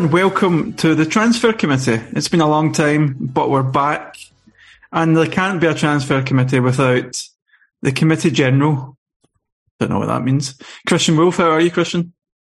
And 0.00 0.10
welcome 0.10 0.72
to 0.76 0.94
the 0.94 1.04
Transfer 1.04 1.52
Committee. 1.52 2.00
It's 2.12 2.28
been 2.28 2.40
a 2.40 2.48
long 2.48 2.72
time, 2.72 3.18
but 3.20 3.50
we're 3.50 3.62
back. 3.62 4.16
And 4.92 5.14
there 5.14 5.26
can't 5.26 5.60
be 5.60 5.66
a 5.66 5.74
Transfer 5.74 6.22
Committee 6.22 6.58
without 6.58 7.22
the 7.82 7.92
Committee 7.92 8.30
General. 8.30 8.96
Don't 9.78 9.90
know 9.90 9.98
what 9.98 10.08
that 10.08 10.24
means. 10.24 10.58
Christian 10.86 11.18
Wulff, 11.18 11.36
how 11.36 11.50
are 11.50 11.60
you, 11.60 11.70
Christian? 11.70 12.14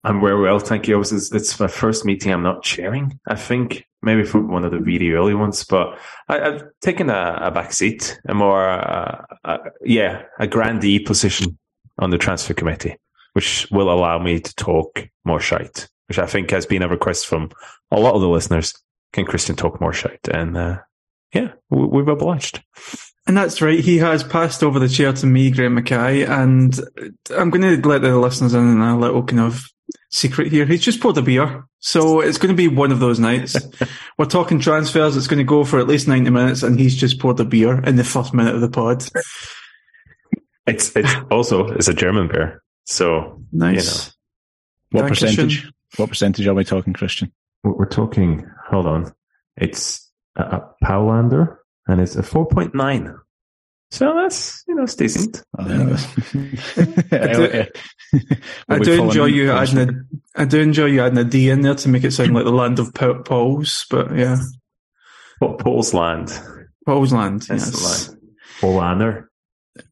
I'm 0.05 0.21
very 0.21 0.39
well, 0.39 0.59
thank 0.59 0.87
you. 0.87 1.01
It's, 1.01 1.33
it's 1.33 1.59
my 1.59 1.67
first 1.67 2.05
meeting 2.05 2.31
I'm 2.31 2.43
not 2.43 2.63
chairing, 2.63 3.19
I 3.27 3.37
think. 3.37 3.87
Maybe 4.03 4.25
from 4.25 4.49
one 4.49 4.67
of 4.67 4.71
the 4.71 4.81
really 4.81 5.11
early 5.13 5.33
ones, 5.33 5.65
but 5.65 5.99
I, 6.29 6.41
have 6.41 6.65
taken 6.83 7.09
a, 7.09 7.39
a, 7.41 7.51
back 7.51 7.73
seat, 7.73 8.21
a 8.29 8.35
more, 8.35 8.69
uh, 8.69 9.25
yeah, 9.83 10.25
a 10.39 10.47
grandee 10.47 10.99
position 10.99 11.59
on 11.99 12.11
the 12.11 12.19
transfer 12.19 12.53
committee, 12.53 12.97
which 13.33 13.67
will 13.71 13.91
allow 13.91 14.19
me 14.19 14.41
to 14.41 14.55
talk 14.57 15.09
more 15.25 15.41
shite, 15.41 15.89
which 16.11 16.19
I 16.19 16.27
think 16.27 16.51
has 16.51 16.67
been 16.67 16.83
a 16.83 16.89
request 16.89 17.29
from 17.29 17.53
a 17.93 18.01
lot 18.01 18.17
of 18.17 18.21
the 18.21 18.29
listeners. 18.29 18.75
Can 19.13 19.25
Christian 19.25 19.55
talk 19.55 19.81
more 19.81 19.93
shite? 19.93 20.27
And 20.27 20.57
uh, 20.57 20.79
yeah, 21.33 21.53
we, 21.71 21.87
we've 21.87 22.09
obliged. 22.09 22.65
And 23.29 23.37
that's 23.37 23.63
right. 23.63 23.79
He 23.79 23.99
has 23.99 24.25
passed 24.25 24.65
over 24.65 24.81
the 24.81 24.89
chair 24.89 25.13
to 25.13 25.27
me, 25.27 25.53
Graeme 25.53 25.77
McKay, 25.77 26.29
and 26.29 26.77
I'm 27.39 27.51
going 27.51 27.63
to 27.63 27.89
let 27.89 28.03
the 28.03 28.19
listeners 28.19 28.55
in 28.55 28.61
on 28.61 28.81
a 28.81 28.99
little 28.99 29.23
kind 29.23 29.39
of 29.39 29.63
secret 30.11 30.51
here. 30.51 30.67
He's 30.67 30.83
just 30.83 31.01
poured 31.01 31.17
a 31.17 31.23
beer. 31.23 31.65
So 31.79 32.19
it's 32.19 32.39
going 32.39 32.53
to 32.53 32.61
be 32.61 32.67
one 32.67 32.91
of 32.91 32.99
those 32.99 33.21
nights. 33.21 33.57
We're 34.19 34.25
talking 34.25 34.59
transfers. 34.59 35.17
It's 35.17 35.29
going 35.29 35.39
to 35.39 35.45
go 35.45 35.63
for 35.63 35.79
at 35.79 35.87
least 35.87 36.09
90 36.09 36.29
minutes 36.31 36.65
and 36.65 36.77
he's 36.77 36.97
just 36.97 37.21
poured 37.21 37.39
a 37.39 37.45
beer 37.45 37.81
in 37.85 37.95
the 37.95 38.03
first 38.03 38.35
minute 38.35 38.57
of 38.57 38.63
the 38.63 38.69
pod. 38.69 39.05
It's, 40.67 40.95
it's 40.97 41.15
also, 41.31 41.69
it's 41.69 41.87
a 41.87 41.95
German 41.95 42.27
beer. 42.27 42.65
So, 42.87 43.45
nice. 43.53 43.87
You 44.93 44.99
know. 44.99 45.03
What 45.03 45.09
percentage? 45.09 45.71
You. 45.93 46.03
What 46.03 46.09
percentage 46.09 46.47
are 46.47 46.55
we 46.55 46.65
talking, 46.65 46.93
Christian? 46.93 47.33
We're 47.63 47.87
talking, 47.87 48.49
hold 48.69 48.87
on. 48.87 49.13
It's 49.57 50.11
a, 50.37 50.43
a 50.43 50.75
Paulaner 50.85 51.57
and 51.87 52.01
it's 52.01 52.17
a 52.17 52.23
4.9. 52.23 53.19
So 53.93 54.15
that's 54.15 54.63
you 54.69 54.77
know 54.77 54.85
it's 54.85 54.95
decent. 54.95 55.43
Oh, 55.59 55.65
I 55.65 57.33
do, 57.33 57.65
I 58.69 58.79
do 58.79 59.03
enjoy 59.03 59.25
you 59.25 59.51
adding 59.51 59.79
a, 59.79 60.41
I 60.41 60.45
do 60.45 60.61
enjoy 60.61 60.87
you 60.87 61.03
adding 61.03 61.19
a 61.19 61.25
D 61.25 61.51
in 61.51 61.63
there 61.63 61.75
to 61.75 61.89
make 61.89 62.05
it 62.05 62.13
sound 62.13 62.33
like 62.33 62.45
the 62.45 62.53
land 62.53 62.79
of 62.79 62.95
Poles, 62.95 63.87
but 63.91 64.17
yeah. 64.17 64.37
What 65.41 65.59
Poles 65.59 65.93
land? 65.93 66.31
Poles 66.87 67.13
land. 67.13 67.49
Yes. 67.51 68.15
Polaner. 68.61 69.27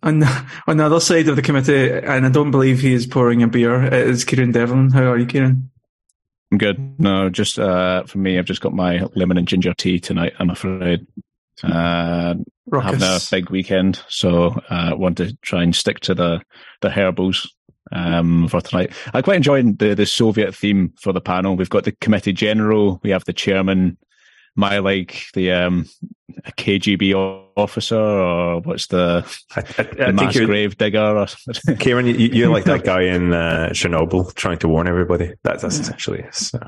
On, 0.02 0.22
on 0.66 0.77
the 0.77 0.86
other 0.86 1.00
side 1.00 1.28
of 1.28 1.36
the 1.36 1.42
committee, 1.42 1.90
and 1.90 2.27
I 2.27 2.28
don't 2.28 2.50
believe 2.50 2.80
he 2.80 2.92
is 2.92 3.06
pouring 3.06 3.42
a 3.42 3.48
beer. 3.48 3.83
It 3.83 3.92
is 3.94 4.24
Kieran 4.24 4.52
Devlin. 4.52 4.90
How 4.90 5.10
are 5.10 5.18
you, 5.18 5.27
Kieran? 5.27 5.70
I'm 6.50 6.58
good. 6.58 7.00
No, 7.00 7.28
just 7.28 7.58
uh, 7.58 8.04
for 8.04 8.18
me, 8.18 8.38
I've 8.38 8.46
just 8.46 8.60
got 8.60 8.72
my 8.72 9.04
lemon 9.14 9.36
and 9.36 9.46
ginger 9.46 9.74
tea 9.74 10.00
tonight. 10.00 10.32
I'm 10.38 10.50
afraid. 10.50 11.06
Uh, 11.62 12.34
having 12.72 13.02
a 13.02 13.18
big 13.30 13.50
weekend, 13.50 14.00
so 14.08 14.60
I 14.70 14.90
uh, 14.90 14.96
want 14.96 15.16
to 15.16 15.36
try 15.42 15.62
and 15.62 15.74
stick 15.74 16.00
to 16.00 16.14
the 16.14 16.40
the 16.80 16.90
herbals 16.90 17.52
um, 17.92 18.48
for 18.48 18.60
tonight. 18.60 18.92
I 19.12 19.22
quite 19.22 19.36
enjoyed 19.36 19.78
the 19.78 19.94
the 19.94 20.06
Soviet 20.06 20.55
theme 20.55 20.92
for 21.00 21.12
the 21.12 21.20
panel. 21.20 21.56
We've 21.56 21.68
got 21.68 21.84
the 21.84 21.92
committee 21.92 22.32
general, 22.32 23.00
we 23.02 23.10
have 23.10 23.24
the 23.24 23.33
chairman, 23.33 23.98
my 24.58 24.79
like 24.79 25.27
the 25.35 25.52
um, 25.52 25.86
a 26.45 26.52
KGB 26.52 27.14
officer, 27.57 27.96
or 27.96 28.61
what's 28.61 28.89
the, 28.89 29.24
I, 29.55 29.61
I, 29.61 29.83
the 29.83 30.07
I 30.08 30.13
mass 30.13 30.36
grave 30.36 30.77
digger? 30.77 31.17
or 31.17 31.29
something. 31.29 31.77
Kieran, 31.79 32.07
you, 32.07 32.46
are 32.46 32.52
like 32.52 32.64
that 32.64 32.85
guy 32.92 33.02
in 33.02 33.33
uh, 33.33 33.70
Chernobyl 33.73 34.35
trying 34.35 34.58
to 34.58 34.68
warn 34.68 34.89
everybody. 34.89 35.33
That's, 35.45 35.63
that's 35.63 35.79
essentially 35.79 36.20
it. 36.20 36.35
So. 36.35 36.61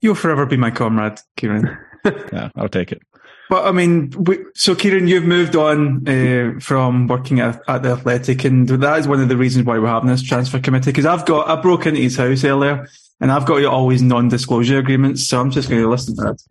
You'll 0.00 0.14
forever 0.14 0.46
be 0.46 0.56
my 0.56 0.70
comrade, 0.70 1.20
Kieran. 1.36 1.78
yeah, 2.04 2.48
I'll 2.56 2.68
take 2.68 2.90
it. 2.90 3.02
But 3.48 3.66
I 3.66 3.70
mean, 3.70 4.10
we, 4.18 4.38
so 4.54 4.74
Kieran, 4.74 5.06
you've 5.06 5.24
moved 5.24 5.56
on 5.56 6.08
uh, 6.08 6.58
from 6.58 7.06
working 7.06 7.40
at, 7.40 7.60
at, 7.68 7.82
the 7.82 7.90
Athletic, 7.90 8.44
and 8.44 8.66
that 8.68 8.98
is 8.98 9.06
one 9.06 9.20
of 9.20 9.28
the 9.28 9.36
reasons 9.36 9.66
why 9.66 9.78
we're 9.78 9.88
having 9.88 10.08
this 10.08 10.22
transfer 10.22 10.58
committee. 10.58 10.90
Because 10.90 11.06
I've 11.06 11.26
got, 11.26 11.48
I 11.48 11.60
broke 11.60 11.86
into 11.86 12.00
his 12.00 12.16
house 12.16 12.44
earlier, 12.44 12.88
and 13.20 13.30
I've 13.30 13.46
got 13.46 13.64
always 13.66 14.02
non-disclosure 14.02 14.78
agreements, 14.78 15.28
so 15.28 15.40
I'm 15.40 15.50
just 15.50 15.68
going 15.68 15.82
to 15.82 15.88
listen 15.88 16.16
to 16.16 16.22
that. 16.22 16.42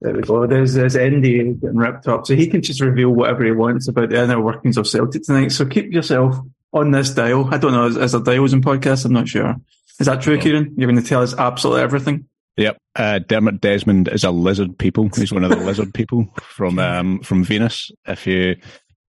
There 0.00 0.14
we 0.14 0.22
go. 0.22 0.46
There's 0.46 0.74
there's 0.74 0.96
Andy 0.96 1.38
getting 1.54 1.76
ripped 1.76 2.06
up, 2.06 2.26
so 2.26 2.36
he 2.36 2.46
can 2.46 2.62
just 2.62 2.80
reveal 2.80 3.10
whatever 3.10 3.44
he 3.44 3.50
wants 3.50 3.88
about 3.88 4.10
the 4.10 4.22
inner 4.22 4.40
workings 4.40 4.76
of 4.76 4.86
Celtic 4.86 5.24
tonight. 5.24 5.48
So 5.48 5.66
keep 5.66 5.92
yourself 5.92 6.36
on 6.72 6.92
this 6.92 7.10
dial. 7.10 7.52
I 7.52 7.58
don't 7.58 7.72
know, 7.72 7.86
is, 7.86 7.96
is 7.96 8.12
there 8.12 8.20
dials 8.20 8.52
in 8.52 8.62
podcasts? 8.62 9.04
I'm 9.04 9.12
not 9.12 9.28
sure. 9.28 9.56
Is 9.98 10.06
that 10.06 10.22
true, 10.22 10.38
Kieran? 10.38 10.74
You're 10.76 10.90
going 10.90 11.02
to 11.02 11.08
tell 11.08 11.22
us 11.22 11.34
absolutely 11.36 11.82
everything. 11.82 12.28
Yep. 12.56 12.78
Uh, 12.94 13.18
Dermot 13.20 13.60
Desmond 13.60 14.08
is 14.08 14.24
a 14.24 14.30
lizard 14.30 14.78
people. 14.78 15.08
He's 15.14 15.32
one 15.32 15.44
of 15.44 15.50
the 15.50 15.56
lizard 15.56 15.94
people 15.94 16.28
from 16.40 16.78
um, 16.78 17.20
from 17.20 17.44
Venus. 17.44 17.90
If 18.06 18.26
you 18.26 18.56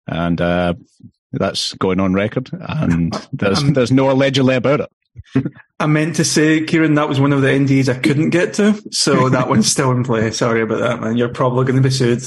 and 0.07 0.39
uh, 0.41 0.73
that's 1.31 1.73
going 1.73 1.99
on 1.99 2.13
record, 2.13 2.49
and 2.51 3.13
there's 3.33 3.59
um, 3.59 3.73
there's 3.73 3.91
no 3.91 4.11
allegedly 4.11 4.55
about 4.55 4.81
it. 4.81 4.89
I 5.79 5.85
meant 5.87 6.15
to 6.17 6.25
say, 6.25 6.63
Kieran, 6.65 6.95
that 6.95 7.09
was 7.09 7.19
one 7.19 7.33
of 7.33 7.41
the 7.41 7.47
NDs 7.47 7.89
I 7.89 7.99
couldn't 7.99 8.31
get 8.31 8.55
to, 8.55 8.81
so 8.91 9.29
that 9.29 9.47
one's 9.47 9.71
still 9.71 9.91
in 9.91 10.03
play. 10.03 10.31
Sorry 10.31 10.61
about 10.61 10.79
that, 10.79 11.01
man. 11.01 11.17
You're 11.17 11.29
probably 11.29 11.65
going 11.65 11.81
to 11.81 11.87
be 11.87 11.93
sued 11.93 12.23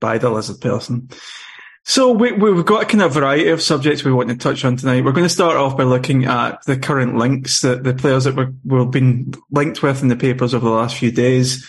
by 0.00 0.18
the 0.18 0.30
lizard 0.30 0.60
person. 0.60 1.08
So 1.86 2.12
we, 2.12 2.32
we've 2.32 2.64
got 2.64 2.84
a 2.84 2.86
kind 2.86 3.02
of 3.02 3.12
variety 3.12 3.48
of 3.48 3.60
subjects 3.60 4.04
we 4.04 4.12
want 4.12 4.30
to 4.30 4.36
touch 4.36 4.64
on 4.64 4.76
tonight. 4.76 5.04
We're 5.04 5.12
going 5.12 5.26
to 5.26 5.28
start 5.28 5.56
off 5.56 5.76
by 5.76 5.84
looking 5.84 6.24
at 6.24 6.64
the 6.64 6.78
current 6.78 7.16
links 7.16 7.60
that 7.60 7.84
the 7.84 7.92
players 7.92 8.24
that 8.24 8.34
we're, 8.34 8.54
we've 8.64 8.90
been 8.90 9.34
linked 9.50 9.82
with 9.82 10.00
in 10.00 10.08
the 10.08 10.16
papers 10.16 10.54
over 10.54 10.64
the 10.64 10.74
last 10.74 10.96
few 10.96 11.10
days. 11.12 11.68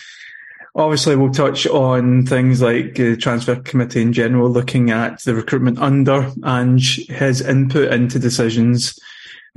Obviously, 0.74 1.16
we'll 1.16 1.32
touch 1.32 1.68
on 1.68 2.26
things 2.26 2.62
like 2.62 2.96
the 2.96 3.18
transfer 3.18 3.56
committee 3.58 4.02
in 4.02 4.14
general, 4.14 4.50
looking 4.50 4.90
at 4.90 5.22
the 5.24 5.36
recruitment 5.36 5.80
under 5.80 6.32
and 6.44 6.82
his 6.82 7.42
input 7.42 7.92
into 7.92 8.20
decisions. 8.20 8.98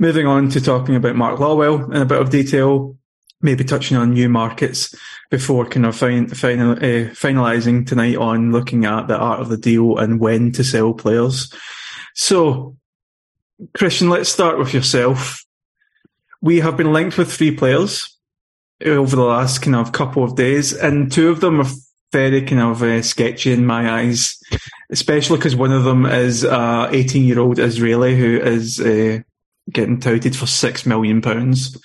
Moving 0.01 0.27
on 0.27 0.49
to 0.51 0.61
talking 0.61 0.95
about 0.95 1.17
Mark 1.17 1.39
Lawwell 1.39 1.93
in 1.93 2.01
a 2.01 2.05
bit 2.05 2.21
of 2.21 2.29
detail, 2.29 2.97
maybe 3.41 3.65
touching 3.65 3.97
on 3.97 4.13
new 4.13 4.29
markets 4.29 4.95
before 5.29 5.65
kind 5.65 5.85
of 5.85 5.95
fin- 5.95 6.29
final, 6.29 6.71
uh, 6.71 7.11
finalizing 7.11 7.85
tonight 7.85 8.15
on 8.15 8.53
looking 8.53 8.85
at 8.85 9.09
the 9.09 9.17
art 9.17 9.41
of 9.41 9.49
the 9.49 9.57
deal 9.57 9.97
and 9.97 10.21
when 10.21 10.53
to 10.53 10.63
sell 10.63 10.93
players. 10.93 11.53
So, 12.15 12.77
Christian, 13.73 14.09
let's 14.09 14.29
start 14.29 14.57
with 14.57 14.73
yourself. 14.73 15.43
We 16.41 16.61
have 16.61 16.77
been 16.77 16.93
linked 16.93 17.17
with 17.17 17.31
three 17.31 17.53
players 17.53 18.17
over 18.85 19.17
the 19.17 19.23
last 19.23 19.61
kind 19.61 19.75
of 19.75 19.91
couple 19.91 20.23
of 20.23 20.37
days, 20.37 20.71
and 20.71 21.11
two 21.11 21.29
of 21.29 21.41
them 21.41 21.59
are 21.59 21.67
very 22.13 22.41
kind 22.41 22.61
of 22.61 22.81
uh, 22.81 23.01
sketchy 23.01 23.51
in 23.51 23.65
my 23.65 23.99
eyes, 23.99 24.41
especially 24.91 25.37
because 25.37 25.57
one 25.57 25.73
of 25.73 25.83
them 25.83 26.05
is 26.05 26.45
a 26.45 26.87
18 26.89 27.25
year 27.25 27.39
old 27.39 27.59
Israeli 27.59 28.17
who 28.17 28.39
is 28.39 28.79
uh, 28.79 29.19
getting 29.71 29.99
touted 29.99 30.35
for 30.35 30.47
six 30.47 30.85
million 30.85 31.21
pounds. 31.21 31.77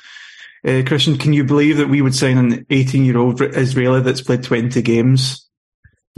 Uh, 0.67 0.83
Christian, 0.87 1.19
can 1.19 1.33
you 1.33 1.45
believe 1.45 1.77
that 1.77 1.89
we 1.89 2.01
would 2.01 2.15
sign 2.15 2.39
an 2.39 2.67
18 2.71 3.05
year 3.05 3.19
old 3.19 3.41
Israeli 3.41 4.01
that's 4.01 4.23
played 4.23 4.43
20 4.43 4.81
games 4.83 5.49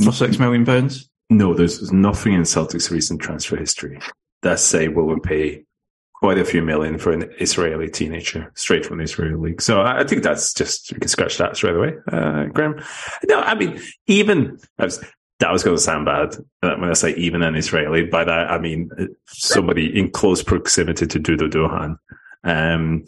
for 0.02 0.12
six 0.12 0.38
million 0.38 0.64
pounds? 0.64 1.08
No, 1.28 1.54
there's 1.54 1.92
nothing 1.92 2.34
in 2.34 2.44
Celtic's 2.44 2.90
recent 2.90 3.20
transfer 3.20 3.56
history 3.56 3.98
that 4.42 4.60
say 4.60 4.86
we 4.86 5.02
will 5.02 5.18
pay 5.18 5.64
quite 6.14 6.38
a 6.38 6.44
few 6.44 6.62
million 6.62 6.98
for 6.98 7.12
an 7.12 7.30
Israeli 7.40 7.90
teenager 7.90 8.50
straight 8.54 8.86
from 8.86 8.98
the 8.98 9.04
Israeli 9.04 9.34
league. 9.34 9.60
So 9.60 9.82
I 9.82 10.04
think 10.04 10.22
that's 10.22 10.54
just, 10.54 10.92
we 10.92 11.00
can 11.00 11.08
scratch 11.08 11.36
that 11.38 11.56
straight 11.56 11.74
away, 11.74 11.94
uh, 12.10 12.44
Graeme. 12.46 12.80
No, 13.24 13.40
I 13.40 13.54
mean, 13.54 13.80
even, 14.06 14.58
I 14.78 14.84
was, 14.84 15.04
that 15.38 15.52
was 15.52 15.62
going 15.62 15.76
to 15.76 15.82
sound 15.82 16.06
bad 16.06 16.34
uh, 16.62 16.76
when 16.76 16.90
I 16.90 16.94
say 16.94 17.14
even 17.14 17.42
an 17.42 17.56
Israeli. 17.56 18.04
By 18.04 18.24
that, 18.24 18.50
I 18.50 18.58
mean 18.58 18.90
somebody 19.26 19.98
in 19.98 20.10
close 20.10 20.42
proximity 20.42 21.06
to 21.06 21.20
Dudu 21.20 21.50
Dohan. 21.50 21.98
Um, 22.44 23.04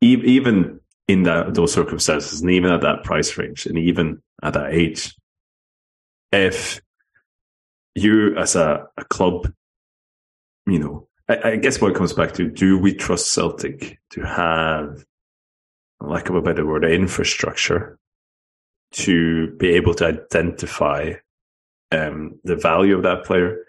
even 0.00 0.80
in 1.08 1.22
that, 1.22 1.54
those 1.54 1.72
circumstances, 1.72 2.40
and 2.40 2.50
even 2.50 2.72
at 2.72 2.82
that 2.82 3.04
price 3.04 3.38
range, 3.38 3.66
and 3.66 3.78
even 3.78 4.22
at 4.42 4.54
that 4.54 4.74
age, 4.74 5.14
if 6.32 6.80
you 7.94 8.36
as 8.36 8.56
a, 8.56 8.86
a 8.96 9.04
club, 9.04 9.50
you 10.66 10.78
know, 10.78 11.08
I, 11.28 11.52
I, 11.52 11.56
guess 11.56 11.80
what 11.80 11.92
it 11.92 11.96
comes 11.96 12.12
back 12.12 12.32
to, 12.34 12.50
do 12.50 12.76
we 12.78 12.92
trust 12.94 13.32
Celtic 13.32 13.98
to 14.10 14.22
have, 14.22 15.04
lack 16.00 16.28
of 16.28 16.34
a 16.34 16.42
better 16.42 16.66
word, 16.66 16.84
infrastructure 16.84 17.98
to 18.92 19.54
be 19.56 19.68
able 19.70 19.94
to 19.94 20.06
identify 20.06 21.14
um, 21.94 22.38
the 22.44 22.56
value 22.56 22.96
of 22.96 23.02
that 23.02 23.24
player 23.24 23.64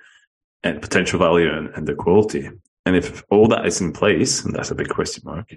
and 0.63 0.81
potential 0.81 1.19
value 1.19 1.51
and, 1.51 1.69
and 1.75 1.88
the 1.88 1.95
quality? 1.95 2.50
And 2.86 2.95
if 2.95 3.24
all 3.30 3.48
that 3.48 3.66
is 3.66 3.81
in 3.81 3.94
place, 3.94 4.44
and 4.44 4.54
that's 4.54 4.72
a 4.72 4.75
big 4.75 4.89
question 4.89 5.24
mark, 5.25 5.56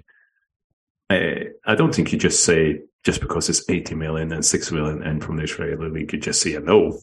I, 1.09 1.47
I 1.65 1.75
don't 1.75 1.93
think 1.93 2.11
you 2.11 2.17
just 2.17 2.43
say 2.43 2.81
just 3.03 3.21
because 3.21 3.49
it's 3.49 3.67
80 3.69 3.95
million 3.95 4.31
and 4.31 4.45
6 4.45 4.71
million 4.71 5.03
and 5.03 5.23
from 5.23 5.37
the 5.37 5.43
Israeli 5.43 5.89
league, 5.89 6.11
you 6.11 6.19
just 6.19 6.41
say 6.41 6.55
a 6.55 6.59
no. 6.59 6.99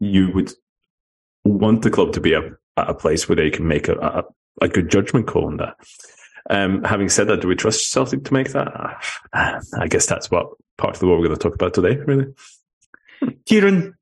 You 0.00 0.30
would 0.32 0.52
want 1.44 1.82
the 1.82 1.90
club 1.90 2.12
to 2.12 2.20
be 2.20 2.34
a, 2.34 2.50
a 2.76 2.94
place 2.94 3.28
where 3.28 3.36
they 3.36 3.50
can 3.50 3.66
make 3.66 3.88
a, 3.88 3.96
a, 3.98 4.24
a 4.62 4.68
good 4.68 4.90
judgment 4.90 5.26
call 5.26 5.46
on 5.46 5.58
that. 5.58 5.76
Um, 6.50 6.82
having 6.84 7.08
said 7.08 7.28
that, 7.28 7.42
do 7.42 7.48
we 7.48 7.56
trust 7.56 7.90
Celtic 7.90 8.24
to 8.24 8.32
make 8.32 8.52
that? 8.52 9.04
I 9.32 9.88
guess 9.88 10.06
that's 10.06 10.30
what 10.30 10.48
part 10.78 10.94
of 10.94 11.00
the 11.00 11.06
what 11.06 11.18
we're 11.18 11.26
going 11.26 11.38
to 11.38 11.42
talk 11.42 11.54
about 11.54 11.74
today, 11.74 11.96
really. 11.96 12.32
Kieran, 13.44 13.97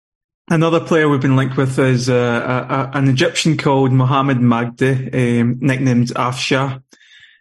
another 0.48 0.80
player 0.80 1.08
we've 1.08 1.20
been 1.20 1.36
linked 1.36 1.56
with 1.56 1.78
is 1.78 2.08
uh, 2.08 2.88
a, 2.92 2.96
an 2.96 3.08
Egyptian 3.08 3.56
called 3.56 3.92
Mohamed 3.92 4.38
Magdi, 4.38 5.40
um, 5.40 5.58
nicknamed 5.60 6.08
Afsha, 6.08 6.82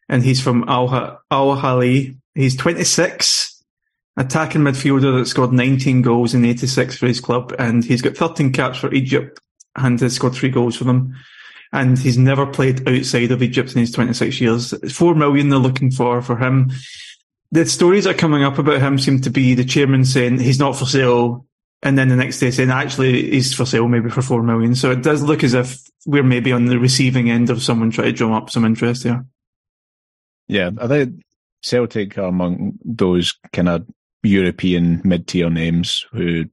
and 0.10 0.24
he's 0.24 0.42
from 0.42 0.66
Al 0.68 1.22
Ahly. 1.32 2.18
He's 2.34 2.56
26, 2.56 3.64
attacking 4.18 4.62
midfielder 4.62 5.20
that 5.20 5.28
scored 5.28 5.54
19 5.54 6.02
goals 6.02 6.34
in 6.34 6.44
86 6.46 6.98
for 6.98 7.08
his 7.08 7.20
club, 7.20 7.54
and 7.58 7.84
he's 7.84 8.02
got 8.02 8.18
13 8.18 8.52
caps 8.52 8.80
for 8.80 8.94
Egypt 8.94 9.40
and 9.76 10.00
has 10.00 10.16
scored 10.16 10.34
three 10.34 10.50
goals 10.50 10.76
for 10.76 10.86
them 10.86 11.16
and 11.76 12.00
he's 12.00 12.18
never 12.18 12.46
played 12.46 12.88
outside 12.88 13.32
of 13.32 13.44
Egypt 13.44 13.74
in 13.74 13.80
his 13.80 13.92
26 13.92 14.40
years. 14.40 14.94
Four 14.94 15.14
million 15.14 15.50
they're 15.50 15.60
looking 15.60 15.92
for 15.92 16.22
for 16.22 16.38
him. 16.38 16.72
The 17.52 17.66
stories 17.66 18.06
that 18.06 18.16
are 18.16 18.18
coming 18.18 18.44
up 18.44 18.58
about 18.58 18.82
him 18.82 18.98
seem 18.98 19.22
to 19.22 19.30
be 19.30 19.54
the 19.54 19.66
chairman 19.66 20.06
saying 20.06 20.40
he's 20.40 20.60
not 20.60 20.78
for 20.78 20.86
sale, 20.86 21.45
and 21.82 21.98
then 21.98 22.10
the 22.10 22.16
next 22.16 22.40
day 22.40 22.52
saying 22.52 22.72
actually 22.72 23.30
he's 23.32 23.54
for 23.54 23.66
sale 23.66 23.88
maybe 23.88 24.10
for 24.10 24.22
four 24.22 24.42
million. 24.44 24.76
So 24.76 24.92
it 24.92 25.04
does 25.04 25.22
look 25.22 25.44
as 25.44 25.54
if 25.54 25.80
we're 26.06 26.24
maybe 26.24 26.52
on 26.52 26.66
the 26.66 26.80
receiving 26.80 27.30
end 27.30 27.50
of 27.50 27.62
someone 27.62 27.92
trying 27.92 28.08
to 28.08 28.14
drum 28.14 28.32
up 28.32 28.50
some 28.50 28.66
interest 28.66 29.04
here. 29.04 29.26
Yeah, 30.48 30.72
I 30.80 30.88
think 30.88 31.22
Celtic 31.62 32.18
are 32.18 32.26
among 32.26 32.78
those 32.84 33.34
kind 33.54 33.70
of 33.70 33.88
European 34.24 35.02
mid-tier 35.04 35.50
names 35.50 36.06
who 36.12 36.46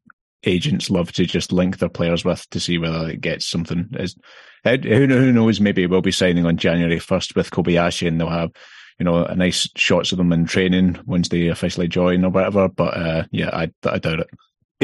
agents 0.45 0.91
love 0.91 1.13
to 1.13 1.25
just 1.25 1.53
link 1.53 1.79
their 1.79 1.89
players 1.89 2.25
with 2.25 2.49
to 2.51 2.61
see 2.61 2.79
whether 2.79 3.09
it 3.09 3.21
gets 3.21 3.47
something. 3.47 3.89
Is 3.99 4.17
who 4.65 5.33
knows? 5.33 5.61
Maybe 5.61 5.87
we'll 5.87 6.03
be 6.03 6.13
signing 6.13 6.47
on 6.47 6.57
January 6.57 6.99
first 6.99 7.35
with 7.35 7.51
Kobayashi, 7.51 8.09
and 8.09 8.21
they'll 8.21 8.29
have 8.29 8.51
you 8.99 9.05
know 9.05 9.25
a 9.25 9.35
nice 9.35 9.69
shots 9.77 10.13
of 10.13 10.19
them 10.19 10.33
in 10.33 10.47
training 10.47 10.99
once 11.07 11.29
they 11.29 11.49
officially 11.49 11.89
join 11.89 12.25
or 12.25 12.31
whatever. 12.31 12.69
But 12.69 12.97
uh, 12.97 13.25
yeah, 13.31 13.51
I, 13.53 13.71
I 13.85 13.99
doubt 13.99 14.21
it. 14.21 14.31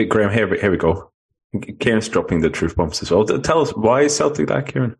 Graeme, 0.06 0.31
here, 0.31 0.55
here 0.55 0.71
we 0.71 0.77
go. 0.77 1.11
Kieran's 1.81 2.09
dropping 2.09 2.41
the 2.41 2.50
truth 2.50 2.77
bombs 2.77 3.03
as 3.03 3.11
well. 3.11 3.25
Tell 3.25 3.61
us 3.61 3.71
why 3.71 4.03
is 4.03 4.17
Celtic 4.17 4.49
that, 4.49 4.67
Kieran? 4.67 4.97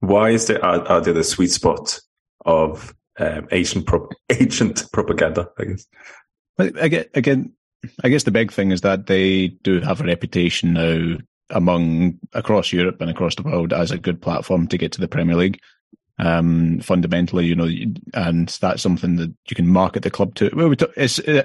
Why 0.00 0.30
is 0.30 0.46
there 0.46 0.64
are, 0.64 0.86
are 0.88 1.00
there 1.00 1.14
the 1.14 1.24
sweet 1.24 1.50
spot 1.50 2.00
of 2.44 2.94
um, 3.18 3.48
agent 3.50 3.86
pro- 3.86 4.08
agent 4.30 4.84
propaganda? 4.92 5.48
I 5.58 5.64
guess. 5.64 5.86
Again, 6.58 7.04
again, 7.14 7.52
I 8.04 8.08
guess 8.10 8.24
the 8.24 8.30
big 8.30 8.52
thing 8.52 8.72
is 8.72 8.82
that 8.82 9.06
they 9.06 9.48
do 9.48 9.80
have 9.80 10.00
a 10.00 10.04
reputation 10.04 10.74
now 10.74 11.16
among 11.48 12.18
across 12.32 12.72
Europe 12.72 13.00
and 13.00 13.10
across 13.10 13.34
the 13.34 13.42
world 13.42 13.72
as 13.72 13.90
a 13.90 13.98
good 13.98 14.20
platform 14.20 14.66
to 14.68 14.78
get 14.78 14.92
to 14.92 15.00
the 15.00 15.08
Premier 15.08 15.36
League. 15.36 15.60
Um, 16.22 16.80
fundamentally, 16.80 17.46
you 17.46 17.54
know, 17.54 17.70
and 18.12 18.48
that's 18.60 18.82
something 18.82 19.16
that 19.16 19.32
you 19.48 19.56
can 19.56 19.66
market 19.66 20.02
the 20.02 20.10
club 20.10 20.34
to. 20.34 20.50
Well, 20.52 20.68
we 20.68 20.76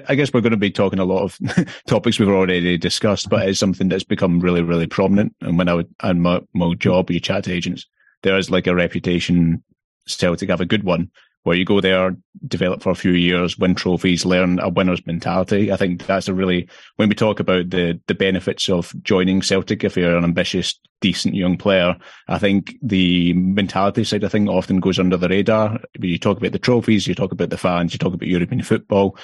I 0.08 0.14
guess 0.14 0.34
we're 0.34 0.42
going 0.42 0.50
to 0.50 0.58
be 0.58 0.70
talking 0.70 0.98
a 0.98 1.04
lot 1.04 1.22
of 1.22 1.38
topics 1.86 2.18
we've 2.18 2.28
already 2.28 2.76
discussed, 2.76 3.30
but 3.30 3.48
it's 3.48 3.58
something 3.58 3.88
that's 3.88 4.04
become 4.04 4.38
really, 4.38 4.62
really 4.62 4.86
prominent. 4.86 5.34
And 5.40 5.56
when 5.56 5.68
I 5.68 5.74
would, 5.74 5.88
and 6.02 6.22
my, 6.22 6.42
my 6.52 6.74
job, 6.74 7.10
you 7.10 7.20
chat 7.20 7.44
to 7.44 7.52
agents, 7.52 7.86
there 8.22 8.36
is 8.36 8.50
like 8.50 8.66
a 8.66 8.74
reputation 8.74 9.62
Celtic 10.06 10.50
have 10.50 10.60
a 10.60 10.66
good 10.66 10.84
one 10.84 11.10
where 11.46 11.56
you 11.56 11.64
go 11.64 11.80
there, 11.80 12.16
develop 12.48 12.82
for 12.82 12.90
a 12.90 12.96
few 12.96 13.12
years, 13.12 13.56
win 13.56 13.72
trophies, 13.72 14.26
learn 14.26 14.58
a 14.58 14.68
winner's 14.68 15.06
mentality. 15.06 15.70
I 15.70 15.76
think 15.76 16.04
that's 16.04 16.26
a 16.26 16.34
really 16.34 16.68
when 16.96 17.08
we 17.08 17.14
talk 17.14 17.38
about 17.38 17.70
the 17.70 18.00
the 18.08 18.16
benefits 18.16 18.68
of 18.68 18.92
joining 19.04 19.42
Celtic 19.42 19.84
if 19.84 19.96
you're 19.96 20.16
an 20.16 20.24
ambitious, 20.24 20.76
decent 21.00 21.36
young 21.36 21.56
player. 21.56 21.96
I 22.26 22.40
think 22.40 22.74
the 22.82 23.32
mentality 23.34 24.02
side 24.02 24.24
of 24.24 24.32
thing 24.32 24.48
often 24.48 24.80
goes 24.80 24.98
under 24.98 25.16
the 25.16 25.28
radar. 25.28 25.78
You 26.00 26.18
talk 26.18 26.38
about 26.38 26.50
the 26.50 26.58
trophies, 26.58 27.06
you 27.06 27.14
talk 27.14 27.30
about 27.30 27.50
the 27.50 27.56
fans, 27.56 27.92
you 27.92 28.00
talk 28.00 28.14
about 28.14 28.26
European 28.26 28.64
football. 28.64 29.16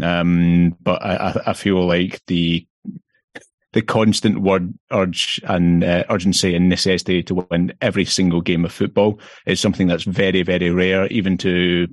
Um, 0.00 0.78
but 0.80 1.02
I, 1.02 1.42
I 1.48 1.52
feel 1.52 1.86
like 1.86 2.22
the 2.26 2.66
the 3.76 3.82
constant 3.82 4.40
word 4.40 4.72
urge 4.90 5.38
and 5.44 5.84
uh, 5.84 6.02
urgency 6.08 6.54
and 6.54 6.70
necessity 6.70 7.22
to 7.22 7.34
win 7.50 7.74
every 7.82 8.06
single 8.06 8.40
game 8.40 8.64
of 8.64 8.72
football 8.72 9.20
is 9.44 9.60
something 9.60 9.86
that's 9.86 10.04
very 10.04 10.42
very 10.42 10.70
rare 10.70 11.06
even 11.08 11.36
to 11.36 11.86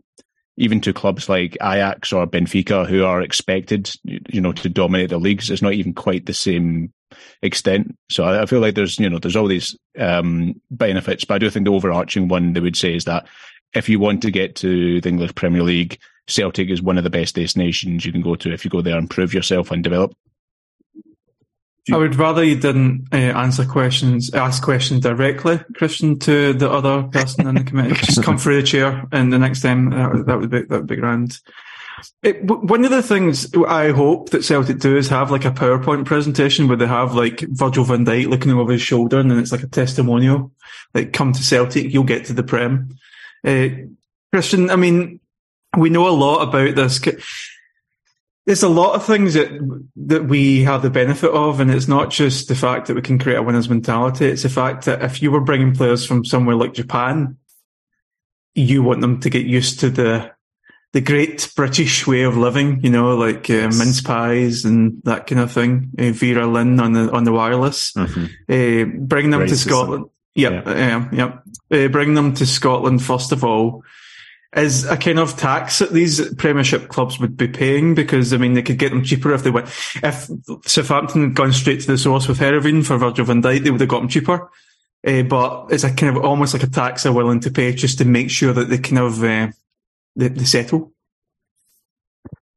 even 0.56 0.80
to 0.80 0.94
clubs 0.94 1.27
like 1.27 1.57
Ajax 1.62 2.13
or 2.13 2.25
Benfica 2.25 2.88
who 2.88 3.03
are 3.03 3.21
expected 3.21 3.91
you 4.06 4.39
know 4.39 4.53
to 4.53 4.69
dominate 4.69 5.09
the 5.09 5.18
leagues. 5.18 5.50
It's 5.50 5.62
not 5.62 5.74
even 5.74 5.94
quite 5.94 6.25
the 6.25 6.33
same 6.33 6.94
extent. 7.41 7.97
So 8.09 8.24
I, 8.24 8.45
feel 8.45 8.62
like 8.62 8.75
there's 8.75 8.97
you 8.97 9.09
know 9.09 9.19
there's 9.19 9.35
all 9.35 9.47
these 9.47 9.77
um, 10.00 10.53
benefits 10.71 11.25
but 11.25 11.35
I 11.35 11.39
do 11.39 11.50
think 11.50 11.65
the 11.65 11.74
overarching 11.74 12.30
one 12.30 12.53
they 12.53 12.62
would 12.62 12.77
say 12.77 12.95
is 12.95 13.03
that 13.03 13.27
if 13.75 13.89
you 13.89 14.00
want 14.00 14.21
to 14.21 14.31
get 14.31 14.56
to 14.57 15.01
the 15.01 15.09
English 15.09 15.35
Premier 15.35 15.63
League 15.63 16.00
Celtic 16.27 16.69
is 16.69 16.81
one 16.81 16.97
of 16.97 17.03
the 17.03 17.09
best 17.09 17.35
destinations 17.35 18.06
you 18.06 18.13
can 18.13 18.21
go 18.21 18.35
to 18.35 18.53
if 18.53 18.63
you 18.63 18.71
go 18.71 18.81
there 18.81 18.97
and 18.97 19.09
prove 19.09 19.33
yourself 19.33 19.69
and 19.69 19.83
develop 19.83 20.13
I 21.91 21.97
would 21.97 22.15
rather 22.15 22.44
you 22.44 22.56
didn't 22.56 23.09
uh, 23.12 23.18
answer 23.18 23.65
questions, 23.65 24.33
ask 24.33 24.63
questions 24.63 25.01
directly, 25.01 25.59
Christian, 25.75 26.18
to 26.19 26.53
the 26.53 26.69
other 26.69 27.03
person 27.03 27.45
in 27.45 27.56
the 27.56 27.63
committee. 27.63 27.95
Just 27.95 28.24
come 28.24 28.38
through 28.38 28.62
the 28.62 28.68
chair, 28.68 29.06
and 29.12 29.33
the 29.33 29.39
next 29.39 29.62
time 29.62 29.89
that, 29.89 30.24
that 30.27 30.39
would 30.39 30.50
be 30.50 30.62
that 30.62 30.69
would 30.69 30.88
be 30.88 30.95
grand. 30.95 31.39
It, 32.21 32.44
one 32.45 32.85
of 32.85 32.91
the 32.91 33.03
things 33.03 33.53
I 33.56 33.91
hope 33.91 34.30
that 34.30 34.45
Celtic 34.45 34.80
do 34.80 34.95
is 34.95 35.09
have 35.09 35.30
like 35.30 35.45
a 35.45 35.51
PowerPoint 35.51 36.06
presentation 36.06 36.68
where 36.68 36.77
they 36.77 36.88
have 36.88 37.15
like 37.15 37.41
Virgil 37.50 37.83
van 37.83 38.06
Dijk 38.06 38.30
looking 38.30 38.51
over 38.51 38.71
his 38.71 38.81
shoulder, 38.81 39.19
and 39.19 39.30
then 39.30 39.39
it's 39.39 39.51
like 39.51 39.63
a 39.63 39.68
testimonial, 39.68 40.51
like 40.94 41.12
"Come 41.12 41.33
to 41.33 41.44
Celtic, 41.44 41.94
you'll 41.94 42.03
get 42.03 42.25
to 42.25 42.33
the 42.33 42.44
Prem." 42.44 42.97
Uh, 43.45 43.68
Christian, 44.31 44.69
I 44.69 44.77
mean, 44.77 45.19
we 45.77 45.89
know 45.89 46.07
a 46.07 46.12
lot 46.12 46.47
about 46.47 46.75
this 46.75 47.00
there's 48.45 48.63
a 48.63 48.69
lot 48.69 48.95
of 48.95 49.06
things 49.06 49.36
that 49.36 49.50
that 49.95 50.25
we 50.25 50.63
have 50.63 50.81
the 50.81 50.90
benefit 50.90 51.31
of, 51.31 51.60
and 51.60 51.72
it's 51.72 51.88
not 51.88 52.10
just 52.10 52.48
the 52.48 52.56
fact 52.56 52.88
that 52.88 52.95
we 52.95 53.01
can 53.01 53.18
create 53.18 53.38
a 53.38 53.44
winner's 53.44 53.69
mentality. 53.69 54.25
It's 54.25 54.44
the 54.44 54.50
fact 54.50 54.86
that 54.86 55.01
if 55.01 55.22
you 55.22 55.31
were 55.31 55.42
bringing 55.42 55.74
players 55.74 56.06
from 56.06 56.25
somewhere 56.25 56.56
like 56.56 56.74
Japan, 56.74 57.38
you 58.54 58.84
want 58.84 59.01
them 59.01 59.22
to 59.22 59.30
get 59.30 59.45
used 59.45 59.80
to 59.80 59.90
the 59.90 60.31
the 60.92 61.02
great 61.02 61.52
British 61.56 62.06
way 62.06 62.23
of 62.23 62.35
living. 62.35 62.81
You 62.83 62.90
know, 62.90 63.16
like 63.16 63.50
uh, 63.50 63.71
mince 63.78 64.02
pies 64.02 64.66
and 64.66 65.02
that 65.04 65.26
kind 65.26 65.40
of 65.40 65.52
thing. 65.52 65.92
Uh, 65.97 66.12
Vera 66.12 66.45
Lynn 66.45 66.80
on 66.81 66.92
the 66.92 67.12
on 67.12 67.23
the 67.23 67.31
wireless, 67.31 67.94
mm-hmm. 67.94 68.26
uh, 68.26 69.06
bring 69.06 69.30
them 69.30 69.42
Racism. 69.42 69.50
to 69.50 69.57
Scotland. 69.57 70.06
Yep, 70.35 70.66
yeah, 70.66 71.09
yeah. 71.14 71.38
Uh, 71.71 71.88
bring 71.88 72.16
them 72.16 72.33
to 72.33 72.45
Scotland 72.45 73.02
first 73.04 73.31
of 73.31 73.44
all 73.44 73.83
is 74.56 74.86
a 74.86 74.98
kind 74.98 75.19
of 75.19 75.36
tax 75.36 75.80
that 75.80 75.92
these 75.92 76.33
Premiership 76.36 76.88
clubs 76.88 77.19
would 77.19 77.36
be 77.36 77.48
paying 77.48 77.95
because 77.95 78.33
I 78.33 78.38
mean 78.38 78.54
they 78.54 78.62
could 78.62 78.78
get 78.78 78.90
them 78.90 79.04
cheaper 79.04 79.33
if 79.33 79.44
they 79.44 79.50
went. 79.50 79.68
If 80.04 80.30
Southampton 80.66 81.24
had 81.24 81.36
gone 81.36 81.54
straight 81.54 81.81
to 81.81 81.88
the 81.88 81.98
source 81.98 82.28
with 82.28 82.40
Heerenveen 82.40 82.86
for 82.86 82.98
Virgil 82.98 83.26
van 83.26 83.42
Dijk, 83.42 83.64
they 83.64 83.72
would 83.72 83.81
have 83.81 83.90
got 83.90 84.00
them 84.00 84.10
cheaper. 84.10 84.50
Uh, 85.06 85.24
but 85.24 85.68
it's 85.69 85.83
a 85.83 85.94
kind 85.94 86.16
of 86.16 86.24
almost 86.24 86.54
like 86.54 86.64
a 86.64 86.68
tax 86.68 87.04
they're 87.04 87.12
willing 87.12 87.42
to 87.42 87.52
pay 87.52 87.74
just 87.74 87.98
to 87.98 88.06
make 88.06 88.30
sure 88.30 88.54
that 88.54 88.69
they 88.69 88.78
kind 88.78 89.00
of 89.00 89.22
uh, 89.24 89.48
they, 90.16 90.30
they, 90.30 90.45
settle. 90.45 90.94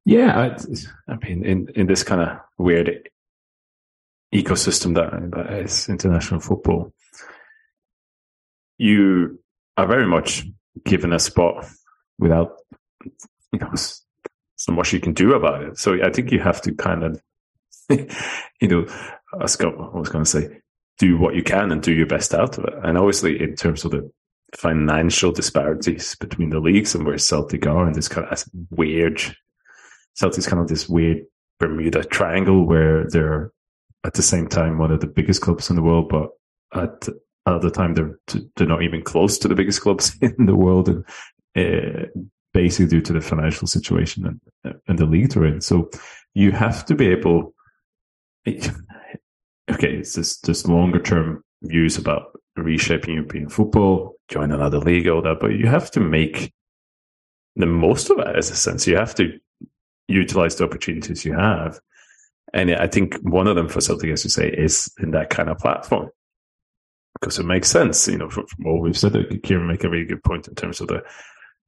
Yeah, 0.05 0.57
I 1.09 1.17
mean, 1.17 1.45
in 1.45 1.69
in 1.75 1.87
this 1.87 2.05
kind 2.05 2.21
of 2.21 2.39
weird 2.59 3.09
ecosystem 4.33 4.95
that 4.95 5.31
that 5.33 5.53
is 5.61 5.89
international 5.89 6.41
football, 6.41 6.93
you 8.79 9.41
are 9.77 9.87
very 9.87 10.07
much 10.07 10.47
given 10.85 11.13
a 11.13 11.19
spot 11.19 11.67
without 12.19 12.57
you 13.05 13.59
know 13.61 13.73
so 14.57 14.73
much 14.73 14.93
you 14.93 15.01
can 15.01 15.13
do 15.13 15.35
about 15.35 15.63
it. 15.63 15.79
So 15.79 16.03
I 16.03 16.11
think 16.11 16.33
you 16.33 16.41
have 16.41 16.61
to 16.63 16.73
kind 16.75 17.05
of 17.05 17.23
you 17.91 18.69
know 18.69 18.87
I 19.35 19.43
was 19.43 19.57
going 19.57 20.25
to 20.25 20.25
say 20.25 20.61
do 20.99 21.19
what 21.19 21.35
you 21.35 21.43
can 21.43 21.71
and 21.73 21.83
do 21.83 21.93
your 21.93 22.07
best 22.07 22.35
out 22.35 22.59
of 22.59 22.65
it. 22.65 22.75
And 22.83 22.97
obviously, 22.97 23.41
in 23.41 23.55
terms 23.55 23.85
of 23.85 23.91
the 23.91 24.11
financial 24.55 25.33
disparities 25.33 26.15
between 26.15 26.51
the 26.51 26.61
leagues 26.61 26.95
and 26.95 27.05
where 27.05 27.19
Celtic 27.19 27.67
are, 27.67 27.87
and 27.87 27.95
this 27.95 28.09
kind 28.09 28.27
of 28.27 28.45
weird 28.71 29.21
Celtic's 30.15 30.47
kind 30.47 30.61
of 30.61 30.69
this 30.69 30.89
weird 30.89 31.25
Bermuda 31.61 32.05
Triangle 32.05 32.67
where 32.67 33.09
they're 33.09 33.53
at 34.05 34.15
the 34.15 34.23
same 34.23 34.49
time 34.49 34.79
one 34.79 34.91
of 34.91 35.01
the 35.01 35.07
biggest 35.07 35.43
clubs 35.43 35.69
in 35.71 35.77
the 35.77 35.83
world, 35.83 36.09
but 36.09 36.31
at 36.75 37.09
another 37.45 37.71
time 37.71 37.95
they're 37.95 38.19
they're 38.57 38.67
not 38.67 38.83
even 38.83 39.03
close 39.03 39.39
to 39.39 39.49
the 39.49 39.55
biggest 39.55 39.83
clubs 39.83 40.17
in 40.21 40.47
the 40.47 40.57
world, 40.57 40.89
uh, 41.57 42.07
basically 42.53 42.87
due 42.87 43.01
to 43.03 43.13
the 43.13 43.21
financial 43.21 43.67
situation 43.67 44.41
and, 44.65 44.75
and 44.87 44.99
the 44.99 45.07
league 45.07 45.31
they're 45.31 45.47
in. 45.47 45.61
So 45.61 45.91
you 46.35 46.53
have 46.53 46.85
to 46.87 46.95
be 46.95 47.09
able. 47.09 47.55
Okay, 49.69 49.95
it's 49.95 50.15
just, 50.15 50.45
just 50.45 50.69
longer 50.69 51.01
term 51.01 51.43
views 51.63 51.99
about 51.99 52.39
reshaping 52.57 53.15
European 53.15 53.49
football, 53.49 54.15
join 54.29 54.53
another 54.53 54.79
league, 54.79 55.09
all 55.09 55.23
that, 55.23 55.41
but 55.41 55.55
you 55.55 55.67
have 55.67 55.91
to 55.91 55.99
make 56.01 56.53
the 57.57 57.67
most 57.67 58.11
of 58.11 58.19
it 58.21 58.37
as 58.37 58.51
a 58.51 58.55
sense. 58.55 58.87
You 58.87 58.97
have 58.97 59.15
to 59.17 59.39
utilize 60.09 60.57
the 60.57 60.65
opportunities 60.65 61.25
you 61.25 61.33
have. 61.33 61.81
And 62.53 62.71
I 62.71 62.87
think 62.87 63.17
one 63.23 63.49
of 63.49 63.57
them 63.57 63.69
for 63.69 63.81
Celtic, 63.81 64.11
as 64.11 64.25
you 64.25 64.31
say, 64.31 64.49
is 64.49 64.93
in 65.01 65.11
that 65.11 65.31
kind 65.31 65.49
of 65.49 65.59
platform 65.59 66.11
because 67.21 67.39
it 67.39 67.45
makes 67.45 67.69
sense. 67.69 68.07
You 68.07 68.19
know, 68.19 68.31
from, 68.31 68.47
from 68.47 68.65
what 68.65 68.81
we've 68.83 68.97
said, 68.97 69.15
Kieran 69.43 69.67
make 69.67 69.85
a 69.85 69.89
really 69.89 70.05
good 70.05 70.23
point 70.23 70.49
in 70.49 70.55
terms 70.55 70.81
of 70.81 70.89
the 70.89 71.03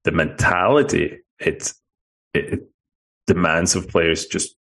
the 0.05 0.13
mentality 0.13 1.19
it, 1.41 1.73
it, 2.35 2.69
demands 3.27 3.77
of 3.77 3.89
players 3.89 4.27
just 4.27 4.57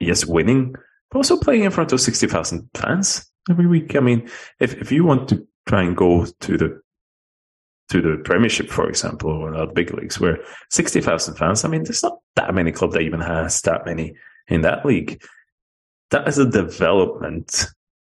yes 0.00 0.24
winning, 0.24 0.74
but 1.10 1.18
also 1.18 1.36
playing 1.36 1.64
in 1.64 1.70
front 1.70 1.92
of 1.92 2.00
sixty 2.00 2.26
thousand 2.26 2.68
fans 2.74 3.30
every 3.50 3.66
week. 3.66 3.96
I 3.96 4.00
mean, 4.00 4.28
if 4.60 4.74
if 4.74 4.92
you 4.92 5.04
want 5.04 5.28
to 5.30 5.46
try 5.66 5.82
and 5.82 5.96
go 5.96 6.26
to 6.26 6.56
the 6.56 6.80
to 7.90 8.00
the 8.00 8.22
Premiership, 8.24 8.70
for 8.70 8.88
example, 8.88 9.30
or 9.30 9.50
the 9.52 9.66
big 9.66 9.92
leagues, 9.92 10.18
where 10.18 10.38
sixty 10.70 11.00
thousand 11.00 11.34
fans. 11.34 11.64
I 11.64 11.68
mean, 11.68 11.84
there's 11.84 12.02
not 12.02 12.18
that 12.36 12.54
many 12.54 12.72
club 12.72 12.92
that 12.92 13.02
even 13.02 13.20
has 13.20 13.60
that 13.62 13.84
many 13.84 14.14
in 14.48 14.62
that 14.62 14.86
league. 14.86 15.22
That 16.10 16.28
is 16.28 16.38
a 16.38 16.48
development 16.48 17.66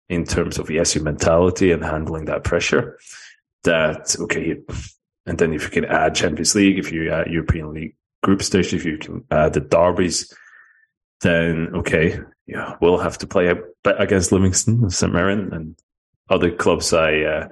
in 0.09 0.25
terms 0.25 0.59
of 0.59 0.71
yes, 0.71 0.95
your 0.95 1.05
mentality 1.05 1.73
and 1.73 1.83
handling 1.83 2.27
that 2.27 2.45
pressure. 2.45 2.99
That 3.65 4.17
okay, 4.21 4.57
and 5.27 5.39
then 5.39 5.53
if 5.53 5.65
you 5.65 5.71
can 5.71 5.85
add 5.85 6.15
Champions 6.15 6.55
League, 6.55 6.79
if 6.79 6.93
you 6.93 7.11
add 7.11 7.31
European 7.31 7.73
League 7.73 7.97
group 8.23 8.43
stage, 8.43 8.73
if 8.75 8.85
you 8.85 8.99
can 8.99 9.25
add 9.31 9.53
the 9.53 9.61
derbies, 9.61 10.33
then 11.23 11.71
okay, 11.75 12.19
yeah, 12.47 12.77
we'll 12.81 12.99
have 12.99 13.19
to 13.19 13.27
play 13.27 13.55
against 13.85 14.33
Livingston, 14.33 14.83
and 14.83 14.93
St 14.93 15.13
Mirren, 15.13 15.53
and 15.53 15.77
other 16.29 16.51
clubs. 16.51 16.93
I 16.93 17.21
uh, 17.21 17.49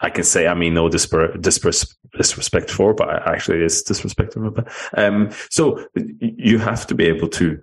I 0.00 0.10
can 0.10 0.24
say 0.24 0.48
I 0.48 0.54
mean 0.54 0.74
no 0.74 0.88
disrespect 0.88 2.70
for, 2.70 2.94
but 2.94 3.08
actually 3.26 3.64
it's 3.64 3.82
disrespect 3.82 4.36
Um, 4.96 5.30
so 5.48 5.86
you 5.94 6.58
have 6.58 6.86
to 6.88 6.94
be 6.94 7.04
able 7.04 7.28
to 7.28 7.62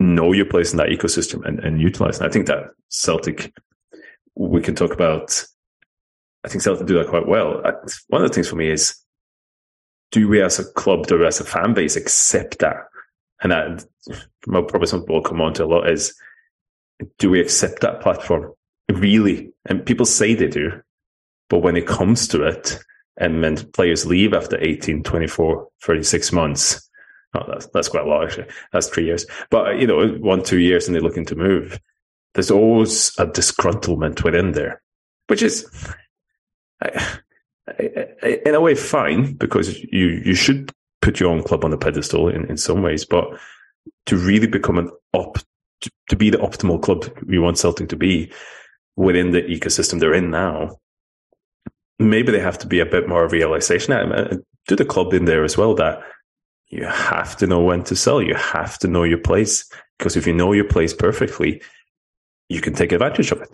know 0.00 0.32
your 0.32 0.46
place 0.46 0.72
in 0.72 0.78
that 0.78 0.88
ecosystem 0.88 1.46
and, 1.46 1.60
and 1.60 1.80
utilize. 1.80 2.18
And 2.18 2.26
I 2.26 2.32
think 2.32 2.46
that 2.48 2.70
Celtic, 2.88 3.54
we 4.34 4.60
can 4.60 4.74
talk 4.74 4.92
about. 4.92 5.44
I 6.44 6.48
think 6.48 6.62
Celtic 6.62 6.86
do 6.86 6.98
that 6.98 7.08
quite 7.08 7.26
well. 7.26 7.60
Uh, 7.64 7.72
one 8.08 8.22
of 8.22 8.28
the 8.28 8.34
things 8.34 8.48
for 8.48 8.56
me 8.56 8.70
is, 8.70 8.96
do 10.12 10.28
we 10.28 10.42
as 10.42 10.58
a 10.58 10.64
club, 10.72 11.06
do 11.06 11.18
we 11.18 11.26
as 11.26 11.40
a 11.40 11.44
fan 11.44 11.74
base 11.74 11.96
accept 11.96 12.58
that? 12.58 12.76
And 13.42 13.52
that 13.52 13.86
probably 14.46 14.86
something 14.86 15.12
we'll 15.12 15.22
come 15.22 15.40
on 15.40 15.54
to 15.54 15.64
a 15.64 15.66
lot 15.66 15.88
is, 15.88 16.14
do 17.18 17.30
we 17.30 17.40
accept 17.40 17.80
that 17.80 18.00
platform 18.00 18.52
really? 18.92 19.52
And 19.66 19.84
people 19.84 20.06
say 20.06 20.34
they 20.34 20.48
do, 20.48 20.82
but 21.48 21.60
when 21.60 21.76
it 21.76 21.86
comes 21.86 22.28
to 22.28 22.42
it, 22.44 22.78
and 23.16 23.40
when 23.40 23.56
players 23.70 24.06
leave 24.06 24.34
after 24.34 24.60
18, 24.60 25.04
24, 25.04 25.68
36 25.82 26.32
months, 26.32 26.90
oh, 27.34 27.44
that's, 27.46 27.66
that's 27.66 27.88
quite 27.88 28.04
a 28.04 28.08
lot, 28.08 28.24
actually. 28.24 28.48
That's 28.72 28.88
three 28.88 29.04
years. 29.04 29.24
But, 29.50 29.78
you 29.78 29.86
know, 29.86 30.08
one, 30.14 30.42
two 30.42 30.58
years 30.58 30.86
and 30.86 30.94
they're 30.94 31.02
looking 31.02 31.26
to 31.26 31.36
move. 31.36 31.78
There's 32.34 32.50
always 32.50 33.12
a 33.18 33.26
disgruntlement 33.26 34.24
within 34.24 34.52
there, 34.52 34.82
which 35.28 35.42
is, 35.42 35.64
in 37.78 38.54
a 38.54 38.60
way, 38.60 38.74
fine 38.74 39.34
because 39.34 39.78
you, 39.84 40.22
you 40.24 40.34
should 40.34 40.72
put 41.02 41.20
your 41.20 41.30
own 41.30 41.42
club 41.42 41.64
on 41.64 41.70
the 41.70 41.78
pedestal 41.78 42.28
in, 42.28 42.46
in 42.46 42.56
some 42.56 42.82
ways, 42.82 43.04
but 43.04 43.24
to 44.06 44.16
really 44.16 44.46
become 44.46 44.78
an 44.78 44.90
op, 45.12 45.38
to, 45.80 45.90
to 46.08 46.16
be 46.16 46.30
the 46.30 46.38
optimal 46.38 46.80
club 46.80 47.06
we 47.26 47.38
want 47.38 47.58
Celtic 47.58 47.88
to 47.88 47.96
be 47.96 48.32
within 48.96 49.32
the 49.32 49.42
ecosystem 49.42 50.00
they're 50.00 50.14
in 50.14 50.30
now, 50.30 50.78
maybe 51.98 52.32
they 52.32 52.40
have 52.40 52.58
to 52.58 52.66
be 52.66 52.80
a 52.80 52.86
bit 52.86 53.08
more 53.08 53.28
realization 53.28 53.92
to 54.68 54.76
the 54.76 54.84
club 54.84 55.12
in 55.12 55.24
there 55.24 55.44
as 55.44 55.56
well 55.56 55.74
that 55.74 56.00
you 56.68 56.84
have 56.84 57.36
to 57.36 57.46
know 57.46 57.60
when 57.60 57.84
to 57.84 57.96
sell. 57.96 58.22
You 58.22 58.34
have 58.34 58.78
to 58.78 58.88
know 58.88 59.04
your 59.04 59.18
place 59.18 59.68
because 59.98 60.16
if 60.16 60.26
you 60.26 60.34
know 60.34 60.52
your 60.52 60.64
place 60.64 60.92
perfectly, 60.92 61.62
you 62.48 62.60
can 62.60 62.74
take 62.74 62.92
advantage 62.92 63.30
of 63.30 63.40
it, 63.42 63.48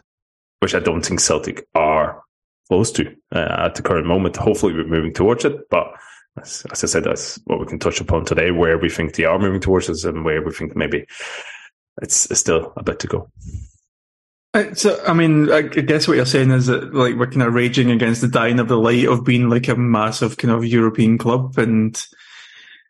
which 0.60 0.74
I 0.74 0.80
don't 0.80 1.04
think 1.04 1.20
Celtic 1.20 1.66
are 1.74 2.22
close 2.70 2.92
to 2.92 3.12
uh, 3.34 3.66
at 3.66 3.74
the 3.74 3.82
current 3.82 4.06
moment. 4.06 4.36
Hopefully, 4.36 4.72
we're 4.72 4.84
moving 4.84 5.12
towards 5.12 5.44
it, 5.44 5.68
but 5.70 5.92
as, 6.40 6.64
as, 6.70 6.84
I 6.84 6.86
said, 6.86 7.02
that's 7.02 7.40
what 7.46 7.58
we 7.58 7.66
can 7.66 7.80
touch 7.80 8.00
upon 8.00 8.24
today. 8.24 8.52
Where 8.52 8.78
we 8.78 8.88
think 8.88 9.14
they 9.14 9.24
are 9.24 9.40
moving 9.40 9.60
towards 9.60 9.90
us, 9.90 10.04
and 10.04 10.24
where 10.24 10.40
we 10.40 10.52
think 10.52 10.76
maybe 10.76 11.04
it's, 12.00 12.30
it's 12.30 12.38
still 12.38 12.72
a 12.76 12.84
bit 12.84 13.00
to 13.00 13.08
go. 13.08 13.28
Uh, 14.54 14.72
so, 14.74 15.02
I 15.04 15.14
mean, 15.14 15.50
I 15.50 15.62
guess 15.62 16.06
what 16.06 16.16
you're 16.16 16.26
saying 16.26 16.52
is 16.52 16.66
that 16.66 16.94
like 16.94 17.16
we're 17.16 17.26
kind 17.26 17.42
of 17.42 17.54
raging 17.54 17.90
against 17.90 18.20
the 18.20 18.28
dying 18.28 18.60
of 18.60 18.68
the 18.68 18.78
light 18.78 19.06
of 19.06 19.24
being 19.24 19.48
like 19.48 19.66
a 19.66 19.74
massive 19.74 20.36
kind 20.36 20.54
of 20.54 20.64
European 20.64 21.18
club, 21.18 21.58
and 21.58 22.00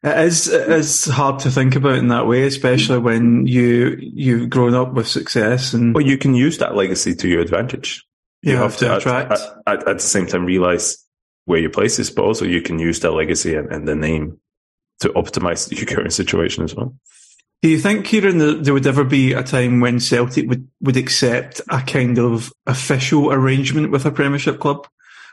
it 0.03 0.19
is 0.19 0.47
it 0.47 0.69
is 0.69 1.07
hard 1.07 1.41
to 1.41 1.51
think 1.51 1.75
about 1.75 1.97
in 1.97 2.09
that 2.09 2.27
way, 2.27 2.43
especially 2.43 2.99
when 2.99 3.47
you 3.47 3.97
you've 3.99 4.51
grown 4.51 4.75
up 4.75 4.93
with 4.93 5.09
success 5.09 5.73
and. 5.73 5.95
Well, 5.95 6.05
you 6.05 6.19
can 6.19 6.35
use 6.35 6.59
that 6.59 6.77
legacy 6.77 7.15
to 7.15 7.29
your 7.29 7.41
advantage. 7.41 8.05
You, 8.43 8.57
have, 8.57 8.77
to, 8.79 8.97
attract. 8.97 9.33
At, 9.33 9.41
at, 9.67 9.89
at, 9.89 9.97
the 9.97 10.03
same 10.03 10.27
time, 10.27 10.47
realize 10.47 11.05
where 11.45 11.59
your 11.59 11.71
place 11.71 11.99
is, 11.99 12.11
but 12.11 12.25
also 12.25 12.45
you 12.45 12.63
can 12.63 12.79
use 12.79 13.01
that 13.01 13.11
legacy 13.11 13.55
and, 13.55 13.71
and 13.71 13.87
the 13.87 13.95
name 13.95 14.39
to 15.01 15.09
optimize 15.11 15.71
your 15.77 15.87
current 15.87 16.13
situation 16.13 16.65
as 16.65 16.75
well. 16.75 16.95
Do 17.63 17.69
you 17.69 17.79
think, 17.79 18.07
Kieran, 18.07 18.39
that 18.39 18.65
there 18.65 18.73
would 18.73 18.87
ever 18.87 19.05
be 19.05 19.35
a 19.35 19.43
time 19.43 19.81
when 19.81 20.01
Celtic 20.01 20.49
would, 20.49 20.67
would 20.81 20.97
accept 20.97 21.61
a 21.69 21.83
kind 21.83 22.19
of 22.19 22.51
official 22.67 23.31
arrangement 23.31 23.91
with 23.91 24.07
a 24.07 24.11
Premiership 24.11 24.61
club? 24.61 24.87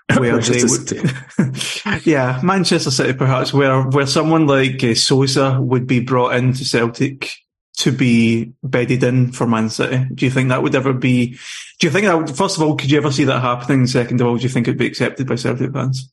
Where 0.17 0.39
they 0.39 0.63
would, 0.63 2.05
yeah, 2.05 2.39
Manchester 2.41 2.91
City 2.91 3.11
perhaps, 3.11 3.53
where 3.53 3.81
where 3.81 4.07
someone 4.07 4.47
like 4.47 4.81
uh, 4.81 4.95
Sousa 4.95 5.59
would 5.59 5.85
be 5.85 5.99
brought 5.99 6.33
into 6.33 6.63
Celtic 6.63 7.29
to 7.77 7.91
be 7.91 8.53
bedded 8.63 9.03
in 9.03 9.31
for 9.31 9.47
Man 9.47 9.69
City. 9.69 10.05
Do 10.13 10.25
you 10.25 10.31
think 10.31 10.49
that 10.49 10.63
would 10.63 10.75
ever 10.75 10.93
be? 10.93 11.37
Do 11.79 11.87
you 11.87 11.91
think 11.91 12.05
that 12.05 12.17
would, 12.17 12.35
first 12.35 12.57
of 12.57 12.63
all, 12.63 12.75
could 12.75 12.89
you 12.89 12.97
ever 12.97 13.11
see 13.11 13.23
that 13.25 13.41
happening? 13.41 13.85
Second 13.85 14.19
of 14.19 14.27
all, 14.27 14.37
do 14.37 14.43
you 14.43 14.49
think 14.49 14.67
it'd 14.67 14.79
be 14.79 14.87
accepted 14.87 15.27
by 15.27 15.35
Celtic 15.35 15.71
fans? 15.71 16.11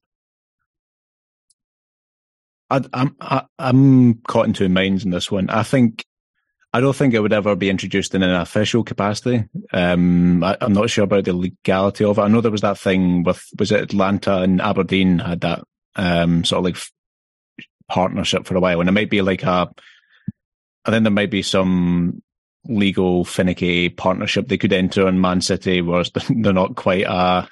I, 2.70 2.82
I'm 2.92 3.16
I, 3.20 3.44
i 3.58 3.68
am 3.68 4.20
caught 4.26 4.46
in 4.46 4.52
two 4.52 4.68
minds 4.68 5.04
in 5.04 5.10
this 5.10 5.30
one. 5.30 5.48
I 5.48 5.62
think 5.62 6.04
I 6.72 6.80
don't 6.80 6.94
think 6.94 7.14
it 7.14 7.20
would 7.20 7.32
ever 7.32 7.56
be 7.56 7.70
introduced 7.70 8.14
in 8.14 8.22
an 8.22 8.34
official 8.34 8.84
capacity. 8.84 9.44
Um, 9.72 10.42
I, 10.44 10.56
am 10.60 10.72
not 10.72 10.90
sure 10.90 11.04
about 11.04 11.24
the 11.24 11.32
legality 11.32 12.04
of 12.04 12.18
it. 12.18 12.22
I 12.22 12.28
know 12.28 12.40
there 12.40 12.50
was 12.50 12.62
that 12.62 12.78
thing 12.78 13.22
with 13.22 13.42
was 13.58 13.72
it 13.72 13.80
Atlanta 13.80 14.38
and 14.38 14.60
Aberdeen 14.60 15.18
had 15.18 15.42
that 15.42 15.62
um, 15.96 16.44
sort 16.44 16.58
of 16.58 16.64
like 16.64 16.82
partnership 17.88 18.44
for 18.46 18.56
a 18.56 18.60
while, 18.60 18.80
and 18.80 18.88
it 18.88 18.92
might 18.92 19.10
be 19.10 19.22
like 19.22 19.44
a. 19.44 19.70
I 20.84 20.90
think 20.90 21.04
there 21.04 21.10
might 21.10 21.30
be 21.30 21.42
some 21.42 22.22
legal 22.66 23.24
finicky 23.24 23.90
partnership 23.90 24.48
they 24.48 24.56
could 24.56 24.72
enter 24.72 25.06
in 25.08 25.20
Man 25.20 25.40
City, 25.40 25.80
whereas 25.80 26.10
they're 26.28 26.52
not 26.52 26.76
quite 26.76 27.04
a, 27.04 27.48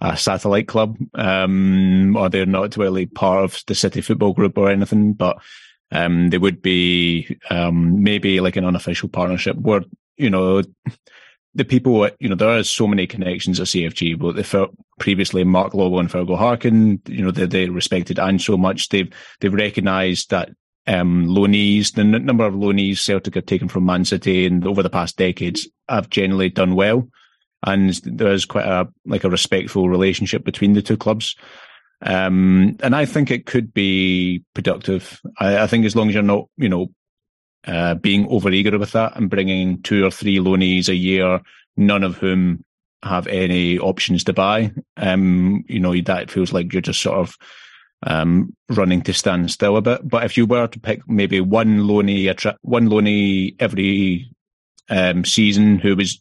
a 0.00 0.16
satellite 0.16 0.68
club, 0.68 0.96
um, 1.14 2.16
or 2.16 2.28
they're 2.28 2.46
not 2.46 2.76
really 2.76 3.06
part 3.06 3.44
of 3.44 3.62
the 3.66 3.74
City 3.74 4.00
Football 4.00 4.32
Group 4.32 4.58
or 4.58 4.70
anything. 4.70 5.12
But 5.12 5.38
um, 5.92 6.30
they 6.30 6.38
would 6.38 6.62
be 6.62 7.38
um, 7.50 8.02
maybe 8.02 8.40
like 8.40 8.56
an 8.56 8.64
unofficial 8.64 9.08
partnership 9.08 9.56
where 9.56 9.84
you 10.16 10.30
know 10.30 10.62
the 11.56 11.64
people, 11.64 12.08
you 12.20 12.28
know, 12.28 12.34
there 12.34 12.50
are 12.50 12.62
so 12.62 12.86
many 12.86 13.06
connections 13.06 13.58
at 13.58 13.66
CFG, 13.66 14.18
but 14.18 14.36
they 14.36 14.42
felt 14.42 14.72
previously 15.00 15.42
Mark 15.42 15.72
Lawwell 15.72 16.00
and 16.00 16.10
Fergal 16.10 16.36
Harkin, 16.36 17.00
you 17.06 17.24
know, 17.24 17.30
they, 17.30 17.46
they 17.46 17.68
respected 17.70 18.18
and 18.18 18.40
so 18.40 18.58
much. 18.58 18.90
They've, 18.90 19.10
they've 19.40 19.52
recognised 19.52 20.30
that 20.30 20.50
um, 20.86 21.26
loanees, 21.26 21.94
the 21.94 22.02
n- 22.02 22.24
number 22.24 22.44
of 22.44 22.54
loanees 22.54 22.98
Celtic 22.98 23.34
have 23.34 23.46
taken 23.46 23.68
from 23.68 23.84
Man 23.84 24.04
City 24.04 24.46
and 24.46 24.66
over 24.66 24.82
the 24.82 24.90
past 24.90 25.16
decades 25.16 25.68
have 25.88 26.10
generally 26.10 26.48
done 26.48 26.74
well. 26.74 27.08
And 27.64 27.94
there's 28.04 28.44
quite 28.44 28.66
a, 28.66 28.88
like 29.04 29.24
a 29.24 29.30
respectful 29.30 29.88
relationship 29.88 30.44
between 30.44 30.74
the 30.74 30.82
two 30.82 30.96
clubs. 30.96 31.34
Um, 32.02 32.76
and 32.82 32.94
I 32.94 33.06
think 33.06 33.30
it 33.30 33.46
could 33.46 33.72
be 33.72 34.44
productive. 34.54 35.20
I, 35.38 35.58
I, 35.58 35.66
think 35.66 35.86
as 35.86 35.96
long 35.96 36.08
as 36.08 36.14
you're 36.14 36.22
not, 36.22 36.48
you 36.56 36.68
know, 36.68 36.88
uh, 37.66 37.94
being 37.94 38.28
overeager 38.28 38.78
with 38.78 38.92
that 38.92 39.16
and 39.16 39.30
bringing 39.30 39.82
two 39.82 40.04
or 40.04 40.10
three 40.10 40.36
loanees 40.36 40.88
a 40.88 40.94
year, 40.94 41.40
none 41.76 42.04
of 42.04 42.16
whom 42.16 42.64
have 43.02 43.26
any 43.26 43.78
options 43.78 44.24
to 44.24 44.32
buy, 44.32 44.72
um, 44.98 45.64
you 45.68 45.80
know, 45.80 45.98
that 46.02 46.30
feels 46.30 46.52
like 46.52 46.72
you're 46.72 46.82
just 46.82 47.00
sort 47.00 47.18
of 47.18 47.36
um, 48.06 48.54
running 48.68 49.02
to 49.02 49.12
stand 49.12 49.50
still 49.50 49.76
a 49.76 49.82
bit. 49.82 50.08
But 50.08 50.24
if 50.24 50.36
you 50.36 50.46
were 50.46 50.66
to 50.68 50.80
pick 50.80 51.08
maybe 51.08 51.40
one 51.40 51.80
loanee, 51.80 52.56
one 52.62 52.88
loanee 52.88 53.56
every 53.58 54.30
um, 54.88 55.24
season 55.24 55.78
who 55.78 55.96
was 55.96 56.20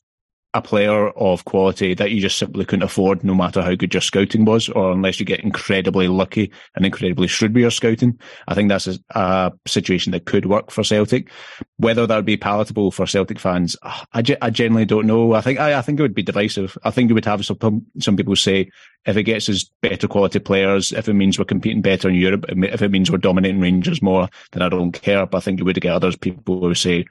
a 0.56 0.62
player 0.62 1.10
of 1.10 1.44
quality 1.44 1.94
that 1.94 2.12
you 2.12 2.22
just 2.22 2.38
simply 2.38 2.64
couldn't 2.64 2.84
afford, 2.84 3.26
no 3.26 3.36
matter 3.36 3.62
how 3.62 3.76
good 3.76 3.94
your 3.94 4.00
scouting 4.00 4.46
was, 4.46 4.70
or 4.70 4.94
unless 4.94 5.20
you 5.20 5.26
get 5.26 5.42
incredibly 5.42 6.08
lucky 6.08 6.50
and 6.76 6.86
incredibly 6.86 7.28
shrewd 7.28 7.54
with 7.54 7.62
your 7.62 7.72
scouting. 7.72 8.18
I 8.48 8.56
think 8.56 8.70
that's 8.70 8.88
a, 8.88 8.98
a 9.12 9.52
situation 9.68 10.14
that 10.14 10.26
could 10.26 10.46
work 10.46 10.72
for 10.72 10.82
Celtic. 10.82 11.30
Whether 11.76 12.08
that 12.08 12.16
would 12.16 12.26
be 12.26 12.38
palatable 12.38 12.92
for 12.92 13.06
Celtic 13.06 13.38
fans, 13.38 13.76
I, 13.84 14.24
I 14.42 14.50
generally 14.50 14.86
don't 14.86 15.08
know. 15.08 15.34
I 15.34 15.42
think 15.42 15.60
I, 15.60 15.78
I 15.78 15.82
think 15.82 16.00
it 16.00 16.04
would 16.04 16.16
be 16.16 16.24
divisive. 16.24 16.78
I 16.86 16.90
think 16.90 17.10
you 17.10 17.16
would 17.16 17.26
have 17.26 17.46
some 17.46 17.86
some 18.00 18.16
people 18.16 18.38
say 18.38 18.72
if 19.06 19.18
it 19.18 19.24
gets 19.24 19.50
us 19.50 19.70
better 19.82 20.08
quality 20.08 20.40
players, 20.40 20.94
if 20.94 21.10
it 21.10 21.14
means 21.14 21.38
we're 21.38 21.44
competing 21.46 21.82
better 21.82 22.08
in 22.08 22.16
Europe, 22.16 22.46
if 22.48 22.82
it 22.82 22.92
means 22.92 23.12
we're 23.12 23.18
dominating 23.18 23.60
Rangers 23.60 24.02
more, 24.02 24.30
then 24.54 24.62
I 24.62 24.70
don't 24.70 24.94
care. 24.94 25.26
But 25.26 25.40
I 25.40 25.42
think 25.42 25.60
you 25.60 25.66
would 25.66 25.82
get 25.82 25.94
others 25.94 26.16
people 26.16 26.62
who 26.62 26.74
say 26.74 27.06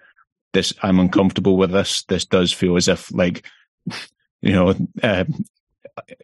this 0.55 0.73
I'm 0.83 0.99
uncomfortable 0.99 1.57
with 1.57 1.73
this. 1.73 2.05
This 2.05 2.25
does 2.25 2.53
feel 2.53 2.77
as 2.77 2.89
if 2.89 3.13
like 3.13 3.47
you 4.41 4.53
know, 4.53 4.75
uh, 5.03 5.25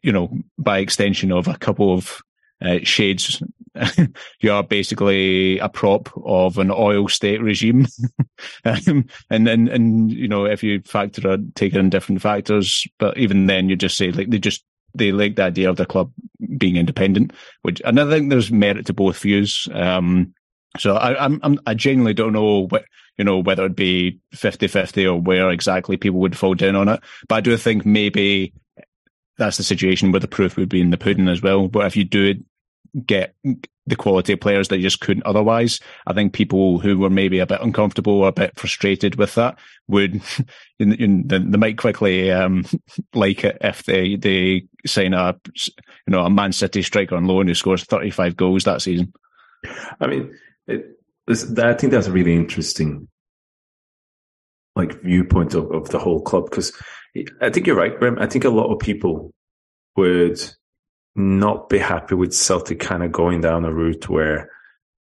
you 0.02 0.12
know, 0.12 0.30
by 0.58 0.78
extension 0.78 1.32
of 1.32 1.49
a 1.49 1.56
couple 1.58 1.92
of 1.92 2.22
uh, 2.62 2.78
shades 2.82 3.42
you 4.40 4.52
are 4.52 4.62
basically 4.62 5.58
a 5.58 5.68
prop 5.68 6.10
of 6.25 6.58
an 6.58 6.70
oil 6.70 7.08
state 7.08 7.40
regime. 7.40 7.87
um, 8.64 9.06
and 9.30 9.46
then, 9.46 9.68
and, 9.68 10.10
you 10.10 10.28
know, 10.28 10.44
if 10.44 10.62
you 10.62 10.80
factor, 10.82 11.38
take 11.54 11.75
in 11.75 11.90
different 11.90 12.20
factors, 12.22 12.87
but 12.99 13.16
even 13.16 13.46
then 13.46 13.68
you 13.68 13.76
just 13.76 13.96
say 13.96 14.10
like 14.10 14.30
they 14.30 14.38
just, 14.38 14.64
they 14.94 15.12
like 15.12 15.37
the 15.37 15.44
idea 15.44 15.70
of 15.70 15.76
the 15.76 15.87
club 15.87 16.12
being 16.58 16.76
independent, 16.76 17.32
which, 17.62 17.80
and 17.84 18.00
I 18.00 18.08
think 18.08 18.28
there's 18.28 18.50
merit 18.50 18.87
to 18.87 18.92
both 18.92 19.20
views. 19.20 19.68
Um, 19.72 20.34
so 20.78 20.96
I, 20.96 21.22
I'm, 21.22 21.40
I'm, 21.42 21.58
I 21.66 21.74
genuinely 21.74 22.14
don't 22.14 22.32
know 22.32 22.66
what, 22.68 22.84
you 23.18 23.24
know, 23.24 23.38
whether 23.38 23.64
it'd 23.64 23.76
be 23.76 24.18
50-50 24.34 25.04
or 25.04 25.20
where 25.20 25.50
exactly 25.50 25.96
people 25.96 26.20
would 26.20 26.36
fall 26.36 26.54
down 26.54 26.76
on 26.76 26.88
it. 26.88 27.00
But 27.28 27.36
I 27.36 27.40
do 27.40 27.56
think 27.56 27.84
maybe 27.84 28.52
that's 29.36 29.56
the 29.56 29.64
situation 29.64 30.12
where 30.12 30.20
the 30.20 30.28
proof 30.28 30.56
would 30.56 30.68
be 30.68 30.80
in 30.80 30.90
the 30.90 30.98
pudding 30.98 31.28
as 31.28 31.42
well. 31.42 31.68
But 31.68 31.86
if 31.86 31.96
you 31.96 32.04
do 32.04 32.34
get 33.06 33.34
the 33.86 33.96
quality 33.96 34.32
of 34.34 34.40
players 34.40 34.68
that 34.68 34.76
you 34.76 34.82
just 34.82 35.00
couldn't 35.00 35.26
otherwise, 35.26 35.80
I 36.06 36.12
think 36.12 36.32
people 36.32 36.78
who 36.78 36.98
were 36.98 37.10
maybe 37.10 37.38
a 37.40 37.46
bit 37.46 37.60
uncomfortable 37.60 38.20
or 38.20 38.28
a 38.28 38.32
bit 38.32 38.58
frustrated 38.58 39.16
with 39.16 39.34
that 39.34 39.58
would, 39.88 40.20
in, 40.78 40.92
in, 40.94 41.26
they 41.26 41.58
might 41.58 41.78
quickly 41.78 42.30
um, 42.30 42.64
like 43.14 43.44
it 43.44 43.58
if 43.60 43.82
they 43.84 44.16
they 44.16 44.66
sign 44.86 45.14
a 45.14 45.36
you 45.66 45.72
know 46.08 46.24
a 46.24 46.30
Man 46.30 46.52
City 46.52 46.82
striker 46.82 47.16
on 47.16 47.26
loan 47.26 47.48
who 47.48 47.54
scores 47.54 47.84
thirty 47.84 48.10
five 48.10 48.36
goals 48.36 48.64
that 48.64 48.82
season. 48.82 49.12
I 50.00 50.06
mean, 50.06 50.36
it, 50.70 51.58
I 51.58 51.74
think 51.74 51.92
that's 51.92 52.06
a 52.06 52.12
really 52.12 52.34
interesting 52.34 53.08
like 54.76 55.02
viewpoint 55.02 55.54
of, 55.54 55.70
of 55.72 55.90
the 55.90 55.98
whole 55.98 56.22
club 56.22 56.48
because 56.48 56.72
I 57.40 57.50
think 57.50 57.66
you're 57.66 57.76
right, 57.76 57.98
Graeme. 57.98 58.18
I 58.18 58.26
think 58.26 58.44
a 58.44 58.50
lot 58.50 58.72
of 58.72 58.78
people 58.78 59.32
would 59.96 60.40
not 61.16 61.68
be 61.68 61.78
happy 61.78 62.14
with 62.14 62.32
Celtic 62.32 62.80
kind 62.80 63.02
of 63.02 63.12
going 63.12 63.40
down 63.40 63.64
a 63.64 63.72
route 63.72 64.08
where 64.08 64.48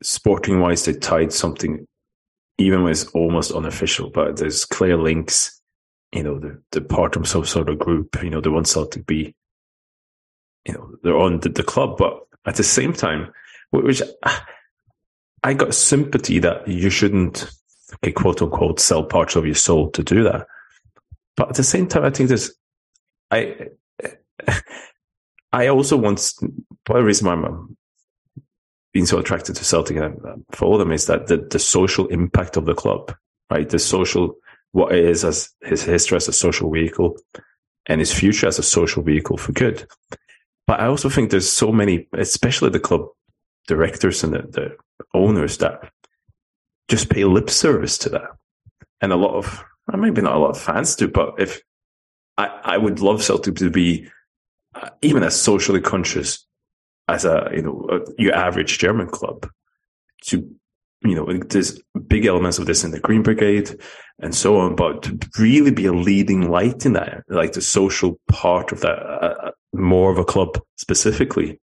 sporting 0.01 0.59
wise 0.59 0.85
they 0.85 0.93
tied 0.93 1.31
something 1.31 1.85
even 2.57 2.83
when 2.83 2.91
it's 2.91 3.05
almost 3.07 3.51
unofficial, 3.51 4.09
but 4.09 4.37
there's 4.37 4.65
clear 4.65 4.97
links, 4.97 5.59
you 6.11 6.23
know, 6.23 6.39
the 6.39 6.61
the 6.71 6.81
part 6.81 7.15
of 7.15 7.27
some 7.27 7.45
sort 7.45 7.69
of 7.69 7.79
group, 7.79 8.21
you 8.21 8.29
know, 8.29 8.41
they 8.41 8.49
want 8.49 8.67
Celtic 8.67 9.01
to 9.01 9.05
be 9.05 9.33
you 10.65 10.73
know, 10.73 10.95
they're 11.03 11.17
on 11.17 11.39
the, 11.41 11.49
the 11.49 11.63
club, 11.63 11.97
but 11.97 12.19
at 12.45 12.55
the 12.55 12.63
same 12.63 12.93
time, 12.93 13.31
which 13.71 14.01
I 15.43 15.53
got 15.53 15.75
sympathy 15.75 16.39
that 16.39 16.67
you 16.67 16.89
shouldn't, 16.89 17.51
okay, 17.95 18.11
quote 18.11 18.41
unquote, 18.41 18.79
sell 18.79 19.03
parts 19.03 19.35
of 19.35 19.45
your 19.45 19.55
soul 19.55 19.89
to 19.91 20.03
do 20.03 20.23
that. 20.23 20.47
But 21.35 21.49
at 21.49 21.55
the 21.55 21.63
same 21.63 21.87
time, 21.87 22.05
I 22.05 22.09
think 22.11 22.29
there's, 22.29 22.53
I, 23.29 23.69
I 25.51 25.67
also 25.67 25.97
want, 25.97 26.33
part 26.85 26.99
of 26.99 27.03
the 27.03 27.07
reason 27.07 27.27
why 27.27 27.33
I'm 27.33 27.45
uh, 27.45 28.41
being 28.93 29.05
so 29.05 29.17
attracted 29.17 29.55
to 29.55 29.65
Celtic 29.65 29.97
uh, 29.97 30.11
and 30.23 30.45
follow 30.51 30.77
them 30.77 30.91
is 30.91 31.07
that 31.07 31.27
the, 31.27 31.37
the 31.37 31.59
social 31.59 32.07
impact 32.07 32.55
of 32.55 32.65
the 32.65 32.75
club, 32.75 33.13
right? 33.49 33.67
The 33.67 33.79
social, 33.79 34.35
what 34.71 34.95
it 34.95 35.03
is 35.03 35.25
as 35.25 35.49
his 35.63 35.83
history 35.83 36.15
as 36.15 36.27
a 36.27 36.33
social 36.33 36.71
vehicle 36.71 37.17
and 37.87 37.99
his 37.99 38.13
future 38.13 38.47
as 38.47 38.59
a 38.59 38.63
social 38.63 39.03
vehicle 39.03 39.37
for 39.37 39.51
good. 39.51 39.85
But 40.67 40.79
I 40.79 40.85
also 40.85 41.09
think 41.09 41.29
there's 41.29 41.51
so 41.51 41.71
many, 41.71 42.07
especially 42.13 42.69
the 42.69 42.79
club 42.79 43.07
directors 43.67 44.23
and 44.23 44.33
the, 44.33 44.39
the 44.39 44.77
owners 45.13 45.57
that 45.59 45.91
just 46.89 47.09
pay 47.09 47.23
lip 47.23 47.49
service 47.49 47.97
to 47.99 48.09
that. 48.09 48.29
And 49.01 49.11
a 49.11 49.17
lot 49.17 49.35
of, 49.35 49.63
maybe 49.93 50.21
not 50.21 50.35
a 50.35 50.39
lot 50.39 50.51
of 50.51 50.61
fans 50.61 50.95
do, 50.95 51.07
but 51.07 51.35
if 51.37 51.61
I, 52.37 52.47
I 52.63 52.77
would 52.77 52.99
love 52.99 53.23
Celtic 53.23 53.55
to 53.55 53.69
be 53.69 54.09
uh, 54.75 54.89
even 55.01 55.23
as 55.23 55.39
socially 55.39 55.81
conscious 55.81 56.45
as 57.07 57.25
a, 57.25 57.49
you 57.53 57.61
know, 57.61 57.87
a, 57.89 58.21
your 58.21 58.33
average 58.33 58.79
German 58.79 59.07
club 59.07 59.49
to, 60.25 60.49
you 61.03 61.15
know, 61.15 61.31
there's 61.49 61.81
big 62.07 62.25
elements 62.25 62.59
of 62.59 62.65
this 62.65 62.83
in 62.83 62.91
the 62.91 62.99
Green 62.99 63.23
Brigade 63.23 63.77
and 64.19 64.33
so 64.33 64.57
on, 64.57 64.75
but 64.75 65.03
to 65.03 65.19
really 65.37 65.71
be 65.71 65.85
a 65.85 65.93
leading 65.93 66.49
light 66.49 66.85
in 66.85 66.93
that, 66.93 67.23
like 67.27 67.53
the 67.53 67.61
social 67.61 68.19
part 68.29 68.71
of 68.71 68.81
that, 68.81 68.99
uh, 68.99 69.35
uh 69.47 69.51
more 69.73 70.11
of 70.11 70.17
a 70.17 70.23
club 70.23 70.61
specifically 70.77 71.59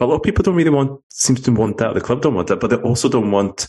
a 0.00 0.06
lot 0.06 0.16
of 0.16 0.22
people 0.22 0.42
don't 0.42 0.54
really 0.54 0.70
want, 0.70 1.00
seems 1.10 1.40
to 1.42 1.52
want 1.52 1.78
that. 1.78 1.94
The 1.94 2.00
club 2.00 2.22
don't 2.22 2.34
want 2.34 2.48
that, 2.48 2.60
but 2.60 2.68
they 2.68 2.76
also 2.76 3.08
don't 3.08 3.30
want 3.30 3.68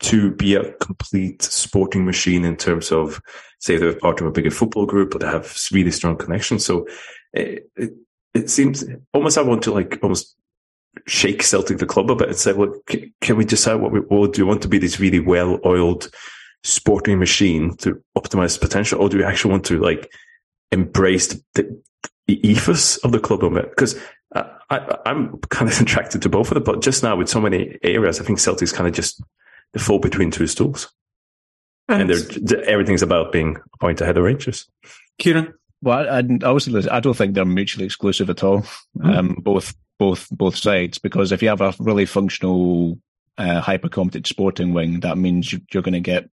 to 0.00 0.30
be 0.32 0.54
a 0.54 0.72
complete 0.74 1.42
sporting 1.42 2.04
machine 2.04 2.44
in 2.44 2.56
terms 2.56 2.92
of, 2.92 3.20
say, 3.58 3.76
they're 3.76 3.94
part 3.94 4.20
of 4.20 4.26
a 4.26 4.30
bigger 4.30 4.50
football 4.50 4.86
group 4.86 5.14
or 5.14 5.18
they 5.18 5.26
have 5.26 5.56
really 5.72 5.90
strong 5.90 6.16
connections. 6.16 6.64
So 6.64 6.86
it, 7.32 7.68
it, 7.76 7.90
it 8.34 8.50
seems 8.50 8.84
almost 9.12 9.38
I 9.38 9.42
want 9.42 9.62
to 9.64 9.72
like 9.72 9.98
almost 10.02 10.36
shake 11.06 11.42
Celtic 11.42 11.78
the 11.78 11.86
club 11.86 12.10
a 12.10 12.16
bit 12.16 12.28
and 12.28 12.36
say, 12.36 12.52
look, 12.52 12.90
can 13.20 13.36
we 13.36 13.44
decide 13.44 13.76
what 13.76 13.92
we 13.92 14.00
what 14.00 14.32
do 14.32 14.40
you 14.40 14.46
want 14.46 14.62
to 14.62 14.68
be 14.68 14.78
this 14.78 15.00
really 15.00 15.20
well 15.20 15.58
oiled 15.64 16.10
sporting 16.64 17.18
machine 17.18 17.76
to 17.78 18.02
optimize 18.16 18.60
potential, 18.60 19.00
or 19.00 19.08
do 19.08 19.18
we 19.18 19.24
actually 19.24 19.50
want 19.50 19.64
to 19.66 19.78
like 19.78 20.10
embrace 20.72 21.28
the, 21.54 21.82
the 22.26 22.48
ethos 22.48 22.96
of 22.98 23.12
the 23.12 23.20
club 23.20 23.44
a 23.44 23.50
bit? 23.50 23.70
Because 23.70 24.00
I, 24.34 24.98
am 25.06 25.38
kind 25.48 25.70
of 25.70 25.80
attracted 25.80 26.22
to 26.22 26.28
both 26.28 26.48
of 26.48 26.54
them, 26.54 26.64
but 26.64 26.82
just 26.82 27.02
now 27.02 27.16
with 27.16 27.28
so 27.28 27.40
many 27.40 27.78
areas, 27.82 28.20
I 28.20 28.24
think 28.24 28.38
Celtic's 28.38 28.72
kind 28.72 28.88
of 28.88 28.94
just 28.94 29.22
the 29.72 29.78
fall 29.78 29.98
between 29.98 30.30
two 30.30 30.46
stools, 30.46 30.92
and, 31.88 32.10
and 32.10 32.52
everything's 32.64 33.02
about 33.02 33.32
being 33.32 33.56
a 33.56 33.78
point 33.78 34.00
ahead 34.00 34.16
of 34.16 34.24
Rangers. 34.24 34.68
Kieran, 35.18 35.54
well, 35.82 36.08
I, 36.08 36.18
I, 36.18 36.46
also 36.46 36.90
I 36.90 37.00
don't 37.00 37.16
think 37.16 37.34
they're 37.34 37.44
mutually 37.44 37.86
exclusive 37.86 38.30
at 38.30 38.44
all. 38.44 38.64
Mm. 38.96 39.16
Um, 39.16 39.36
both 39.40 39.74
both 39.98 40.28
both 40.30 40.56
sides, 40.56 40.98
because 40.98 41.32
if 41.32 41.42
you 41.42 41.48
have 41.48 41.60
a 41.60 41.74
really 41.78 42.06
functional, 42.06 42.98
uh, 43.36 43.60
hyper 43.60 43.88
competent 43.88 44.26
sporting 44.26 44.72
wing, 44.72 45.00
that 45.00 45.18
means 45.18 45.52
you're 45.52 45.82
going 45.82 45.92
to 45.92 46.00
get 46.00 46.28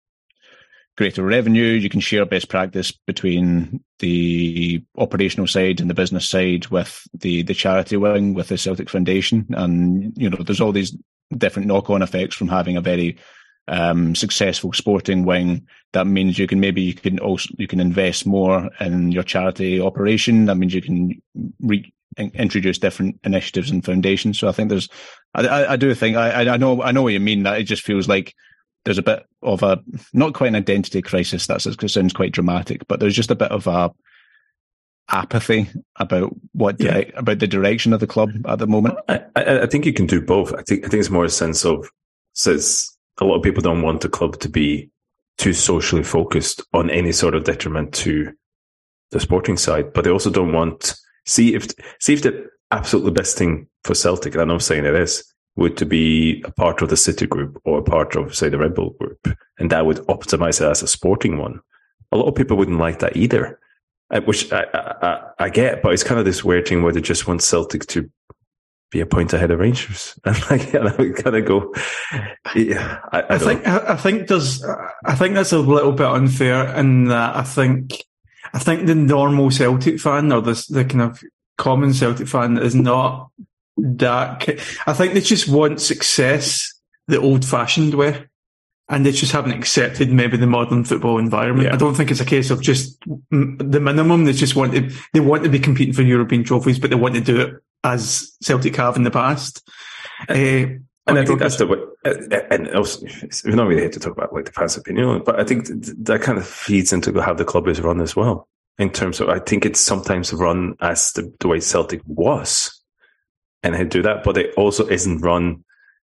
greater 0.96 1.22
revenue. 1.22 1.64
You 1.64 1.88
can 1.88 2.00
share 2.00 2.26
best 2.26 2.48
practice 2.48 2.92
between 3.06 3.82
the 3.98 4.82
operational 4.96 5.46
side 5.46 5.80
and 5.80 5.88
the 5.88 5.94
business 5.94 6.28
side 6.28 6.66
with 6.66 7.06
the, 7.14 7.42
the 7.42 7.54
charity 7.54 7.96
wing, 7.96 8.34
with 8.34 8.48
the 8.48 8.58
Celtic 8.58 8.90
Foundation. 8.90 9.46
And, 9.50 10.12
you 10.16 10.28
know, 10.28 10.42
there's 10.42 10.60
all 10.60 10.72
these 10.72 10.96
different 11.36 11.68
knock 11.68 11.88
on 11.88 12.02
effects 12.02 12.36
from 12.36 12.48
having 12.48 12.76
a 12.76 12.82
very 12.82 13.16
um, 13.68 14.14
successful 14.14 14.72
sporting 14.72 15.24
wing. 15.24 15.66
That 15.92 16.06
means 16.06 16.38
you 16.38 16.46
can 16.46 16.60
maybe 16.60 16.82
you 16.82 16.94
can 16.94 17.18
also 17.20 17.48
you 17.56 17.68
can 17.68 17.80
invest 17.80 18.26
more 18.26 18.68
in 18.80 19.12
your 19.12 19.22
charity 19.22 19.80
operation. 19.80 20.46
That 20.46 20.56
means 20.56 20.74
you 20.74 20.82
can 20.82 21.22
re- 21.60 21.92
introduce 22.18 22.78
different 22.78 23.18
initiatives 23.24 23.70
and 23.70 23.84
foundations. 23.84 24.38
So 24.38 24.48
I 24.48 24.52
think 24.52 24.68
there's, 24.68 24.88
I, 25.34 25.66
I 25.66 25.76
do 25.76 25.94
think 25.94 26.16
I, 26.16 26.52
I 26.52 26.56
know 26.56 26.82
I 26.82 26.92
know 26.92 27.02
what 27.02 27.12
you 27.12 27.20
mean. 27.20 27.44
That 27.44 27.60
it 27.60 27.64
just 27.64 27.82
feels 27.82 28.08
like 28.08 28.34
there's 28.84 28.98
a 28.98 29.02
bit 29.02 29.26
of 29.42 29.62
a 29.62 29.82
not 30.12 30.34
quite 30.34 30.48
an 30.48 30.56
identity 30.56 31.02
crisis. 31.02 31.46
That 31.46 31.62
sounds 31.62 32.12
quite 32.12 32.32
dramatic, 32.32 32.86
but 32.88 33.00
there's 33.00 33.16
just 33.16 33.30
a 33.30 33.36
bit 33.36 33.50
of 33.50 33.66
a 33.66 33.92
apathy 35.08 35.68
about 35.96 36.34
what 36.52 36.80
yeah. 36.80 37.02
about 37.16 37.38
the 37.38 37.46
direction 37.46 37.92
of 37.92 38.00
the 38.00 38.06
club 38.06 38.30
at 38.46 38.58
the 38.58 38.66
moment. 38.66 38.98
I, 39.08 39.22
I, 39.36 39.60
I, 39.62 39.66
think 39.66 39.84
you 39.84 39.92
can 39.92 40.06
do 40.06 40.20
both. 40.20 40.52
I 40.54 40.62
think 40.62 40.84
I 40.84 40.88
think 40.88 41.00
it's 41.00 41.10
more 41.10 41.24
a 41.24 41.30
sense 41.30 41.64
of 41.64 41.88
says 42.34 42.88
a 43.20 43.24
lot 43.24 43.36
of 43.36 43.42
people 43.42 43.62
don't 43.62 43.82
want 43.82 44.00
the 44.00 44.08
club 44.08 44.38
to 44.40 44.48
be 44.48 44.90
too 45.38 45.52
socially 45.52 46.02
focused 46.02 46.62
on 46.72 46.90
any 46.90 47.12
sort 47.12 47.34
of 47.34 47.44
detriment 47.44 47.92
to 47.92 48.32
the 49.10 49.20
sporting 49.20 49.56
side, 49.56 49.92
but 49.92 50.04
they 50.04 50.10
also 50.10 50.30
don't 50.30 50.52
want 50.52 50.94
see 51.26 51.54
if 51.54 51.68
see 52.00 52.14
if 52.14 52.22
the 52.22 52.48
absolutely 52.70 53.12
best 53.12 53.36
thing 53.36 53.68
for 53.84 53.94
Celtic, 53.94 54.34
and 54.34 54.50
I'm 54.50 54.60
saying 54.60 54.86
it 54.86 54.94
is, 54.94 55.31
would 55.56 55.76
to 55.76 55.86
be 55.86 56.42
a 56.44 56.50
part 56.50 56.82
of 56.82 56.88
the 56.88 56.96
City 56.96 57.26
Group 57.26 57.60
or 57.64 57.78
a 57.78 57.82
part 57.82 58.16
of, 58.16 58.34
say, 58.34 58.48
the 58.48 58.58
Red 58.58 58.74
Bull 58.74 58.90
Group, 58.98 59.36
and 59.58 59.70
that 59.70 59.84
would 59.84 59.98
optimize 59.98 60.60
it 60.60 60.70
as 60.70 60.82
a 60.82 60.86
sporting 60.86 61.38
one. 61.38 61.60
A 62.10 62.16
lot 62.16 62.28
of 62.28 62.34
people 62.34 62.56
wouldn't 62.56 62.78
like 62.78 63.00
that 63.00 63.16
either, 63.16 63.58
uh, 64.10 64.20
which 64.22 64.50
I, 64.52 64.64
I, 64.72 65.20
I 65.38 65.48
get, 65.50 65.82
but 65.82 65.92
it's 65.92 66.04
kind 66.04 66.18
of 66.18 66.24
this 66.24 66.42
weird 66.44 66.66
thing 66.66 66.82
where 66.82 66.92
they 66.92 67.00
just 67.00 67.26
want 67.26 67.42
Celtic 67.42 67.86
to 67.88 68.10
be 68.90 69.00
a 69.00 69.06
point 69.06 69.32
ahead 69.32 69.50
of 69.50 69.58
Rangers, 69.58 70.18
and 70.24 70.38
like, 70.50 70.72
and 70.74 70.88
I 70.88 71.20
kind 71.20 71.36
of 71.36 71.44
go, 71.44 71.74
yeah. 72.54 73.00
I, 73.12 73.20
I, 73.20 73.34
I 73.34 73.38
think 73.38 73.66
I 73.66 73.96
think 73.96 74.28
there's, 74.28 74.64
I 75.04 75.14
think 75.14 75.34
that's 75.34 75.52
a 75.52 75.58
little 75.58 75.92
bit 75.92 76.06
unfair 76.06 76.74
in 76.76 77.06
that 77.06 77.36
I 77.36 77.42
think, 77.42 78.04
I 78.54 78.58
think 78.58 78.86
the 78.86 78.94
normal 78.94 79.50
Celtic 79.50 80.00
fan 80.00 80.32
or 80.32 80.40
the 80.40 80.64
the 80.70 80.84
kind 80.84 81.02
of 81.02 81.22
common 81.58 81.92
Celtic 81.92 82.28
fan 82.28 82.58
is 82.58 82.74
not 82.74 83.30
that 83.76 84.48
I 84.86 84.92
think 84.92 85.14
they 85.14 85.20
just 85.20 85.48
want 85.48 85.80
success 85.80 86.72
the 87.08 87.20
old 87.20 87.44
fashioned 87.44 87.94
way. 87.94 88.26
And 88.88 89.06
they 89.06 89.12
just 89.12 89.32
haven't 89.32 89.52
accepted 89.52 90.12
maybe 90.12 90.36
the 90.36 90.46
modern 90.46 90.84
football 90.84 91.18
environment. 91.18 91.68
Yeah. 91.68 91.74
I 91.74 91.78
don't 91.78 91.94
think 91.94 92.10
it's 92.10 92.20
a 92.20 92.26
case 92.26 92.50
of 92.50 92.60
just 92.60 93.00
the 93.30 93.80
minimum. 93.80 94.24
They 94.24 94.34
just 94.34 94.54
want 94.54 94.72
to, 94.72 94.90
they 95.14 95.20
want 95.20 95.44
to 95.44 95.48
be 95.48 95.60
competing 95.60 95.94
for 95.94 96.02
European 96.02 96.44
trophies, 96.44 96.78
but 96.78 96.90
they 96.90 96.96
want 96.96 97.14
to 97.14 97.22
do 97.22 97.40
it 97.40 97.54
as 97.84 98.36
Celtic 98.42 98.76
have 98.76 98.96
in 98.96 99.04
the 99.04 99.10
past. 99.10 99.66
Uh, 100.28 100.76
and 101.06 101.18
I 101.18 101.24
think 101.24 101.38
that's 101.38 101.56
the 101.56 101.66
way, 101.66 101.78
uh, 102.04 102.40
and 102.50 102.68
also, 102.74 103.06
we're 103.46 103.54
not 103.54 103.66
really 103.66 103.80
here 103.80 103.90
to 103.90 104.00
talk 104.00 104.12
about 104.12 104.32
like 104.34 104.44
the 104.44 104.52
fans' 104.52 104.76
opinion, 104.76 105.22
but 105.24 105.40
I 105.40 105.44
think 105.44 105.68
that 105.68 106.20
kind 106.20 106.36
of 106.36 106.46
feeds 106.46 106.92
into 106.92 107.18
how 107.22 107.32
the 107.32 107.46
club 107.46 107.68
is 107.68 107.80
run 107.80 108.00
as 108.00 108.14
well. 108.14 108.46
In 108.78 108.90
terms 108.90 109.20
of, 109.20 109.30
I 109.30 109.38
think 109.38 109.64
it's 109.64 109.80
sometimes 109.80 110.34
run 110.34 110.74
as 110.80 111.12
the, 111.12 111.32
the 111.40 111.48
way 111.48 111.60
Celtic 111.60 112.02
was 112.06 112.81
and 113.62 113.76
he'd 113.76 113.88
do 113.88 114.02
that. 114.02 114.24
But 114.24 114.36
it 114.36 114.54
also 114.56 114.86
isn't 114.88 115.20
run 115.20 115.64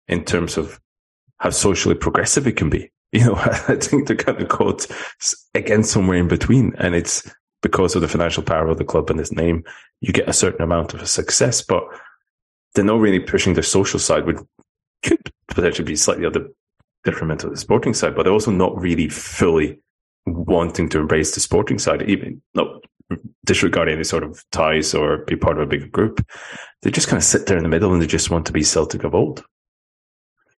in 0.08 0.24
terms 0.24 0.56
of 0.56 0.80
how 1.38 1.50
socially 1.50 1.94
progressive 1.94 2.46
it 2.46 2.56
can 2.56 2.70
be. 2.70 2.90
You 3.14 3.26
know, 3.26 3.34
I 3.68 3.76
think 3.76 4.08
they're 4.08 4.16
kind 4.16 4.42
of 4.42 4.48
caught 4.48 4.88
again 5.54 5.84
somewhere 5.84 6.18
in 6.18 6.26
between, 6.26 6.74
and 6.78 6.96
it's 6.96 7.32
because 7.62 7.94
of 7.94 8.02
the 8.02 8.08
financial 8.08 8.42
power 8.42 8.66
of 8.66 8.78
the 8.78 8.84
club 8.84 9.08
and 9.08 9.20
its 9.20 9.30
name, 9.30 9.62
you 10.00 10.12
get 10.12 10.28
a 10.28 10.32
certain 10.32 10.62
amount 10.62 10.94
of 10.94 11.08
success, 11.08 11.62
but 11.62 11.84
they're 12.74 12.84
not 12.84 12.98
really 12.98 13.20
pushing 13.20 13.54
the 13.54 13.62
social 13.62 14.00
side, 14.00 14.26
which 14.26 14.38
could 15.04 15.30
potentially 15.46 15.86
be 15.86 15.94
slightly 15.94 16.26
other 16.26 16.48
detrimental 17.04 17.50
to 17.50 17.54
the 17.54 17.60
sporting 17.60 17.94
side, 17.94 18.16
but 18.16 18.24
they're 18.24 18.32
also 18.32 18.50
not 18.50 18.76
really 18.76 19.08
fully 19.08 19.78
wanting 20.26 20.88
to 20.88 20.98
embrace 20.98 21.34
the 21.34 21.40
sporting 21.40 21.78
side, 21.78 22.02
even 22.02 22.42
not 22.54 22.66
disregard 23.44 23.88
any 23.88 24.04
sort 24.04 24.24
of 24.24 24.42
ties 24.50 24.94
or 24.94 25.18
be 25.18 25.36
part 25.36 25.56
of 25.56 25.62
a 25.62 25.66
bigger 25.66 25.86
group. 25.86 26.26
They 26.84 26.90
just 26.90 27.08
kind 27.08 27.16
of 27.16 27.24
sit 27.24 27.46
there 27.46 27.56
in 27.56 27.62
the 27.62 27.68
middle 27.70 27.92
and 27.92 28.00
they 28.00 28.06
just 28.06 28.30
want 28.30 28.46
to 28.46 28.52
be 28.52 28.62
Celtic 28.62 29.04
of 29.04 29.14
old. 29.14 29.42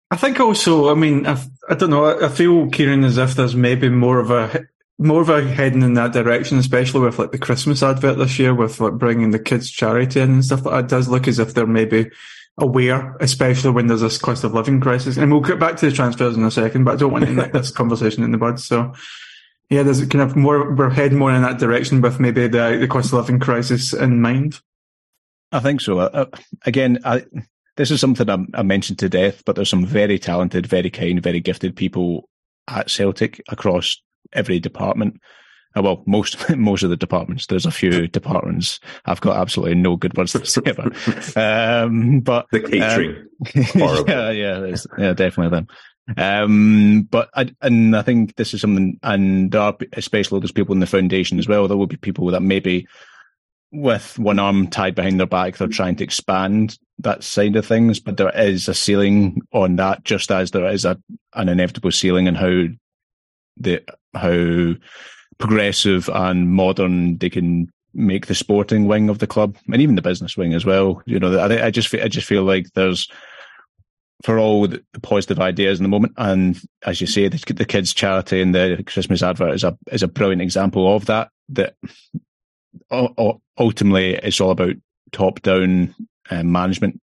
I 0.10 0.18
think 0.18 0.40
also, 0.40 0.90
I 0.90 0.96
mean, 0.96 1.28
I, 1.28 1.40
I 1.70 1.76
don't 1.76 1.92
know. 1.92 2.20
I 2.20 2.30
feel 2.30 2.70
Kieran 2.70 3.04
as 3.04 3.20
if 3.20 3.36
there's 3.36 3.56
maybe 3.56 3.90
more 3.90 4.20
of 4.20 4.32
a 4.32 4.66
more 4.98 5.22
of 5.22 5.30
a 5.30 5.46
heading 5.46 5.82
in 5.82 5.94
that 5.96 6.14
direction, 6.14 6.58
especially 6.58 7.02
with 7.02 7.20
like 7.20 7.32
the 7.32 7.38
Christmas 7.38 7.84
advert 7.84 8.18
this 8.18 8.40
year, 8.40 8.56
with 8.56 8.80
like 8.80 8.94
bringing 8.94 9.32
the 9.32 9.40
kids 9.40 9.70
charity 9.70 10.20
in 10.20 10.32
and 10.32 10.46
stuff 10.46 10.66
like 10.66 10.74
that. 10.74 10.86
It 10.86 10.90
does 10.90 11.10
look 11.10 11.28
as 11.28 11.38
if 11.38 11.54
they're 11.54 11.68
maybe 11.68 12.10
aware, 12.58 13.18
especially 13.20 13.72
when 13.72 13.88
there's 13.88 14.02
this 14.02 14.18
cost 14.18 14.44
of 14.44 14.54
living 14.54 14.80
crisis. 14.80 15.18
And 15.18 15.32
we'll 15.32 15.42
get 15.42 15.60
back 15.60 15.76
to 15.78 15.90
the 15.90 15.96
transfers 15.96 16.38
in 16.38 16.44
a 16.44 16.52
second, 16.52 16.86
but 16.86 16.94
I 16.94 16.98
don't 16.98 17.12
want 17.12 17.26
to 17.26 17.34
nick 17.34 17.52
this 17.52 17.72
conversation 17.76 18.24
in 18.24 18.32
the 18.32 18.38
bud. 18.38 18.60
So 18.60 18.94
yeah, 19.70 19.84
there's 19.84 20.06
kind 20.06 20.22
of 20.22 20.36
more, 20.36 20.74
we're 20.74 20.90
heading 20.90 21.18
more 21.18 21.34
in 21.34 21.42
that 21.42 21.60
direction 21.60 22.02
with 22.02 22.20
maybe 22.20 22.48
the, 22.48 22.78
the 22.80 22.88
cost 22.88 23.08
of 23.08 23.20
living 23.20 23.40
crisis 23.40 23.94
in 23.94 24.22
mind. 24.22 24.62
I 25.56 25.60
think 25.62 25.80
so. 25.80 26.00
Uh, 26.00 26.26
again, 26.65 27.00
I, 27.06 27.24
this 27.78 27.89
is 27.89 28.02
something 28.02 28.30
I, 28.30 28.38
I 28.54 28.63
mentioned 28.63 29.00
to 29.00 29.10
death, 29.10 29.41
but 29.46 29.56
there's 29.56 29.70
some 29.70 29.86
very 29.86 30.20
talented, 30.20 30.68
very 30.68 30.89
kind, 30.89 31.24
very 31.24 31.39
gifted 31.39 31.78
people 31.78 32.30
at 32.68 32.91
Celtic 32.91 33.41
across 33.48 34.02
every 34.34 34.60
department. 34.60 35.22
Uh, 35.74 35.82
well, 35.82 36.04
most 36.06 36.50
most 36.58 36.84
of 36.84 36.89
the 36.89 36.98
departments. 36.98 37.48
There's 37.48 37.65
a 37.65 37.72
few 37.72 38.08
departments 38.20 38.82
I've 39.06 39.22
got 39.22 39.38
absolutely 39.38 39.76
no 39.76 39.96
good 39.96 40.18
words 40.18 40.34
to 40.34 40.46
say 40.46 40.62
about. 40.65 40.94
Um, 41.38 42.20
but 42.20 42.48
the 42.52 42.60
catering, 42.60 43.28
um, 43.82 44.06
yeah, 44.08 44.32
yeah, 44.32 44.76
yeah, 44.98 45.13
definitely 45.13 45.50
them. 45.50 45.68
Um, 46.18 47.08
but 47.10 47.30
I, 47.34 47.50
and 47.62 47.96
I 47.96 48.02
think 48.02 48.36
this 48.36 48.54
is 48.54 48.60
something, 48.60 49.00
and 49.04 49.52
there 49.52 49.62
are 49.62 49.78
especially 49.94 50.41
there's 50.41 50.52
people 50.52 50.74
in 50.74 50.82
the 50.82 50.86
foundation 50.86 51.39
as 51.39 51.48
well. 51.48 51.68
There 51.68 51.78
will 51.78 51.88
be 51.88 51.98
people 51.98 52.28
that 52.28 52.41
maybe 52.41 52.88
with 53.71 54.17
one 54.19 54.39
arm 54.39 54.67
tied 54.67 54.95
behind 54.95 55.19
their 55.19 55.28
back, 55.28 55.58
they're 55.58 55.67
trying 55.67 55.95
to 55.97 56.04
expand 56.04 56.78
that 56.99 57.23
side 57.23 57.56
of 57.56 57.65
things, 57.65 57.99
but 57.99 58.17
there 58.17 58.32
is 58.38 58.67
a 58.67 58.73
ceiling 58.73 59.41
on 59.51 59.75
that, 59.78 60.04
just 60.04 60.32
as 60.32 60.51
there 60.51 60.67
is 60.67 60.86
a 60.86 60.97
an 61.34 61.49
inevitable 61.49 61.91
ceiling 61.91 62.28
on 62.28 62.36
how 62.36 62.63
the 63.58 63.84
how 64.13 64.75
progressive 65.38 66.10
and 66.13 66.51
modern 66.51 67.17
they 67.17 67.30
can 67.30 67.69
make 67.93 68.28
the 68.28 68.36
sporting 68.36 68.88
wing 68.88 69.10
of 69.10 69.19
the 69.19 69.28
club 69.28 69.58
and 69.71 69.82
even 69.82 69.95
the 69.95 70.01
business 70.01 70.38
wing 70.38 70.54
as 70.54 70.65
well. 70.65 71.01
You 71.06 71.19
know, 71.19 71.38
I, 71.38 71.67
I 71.67 71.71
just 71.71 71.93
I 71.93 72.08
just 72.08 72.28
feel 72.28 72.43
like 72.43 72.67
there's 72.73 73.08
for 74.23 74.39
all 74.39 74.67
the 74.67 74.82
positive 75.01 75.39
ideas 75.39 75.80
in 75.80 75.84
the 75.84 75.89
moment, 75.89 76.13
and 76.17 76.60
as 76.84 77.01
you 77.01 77.08
say, 77.08 77.28
the, 77.28 77.54
the 77.54 77.65
kids' 77.65 77.93
charity 77.93 78.41
and 78.41 78.56
the 78.56 78.84
Christmas 78.86 79.21
advert 79.21 79.54
is 79.54 79.63
a 79.63 79.78
is 79.91 80.04
a 80.04 80.08
brilliant 80.08 80.41
example 80.41 80.95
of 80.95 81.06
that. 81.08 81.30
That 81.49 81.75
ultimately 83.58 84.16
it's 84.16 84.42
all 84.42 84.52
about 84.52 84.76
top 85.12 85.42
down 85.42 85.96
uh, 86.30 86.44
management, 86.44 87.02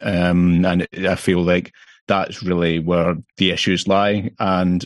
um, 0.00 0.64
and 0.64 0.86
I 0.94 1.14
feel 1.14 1.42
like 1.42 1.72
that's 2.06 2.42
really 2.42 2.78
where 2.78 3.16
the 3.36 3.50
issues 3.50 3.88
lie. 3.88 4.30
And 4.38 4.84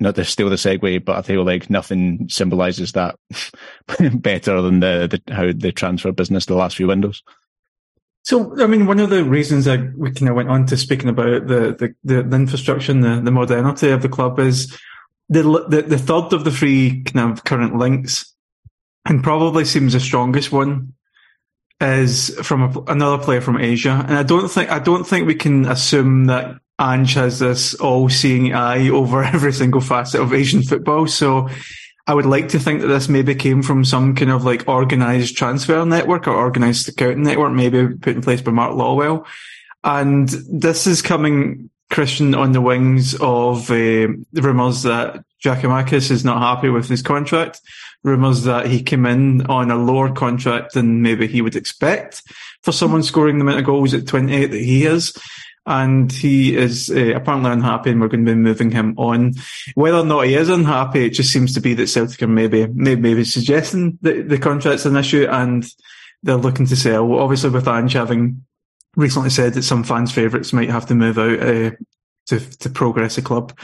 not 0.00 0.14
to 0.14 0.24
steal 0.24 0.48
the 0.48 0.56
segue, 0.56 1.04
but 1.04 1.16
I 1.16 1.22
feel 1.22 1.44
like 1.44 1.68
nothing 1.68 2.26
symbolizes 2.28 2.92
that 2.92 3.16
better 4.14 4.62
than 4.62 4.80
the, 4.80 5.20
the 5.26 5.34
how 5.34 5.52
the 5.54 5.72
transfer 5.72 6.10
business 6.10 6.46
the 6.46 6.54
last 6.54 6.76
few 6.76 6.88
windows. 6.88 7.22
So, 8.22 8.60
I 8.62 8.66
mean, 8.66 8.86
one 8.86 9.00
of 9.00 9.10
the 9.10 9.24
reasons 9.24 9.68
I 9.68 9.88
we 9.96 10.10
kind 10.12 10.28
of 10.28 10.36
went 10.36 10.48
on 10.48 10.66
to 10.66 10.76
speaking 10.76 11.08
about 11.08 11.46
the 11.46 11.94
the, 12.04 12.22
the 12.22 12.36
infrastructure 12.36 12.92
and 12.92 13.04
the, 13.04 13.20
the 13.20 13.30
modernity 13.30 13.90
of 13.90 14.02
the 14.02 14.08
club 14.08 14.38
is 14.38 14.76
the, 15.28 15.42
the 15.68 15.82
the 15.82 15.98
third 15.98 16.32
of 16.32 16.44
the 16.44 16.50
three 16.50 17.02
kind 17.04 17.32
of 17.32 17.44
current 17.44 17.76
links, 17.76 18.34
and 19.06 19.22
probably 19.22 19.64
seems 19.64 19.92
the 19.92 20.00
strongest 20.00 20.52
one, 20.52 20.94
is 21.80 22.30
from 22.42 22.62
a, 22.62 22.92
another 22.92 23.22
player 23.22 23.40
from 23.40 23.58
Asia. 23.58 24.04
And 24.06 24.16
I 24.16 24.22
don't 24.22 24.48
think 24.48 24.70
I 24.70 24.78
don't 24.78 25.04
think 25.04 25.26
we 25.26 25.34
can 25.34 25.64
assume 25.66 26.26
that 26.26 26.56
Ange 26.80 27.14
has 27.14 27.38
this 27.38 27.74
all-seeing 27.74 28.54
eye 28.54 28.88
over 28.88 29.22
every 29.34 29.52
single 29.52 29.80
facet 29.80 30.20
of 30.20 30.32
Asian 30.32 30.62
football. 30.62 31.06
So 31.06 31.48
I 32.06 32.14
would 32.14 32.26
like 32.26 32.48
to 32.48 32.58
think 32.58 32.80
that 32.80 32.88
this 32.88 33.08
maybe 33.08 33.34
came 33.34 33.62
from 33.62 33.84
some 33.84 34.14
kind 34.14 34.30
of 34.30 34.44
like 34.44 34.66
organized 34.68 35.36
transfer 35.36 35.84
network 35.84 36.26
or 36.26 36.34
organized 36.34 36.86
scouting 36.86 37.22
network, 37.22 37.52
maybe 37.52 37.88
put 37.88 38.16
in 38.16 38.22
place 38.22 38.40
by 38.40 38.50
Mark 38.50 38.72
Lawwell. 38.74 39.26
And 39.84 40.28
this 40.28 40.86
is 40.86 41.02
coming, 41.02 41.70
Christian, 41.90 42.34
on 42.34 42.52
the 42.52 42.60
wings 42.60 43.14
of 43.20 43.70
uh, 43.70 44.08
rumours 44.32 44.82
that 44.82 45.24
Giakoumakis 45.42 46.10
is 46.10 46.24
not 46.24 46.40
happy 46.40 46.68
with 46.68 46.88
his 46.88 47.02
contract. 47.02 47.60
Rumours 48.02 48.44
that 48.44 48.66
he 48.66 48.82
came 48.82 49.04
in 49.04 49.46
on 49.46 49.70
a 49.70 49.76
lower 49.76 50.12
contract 50.12 50.74
than 50.74 51.02
maybe 51.02 51.26
he 51.26 51.42
would 51.42 51.56
expect 51.56 52.22
for 52.62 52.72
someone 52.72 53.02
scoring 53.02 53.38
the 53.38 53.42
amount 53.42 53.58
of 53.58 53.66
goals 53.66 53.92
at 53.92 54.06
28 54.06 54.46
that 54.46 54.60
he 54.60 54.86
is 54.86 55.12
and 55.66 56.10
he 56.10 56.56
is 56.56 56.90
uh, 56.90 57.14
apparently 57.14 57.50
unhappy, 57.50 57.90
and 57.90 58.00
we're 58.00 58.08
going 58.08 58.24
to 58.24 58.32
be 58.32 58.36
moving 58.36 58.70
him 58.70 58.94
on. 58.96 59.34
Whether 59.74 59.98
or 59.98 60.04
not 60.04 60.26
he 60.26 60.34
is 60.34 60.48
unhappy, 60.48 61.06
it 61.06 61.10
just 61.10 61.32
seems 61.32 61.54
to 61.54 61.60
be 61.60 61.74
that 61.74 61.88
Celtic 61.88 62.22
are 62.22 62.26
maybe 62.26 62.66
maybe, 62.66 63.00
maybe 63.00 63.24
suggesting 63.24 63.98
that 64.02 64.28
the 64.28 64.38
contract's 64.38 64.86
an 64.86 64.96
issue, 64.96 65.26
and 65.30 65.64
they're 66.22 66.36
looking 66.36 66.66
to 66.66 66.76
sell. 66.76 67.12
Obviously, 67.14 67.50
with 67.50 67.68
Ange 67.68 67.92
having 67.92 68.44
recently 68.96 69.30
said 69.30 69.54
that 69.54 69.62
some 69.62 69.84
fans' 69.84 70.12
favourites 70.12 70.52
might 70.52 70.70
have 70.70 70.86
to 70.86 70.94
move 70.94 71.18
out 71.18 71.40
uh, 71.40 71.70
to 72.30 72.40
to 72.58 72.70
progress 72.70 73.16
the 73.16 73.22
club, 73.22 73.56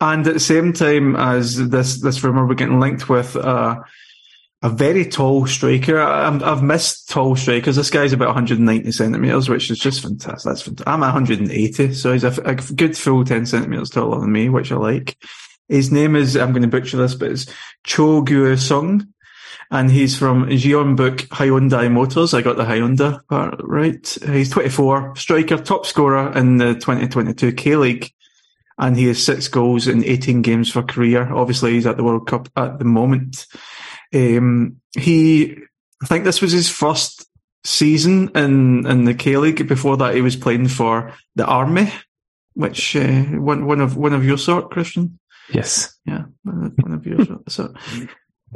and 0.00 0.26
at 0.26 0.34
the 0.34 0.40
same 0.40 0.72
time 0.72 1.16
as 1.16 1.68
this 1.68 2.00
this 2.00 2.22
rumor, 2.22 2.46
we're 2.46 2.54
getting 2.54 2.80
linked 2.80 3.08
with. 3.08 3.36
Uh, 3.36 3.80
a 4.64 4.68
very 4.68 5.04
tall 5.04 5.44
striker. 5.44 6.00
i 6.00 6.30
have 6.30 6.62
missed 6.62 7.08
tall 7.08 7.34
strikers. 7.34 7.74
This 7.74 7.90
guy's 7.90 8.12
about 8.12 8.28
190 8.28 8.92
centimeters, 8.92 9.48
which 9.48 9.68
is 9.70 9.78
just 9.80 10.02
fantastic. 10.02 10.48
That's 10.48 10.62
fantastic. 10.62 10.86
I'm 10.86 11.00
180, 11.00 11.94
so 11.94 12.12
he's 12.12 12.22
a, 12.22 12.40
a, 12.44 12.54
good 12.54 12.96
full 12.96 13.24
10 13.24 13.46
centimeters 13.46 13.90
taller 13.90 14.20
than 14.20 14.30
me, 14.30 14.48
which 14.48 14.70
I 14.70 14.76
like. 14.76 15.18
His 15.68 15.90
name 15.90 16.14
is, 16.14 16.36
I'm 16.36 16.52
going 16.52 16.62
to 16.62 16.68
butcher 16.68 16.96
this, 16.96 17.16
but 17.16 17.32
it's 17.32 17.46
Cho 17.82 18.22
Gue-sung. 18.22 19.11
And 19.72 19.90
he's 19.90 20.18
from 20.18 20.48
Jeonbuk 20.48 21.28
Hyundai 21.28 21.90
Motors. 21.90 22.34
I 22.34 22.42
got 22.42 22.58
the 22.58 22.64
Hyundai 22.64 23.26
part 23.26 23.58
right. 23.64 24.18
He's 24.26 24.50
24, 24.50 25.16
striker, 25.16 25.56
top 25.56 25.86
scorer 25.86 26.30
in 26.36 26.58
the 26.58 26.74
2022 26.74 27.52
K 27.54 27.76
League. 27.76 28.12
And 28.78 28.98
he 28.98 29.06
has 29.06 29.24
six 29.24 29.48
goals 29.48 29.88
in 29.88 30.04
18 30.04 30.42
games 30.42 30.70
for 30.70 30.82
career. 30.82 31.32
Obviously, 31.32 31.72
he's 31.72 31.86
at 31.86 31.96
the 31.96 32.04
World 32.04 32.26
Cup 32.26 32.50
at 32.54 32.78
the 32.78 32.84
moment. 32.84 33.46
Um, 34.14 34.76
he, 34.94 35.56
I 36.02 36.06
think 36.06 36.24
this 36.24 36.42
was 36.42 36.52
his 36.52 36.68
first 36.68 37.26
season 37.64 38.30
in 38.34 38.86
in 38.86 39.04
the 39.04 39.14
K 39.14 39.38
League. 39.38 39.66
Before 39.66 39.96
that, 39.96 40.14
he 40.14 40.20
was 40.20 40.36
playing 40.36 40.68
for 40.68 41.14
the 41.34 41.46
Army, 41.46 41.90
which 42.54 42.94
uh, 42.94 43.22
one 43.22 43.64
one 43.64 43.80
of 43.80 43.96
one 43.96 44.12
of 44.12 44.24
your 44.24 44.38
sort, 44.38 44.70
Christian. 44.70 45.18
Yes, 45.50 45.96
yeah, 46.04 46.24
one 46.42 46.92
of 46.92 47.06
your 47.06 47.24
sort. 47.24 47.50
So, 47.50 47.74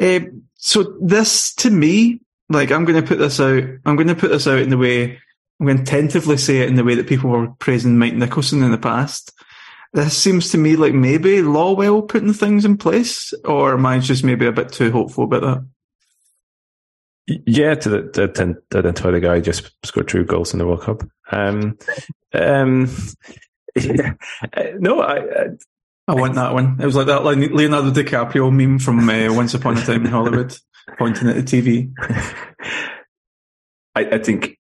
uh, 0.00 0.20
so 0.54 0.96
this 1.00 1.54
to 1.56 1.70
me, 1.70 2.20
like, 2.48 2.70
I'm 2.70 2.84
going 2.84 3.00
to 3.00 3.06
put 3.06 3.18
this 3.18 3.40
out. 3.40 3.62
I'm 3.84 3.96
going 3.96 4.08
to 4.08 4.14
put 4.14 4.30
this 4.30 4.46
out 4.46 4.58
in 4.58 4.70
the 4.70 4.78
way. 4.78 5.18
I'm 5.58 5.66
going 5.66 5.78
to 5.78 5.84
tentatively 5.84 6.36
say 6.36 6.58
it 6.58 6.68
in 6.68 6.74
the 6.74 6.84
way 6.84 6.94
that 6.94 7.08
people 7.08 7.30
were 7.30 7.48
praising 7.58 7.98
Mike 7.98 8.14
Nicholson 8.14 8.62
in 8.62 8.70
the 8.70 8.78
past. 8.78 9.32
This 9.92 10.16
seems 10.16 10.50
to 10.50 10.58
me 10.58 10.76
like 10.76 10.92
maybe 10.92 11.38
Lawwell 11.38 12.06
putting 12.06 12.34
things 12.34 12.64
in 12.64 12.76
place, 12.76 13.32
or 13.44 13.74
am 13.74 13.86
I 13.86 13.98
just 13.98 14.24
maybe 14.24 14.46
a 14.46 14.52
bit 14.52 14.70
too 14.70 14.92
hopeful 14.92 15.24
about 15.24 15.42
that? 15.42 15.66
Yeah, 17.46 17.74
to, 17.74 17.88
the, 17.88 18.02
to, 18.12 18.28
to 18.28 18.78
identify 18.78 19.10
the 19.10 19.20
guy 19.20 19.40
just 19.40 19.70
scored 19.84 20.08
two 20.08 20.24
goals 20.24 20.52
in 20.52 20.58
the 20.58 20.66
World 20.66 20.82
Cup. 20.82 21.02
Um, 21.32 21.78
um, 22.34 22.94
yeah. 23.74 24.12
No, 24.78 25.00
I, 25.00 25.48
I, 26.08 26.14
want 26.14 26.34
that 26.36 26.52
one. 26.52 26.78
It 26.80 26.86
was 26.86 26.96
like 26.96 27.06
that 27.06 27.24
like 27.24 27.38
Leonardo 27.38 27.90
DiCaprio 27.90 28.52
meme 28.52 28.78
from 28.78 29.08
uh, 29.08 29.32
Once 29.32 29.54
Upon 29.54 29.76
a 29.76 29.84
Time 29.84 30.04
in 30.04 30.12
Hollywood, 30.12 30.56
pointing 30.98 31.28
at 31.28 31.36
the 31.36 31.42
TV. 31.42 31.92
I, 33.94 34.16
I 34.16 34.18
think 34.18 34.58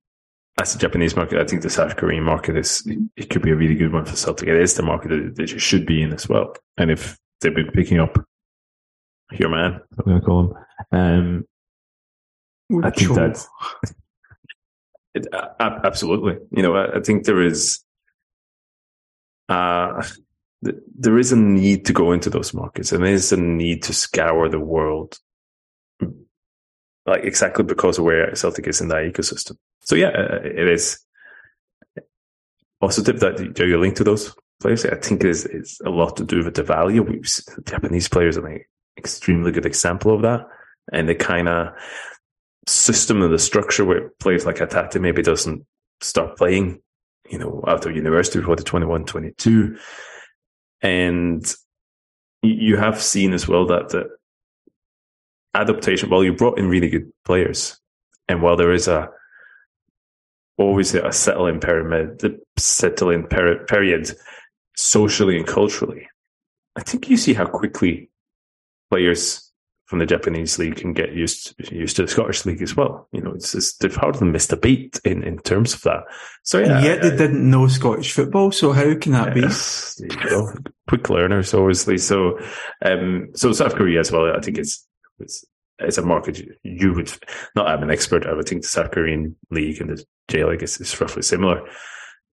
as 0.61 0.75
a 0.75 0.79
Japanese 0.79 1.15
market, 1.15 1.41
I 1.41 1.45
think 1.45 1.63
the 1.63 1.71
South 1.71 1.97
Korean 1.97 2.25
market 2.25 2.57
is 2.57 2.87
it 3.17 3.31
could 3.31 3.43
be 3.43 3.51
a 3.51 3.57
really 3.57 3.77
good 3.77 3.93
one 3.93 4.05
for 4.05 4.17
Celtic. 4.17 4.49
It 4.49 4.57
is 4.57 4.75
the 4.75 4.83
market 4.83 5.09
that 5.09 5.37
they 5.37 5.47
should 5.47 5.87
be 5.87 6.03
in 6.03 6.13
as 6.13 6.29
well. 6.29 6.55
And 6.77 6.91
if 6.91 7.19
they've 7.41 7.55
been 7.55 7.71
picking 7.71 8.01
up 8.01 8.19
your 9.33 9.51
man, 9.51 9.81
I'm 9.99 10.05
going 10.05 10.21
to 10.21 10.27
call 10.27 10.57
him. 10.91 11.47
Um, 12.71 12.85
I 12.85 12.91
think 12.91 13.15
that 13.15 13.47
It, 15.15 15.27
uh, 15.33 15.49
absolutely. 15.85 16.37
You 16.51 16.63
know, 16.63 16.75
I, 16.77 16.99
I, 16.99 17.01
think 17.01 17.25
there 17.25 17.43
is, 17.43 17.83
uh, 19.49 20.03
there 20.63 21.19
is 21.19 21.33
a 21.33 21.37
need 21.37 21.85
to 21.87 21.93
go 21.93 22.13
into 22.13 22.31
those 22.31 22.53
markets 22.53 22.91
and 22.91 23.05
there 23.05 23.13
is 23.13 23.33
a 23.33 23.37
need 23.37 23.83
to 23.85 23.93
scour 23.93 24.49
the 24.49 24.59
world 24.59 25.19
like 27.09 27.25
exactly 27.25 27.65
because 27.65 27.99
of 27.99 28.05
where 28.05 28.35
Celtic 28.35 28.67
is 28.67 28.81
in 28.81 28.89
that 28.89 29.05
ecosystem. 29.05 29.57
So 29.81 29.97
yeah, 29.97 30.09
uh, 30.09 30.41
it 30.45 30.69
is 30.69 30.99
positive 32.81 33.21
that 33.21 33.59
you're 33.59 33.79
linked 33.79 33.97
to 33.97 34.05
those 34.05 34.35
players. 34.61 34.85
I 34.85 34.97
think 34.97 35.25
it 35.25 35.31
is 35.31 35.47
it's 35.47 35.81
a 35.81 35.91
lot 35.91 36.17
to 36.19 36.25
do 36.25 36.45
with 36.45 36.55
the 36.55 36.63
value. 36.63 37.03
We've, 37.03 37.29
Japanese 37.65 38.09
players 38.09 38.37
are 38.37 38.47
an 38.47 38.61
extremely 38.97 39.53
good 39.53 39.67
example 39.67 40.15
of 40.15 40.23
that, 40.23 40.47
and 40.93 41.09
the 41.09 41.15
kind 41.15 41.49
of 41.49 41.69
system 42.67 43.23
and 43.23 43.33
the 43.33 43.39
structure 43.39 43.85
where 43.85 44.11
players 44.21 44.45
like 44.45 44.57
Hatate 44.57 45.01
maybe 45.01 45.23
doesn't 45.23 45.65
start 46.01 46.37
playing, 46.37 46.81
you 47.31 47.39
know, 47.39 47.65
after 47.67 47.91
university 47.91 48.39
before 48.39 48.57
the 48.57 48.63
21, 48.63 49.07
22. 49.07 49.79
And 50.83 51.45
you 52.43 52.77
have 52.77 53.03
seen 53.03 53.33
as 53.33 53.49
well 53.49 53.67
that 53.67 53.89
the 53.91 54.09
adaptation, 55.55 56.11
well, 56.11 56.25
you 56.25 56.33
brought 56.33 56.59
in 56.59 56.69
really 56.69 56.89
good 56.89 57.11
players. 57.25 57.79
And 58.29 58.43
while 58.43 58.57
there 58.57 58.73
is 58.73 58.89
a 58.89 59.11
always 60.57 60.95
a 60.95 61.13
settling 61.13 61.61
pyramid, 61.61 62.23
settling 62.57 63.27
per- 63.27 63.65
period 63.67 64.11
socially 64.77 65.37
and 65.37 65.47
culturally, 65.47 66.09
I 66.77 66.83
think 66.83 67.09
you 67.09 67.17
see 67.17 67.35
how 67.35 67.47
quickly 67.47 68.11
players 68.91 69.48
from 69.89 70.01
the 70.01 70.07
Japanese 70.07 70.59
league 70.59 70.77
can 70.77 70.93
get 70.93 71.15
used 71.15 71.55
used 71.73 71.97
to 71.97 72.03
the 72.03 72.09
Scottish 72.09 72.45
league 72.45 72.61
as 72.61 72.77
well. 72.77 73.09
You 73.11 73.23
know, 73.23 73.33
it's 73.33 73.53
just, 73.53 73.81
they've 73.81 73.95
hardly 73.95 74.29
missed 74.29 74.53
a 74.53 74.57
beat 74.57 75.01
in, 75.03 75.23
in 75.23 75.39
terms 75.39 75.73
of 75.73 75.81
that. 75.83 76.03
So 76.43 76.59
yeah, 76.59 76.77
and 76.77 76.85
yet 76.85 77.03
they 77.03 77.11
didn't 77.11 77.51
know 77.51 77.69
Scottish 77.69 78.13
football. 78.13 78.53
So 78.53 78.73
how 78.73 78.95
can 78.97 79.13
that 79.13 79.35
yes, 79.35 79.99
be? 79.99 80.09
Quick 80.89 81.09
learners, 81.09 81.55
obviously. 81.55 81.97
So, 81.97 82.39
um, 82.85 83.31
so 83.35 83.53
South 83.53 83.77
Korea 83.77 84.01
as 84.01 84.13
well. 84.13 84.31
I 84.37 84.41
think 84.41 84.59
it's 84.59 84.87
it's 85.21 85.45
it's 85.79 85.97
a 85.97 86.03
market 86.03 86.43
you 86.63 86.93
would 86.93 87.11
not. 87.57 87.69
I'm 87.69 87.83
an 87.83 87.91
expert. 87.91 88.27
I 88.27 88.35
would 88.35 88.47
think 88.47 88.63
the 88.63 88.69
South 88.69 88.91
Korean 88.91 89.37
league 89.51 89.81
and 89.81 89.89
the 89.89 90.05
J 90.29 90.45
League 90.45 90.63
is, 90.63 90.79
is 90.81 91.01
roughly 91.01 91.23
similar. 91.23 91.67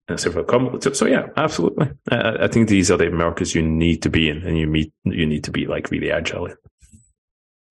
And 0.07 0.19
so, 0.19 0.45
so 0.93 1.05
yeah, 1.07 1.27
absolutely. 1.35 1.89
I, 2.11 2.43
I 2.43 2.47
think 2.47 2.69
these 2.69 2.91
are 2.91 2.97
the 2.97 3.09
markets 3.09 3.55
you 3.55 3.63
need 3.63 4.03
to 4.03 4.09
be 4.09 4.29
in, 4.29 4.45
and 4.45 4.57
you 4.57 4.67
meet 4.67 4.93
you 5.05 5.25
need 5.25 5.45
to 5.45 5.51
be 5.51 5.65
like 5.67 5.89
really 5.89 6.11
agile. 6.11 6.49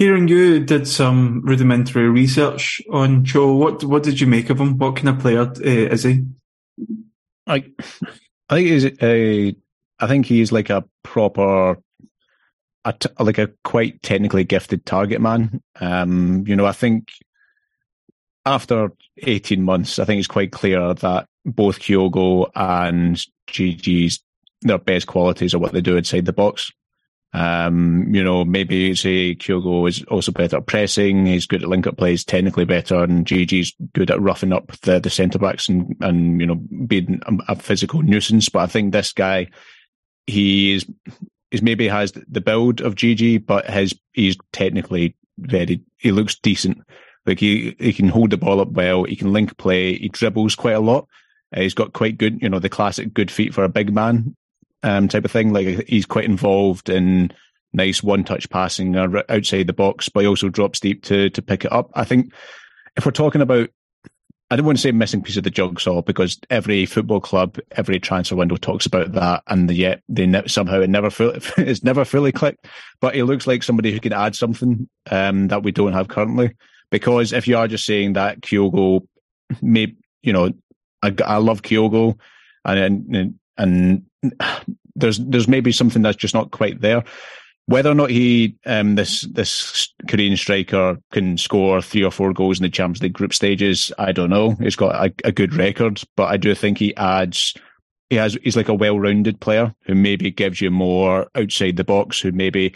Kieran 0.01 0.27
you 0.27 0.61
did 0.65 0.89
some 0.89 1.41
rudimentary 1.45 2.09
research 2.09 2.83
on 2.91 3.25
Cho, 3.25 3.53
what 3.53 3.85
what 3.85 4.03
did 4.03 4.21
you 4.21 4.27
make 4.27 4.51
of 4.51 4.61
him? 4.61 4.77
What 4.77 4.97
kind 4.97 5.09
of 5.09 5.21
player 5.21 5.43
uh, 5.43 5.61
is 5.61 6.03
he? 6.03 6.25
I, 7.47 7.65
I 8.49 8.55
think 8.55 8.69
he's 8.69 8.87
a. 9.03 9.55
I 10.01 10.07
think 10.09 10.27
he's 10.27 10.51
like 10.51 10.71
a 10.71 10.85
proper, 11.05 11.79
a 12.85 12.93
t- 12.93 13.09
like 13.21 13.39
a 13.39 13.51
quite 13.63 14.03
technically 14.03 14.43
gifted 14.43 14.85
target 14.85 15.21
man. 15.21 15.63
Um, 15.81 16.45
you 16.47 16.57
know, 16.57 16.67
I 16.67 16.73
think 16.73 17.13
after 18.45 18.91
eighteen 19.19 19.63
months, 19.63 20.01
I 20.01 20.05
think 20.05 20.19
it's 20.19 20.27
quite 20.27 20.51
clear 20.51 20.95
that 20.95 21.27
both 21.45 21.79
Kyogo 21.79 22.51
and 22.57 23.25
GG's 23.49 24.21
their 24.63 24.79
best 24.79 25.07
qualities 25.07 25.55
are 25.55 25.59
what 25.59 25.73
they 25.73 25.81
do 25.81 25.97
inside 25.97 26.25
the 26.25 26.33
box. 26.33 26.73
Um, 27.35 28.15
you 28.15 28.23
know, 28.23 28.45
maybe 28.45 28.95
say 28.95 29.35
Kyogo 29.35 29.89
is 29.89 30.05
also 30.05 30.31
better 30.31 30.59
at 30.59 30.67
pressing. 30.67 31.27
He's 31.27 31.47
good 31.47 31.65
at 31.65 31.69
link 31.69 31.85
up 31.85 31.97
plays, 31.97 32.25
technically 32.25 32.65
better, 32.65 33.03
and 33.03 33.27
GG's 33.27 33.75
good 33.93 34.13
at 34.13 34.21
roughing 34.21 34.53
up 34.53 34.71
the, 34.83 35.01
the 35.01 35.11
centre 35.11 35.41
backs 35.41 35.69
and, 35.69 35.97
and, 36.01 36.41
you 36.41 36.47
know, 36.47 36.55
being 36.55 37.21
a, 37.49 37.57
physical 37.57 38.03
nuisance. 38.03 38.49
But 38.49 38.61
I 38.61 38.67
think 38.67 38.93
this 38.93 39.13
guy, 39.13 39.49
he 40.29 40.75
is, 40.75 40.87
is 41.51 41.61
maybe 41.61 41.89
has 41.89 42.13
the 42.13 42.41
build 42.41 42.81
of 42.81 42.95
GG, 42.95 43.47
but 43.47 43.69
his, 43.69 43.99
he's 44.13 44.37
technically 44.53 45.17
very, 45.37 45.83
he 45.97 46.13
looks 46.13 46.37
decent. 46.37 46.83
Like 47.27 47.41
he, 47.41 47.75
he 47.81 47.93
can 47.93 48.11
hold 48.11 48.31
the 48.31 48.37
ball 48.37 48.61
up 48.61 48.71
well. 48.71 49.03
He 49.03 49.17
can 49.17 49.33
link 49.33 49.57
play. 49.57 49.99
He 49.99 50.09
dribbles 50.09 50.55
quite 50.55 50.77
a 50.77 50.81
lot. 50.81 51.09
Uh, 51.55 51.63
he's 51.63 51.75
got 51.75 51.95
quite 51.95 52.17
good, 52.17 52.41
you 52.41 52.49
know, 52.49 52.61
the 52.61 52.69
classic 52.69 53.13
good 53.13 53.31
feet 53.31 53.55
for 53.55 53.65
a 53.65 53.69
big 53.69 53.93
man 53.93 54.37
um, 54.85 55.09
type 55.09 55.25
of 55.25 55.33
thing. 55.33 55.53
Like 55.53 55.89
he's 55.89 56.07
quite 56.07 56.27
involved 56.27 56.89
in 56.89 57.33
nice 57.73 58.03
one 58.03 58.23
touch 58.23 58.49
passing 58.51 58.95
outside 58.97 59.67
the 59.67 59.73
box, 59.73 60.09
but 60.09 60.21
he 60.21 60.27
also 60.27 60.49
drops 60.49 60.79
deep 60.79 61.03
to 61.05 61.31
to 61.31 61.43
pick 61.43 61.65
it 61.65 61.73
up. 61.73 61.91
I 61.95 62.05
think 62.05 62.33
if 62.97 63.05
we're 63.05 63.13
talking 63.13 63.41
about 63.41 63.71
I 64.51 64.57
don't 64.57 64.67
want 64.67 64.77
to 64.79 64.83
say 64.83 64.93
missing 64.93 65.23
piece 65.23 65.39
of 65.39 65.43
the 65.43 65.51
jigsaw 65.51 66.03
because 66.03 66.39
every 66.51 66.85
football 66.85 67.21
club, 67.21 67.59
every 67.73 67.99
transfer 67.99 68.37
window 68.37 68.57
talks 68.57 68.85
about 68.85 69.13
that, 69.13 69.43
and 69.49 69.71
yet 69.71 70.03
they 70.09 70.27
ne- 70.27 70.47
somehow 70.47 70.81
it 70.81 70.91
never 70.91 71.11
fully, 71.11 71.41
it's 71.57 71.83
never 71.83 72.05
fully 72.05 72.31
clicked. 72.31 72.67
But 73.01 73.15
he 73.15 73.23
looks 73.23 73.47
like 73.47 73.63
somebody 73.63 73.91
who 73.91 74.01
can 74.01 74.13
add 74.13 74.37
something 74.37 74.89
um, 75.11 75.49
that 75.49 75.63
we 75.63 75.73
don't 75.73 75.95
have 75.95 76.09
currently. 76.09 76.55
Because 76.91 77.33
if 77.33 77.49
you 77.49 77.57
are 77.57 77.67
just 77.67 77.87
saying 77.87 78.13
that 78.13 78.43
Kyogo, 78.43 79.07
maybe 79.63 79.97
you 80.23 80.33
know, 80.33 80.53
I, 81.03 81.13
I 81.25 81.39
love 81.39 81.63
Kyogo, 81.63 82.19
and 82.67 83.15
and 83.15 83.39
and 83.57 84.05
there's 84.97 85.19
there's 85.19 85.49
maybe 85.49 85.73
something 85.73 86.03
that's 86.03 86.17
just 86.17 86.35
not 86.35 86.51
quite 86.51 86.81
there. 86.81 87.05
Whether 87.67 87.91
or 87.91 87.95
not 87.95 88.11
he 88.11 88.57
um, 88.67 88.95
this 88.95 89.23
this 89.23 89.89
Korean 90.09 90.37
striker 90.37 90.99
can 91.13 91.39
score 91.39 91.81
three 91.81 92.05
or 92.05 92.11
four 92.11 92.33
goals 92.33 92.59
in 92.59 92.63
the 92.63 92.71
Champions 92.71 93.03
League 93.03 93.15
group 93.15 93.33
stages, 93.33 93.91
I 93.99 94.13
don't 94.13 94.31
know. 94.31 94.51
He's 94.61 94.77
got 94.77 94.95
a, 94.95 95.13
a 95.25 95.33
good 95.33 95.55
record, 95.55 96.03
but 96.17 96.27
I 96.27 96.37
do 96.37 96.55
think 96.55 96.79
he 96.79 96.95
adds. 96.97 97.55
He 98.11 98.17
has 98.17 98.37
he's 98.43 98.57
like 98.57 98.69
a 98.69 98.75
well-rounded 98.75 99.41
player 99.41 99.75
who 99.87 99.95
maybe 99.95 100.31
gives 100.31 100.61
you 100.61 100.71
more 100.71 101.27
outside 101.35 101.77
the 101.77 101.85
box, 101.85 102.21
who 102.21 102.33
maybe 102.33 102.75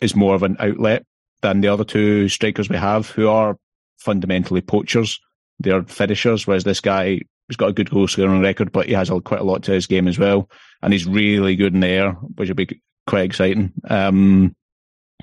is 0.00 0.16
more 0.16 0.34
of 0.34 0.42
an 0.42 0.56
outlet 0.58 1.04
than 1.42 1.60
the 1.60 1.68
other 1.68 1.84
two 1.84 2.28
strikers 2.30 2.70
we 2.70 2.76
have, 2.76 3.10
who 3.10 3.28
are 3.28 3.58
fundamentally 3.98 4.62
poachers. 4.62 5.20
They're 5.58 5.82
finishers, 5.82 6.46
whereas 6.46 6.64
this 6.64 6.80
guy 6.80 7.20
he's 7.50 7.56
got 7.56 7.68
a 7.68 7.72
good 7.72 7.90
goal 7.90 8.06
scoring 8.06 8.40
record, 8.40 8.70
but 8.70 8.86
he 8.86 8.92
has 8.92 9.10
quite 9.24 9.40
a 9.40 9.44
lot 9.44 9.64
to 9.64 9.72
his 9.72 9.88
game 9.88 10.06
as 10.06 10.20
well, 10.20 10.48
and 10.82 10.92
he's 10.92 11.04
really 11.04 11.56
good 11.56 11.74
in 11.74 11.80
the 11.80 11.88
air, 11.88 12.12
which 12.12 12.48
will 12.48 12.54
be 12.54 12.80
quite 13.08 13.24
exciting. 13.24 13.72
Um, 13.88 14.54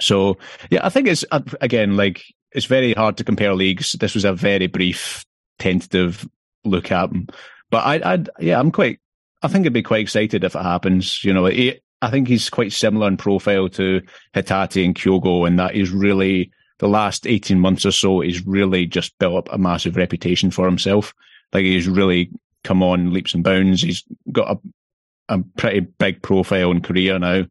so 0.02 0.38
yeah, 0.70 0.82
I 0.84 0.90
think 0.90 1.08
it's 1.08 1.24
uh, 1.32 1.40
again 1.62 1.96
like 1.96 2.22
it's 2.52 2.66
very 2.66 2.94
hard 2.94 3.16
to 3.18 3.24
compare 3.24 3.56
leagues. 3.56 3.94
This 3.94 4.14
was 4.14 4.26
a 4.26 4.34
very 4.34 4.68
brief, 4.68 5.26
tentative 5.58 6.28
look 6.66 6.92
at 6.92 7.12
him, 7.12 7.28
but 7.72 7.86
I, 7.86 8.14
I, 8.14 8.24
yeah, 8.40 8.60
I'm 8.60 8.72
quite. 8.72 9.00
I 9.42 9.48
think 9.48 9.66
I'd 9.66 9.74
be 9.74 9.84
quite 9.84 10.02
excited 10.02 10.44
if 10.44 10.56
it 10.56 10.62
happens. 10.62 11.24
You 11.24 11.34
know, 11.34 11.46
he, 11.46 11.80
I 12.02 12.10
think 12.10 12.28
he's 12.28 12.50
quite 12.50 12.74
similar 12.74 13.08
in 13.08 13.16
profile 13.16 13.70
to 13.70 14.02
Hatate 14.36 14.84
and 14.84 14.96
Kyogo, 14.96 15.48
in 15.48 15.56
that 15.56 15.76
he's 15.76 15.92
really 15.92 16.52
the 16.80 16.90
last 16.90 17.26
18 17.26 17.60
months 17.60 17.86
or 17.86 17.92
so, 17.92 18.20
he's 18.20 18.46
really 18.46 18.86
just 18.86 19.18
built 19.18 19.36
up 19.36 19.54
a 19.54 19.58
massive 19.58 19.96
reputation 19.96 20.52
for 20.52 20.66
himself. 20.66 21.14
Like 21.54 21.64
he's 21.64 21.88
really 21.88 22.32
come 22.64 22.84
on 22.84 23.14
leaps 23.14 23.34
and 23.34 23.44
bounds. 23.44 23.82
He's 23.82 24.04
got 24.32 24.58
a, 24.58 25.36
a 25.36 25.44
pretty 25.58 25.82
big 25.82 26.22
profile 26.22 26.72
in 26.72 26.82
Korea 26.82 27.18
now, 27.20 27.46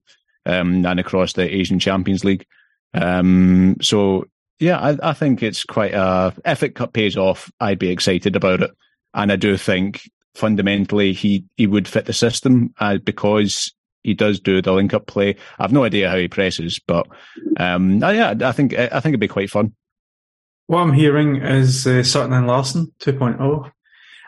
um, 0.45 0.85
and 0.85 1.01
across 1.01 1.33
the 1.33 1.55
Asian 1.55 1.79
Champions 1.79 2.25
League. 2.25 2.47
Um, 2.95 3.77
so 3.81 4.27
yeah, 4.59 4.79
I, 4.79 5.11
I, 5.11 5.13
think 5.13 5.43
it's 5.43 5.65
quite 5.65 5.93
a, 5.93 6.35
if 6.45 6.63
it 6.63 6.93
pays 6.93 7.17
off, 7.17 7.51
I'd 7.61 7.79
be 7.79 7.91
excited 7.91 8.37
about 8.37 8.63
it. 8.63 8.71
And 9.13 9.31
I 9.31 9.37
do 9.37 9.57
think 9.57 10.09
fundamentally 10.35 11.13
he, 11.13 11.45
he 11.57 11.67
would 11.67 11.89
fit 11.89 12.07
the 12.07 12.13
system 12.13 12.73
uh, 12.79 12.99
because 12.99 13.75
he 14.03 14.15
does 14.15 14.41
do 14.41 14.63
the 14.63 14.73
link 14.73 14.95
up 14.95 15.07
play. 15.07 15.37
I've 15.59 15.73
no 15.73 15.85
idea 15.85 16.09
how 16.09 16.17
he 16.17 16.29
presses, 16.29 16.81
but 16.87 17.07
um, 17.59 17.99
yeah, 17.99 18.35
I 18.41 18.53
think 18.53 18.75
I 18.75 19.01
think 19.01 19.07
it'd 19.13 19.21
be 19.21 19.29
quite 19.29 19.51
fun. 19.51 19.75
What 20.69 20.81
I'm 20.81 20.93
hearing 20.93 21.37
is 21.37 21.87
uh, 21.87 22.03
Sutton 22.03 22.33
and 22.33 22.47
Larsson 22.47 22.93
2.0. 23.01 23.71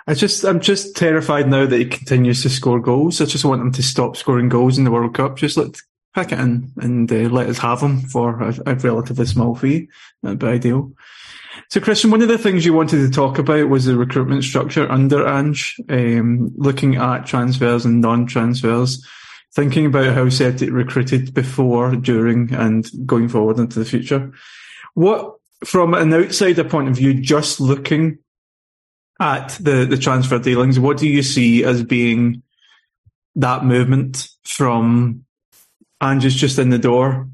I 0.09 0.15
just, 0.15 0.43
I'm 0.43 0.61
just 0.61 0.97
terrified 0.97 1.51
now 1.51 1.67
that 1.67 1.79
he 1.79 1.85
continues 1.85 2.43
to 2.43 2.49
score 2.49 2.81
goals. 2.81 3.21
I 3.21 3.27
just 3.27 3.45
want 3.45 3.61
him 3.61 3.73
to 3.73 3.83
stop 3.83 4.17
scoring 4.17 4.49
goals 4.49 4.79
in 4.79 4.85
the 4.85 4.91
World 4.91 5.15
Cup. 5.15 5.37
Just 5.37 5.59
let 5.59 5.83
pack 6.15 6.33
it 6.33 6.39
in 6.39 6.73
and 6.79 7.13
uh, 7.13 7.29
let 7.29 7.47
us 7.47 7.59
have 7.59 7.83
him 7.83 8.01
for 8.01 8.43
a, 8.43 8.55
a, 8.65 8.75
relatively 8.77 9.27
small 9.27 9.55
fee. 9.55 9.87
That'd 10.23 10.39
be 10.39 10.47
ideal. 10.47 10.93
So, 11.69 11.79
Christian, 11.83 12.11
one 12.11 12.23
of 12.23 12.29
the 12.29 12.39
things 12.39 12.65
you 12.65 12.73
wanted 12.73 13.07
to 13.07 13.11
talk 13.11 13.39
about 13.39 13.69
was 13.69 13.85
the 13.85 13.99
recruitment 13.99 14.45
structure 14.45 14.91
under 14.91 15.29
Ange, 15.29 15.77
um, 15.91 16.53
looking 16.57 16.97
at 16.97 17.27
transfers 17.27 17.85
and 17.85 18.01
non-transfers, 18.01 19.07
thinking 19.55 19.85
about 19.85 20.15
how 20.15 20.31
Celtic 20.31 20.71
recruited 20.71 21.35
before, 21.35 21.95
during, 21.97 22.55
and 22.55 22.91
going 23.05 23.29
forward 23.29 23.59
into 23.59 23.79
the 23.79 23.85
future. 23.85 24.33
What, 24.95 25.35
from 25.67 25.93
an 25.93 26.15
outsider 26.15 26.65
point 26.65 26.89
of 26.89 26.97
view, 26.97 27.13
just 27.13 27.61
looking 27.61 28.21
at 29.21 29.59
the, 29.61 29.85
the 29.85 29.99
transfer 29.99 30.39
dealings, 30.39 30.79
what 30.79 30.99
do 30.99 31.09
you 31.09 31.23
see 31.23 31.65
as 31.65 31.83
being 31.83 32.43
that 33.37 33.65
movement 33.65 34.29
from 34.45 35.25
Ange 36.03 36.25
is 36.25 36.35
just 36.35 36.59
in 36.59 36.71
the 36.71 36.79
door 36.79 37.29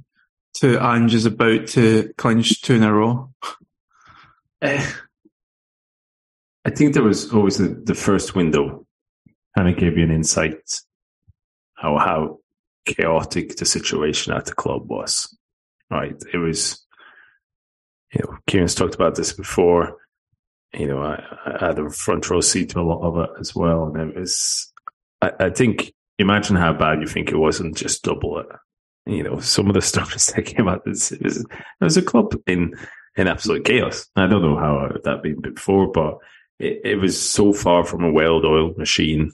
to 0.54 0.78
Ange 0.82 1.14
is 1.14 1.26
about 1.26 1.66
to 1.68 2.12
clinch 2.16 2.62
two 2.62 2.74
in 2.74 2.82
a 2.82 2.92
row? 2.92 3.30
I 6.64 6.70
think 6.70 6.94
there 6.94 7.02
was 7.02 7.32
always 7.32 7.58
the, 7.58 7.68
the 7.68 7.94
first 7.94 8.34
window 8.34 8.86
kind 9.56 9.68
of 9.68 9.76
gave 9.76 9.98
you 9.98 10.04
an 10.04 10.10
insight 10.10 10.80
how 11.74 11.98
how 11.98 12.38
chaotic 12.86 13.56
the 13.56 13.64
situation 13.64 14.32
at 14.32 14.46
the 14.46 14.54
club 14.54 14.88
was. 14.88 15.36
Right, 15.90 16.16
it 16.32 16.38
was. 16.38 16.80
You 18.12 18.20
know, 18.22 18.38
Kieran's 18.46 18.74
talked 18.74 18.94
about 18.94 19.16
this 19.16 19.32
before. 19.32 19.96
You 20.76 20.87
know, 20.88 21.02
I, 21.02 21.22
I 21.46 21.66
had 21.66 21.78
a 21.78 21.90
front 21.90 22.28
row 22.28 22.40
seat 22.40 22.70
to 22.70 22.80
a 22.80 22.82
lot 22.82 23.02
of 23.02 23.18
it 23.18 23.30
as 23.40 23.54
well, 23.54 23.87
and 23.87 24.10
it 24.10 24.16
was. 24.18 24.72
I, 25.22 25.32
I 25.40 25.50
think 25.50 25.92
imagine 26.18 26.56
how 26.56 26.72
bad 26.72 27.00
you 27.00 27.06
think 27.06 27.30
it 27.30 27.37
was, 27.37 27.60
and 27.60 27.76
just 27.76 28.02
double 28.02 28.38
it. 28.38 28.46
You 29.06 29.22
know, 29.22 29.40
some 29.40 29.68
of 29.68 29.74
the 29.74 29.82
stories 29.82 30.26
that 30.26 30.46
came 30.46 30.68
out, 30.68 30.82
it 30.87 30.90
was, 30.90 31.12
it 31.12 31.46
was 31.80 31.96
a 31.96 32.02
club 32.02 32.34
in 32.46 32.74
in 33.16 33.28
absolute 33.28 33.64
chaos. 33.64 34.08
I 34.16 34.26
don't 34.26 34.42
know 34.42 34.56
how 34.56 34.90
that 35.04 35.22
been 35.22 35.40
before, 35.40 35.90
but 35.90 36.18
it, 36.58 36.80
it 36.84 36.96
was 36.96 37.20
so 37.20 37.52
far 37.52 37.84
from 37.84 38.02
a 38.02 38.12
well-oiled 38.12 38.76
machine 38.76 39.32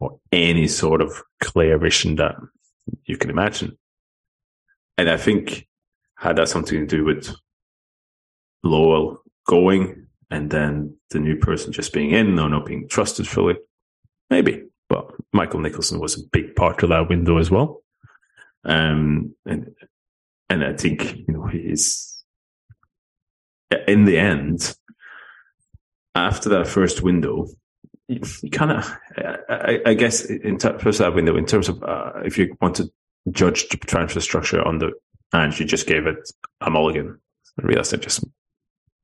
or 0.00 0.18
any 0.32 0.66
sort 0.66 1.00
of 1.00 1.22
clear 1.40 1.78
vision 1.78 2.16
that 2.16 2.36
you 3.04 3.16
can 3.16 3.30
imagine. 3.30 3.76
And 4.98 5.08
I 5.08 5.16
think 5.16 5.68
had 6.16 6.36
that 6.36 6.48
something 6.48 6.80
to 6.80 6.86
do 6.86 7.04
with 7.04 7.34
Lawwell 8.64 9.18
going 9.46 9.99
and 10.30 10.50
then 10.50 10.96
the 11.10 11.18
new 11.18 11.36
person 11.36 11.72
just 11.72 11.92
being 11.92 12.10
in 12.12 12.38
or 12.38 12.48
not 12.48 12.66
being 12.66 12.88
trusted 12.88 13.26
fully? 13.26 13.56
Maybe. 14.28 14.64
But 14.88 15.12
Michael 15.32 15.60
Nicholson 15.60 16.00
was 16.00 16.18
a 16.18 16.26
big 16.32 16.56
part 16.56 16.82
of 16.82 16.88
that 16.88 17.08
window 17.08 17.38
as 17.38 17.50
well. 17.50 17.82
Um, 18.64 19.34
and, 19.46 19.72
and 20.48 20.64
I 20.64 20.74
think, 20.74 21.16
you 21.16 21.34
know, 21.34 21.46
he's, 21.46 22.24
in 23.86 24.04
the 24.04 24.18
end, 24.18 24.74
after 26.14 26.48
that 26.50 26.66
first 26.66 27.02
window, 27.02 27.46
you, 28.08 28.20
kind 28.50 28.72
of, 28.72 28.92
I, 29.48 29.80
I, 29.86 29.94
guess, 29.94 30.24
in 30.24 30.58
ter- 30.58 30.78
first 30.80 30.98
that 30.98 31.14
window, 31.14 31.36
in 31.36 31.46
terms 31.46 31.68
of 31.68 31.82
uh, 31.84 32.12
if 32.24 32.36
you 32.36 32.56
want 32.60 32.74
to 32.76 32.90
judge 33.30 33.68
the 33.68 33.76
transfer 33.76 34.20
structure 34.20 34.66
on 34.66 34.78
the, 34.78 34.92
and 35.32 35.56
you 35.58 35.64
just 35.64 35.86
gave 35.86 36.06
it 36.06 36.32
a 36.60 36.70
mulligan. 36.70 37.20
I 37.58 37.66
realized 37.66 37.94
I 37.94 37.98
just 37.98 38.24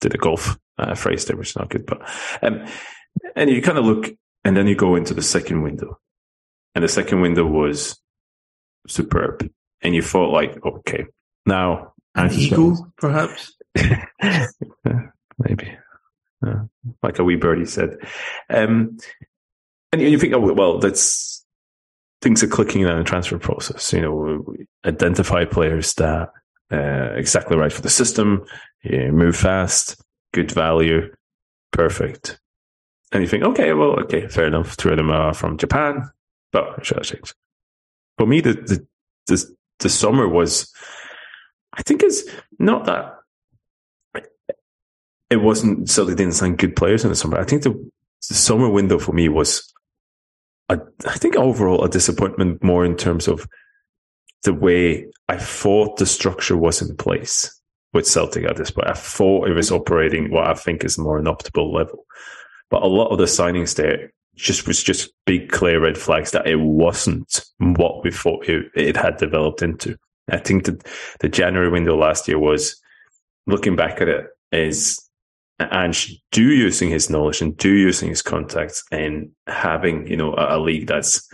did 0.01 0.15
a 0.15 0.19
golf 0.19 0.59
uh, 0.79 0.95
phrase 0.95 1.25
there, 1.25 1.37
which 1.37 1.51
is 1.51 1.57
not 1.57 1.71
good, 1.71 1.87
but, 1.87 2.03
um, 2.43 2.67
and 3.35 3.51
you 3.51 3.63
kind 3.63 3.79
of 3.79 3.85
look, 3.85 4.11
and 4.45 4.57
then 4.57 4.67
you 4.67 4.75
go 4.75 4.97
into 4.97 5.15
the 5.15 5.23
second 5.23 5.63
window, 5.63 5.99
and 6.75 6.85
the 6.85 6.89
second 6.89 7.21
window 7.21 7.47
was 7.47 8.01
superb, 8.87 9.49
and 9.83 9.95
you 9.95 10.03
thought 10.03 10.33
like, 10.33 10.65
okay, 10.65 11.07
now 11.45 11.93
an 12.15 12.33
eagle, 12.33 12.93
perhaps. 12.97 13.55
Maybe. 15.39 15.77
Uh, 16.47 16.65
like 17.03 17.19
a 17.19 17.25
wee 17.25 17.37
birdie 17.37 17.67
said. 17.67 17.97
Um, 18.51 18.99
and 19.93 20.03
you 20.03 20.19
think, 20.19 20.35
oh, 20.35 20.53
well, 20.53 20.79
that's 20.79 21.45
things 22.23 22.43
are 22.43 22.49
clicking 22.49 22.83
in 22.83 22.89
the 22.89 23.05
transfer 23.05 23.39
process. 23.39 23.93
You 23.93 24.01
know, 24.01 24.55
identify 24.85 25.45
players 25.45 25.95
that 25.95 26.31
uh, 26.73 27.13
exactly 27.15 27.57
right 27.57 27.73
for 27.73 27.83
the 27.83 27.91
system, 27.91 28.45
yeah, 28.91 29.11
move 29.11 29.37
fast, 29.37 30.01
good 30.33 30.51
value, 30.51 31.13
perfect. 31.73 32.39
And 33.13 33.23
you 33.23 33.29
think, 33.29 33.45
okay, 33.45 33.73
well, 33.73 34.01
okay, 34.01 34.27
fair 34.29 34.47
enough. 34.47 34.75
Three 34.75 34.93
of 34.93 34.99
them 34.99 35.11
are 35.11 35.33
from 35.33 35.59
Japan, 35.59 36.11
but 36.53 36.79
I 36.79 36.83
change? 37.03 37.35
For 38.19 38.27
me, 38.27 38.41
the, 38.41 38.55
the 38.55 38.87
the 39.27 39.57
the 39.81 39.89
summer 39.89 40.29
was, 40.29 40.73
I 41.73 41.83
think, 41.83 42.03
is 42.03 42.29
not 42.59 42.87
that 42.87 43.17
it 45.31 45.37
wasn't 45.37 45.89
they 45.89 46.15
didn't 46.15 46.35
sign 46.35 46.57
good 46.57 46.77
players 46.77 47.05
in 47.05 47.11
the 47.11 47.17
summer. 47.17 47.39
I 47.39 47.45
think 47.45 47.63
the, 47.63 47.73
the 48.29 48.35
summer 48.35 48.69
window 48.69 48.99
for 48.99 49.13
me 49.13 49.29
was, 49.29 49.73
a, 50.69 50.79
I 51.07 51.19
think 51.19 51.37
overall 51.37 51.85
a 51.85 51.89
disappointment 51.89 52.63
more 52.63 52.85
in 52.85 52.97
terms 52.97 53.29
of 53.29 53.47
the 54.45 54.55
way 54.55 55.07
I 55.29 55.37
thought 55.37 55.99
the 55.99 56.07
structure 56.07 56.57
was 56.57 56.81
in 56.81 56.97
place 56.97 57.56
with 57.93 58.07
Celtic 58.07 58.45
at 58.45 58.57
this 58.57 58.71
point. 58.71 58.89
I 58.89 58.95
thought 58.95 59.49
it 59.49 59.55
was 59.55 59.71
operating 59.71 60.31
what 60.31 60.47
I 60.47 60.55
think 60.55 60.85
is 60.85 60.99
more 60.99 61.19
an 61.19 61.27
optimal 61.27 61.73
level, 61.73 62.05
but 62.71 62.83
a 62.83 62.87
lot 62.87 63.09
of 63.09 63.19
the 63.19 63.25
signings 63.25 63.77
there 63.77 64.11
just 64.37 64.67
was 64.67 64.83
just 64.83 65.11
big 65.25 65.51
clear 65.51 65.81
red 65.81 65.97
flags 65.97 66.31
that 66.33 66.47
it 66.47 66.61
wasn't 66.61 67.45
what 67.59 68.05
we 68.05 68.11
thought 68.11 68.47
it, 68.49 68.67
it 68.75 68.97
had 68.97 69.17
developed 69.17 69.63
into. 69.63 69.97
I 70.31 70.39
think 70.39 70.65
that 70.65 70.87
the 71.21 71.29
January 71.29 71.71
window 71.71 71.97
last 71.97 72.29
year 72.29 72.39
was 72.39 72.81
looking 73.47 73.77
back 73.77 74.01
at 74.01 74.09
it 74.09 74.27
is 74.53 75.01
and 75.59 75.97
do 76.33 76.43
using 76.43 76.91
his 76.91 77.09
knowledge 77.09 77.41
and 77.41 77.57
do 77.57 77.73
using 77.73 78.11
his 78.11 78.23
contacts 78.23 78.85
and 78.91 79.31
having, 79.47 80.07
you 80.07 80.17
know, 80.17 80.35
a, 80.35 80.59
a, 80.59 80.61
league 80.61 80.87
that's 80.87 81.27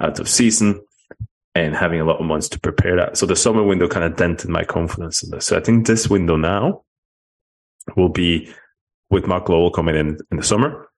out 0.00 0.18
of 0.18 0.28
season 0.28 0.80
and 1.66 1.74
having 1.74 2.00
a 2.00 2.04
lot 2.04 2.20
of 2.20 2.26
months 2.26 2.48
to 2.50 2.60
prepare 2.60 2.96
that. 2.96 3.16
So 3.16 3.26
the 3.26 3.36
summer 3.36 3.62
window 3.62 3.88
kind 3.88 4.04
of 4.04 4.16
dented 4.16 4.50
my 4.50 4.64
confidence 4.64 5.22
in 5.22 5.30
this. 5.30 5.46
So 5.46 5.56
I 5.56 5.60
think 5.60 5.86
this 5.86 6.08
window 6.08 6.36
now 6.36 6.82
will 7.96 8.08
be 8.08 8.52
with 9.10 9.26
Mark 9.26 9.46
Lawwell 9.46 9.72
coming 9.72 9.96
in 9.96 10.18
in 10.30 10.36
the 10.36 10.42
summer 10.42 10.88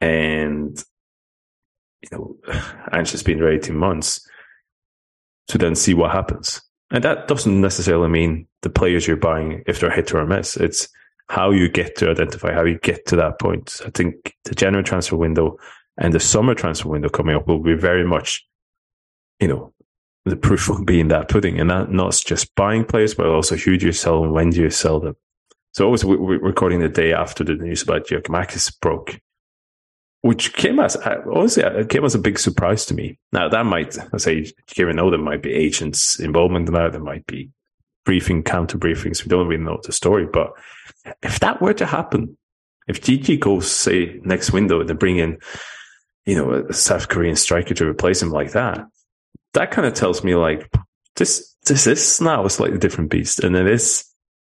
and, 0.00 0.82
you 2.02 2.08
know, 2.12 2.36
has 2.92 3.22
been 3.22 3.38
there 3.38 3.52
18 3.52 3.76
months 3.76 4.26
to 5.48 5.58
then 5.58 5.74
see 5.74 5.94
what 5.94 6.12
happens. 6.12 6.60
And 6.90 7.04
that 7.04 7.28
doesn't 7.28 7.60
necessarily 7.60 8.08
mean 8.08 8.48
the 8.62 8.70
players 8.70 9.06
you're 9.06 9.16
buying, 9.16 9.62
if 9.66 9.78
they're 9.78 9.90
hit 9.90 10.12
or 10.12 10.20
a 10.20 10.26
miss. 10.26 10.56
It's, 10.56 10.88
how 11.30 11.52
you 11.52 11.68
get 11.68 11.94
to 11.96 12.10
identify, 12.10 12.52
how 12.52 12.64
you 12.64 12.76
get 12.80 13.06
to 13.06 13.14
that 13.14 13.38
point. 13.38 13.80
I 13.86 13.90
think 13.90 14.34
the 14.44 14.54
January 14.54 14.82
transfer 14.82 15.16
window 15.16 15.58
and 15.96 16.12
the 16.12 16.18
summer 16.18 16.56
transfer 16.56 16.88
window 16.88 17.08
coming 17.08 17.36
up 17.36 17.46
will 17.46 17.62
be 17.62 17.74
very 17.74 18.04
much, 18.04 18.44
you 19.38 19.46
know, 19.46 19.72
the 20.24 20.36
proof 20.36 20.68
will 20.68 20.84
be 20.84 21.00
in 21.00 21.08
that 21.08 21.28
pudding, 21.28 21.58
and 21.58 21.70
that 21.70 21.90
not 21.90 22.20
just 22.24 22.54
buying 22.54 22.84
players, 22.84 23.14
but 23.14 23.26
also 23.26 23.56
who 23.56 23.76
do 23.76 23.86
you 23.86 23.92
sell 23.92 24.22
and 24.22 24.32
when 24.32 24.50
do 24.50 24.60
you 24.60 24.70
sell 24.70 25.00
them. 25.00 25.16
So 25.72 25.84
always 25.84 26.04
we're 26.04 26.38
recording 26.38 26.80
the 26.80 26.88
day 26.88 27.12
after 27.12 27.44
the 27.44 27.54
news 27.54 27.82
about 27.82 28.06
Giakoumakis 28.06 28.80
broke, 28.80 29.20
which 30.22 30.52
came 30.54 30.80
as 30.80 30.96
honestly 30.96 31.62
it 31.62 31.88
came 31.88 32.04
as 32.04 32.14
a 32.14 32.18
big 32.18 32.38
surprise 32.38 32.84
to 32.86 32.94
me. 32.94 33.18
Now 33.32 33.48
that 33.48 33.64
might 33.64 33.96
I 34.12 34.18
say 34.18 34.52
Kieran 34.66 34.96
know 34.96 35.10
there 35.10 35.18
might 35.18 35.42
be 35.42 35.52
agents 35.52 36.18
involvement 36.18 36.68
in 36.68 36.74
that, 36.74 36.92
there 36.92 37.00
might 37.00 37.26
be 37.26 37.50
briefing 38.04 38.42
counter 38.42 38.78
briefings. 38.78 39.22
We 39.22 39.28
don't 39.28 39.46
really 39.46 39.62
know 39.62 39.78
the 39.82 39.92
story, 39.92 40.26
but 40.26 40.52
if 41.22 41.40
that 41.40 41.62
were 41.62 41.74
to 41.74 41.86
happen, 41.86 42.36
if 42.88 43.00
GG 43.00 43.40
goes, 43.40 43.70
say, 43.70 44.20
next 44.24 44.52
window 44.52 44.80
and 44.80 44.88
they 44.88 44.94
bring 44.94 45.18
in, 45.18 45.38
you 46.26 46.34
know, 46.34 46.66
a 46.68 46.72
South 46.72 47.08
Korean 47.08 47.36
striker 47.36 47.74
to 47.74 47.86
replace 47.88 48.20
him 48.20 48.30
like 48.30 48.52
that, 48.52 48.84
that 49.54 49.70
kind 49.70 49.86
of 49.86 49.94
tells 49.94 50.22
me 50.22 50.34
like 50.34 50.70
this, 51.16 51.54
this 51.66 51.86
is 51.86 52.20
now 52.20 52.44
a 52.44 52.50
slightly 52.50 52.78
different 52.78 53.10
beast. 53.10 53.40
And 53.40 53.56
it 53.56 53.66
is, 53.66 54.04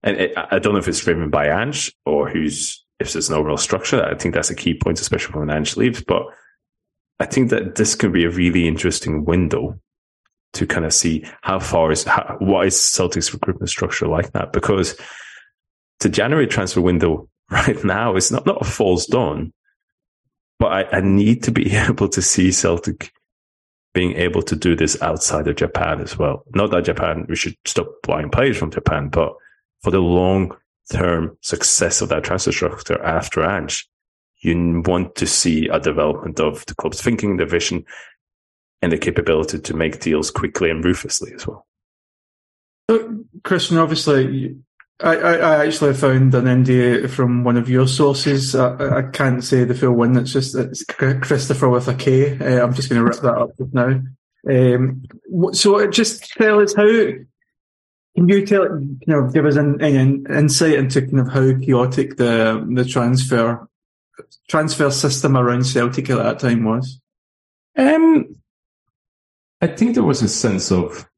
and 0.03 0.17
it, 0.17 0.33
I 0.37 0.59
don't 0.59 0.73
know 0.73 0.79
if 0.79 0.89
it's 0.89 1.05
driven 1.05 1.31
by 1.31 1.49
Ange 1.49 1.95
or 2.05 2.29
who's, 2.29 2.85
if 2.99 3.13
there's 3.13 3.29
an 3.29 3.37
overall 3.37 3.57
structure. 3.57 4.03
I 4.03 4.15
think 4.15 4.35
that's 4.35 4.51
a 4.51 4.55
key 4.55 4.75
point, 4.75 5.01
especially 5.01 5.39
when 5.39 5.51
Ange 5.51 5.77
leaves. 5.77 6.03
But 6.03 6.25
I 7.19 7.27
think 7.27 7.51
that 7.51 7.77
this 7.77 7.95
could 7.95 8.13
be 8.13 8.25
a 8.25 8.31
really 8.31 8.67
interesting 8.67 9.25
window 9.25 9.79
to 10.55 10.67
kind 10.67 10.85
of 10.85 10.93
see 10.93 11.25
how 11.43 11.61
far 11.61 11.93
is, 11.93 12.05
how, 12.05 12.37
what 12.41 12.67
is 12.67 12.79
Celtic's 12.79 13.33
recruitment 13.33 13.71
structure 13.71 14.09
like 14.09 14.33
that? 14.33 14.53
Because 14.53 14.99
the 16.01 16.09
January 16.09 16.47
transfer 16.47 16.81
window 16.81 17.29
right 17.51 17.83
now 17.85 18.17
is 18.17 18.33
not, 18.33 18.47
not 18.47 18.63
a 18.63 18.65
false 18.65 19.07
dawn, 19.07 19.53
but 20.59 20.73
I, 20.73 20.99
I 20.99 21.01
need 21.01 21.45
to 21.45 21.53
be 21.53 21.75
able 21.77 22.09
to 22.09 22.23
see 22.23 22.53
Celtic 22.53 23.13
being 23.93 24.13
able 24.17 24.43
to 24.43 24.57
do 24.57 24.77
this 24.77 25.01
outside 25.03 25.49
of 25.49 25.57
Japan 25.57 26.01
as 26.01 26.17
well. 26.17 26.45
Not 26.55 26.71
that 26.71 26.85
Japan, 26.85 27.27
we 27.29 27.37
should 27.37 27.57
stop 27.65 27.89
buying 28.07 28.31
players 28.31 28.57
from 28.57 28.71
Japan, 28.71 29.09
but 29.09 29.35
for 29.83 29.91
the 29.91 29.99
long 29.99 30.57
term 30.93 31.37
success 31.41 32.01
of 32.01 32.09
that 32.11 32.25
transfer 32.25 32.53
structure 32.53 33.03
after 33.03 33.45
Ange, 33.45 33.89
you 34.43 34.83
want 34.87 35.17
to 35.17 35.27
see 35.27 35.69
a 35.69 35.81
development 35.81 36.41
of 36.41 36.65
the 36.67 36.75
club's 36.75 37.03
thinking, 37.03 37.37
the 37.37 37.47
vision, 37.47 37.85
and 38.83 38.93
the 38.93 38.99
capability 38.99 39.59
to 39.59 39.75
make 39.75 40.01
deals 40.01 40.31
quickly 40.31 40.71
and 40.71 40.85
ruthlessly 40.85 41.33
as 41.35 41.47
well. 41.47 41.67
So, 42.89 43.25
Christian, 43.45 43.79
obviously, 43.79 44.57
I, 45.03 45.15
I, 45.15 45.67
actually 45.67 45.95
found 45.95 46.35
an 46.35 46.45
NDA 46.45 47.09
from 47.09 47.43
one 47.43 47.57
of 47.57 47.71
your 47.71 47.89
sources. 47.89 48.55
I, 48.55 48.99
I 48.99 49.03
can't 49.03 49.43
say 49.43 49.65
the 49.65 49.75
full 49.75 49.93
one. 49.93 50.17
It's 50.17 50.33
just 50.33 50.55
it's 50.55 50.85
Christopher 50.85 51.69
with 51.69 51.89
a 51.89 51.95
K. 51.95 52.39
Uh, 52.39 52.63
I'm 52.63 52.75
just 52.75 52.91
going 52.91 53.01
to 53.01 53.07
rip 53.07 53.21
that 53.21 53.39
up 53.39 53.51
now. 53.73 54.01
Um, 54.49 55.03
so 55.53 55.87
just 55.91 56.33
tell 56.33 56.61
us 56.61 56.75
how. 56.75 56.87
Can 58.17 58.29
you 58.29 58.45
tell, 58.45 58.65
you 58.65 58.99
know, 59.07 59.31
give 59.31 59.47
us 59.47 59.57
an, 59.57 59.81
an 59.81 60.27
insight 60.29 60.75
into 60.75 61.01
kind 61.03 61.21
of 61.21 61.29
how 61.29 61.59
chaotic 61.61 62.17
the 62.17 62.67
the 62.75 62.85
transfer 62.85 63.69
transfer 64.49 64.91
system 64.91 65.37
around 65.37 65.65
Celtic 65.65 66.11
at 66.11 66.19
that 66.19 66.41
time 66.41 66.65
was? 66.65 67.01
Um, 67.77 68.37
I 69.61 69.69
think 69.69 69.95
there 69.95 70.03
was 70.03 70.23
a 70.23 70.29
sense 70.29 70.73
of, 70.73 71.09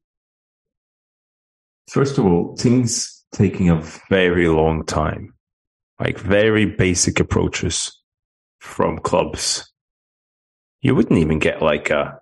first 1.89 2.17
of 2.17 2.25
all, 2.25 2.55
things 2.55 3.12
taking 3.33 3.69
a 3.69 3.83
very 4.09 4.47
long 4.47 4.85
time, 4.85 5.33
like 5.99 6.17
very 6.17 6.65
basic 6.65 7.19
approaches 7.19 7.99
from 8.59 8.99
clubs, 8.99 9.71
you 10.81 10.95
wouldn't 10.95 11.19
even 11.19 11.39
get 11.39 11.61
like 11.61 11.89
a 11.89 12.19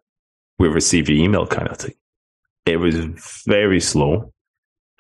we 0.58 0.68
receive 0.68 1.10
your 1.10 1.18
email 1.18 1.48
kind 1.48 1.68
of 1.68 1.78
thing. 1.78 1.96
It 2.66 2.78
was 2.78 2.96
very 3.48 3.80
slow. 3.80 4.32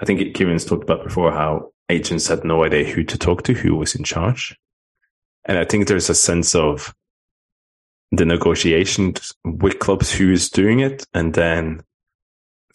I 0.01 0.05
think 0.05 0.35
Kieran's 0.35 0.65
talked 0.65 0.83
about 0.83 1.03
before 1.03 1.31
how 1.31 1.71
agents 1.89 2.27
had 2.27 2.43
no 2.43 2.63
idea 2.63 2.83
who 2.85 3.03
to 3.03 3.17
talk 3.17 3.43
to, 3.43 3.53
who 3.53 3.75
was 3.75 3.93
in 3.93 4.03
charge. 4.03 4.57
And 5.45 5.59
I 5.59 5.65
think 5.65 5.87
there's 5.87 6.09
a 6.09 6.15
sense 6.15 6.55
of 6.55 6.95
the 8.11 8.25
negotiations 8.25 9.33
with 9.45 9.79
clubs 9.79 10.11
who 10.11 10.31
is 10.31 10.49
doing 10.49 10.79
it 10.79 11.05
and 11.13 11.33
then 11.35 11.83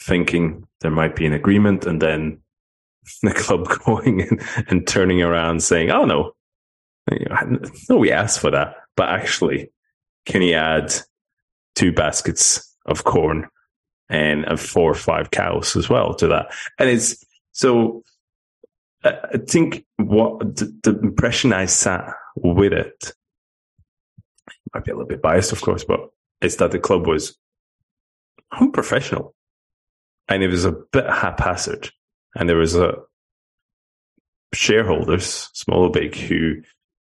thinking 0.00 0.66
there 0.80 0.90
might 0.90 1.16
be 1.16 1.26
an 1.26 1.32
agreement 1.32 1.86
and 1.86 2.00
then 2.00 2.40
the 3.22 3.32
club 3.32 3.68
going 3.84 4.22
and, 4.22 4.42
and 4.68 4.86
turning 4.86 5.22
around 5.22 5.62
saying, 5.62 5.90
oh 5.90 6.04
no, 6.04 6.32
no, 7.88 7.96
we 7.96 8.10
asked 8.10 8.40
for 8.40 8.50
that, 8.50 8.76
but 8.96 9.08
actually, 9.08 9.70
can 10.24 10.42
he 10.42 10.54
add 10.54 10.94
two 11.74 11.92
baskets 11.92 12.74
of 12.86 13.04
corn 13.04 13.48
and 14.08 14.58
four 14.58 14.90
or 14.90 14.94
five 14.94 15.30
cows 15.30 15.76
as 15.76 15.88
well 15.88 16.14
to 16.14 16.26
that? 16.28 16.52
And 16.78 16.90
it's 16.90 17.24
so. 17.52 18.02
I 19.04 19.38
think 19.46 19.84
what 19.98 20.56
the, 20.56 20.76
the 20.82 20.98
impression 20.98 21.52
I 21.52 21.66
sat 21.66 22.12
with 22.34 22.72
it 22.72 23.12
might 24.74 24.84
be 24.84 24.90
a 24.90 24.94
little 24.94 25.06
bit 25.06 25.22
biased, 25.22 25.52
of 25.52 25.60
course, 25.60 25.84
but 25.84 26.00
it's 26.40 26.56
that 26.56 26.72
the 26.72 26.80
club 26.80 27.06
was 27.06 27.36
unprofessional 28.58 29.34
and 30.28 30.42
it 30.42 30.48
was 30.48 30.64
a 30.64 30.72
bit 30.72 31.06
haphazard. 31.06 31.90
And 32.36 32.48
there 32.48 32.56
was 32.56 32.76
a 32.76 32.94
shareholders, 34.52 35.48
small 35.52 35.84
or 35.84 35.90
big, 35.90 36.14
who 36.14 36.62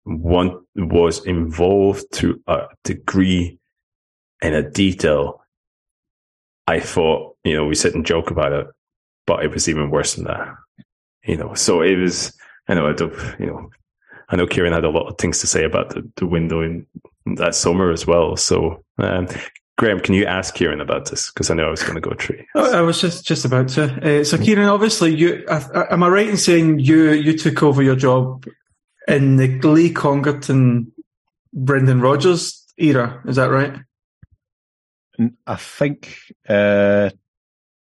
one 0.03 0.59
was 0.75 1.25
involved 1.25 2.05
to 2.13 2.41
a 2.47 2.67
degree 2.83 3.59
and 4.41 4.55
a 4.55 4.69
detail. 4.69 5.41
I 6.67 6.79
thought, 6.79 7.35
you 7.43 7.55
know, 7.55 7.65
we 7.65 7.75
sit 7.75 7.95
and 7.95 8.05
joke 8.05 8.31
about 8.31 8.53
it, 8.53 8.67
but 9.25 9.43
it 9.43 9.51
was 9.51 9.67
even 9.67 9.89
worse 9.89 10.15
than 10.15 10.25
that. 10.25 10.55
You 11.23 11.37
know, 11.37 11.53
so 11.55 11.81
it 11.81 11.95
was, 11.95 12.33
I 12.67 12.75
know, 12.75 12.87
I 12.87 12.93
don't, 12.93 13.13
you 13.39 13.47
know, 13.47 13.69
I 14.29 14.35
know 14.35 14.47
Kieran 14.47 14.73
had 14.73 14.85
a 14.85 14.89
lot 14.89 15.07
of 15.07 15.17
things 15.17 15.39
to 15.39 15.47
say 15.47 15.63
about 15.63 15.89
the, 15.89 16.09
the 16.17 16.25
window 16.25 16.61
in 16.61 16.85
that 17.37 17.55
summer 17.55 17.91
as 17.91 18.05
well. 18.05 18.35
So, 18.35 18.83
um, 18.97 19.27
Graeme, 19.77 19.99
can 19.99 20.15
you 20.15 20.25
ask 20.25 20.55
Kieran 20.55 20.81
about 20.81 21.09
this? 21.09 21.29
Because 21.29 21.51
I 21.51 21.53
know 21.53 21.67
I 21.67 21.69
was 21.69 21.83
going 21.83 21.95
to 21.95 22.01
go 22.01 22.15
through. 22.15 22.43
I 22.55 22.81
was 22.81 22.99
just 22.99 23.25
just 23.25 23.45
about 23.45 23.69
to. 23.69 24.21
Uh, 24.21 24.23
so, 24.23 24.37
Kieran, 24.37 24.67
obviously, 24.67 25.15
you 25.15 25.45
am 25.49 26.03
I 26.03 26.07
right 26.07 26.27
in 26.27 26.37
saying 26.37 26.79
you 26.79 27.11
you 27.11 27.37
took 27.37 27.61
over 27.61 27.83
your 27.83 27.95
job 27.95 28.45
in 29.07 29.37
the 29.37 29.47
Lee 29.59 29.93
Congerton, 29.93 30.87
Brendan 31.53 32.01
Rodgers 32.01 32.65
era. 32.77 33.21
Is 33.27 33.35
that 33.35 33.51
right? 33.51 33.75
I 35.45 35.55
think. 35.55 36.17
Uh, 36.49 37.11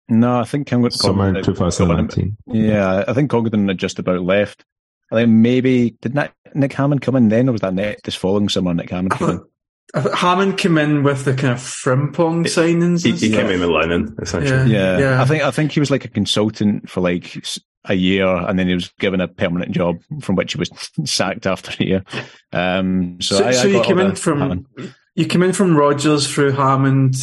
no, 0.08 0.40
I 0.40 0.46
think 0.46 0.70
Congerton. 0.70 0.94
Summer 0.94 1.42
2019. 1.42 2.38
Yeah, 2.48 3.04
I 3.08 3.14
think 3.14 3.30
Congerton 3.30 3.68
had 3.68 3.78
just 3.78 4.00
about 4.00 4.22
left. 4.22 4.64
I 5.12 5.16
think 5.16 5.30
maybe 5.32 5.98
did 6.02 6.16
Nick, 6.16 6.32
Nick 6.54 6.74
Hammond 6.74 7.02
come 7.02 7.18
in 7.18 7.28
then, 7.28 7.50
or 7.50 7.52
was 7.52 7.62
that 7.62 7.74
next 7.74 8.04
this 8.04 8.16
following 8.16 8.48
summer? 8.48 8.74
Nick 8.74 8.90
Hammond 8.90 9.12
came 9.12 9.30
in. 9.30 9.46
Hammond 9.94 10.58
came 10.58 10.78
in 10.78 11.04
with 11.04 11.24
the 11.24 11.36
kind 11.36 11.54
of 11.54 11.60
Frimpong 11.60 12.46
signings. 12.46 13.04
He, 13.04 13.12
he 13.12 13.30
came 13.30 13.48
in 13.48 13.60
with 13.60 13.70
Lennon, 13.70 14.16
essentially. 14.20 14.72
Yeah, 14.72 14.98
yeah, 14.98 15.00
yeah. 15.00 15.22
I 15.22 15.26
think 15.26 15.44
I 15.44 15.52
think 15.52 15.72
he 15.72 15.80
was 15.80 15.92
like 15.92 16.04
a 16.04 16.10
consultant 16.10 16.90
for 16.90 17.02
like 17.02 17.46
a 17.86 17.94
year, 17.94 18.26
and 18.26 18.58
then 18.58 18.68
he 18.68 18.74
was 18.74 18.90
given 19.00 19.22
a 19.22 19.28
permanent 19.28 19.72
job 19.72 19.98
from 20.22 20.36
which 20.36 20.54
he 20.54 20.60
was 20.60 20.72
sacked 21.06 21.46
after 21.46 21.72
a 21.80 21.86
year. 21.86 22.04
Um, 22.52 23.22
so, 23.22 23.38
so, 23.38 23.46
I, 23.46 23.52
so 23.52 23.70
I 23.70 23.72
you 23.72 23.84
came 23.84 24.00
in 24.00 24.16
from 24.16 24.40
Hammond. 24.40 24.96
you 25.14 25.26
came 25.26 25.44
in 25.44 25.54
from 25.54 25.78
Rodgers 25.78 26.32
through 26.32 26.54
Hammond 26.54 27.16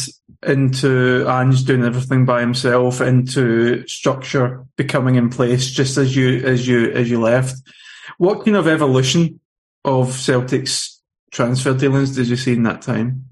into 0.47 1.27
Ange 1.27 1.65
doing 1.65 1.83
everything 1.83 2.25
by 2.25 2.39
himself 2.39 2.99
into 3.01 3.85
structure 3.87 4.65
becoming 4.75 5.15
in 5.15 5.29
place 5.29 5.69
just 5.69 5.97
as 5.97 6.15
you 6.15 6.41
as 6.45 6.65
you 6.67 6.89
as 6.91 7.09
you 7.09 7.19
left. 7.19 7.55
What 8.17 8.45
kind 8.45 8.55
of 8.55 8.67
evolution 8.67 9.41
of 9.83 10.13
Celtic's 10.13 11.00
transfer 11.31 11.73
dealings 11.73 12.15
did 12.15 12.27
you 12.27 12.35
see 12.35 12.53
in 12.53 12.63
that 12.63 12.81
time? 12.81 13.25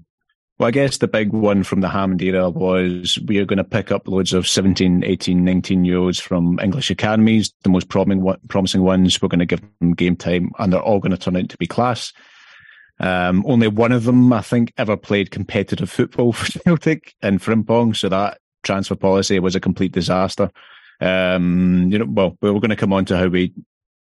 Well, 0.58 0.68
I 0.68 0.72
guess 0.72 0.98
the 0.98 1.08
big 1.08 1.32
one 1.32 1.62
from 1.62 1.80
the 1.80 1.88
Hammond 1.88 2.20
era 2.20 2.50
was 2.50 3.18
we 3.26 3.38
are 3.38 3.46
going 3.46 3.56
to 3.56 3.64
pick 3.64 3.90
up 3.90 4.06
loads 4.06 4.34
of 4.34 4.46
17, 4.46 5.02
18, 5.04 5.42
19 5.42 5.84
year 5.86 5.96
olds 5.96 6.20
from 6.20 6.58
English 6.60 6.90
academies, 6.90 7.50
the 7.62 7.70
most 7.70 7.88
promising 7.88 8.82
ones. 8.82 9.22
We're 9.22 9.28
going 9.28 9.38
to 9.38 9.46
give 9.46 9.62
them 9.80 9.94
game 9.94 10.16
time 10.16 10.50
and 10.58 10.70
they're 10.70 10.82
all 10.82 11.00
going 11.00 11.12
to 11.12 11.16
turn 11.16 11.36
out 11.36 11.48
to 11.48 11.56
be 11.56 11.66
class. 11.66 12.12
Um, 12.98 13.42
only 13.46 13.68
one 13.68 13.92
of 13.92 14.04
them, 14.04 14.30
I 14.34 14.42
think, 14.42 14.74
ever 14.76 14.98
played 14.98 15.30
competitive 15.30 15.90
football 15.90 16.32
for 16.34 16.52
Celtic 16.52 17.14
in 17.22 17.38
Frimpong. 17.38 17.96
So 17.96 18.10
that 18.10 18.38
transfer 18.62 18.96
policy 18.96 19.38
was 19.38 19.56
a 19.56 19.60
complete 19.60 19.92
disaster. 19.92 20.50
Um, 21.00 21.88
you 21.90 21.98
know, 21.98 22.06
well, 22.06 22.36
we're 22.42 22.52
going 22.52 22.68
to 22.68 22.76
come 22.76 22.92
on 22.92 23.06
to 23.06 23.16
how 23.16 23.28
we, 23.28 23.54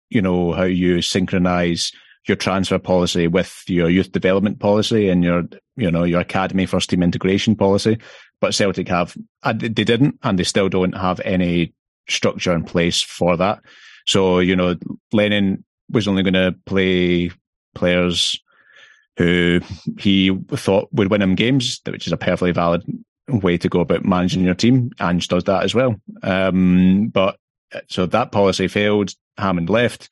you 0.09 0.23
know, 0.23 0.53
how 0.53 0.63
you 0.63 1.03
synchronize 1.03 1.91
your 2.27 2.37
transfer 2.37 2.79
policy 2.79 3.27
with 3.27 3.65
your 3.67 3.91
youth 3.91 4.13
development 4.13 4.59
policy 4.59 5.09
and 5.09 5.23
your, 5.23 5.45
you 5.77 5.91
know, 5.91 6.05
your 6.05 6.21
academy 6.21 6.67
first 6.67 6.91
team 6.91 7.03
integration 7.03 7.55
policy. 7.55 7.99
But 8.41 8.55
Celtic 8.55 8.89
have, 8.89 9.17
uh, 9.43 9.53
they 9.53 9.69
didn't, 9.69 10.19
and 10.23 10.39
they 10.39 10.45
still 10.45 10.69
don't 10.69 10.97
have 10.97 11.21
any 11.25 11.75
structure 12.09 12.53
in 12.53 12.65
place 12.65 13.03
for 13.03 13.37
that. 13.37 13.61
So, 14.07 14.39
you 14.39 14.57
know, 14.57 14.77
Lennon 15.13 15.65
was 15.91 16.09
only 16.09 16.23
going 16.23 16.35
to 16.35 16.55
play 16.67 17.31
players 17.75 18.39
who 19.17 19.61
he 19.99 20.37
thought 20.51 20.89
would 20.93 21.11
win 21.11 21.23
him 21.23 21.35
games, 21.35 21.81
which 21.87 22.07
is 22.07 22.13
a 22.13 22.17
perfectly 22.17 22.53
valid 22.53 22.83
way 23.29 23.57
to 23.59 23.69
go 23.69 23.81
about 23.81 24.05
managing 24.05 24.45
your 24.45 24.55
team. 24.55 24.91
Ange 25.01 25.29
does 25.29 25.45
that 25.45 25.63
as 25.63 25.75
well. 25.75 25.97
Um, 26.23 27.09
but 27.09 27.39
so 27.89 28.07
that 28.07 28.33
policy 28.33 28.69
failed. 28.69 29.15
Hammond 29.39 29.71
left. 29.71 30.09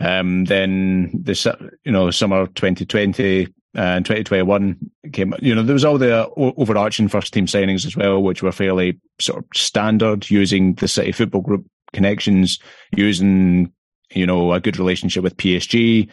Um, 0.00 0.44
then 0.46 1.10
the 1.12 1.72
you 1.84 1.92
know 1.92 2.10
summer 2.10 2.46
2020 2.46 3.48
and 3.74 4.04
2021 4.04 4.78
came. 5.12 5.34
You 5.40 5.54
know 5.54 5.62
there 5.62 5.74
was 5.74 5.84
all 5.84 5.98
the 5.98 6.28
overarching 6.36 7.08
first 7.08 7.32
team 7.32 7.46
signings 7.46 7.86
as 7.86 7.96
well, 7.96 8.22
which 8.22 8.42
were 8.42 8.52
fairly 8.52 8.98
sort 9.20 9.38
of 9.38 9.44
standard, 9.54 10.30
using 10.30 10.74
the 10.74 10.88
City 10.88 11.12
Football 11.12 11.42
Group 11.42 11.66
connections, 11.92 12.58
using 12.96 13.72
you 14.10 14.26
know 14.26 14.52
a 14.52 14.60
good 14.60 14.78
relationship 14.78 15.22
with 15.22 15.36
PSG. 15.36 16.08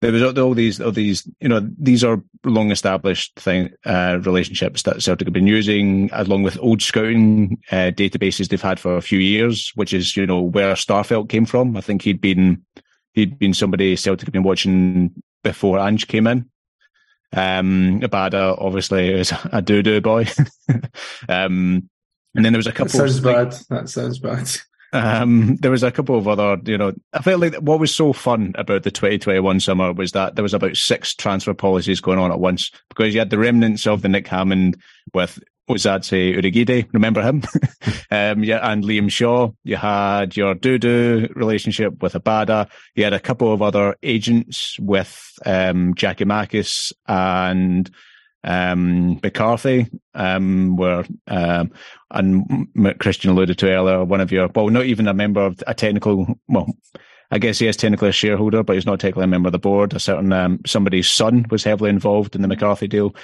There 0.00 0.12
was 0.12 0.22
all 0.36 0.52
these, 0.52 0.82
all 0.82 0.92
these, 0.92 1.26
you 1.40 1.48
know, 1.48 1.66
these 1.78 2.04
are 2.04 2.22
long 2.44 2.70
established 2.70 3.36
thing 3.36 3.70
uh, 3.86 4.18
relationships 4.22 4.82
that 4.82 5.02
Celtic 5.02 5.26
have 5.26 5.32
been 5.32 5.46
using, 5.46 6.10
along 6.12 6.42
with 6.42 6.58
old 6.60 6.82
scouting 6.82 7.56
uh, 7.70 7.90
databases 7.90 8.48
they've 8.48 8.60
had 8.60 8.78
for 8.78 8.98
a 8.98 9.02
few 9.02 9.18
years, 9.18 9.72
which 9.76 9.94
is 9.94 10.14
you 10.14 10.26
know 10.26 10.42
where 10.42 10.74
Starfelt 10.74 11.30
came 11.30 11.46
from. 11.46 11.76
I 11.76 11.80
think 11.80 12.02
he'd 12.02 12.20
been 12.20 12.62
he'd 13.14 13.38
been 13.38 13.54
somebody 13.54 13.96
Celtic 13.96 14.26
had 14.26 14.32
been 14.32 14.42
watching 14.42 15.14
before 15.42 15.78
Ange 15.78 16.06
came 16.06 16.26
in. 16.26 16.50
Um, 17.32 18.00
Abada 18.00 18.56
obviously 18.60 19.08
is 19.08 19.32
a 19.32 19.62
Dudu 19.62 20.02
boy. 20.02 20.26
um, 21.28 21.88
and 22.34 22.44
then 22.44 22.52
there 22.52 22.58
was 22.58 22.66
a 22.66 22.72
couple. 22.72 22.98
That 22.98 23.10
sounds 23.10 23.20
bad. 23.20 23.52
That 23.70 23.88
sounds 23.88 24.18
bad. 24.18 24.50
Um, 24.92 25.56
there 25.56 25.72
was 25.72 25.82
a 25.82 25.90
couple 25.90 26.16
of 26.16 26.28
other, 26.28 26.56
you 26.70 26.78
know, 26.78 26.92
I 27.12 27.20
felt 27.20 27.40
like 27.40 27.56
what 27.56 27.80
was 27.80 27.92
so 27.92 28.12
fun 28.12 28.52
about 28.56 28.84
the 28.84 28.92
2021 28.92 29.58
summer 29.58 29.92
was 29.92 30.12
that 30.12 30.36
there 30.36 30.44
was 30.44 30.54
about 30.54 30.76
six 30.76 31.14
transfer 31.16 31.52
policies 31.52 32.00
going 32.00 32.20
on 32.20 32.30
at 32.30 32.38
once 32.38 32.70
because 32.90 33.12
you 33.12 33.18
had 33.18 33.30
the 33.30 33.38
remnants 33.38 33.88
of 33.88 34.02
the 34.02 34.08
Nick 34.08 34.28
Hammond 34.28 34.80
with 35.12 35.42
Osaze 35.68 36.36
Urhoghide, 36.36 36.88
remember 36.92 37.22
him? 37.22 37.42
um, 38.10 38.44
yeah, 38.44 38.60
and 38.70 38.84
Liam 38.84 39.10
Shaw. 39.10 39.50
You 39.62 39.76
had 39.76 40.36
your 40.36 40.54
Dudu 40.54 41.34
relationship 41.34 42.02
with 42.02 42.12
Abada. 42.12 42.68
You 42.94 43.04
had 43.04 43.14
a 43.14 43.20
couple 43.20 43.52
of 43.52 43.62
other 43.62 43.96
agents 44.02 44.78
with 44.78 45.32
um, 45.46 45.94
Giakoumakis 45.94 46.92
and 47.06 47.90
um, 48.44 49.20
McCarthy, 49.22 49.88
um, 50.14 50.76
where 50.76 51.06
um, 51.28 51.72
and 52.10 52.98
Christian 52.98 53.30
alluded 53.30 53.58
to 53.58 53.70
earlier, 53.70 54.04
one 54.04 54.20
of 54.20 54.30
your 54.30 54.48
well, 54.54 54.68
not 54.68 54.84
even 54.84 55.08
a 55.08 55.14
member 55.14 55.40
of 55.40 55.62
a 55.66 55.74
technical 55.74 56.38
well. 56.46 56.68
I 57.30 57.38
guess 57.38 57.58
he 57.58 57.66
is 57.66 57.76
technically 57.76 58.10
a 58.10 58.12
shareholder, 58.12 58.62
but 58.62 58.74
he's 58.74 58.86
not 58.86 59.00
technically 59.00 59.24
a 59.24 59.28
member 59.28 59.48
of 59.48 59.52
the 59.52 59.58
board. 59.58 59.94
A 59.94 59.98
certain 59.98 60.32
um, 60.32 60.60
somebody's 60.66 61.08
son 61.08 61.46
was 61.50 61.64
heavily 61.64 61.90
involved 61.90 62.36
in 62.36 62.42
the 62.42 62.48
McCarthy 62.48 62.86
deal. 62.86 63.16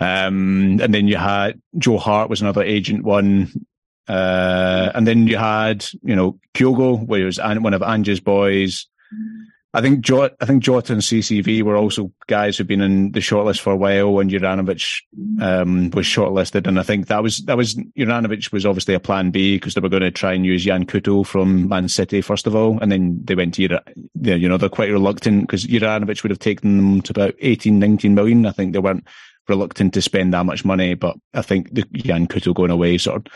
Um, 0.00 0.80
and 0.80 0.94
then 0.94 1.08
you 1.08 1.16
had 1.16 1.60
Joe 1.76 1.98
Hart 1.98 2.30
was 2.30 2.40
another 2.40 2.62
agent 2.62 3.04
one. 3.04 3.52
Uh, 4.08 4.90
and 4.94 5.06
then 5.06 5.26
you 5.26 5.36
had, 5.36 5.86
you 6.02 6.16
know, 6.16 6.38
Kyogo, 6.54 7.06
where 7.06 7.20
he 7.20 7.24
was 7.26 7.38
one 7.38 7.74
of 7.74 7.82
Ange's 7.82 8.20
boys. 8.20 8.86
I 9.72 9.80
think 9.80 10.00
Jota, 10.00 10.34
I 10.40 10.46
think 10.46 10.64
Jota 10.64 10.94
and 10.94 11.02
CCV 11.02 11.62
were 11.62 11.76
also 11.76 12.10
guys 12.26 12.58
who've 12.58 12.66
been 12.66 12.80
in 12.80 13.12
the 13.12 13.20
shortlist 13.20 13.60
for 13.60 13.72
a 13.72 13.76
while 13.76 14.12
when 14.12 14.28
Juranovic 14.28 15.00
um, 15.40 15.90
was 15.90 16.06
shortlisted, 16.06 16.66
and 16.66 16.80
I 16.80 16.82
think 16.82 17.06
that 17.06 17.22
was 17.22 17.38
that 17.44 17.56
was 17.56 17.76
Juranovic 17.96 18.50
was 18.50 18.66
obviously 18.66 18.94
a 18.94 19.00
plan 19.00 19.30
B 19.30 19.56
because 19.56 19.74
they 19.74 19.80
were 19.80 19.88
going 19.88 20.02
to 20.02 20.10
try 20.10 20.32
and 20.32 20.44
use 20.44 20.66
Yan 20.66 20.86
Couto 20.86 21.24
from 21.24 21.68
Man 21.68 21.88
City 21.88 22.20
first 22.20 22.48
of 22.48 22.56
all, 22.56 22.80
and 22.80 22.90
then 22.90 23.20
they 23.24 23.36
went 23.36 23.54
to 23.54 23.62
you 23.62 24.48
know 24.48 24.56
they're 24.56 24.68
quite 24.68 24.90
reluctant 24.90 25.42
because 25.42 25.64
Juranovic 25.66 26.24
would 26.24 26.30
have 26.30 26.40
taken 26.40 26.76
them 26.76 27.02
to 27.02 27.12
about 27.12 27.34
18, 27.38 27.78
19 27.78 28.12
million. 28.12 28.46
I 28.46 28.52
think 28.52 28.72
they 28.72 28.80
weren't 28.80 29.06
reluctant 29.50 29.92
to 29.94 30.02
spend 30.02 30.32
that 30.32 30.46
much 30.46 30.64
money, 30.64 30.94
but 30.94 31.16
I 31.34 31.42
think 31.42 31.74
the 31.74 31.84
Yan 31.92 32.26
Couto 32.26 32.54
going 32.54 32.70
away 32.70 32.96
sort 32.96 33.26
of 33.26 33.32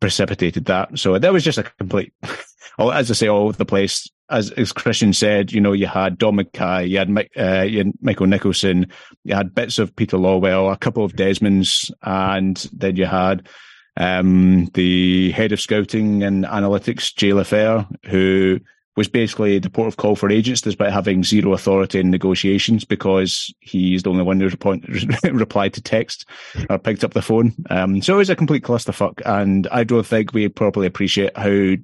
precipitated 0.00 0.64
that. 0.64 0.98
So 0.98 1.16
that 1.18 1.32
was 1.32 1.44
just 1.44 1.58
a 1.58 1.62
complete, 1.62 2.12
as 2.78 3.10
I 3.10 3.14
say, 3.14 3.28
all 3.28 3.46
over 3.46 3.56
the 3.56 3.64
place 3.64 4.10
as 4.30 4.50
as 4.52 4.72
Christian 4.72 5.12
said, 5.12 5.52
you 5.52 5.60
know, 5.60 5.72
you 5.72 5.86
had 5.86 6.16
Dom 6.16 6.38
McKay, 6.38 6.88
you 6.88 6.98
had, 6.98 7.28
uh, 7.36 7.62
you 7.62 7.78
had 7.78 7.92
Michael 8.00 8.26
Nicholson, 8.26 8.86
you 9.24 9.34
had 9.34 9.54
bits 9.54 9.78
of 9.78 9.94
Peter 9.96 10.16
Lawwell, 10.16 10.72
a 10.72 10.76
couple 10.76 11.04
of 11.04 11.12
Desmonds, 11.12 11.90
and 12.02 12.56
then 12.72 12.96
you 12.96 13.06
had 13.06 13.48
um, 13.96 14.66
the 14.74 15.32
head 15.32 15.52
of 15.52 15.60
scouting 15.60 16.22
and 16.22 16.44
analytics, 16.44 17.14
Jay 17.14 17.32
Lafer, 17.32 17.86
who 18.06 18.60
was 19.00 19.08
basically 19.08 19.58
the 19.58 19.70
port 19.70 19.88
of 19.88 19.96
call 19.96 20.14
for 20.14 20.30
agents 20.30 20.60
despite 20.60 20.92
having 20.92 21.24
zero 21.24 21.54
authority 21.54 21.98
in 21.98 22.10
negotiations 22.10 22.84
because 22.84 23.50
he's 23.60 24.02
the 24.02 24.10
only 24.10 24.22
one 24.22 24.38
who 24.38 24.50
replied 25.32 25.72
to 25.72 25.80
text 25.80 26.28
or 26.68 26.78
picked 26.78 27.02
up 27.02 27.14
the 27.14 27.22
phone. 27.22 27.54
Um, 27.70 28.02
so 28.02 28.12
it 28.12 28.18
was 28.18 28.28
a 28.28 28.36
complete 28.36 28.62
clusterfuck. 28.62 29.22
And 29.24 29.66
I 29.68 29.84
don't 29.84 30.04
think 30.04 30.34
we 30.34 30.50
properly 30.50 30.86
appreciate 30.86 31.34
how 31.34 31.76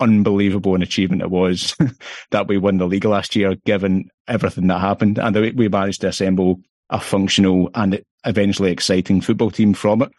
unbelievable 0.00 0.74
an 0.74 0.82
achievement 0.82 1.22
it 1.22 1.30
was 1.30 1.74
that 2.30 2.46
we 2.46 2.58
won 2.58 2.76
the 2.76 2.86
league 2.86 3.06
last 3.06 3.34
year, 3.34 3.54
given 3.64 4.10
everything 4.26 4.66
that 4.66 4.82
happened, 4.82 5.16
and 5.16 5.34
we 5.56 5.68
managed 5.70 6.02
to 6.02 6.08
assemble 6.08 6.60
a 6.90 7.00
functional 7.00 7.70
and 7.74 8.02
eventually 8.26 8.70
exciting 8.70 9.22
football 9.22 9.50
team 9.50 9.72
from 9.72 10.02
it. 10.02 10.12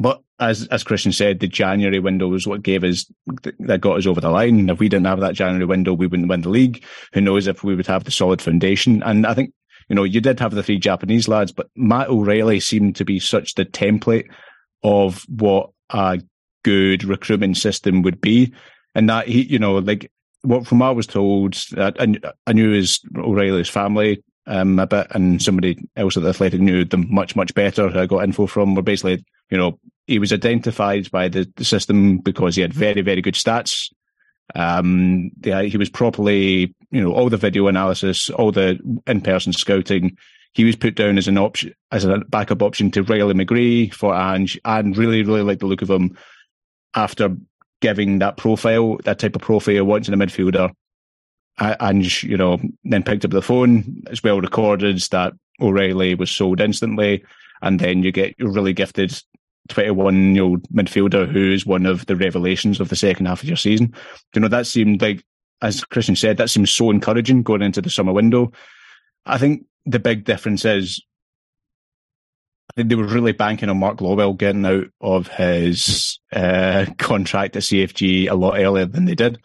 But 0.00 0.22
as 0.38 0.66
as 0.68 0.84
Christian 0.84 1.12
said, 1.12 1.40
the 1.40 1.48
January 1.48 1.98
window 1.98 2.28
was 2.28 2.46
what 2.46 2.62
gave 2.62 2.84
us 2.84 3.10
that 3.58 3.80
got 3.80 3.98
us 3.98 4.06
over 4.06 4.20
the 4.20 4.30
line. 4.30 4.68
If 4.68 4.78
we 4.78 4.88
didn't 4.88 5.06
have 5.06 5.20
that 5.20 5.34
January 5.34 5.64
window, 5.64 5.92
we 5.92 6.06
wouldn't 6.06 6.28
win 6.28 6.42
the 6.42 6.48
league. 6.48 6.84
Who 7.12 7.20
knows 7.20 7.46
if 7.46 7.64
we 7.64 7.74
would 7.74 7.86
have 7.86 8.04
the 8.04 8.10
solid 8.10 8.42
foundation? 8.42 9.02
And 9.02 9.26
I 9.26 9.34
think 9.34 9.52
you 9.88 9.96
know 9.96 10.04
you 10.04 10.20
did 10.20 10.40
have 10.40 10.54
the 10.54 10.62
three 10.62 10.78
Japanese 10.78 11.28
lads, 11.28 11.52
but 11.52 11.70
Matt 11.76 12.08
O'Riley 12.08 12.60
seemed 12.60 12.96
to 12.96 13.04
be 13.04 13.18
such 13.18 13.54
the 13.54 13.64
template 13.64 14.28
of 14.82 15.24
what 15.28 15.70
a 15.90 16.20
good 16.62 17.04
recruitment 17.04 17.56
system 17.56 18.02
would 18.02 18.20
be 18.20 18.52
and 18.96 19.10
that 19.10 19.28
he, 19.28 19.42
you 19.42 19.58
know, 19.58 19.76
like 19.76 20.10
what 20.40 20.66
from 20.66 20.78
what 20.78 20.88
I 20.88 20.92
was 20.92 21.06
told, 21.06 21.56
I, 21.76 21.92
I 22.46 22.52
knew 22.54 22.72
his 22.72 22.98
O'Riley's 23.16 23.68
family 23.68 24.24
um, 24.46 24.78
a 24.78 24.86
bit, 24.86 25.08
and 25.10 25.40
somebody 25.40 25.76
else 25.96 26.16
at 26.16 26.22
the 26.22 26.30
Athletic 26.30 26.60
knew 26.60 26.84
them 26.84 27.06
much 27.10 27.36
much 27.36 27.54
better. 27.54 27.96
I 27.96 28.06
got 28.06 28.24
info 28.24 28.46
from 28.46 28.74
were 28.74 28.80
basically, 28.80 29.22
you 29.50 29.58
know, 29.58 29.78
he 30.06 30.18
was 30.18 30.32
identified 30.32 31.10
by 31.10 31.28
the, 31.28 31.50
the 31.56 31.64
system 31.64 32.18
because 32.18 32.56
he 32.56 32.62
had 32.62 32.74
very 32.74 33.02
very 33.02 33.22
good 33.22 33.34
stats. 33.34 33.92
Um, 34.54 35.30
yeah, 35.42 35.62
he 35.62 35.76
was 35.76 35.90
properly, 35.90 36.74
you 36.90 37.00
know, 37.00 37.12
all 37.12 37.28
the 37.28 37.36
video 37.36 37.66
analysis, 37.66 38.30
all 38.30 38.52
the 38.52 38.78
in 39.06 39.20
person 39.20 39.52
scouting. 39.52 40.16
He 40.52 40.64
was 40.64 40.76
put 40.76 40.94
down 40.94 41.18
as 41.18 41.28
an 41.28 41.36
option, 41.36 41.74
as 41.92 42.04
a 42.04 42.18
backup 42.28 42.62
option 42.62 42.90
to 42.92 43.02
Riley 43.02 43.34
McGree 43.34 43.92
for 43.92 44.14
Ange, 44.14 44.58
and 44.64 44.96
really, 44.96 45.22
really 45.22 45.42
like 45.42 45.58
the 45.58 45.66
look 45.66 45.82
of 45.82 45.90
him 45.90 46.16
after 46.94 47.36
giving 47.82 48.20
that 48.20 48.38
profile, 48.38 48.96
that 49.04 49.18
type 49.18 49.36
of 49.36 49.42
profile 49.42 49.74
in 49.76 50.14
a 50.14 50.16
midfielder. 50.16 50.70
And, 51.58 52.22
you 52.22 52.36
know, 52.36 52.58
then 52.84 53.02
picked 53.02 53.24
up 53.24 53.30
the 53.30 53.42
phone. 53.42 54.02
It's 54.10 54.22
well 54.22 54.40
recorded 54.40 54.98
that 55.10 55.32
O'Riley 55.60 56.14
was 56.14 56.30
sold 56.30 56.60
instantly. 56.60 57.24
And 57.62 57.80
then 57.80 58.02
you 58.02 58.12
get 58.12 58.34
your 58.38 58.50
really 58.50 58.74
gifted 58.74 59.18
21 59.68 60.34
year 60.34 60.44
old 60.44 60.62
midfielder 60.68 61.30
who 61.30 61.52
is 61.52 61.66
one 61.66 61.86
of 61.86 62.06
the 62.06 62.16
revelations 62.16 62.80
of 62.80 62.88
the 62.88 62.96
second 62.96 63.26
half 63.26 63.42
of 63.42 63.48
your 63.48 63.56
season. 63.56 63.94
You 64.34 64.40
know, 64.40 64.48
that 64.48 64.66
seemed 64.66 65.02
like, 65.02 65.24
as 65.62 65.84
Christian 65.84 66.16
said, 66.16 66.36
that 66.36 66.50
seems 66.50 66.70
so 66.70 66.90
encouraging 66.90 67.42
going 67.42 67.62
into 67.62 67.80
the 67.80 67.90
summer 67.90 68.12
window. 68.12 68.52
I 69.24 69.38
think 69.38 69.66
the 69.84 69.98
big 69.98 70.24
difference 70.24 70.64
is 70.64 71.02
I 72.70 72.72
think 72.76 72.88
they 72.88 72.96
were 72.96 73.06
really 73.06 73.32
banking 73.32 73.68
on 73.68 73.78
Mark 73.78 73.98
Lawwell 73.98 74.36
getting 74.36 74.66
out 74.66 74.88
of 75.00 75.28
his 75.28 76.18
uh, 76.32 76.86
contract 76.98 77.56
at 77.56 77.62
CFG 77.62 78.30
a 78.30 78.34
lot 78.34 78.58
earlier 78.58 78.86
than 78.86 79.04
they 79.04 79.14
did. 79.14 79.38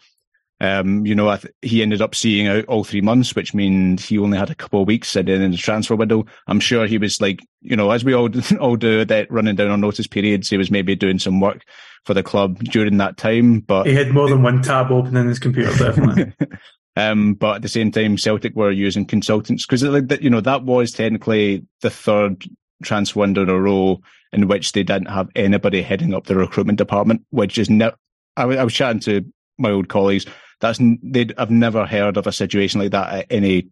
Um, 0.62 1.04
you 1.04 1.16
know, 1.16 1.36
th- 1.36 1.52
he 1.60 1.82
ended 1.82 2.00
up 2.00 2.14
seeing 2.14 2.46
out 2.46 2.64
all 2.66 2.84
three 2.84 3.00
months, 3.00 3.34
which 3.34 3.52
means 3.52 4.06
he 4.06 4.16
only 4.16 4.38
had 4.38 4.48
a 4.48 4.54
couple 4.54 4.80
of 4.80 4.86
weeks 4.86 5.16
in 5.16 5.50
the 5.50 5.56
transfer 5.56 5.96
window. 5.96 6.24
I'm 6.46 6.60
sure 6.60 6.86
he 6.86 6.98
was 6.98 7.20
like, 7.20 7.40
you 7.62 7.74
know, 7.74 7.90
as 7.90 8.04
we 8.04 8.14
all 8.14 8.30
all 8.60 8.76
do, 8.76 9.04
that 9.04 9.30
running 9.30 9.56
down 9.56 9.72
on 9.72 9.80
notice 9.80 10.06
periods, 10.06 10.48
he 10.48 10.56
was 10.56 10.70
maybe 10.70 10.94
doing 10.94 11.18
some 11.18 11.40
work 11.40 11.64
for 12.04 12.14
the 12.14 12.22
club 12.22 12.60
during 12.60 12.98
that 12.98 13.16
time. 13.16 13.58
But 13.58 13.88
he 13.88 13.94
had 13.94 14.12
more 14.12 14.28
than 14.28 14.44
one 14.44 14.62
tab 14.62 14.92
open 14.92 15.16
in 15.16 15.26
his 15.26 15.40
computer, 15.40 15.76
definitely. 15.76 16.32
um, 16.96 17.34
but 17.34 17.56
at 17.56 17.62
the 17.62 17.68
same 17.68 17.90
time, 17.90 18.16
Celtic 18.16 18.54
were 18.54 18.70
using 18.70 19.04
consultants 19.04 19.66
because, 19.66 19.82
you 19.82 20.30
know, 20.30 20.40
that 20.40 20.62
was 20.62 20.92
technically 20.92 21.66
the 21.80 21.90
third 21.90 22.44
transfer 22.84 23.18
window 23.18 23.42
in 23.42 23.48
a 23.48 23.58
row 23.58 24.00
in 24.32 24.46
which 24.46 24.72
they 24.72 24.84
didn't 24.84 25.10
have 25.10 25.28
anybody 25.34 25.82
heading 25.82 26.14
up 26.14 26.26
the 26.26 26.36
recruitment 26.36 26.78
department, 26.78 27.24
which 27.30 27.58
is 27.58 27.68
I, 27.68 27.90
I 28.36 28.62
was 28.62 28.74
chatting 28.74 29.00
to 29.00 29.24
my 29.58 29.70
old 29.70 29.88
colleagues. 29.88 30.26
That's 30.62 30.78
they 31.02 31.26
I've 31.36 31.50
never 31.50 31.84
heard 31.84 32.16
of 32.16 32.26
a 32.26 32.32
situation 32.32 32.80
like 32.80 32.92
that 32.92 33.12
at 33.12 33.26
any 33.30 33.68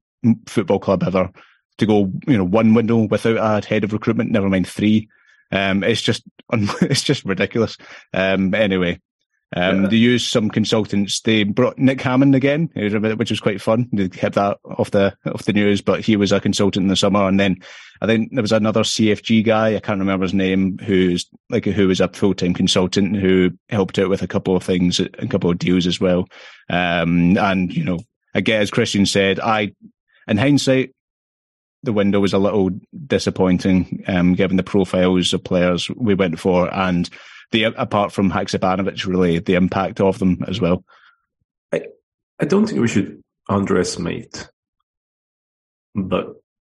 football 0.46 0.80
club 0.80 1.04
ever. 1.04 1.30
To 1.78 1.86
go, 1.86 2.12
you 2.26 2.36
know, 2.36 2.44
one 2.44 2.74
window 2.74 3.06
without 3.06 3.64
a 3.64 3.66
head 3.66 3.84
of 3.84 3.94
recruitment, 3.94 4.30
never 4.30 4.50
mind 4.50 4.68
three. 4.68 5.08
Um, 5.50 5.82
it's 5.82 6.02
just 6.02 6.24
it's 6.52 7.02
just 7.02 7.24
ridiculous. 7.24 7.78
Um, 8.12 8.52
anyway, 8.52 9.00
um, 9.56 9.82
yeah. 9.82 9.88
They 9.88 9.96
used 9.96 10.30
some 10.30 10.48
consultants. 10.48 11.20
They 11.22 11.42
brought 11.42 11.76
Nick 11.76 12.00
Hammond 12.00 12.36
again, 12.36 12.70
which 12.74 13.30
was 13.30 13.40
quite 13.40 13.60
fun. 13.60 13.88
They 13.92 14.08
kept 14.08 14.36
that 14.36 14.58
off 14.64 14.92
the 14.92 15.16
off 15.26 15.44
the 15.44 15.52
news, 15.52 15.80
but 15.80 16.00
he 16.00 16.16
was 16.16 16.30
a 16.30 16.40
consultant 16.40 16.84
in 16.84 16.88
the 16.88 16.96
summer. 16.96 17.26
And 17.26 17.40
then 17.40 17.56
I 18.00 18.06
think 18.06 18.30
there 18.32 18.42
was 18.42 18.52
another 18.52 18.82
CFG 18.82 19.44
guy. 19.44 19.74
I 19.74 19.80
can't 19.80 19.98
remember 19.98 20.24
his 20.24 20.34
name, 20.34 20.78
who's 20.78 21.28
like 21.48 21.64
who 21.64 21.88
was 21.88 22.00
a 22.00 22.08
full 22.08 22.34
time 22.34 22.54
consultant 22.54 23.16
who 23.16 23.50
helped 23.70 23.98
out 23.98 24.08
with 24.08 24.22
a 24.22 24.28
couple 24.28 24.54
of 24.54 24.62
things, 24.62 25.00
a 25.00 25.08
couple 25.26 25.50
of 25.50 25.58
deals 25.58 25.86
as 25.86 26.00
well. 26.00 26.28
Um, 26.68 27.36
and 27.36 27.74
you 27.74 27.82
know, 27.82 27.98
again, 28.34 28.62
as 28.62 28.70
Christian 28.70 29.04
said, 29.04 29.40
I, 29.40 29.72
in 30.28 30.38
hindsight, 30.38 30.94
the 31.82 31.92
window 31.92 32.20
was 32.20 32.34
a 32.34 32.38
little 32.38 32.70
disappointing, 33.06 34.04
um, 34.06 34.34
given 34.34 34.56
the 34.56 34.62
profiles 34.62 35.32
of 35.32 35.42
players 35.42 35.90
we 35.96 36.14
went 36.14 36.38
for 36.38 36.72
and 36.72 37.10
the 37.52 37.64
apart 37.64 38.12
from 38.12 38.30
Haksabanovic, 38.30 39.06
really 39.06 39.38
the 39.38 39.54
impact 39.54 40.00
of 40.00 40.18
them 40.18 40.44
as 40.46 40.60
well. 40.60 40.84
I 41.72 41.86
I 42.38 42.44
don't 42.44 42.66
think 42.66 42.80
we 42.80 42.88
should 42.88 43.22
underestimate 43.48 44.48
the 45.94 46.34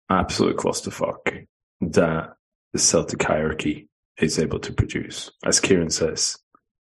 absolute 0.08 0.56
clusterfuck 0.56 1.46
that 1.80 2.34
the 2.72 2.78
Celtic 2.78 3.22
hierarchy 3.22 3.88
is 4.18 4.38
able 4.38 4.60
to 4.60 4.72
produce. 4.72 5.30
As 5.44 5.60
Kieran 5.60 5.90
says, 5.90 6.36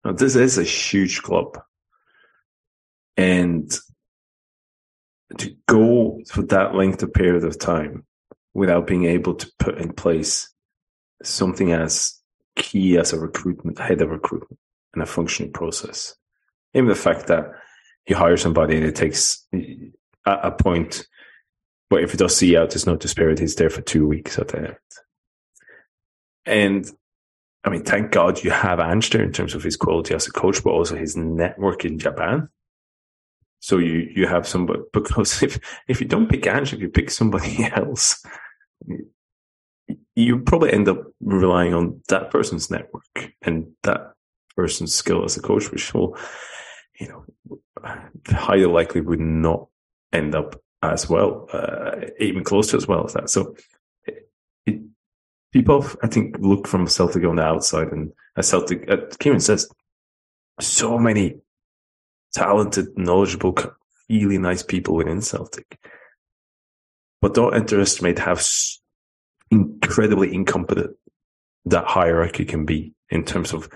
now, 0.04 0.12
this 0.12 0.34
is 0.34 0.58
a 0.58 0.64
huge 0.64 1.22
club, 1.22 1.60
and 3.16 3.70
to 5.38 5.56
go 5.66 6.20
for 6.28 6.42
that 6.42 6.74
length 6.74 7.02
of 7.02 7.14
period 7.14 7.44
of 7.44 7.58
time 7.58 8.04
without 8.52 8.86
being 8.86 9.04
able 9.04 9.34
to 9.34 9.50
put 9.58 9.78
in 9.78 9.92
place 9.92 10.52
something 11.22 11.72
as 11.72 12.21
key 12.56 12.98
as 12.98 13.12
a 13.12 13.18
recruitment, 13.18 13.78
head 13.78 14.02
of 14.02 14.10
recruitment 14.10 14.58
and 14.94 15.02
a 15.02 15.06
functioning 15.06 15.52
process. 15.52 16.14
Even 16.74 16.88
the 16.88 16.94
fact 16.94 17.26
that 17.26 17.50
you 18.06 18.16
hire 18.16 18.36
somebody 18.36 18.76
and 18.76 18.84
it 18.84 18.96
takes 18.96 19.46
a, 19.54 19.92
a 20.26 20.50
point, 20.50 21.06
but 21.90 22.02
if 22.02 22.14
it 22.14 22.18
does 22.18 22.36
see 22.36 22.56
out 22.56 22.70
there's 22.70 22.86
no 22.86 22.96
disparity, 22.96 23.42
he's 23.42 23.56
there 23.56 23.70
for 23.70 23.82
two 23.82 24.06
weeks 24.06 24.38
at 24.38 24.48
the 24.48 24.58
end. 24.58 24.76
And 26.44 26.90
I 27.64 27.70
mean, 27.70 27.84
thank 27.84 28.10
God 28.10 28.42
you 28.42 28.50
have 28.50 28.80
Ange 28.80 29.10
there 29.10 29.22
in 29.22 29.32
terms 29.32 29.54
of 29.54 29.62
his 29.62 29.76
quality 29.76 30.14
as 30.14 30.26
a 30.26 30.32
coach, 30.32 30.64
but 30.64 30.70
also 30.70 30.96
his 30.96 31.16
network 31.16 31.84
in 31.84 31.98
Japan. 31.98 32.48
So 33.60 33.78
you 33.78 34.10
you 34.12 34.26
have 34.26 34.48
somebody 34.48 34.80
because 34.92 35.42
if 35.42 35.60
if 35.86 36.00
you 36.00 36.08
don't 36.08 36.28
pick 36.28 36.46
Ange, 36.46 36.72
if 36.72 36.80
you 36.80 36.88
pick 36.88 37.10
somebody 37.10 37.64
else, 37.74 38.24
you 40.14 40.40
probably 40.40 40.72
end 40.72 40.88
up 40.88 41.04
relying 41.20 41.74
on 41.74 42.00
that 42.08 42.30
person's 42.30 42.70
network 42.70 43.32
and 43.42 43.66
that 43.82 44.12
person's 44.56 44.94
skill 44.94 45.24
as 45.24 45.36
a 45.36 45.42
coach, 45.42 45.70
which 45.70 45.92
will, 45.94 46.16
you 46.98 47.08
know, 47.08 47.24
highly 48.28 48.66
likely 48.66 49.00
would 49.00 49.20
not 49.20 49.68
end 50.12 50.34
up 50.34 50.60
as 50.82 51.08
well, 51.08 51.48
uh, 51.52 51.92
even 52.18 52.44
close 52.44 52.70
to 52.70 52.76
as 52.76 52.86
well 52.86 53.04
as 53.04 53.14
that. 53.14 53.30
So 53.30 53.54
it, 54.04 54.28
it, 54.66 54.80
people, 55.52 55.86
I 56.02 56.08
think, 56.08 56.36
look 56.38 56.66
from 56.66 56.86
Celtic 56.86 57.24
on 57.24 57.36
the 57.36 57.42
outside 57.42 57.88
and 57.92 58.12
as 58.36 58.48
Celtic, 58.48 58.90
uh, 58.90 58.96
Kieran 59.18 59.40
says, 59.40 59.68
so 60.60 60.98
many 60.98 61.36
talented, 62.34 62.96
knowledgeable 62.96 63.56
really 64.08 64.38
nice 64.38 64.62
people 64.62 64.94
within 64.94 65.20
Celtic. 65.20 65.78
But 67.20 67.34
don't 67.34 67.54
underestimate 67.54 68.18
how 68.18 68.36
incredibly 69.52 70.34
incompetent 70.34 70.96
that 71.66 71.84
hierarchy 71.84 72.44
can 72.44 72.64
be 72.64 72.94
in 73.10 73.22
terms 73.24 73.52
of, 73.52 73.68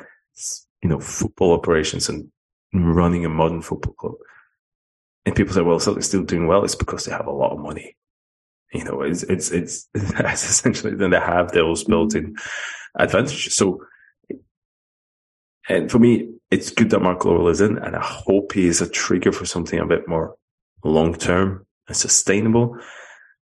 you 0.83 0.89
know, 0.89 0.99
football 0.99 1.53
operations 1.53 2.09
and 2.09 2.29
running 2.73 3.25
a 3.25 3.29
modern 3.29 3.63
football 3.63 3.93
club. 3.93 4.15
And 5.27 5.37
people 5.37 5.55
say, 5.55 5.61
well, 5.61 5.79
Celtic's 5.79 6.07
still 6.07 6.25
doing 6.25 6.47
well. 6.47 6.65
It's 6.65 6.75
because 6.75 7.05
they 7.05 7.13
have 7.13 7.27
a 7.27 7.33
lot 7.33 7.53
of 7.53 7.59
money. 7.59 7.97
You 8.73 8.85
know, 8.85 9.03
it's, 9.03 9.23
it's, 9.25 9.51
it's, 9.51 9.89
that's 9.95 10.49
essentially, 10.49 10.95
then 10.95 11.11
they 11.11 11.21
have 11.21 11.53
those 11.53 11.83
mm-hmm. 11.83 11.93
built 11.93 12.15
in 12.15 12.35
advantages. 12.99 13.55
So, 13.55 13.83
and 15.69 15.91
for 15.91 15.99
me, 15.99 16.31
it's 16.51 16.71
good 16.71 16.91
that 16.91 17.03
Mark 17.03 17.21
Lawwell 17.21 17.51
is 17.51 17.61
in, 17.61 17.77
and 17.79 17.97
I 17.97 18.03
hope 18.03 18.53
he 18.53 18.67
is 18.67 18.81
a 18.81 18.89
trigger 18.89 19.33
for 19.33 19.45
something 19.45 19.79
a 19.79 19.87
bit 19.87 20.09
more 20.09 20.37
long 20.85 21.15
term 21.15 21.67
and 21.89 21.97
sustainable. 21.97 22.79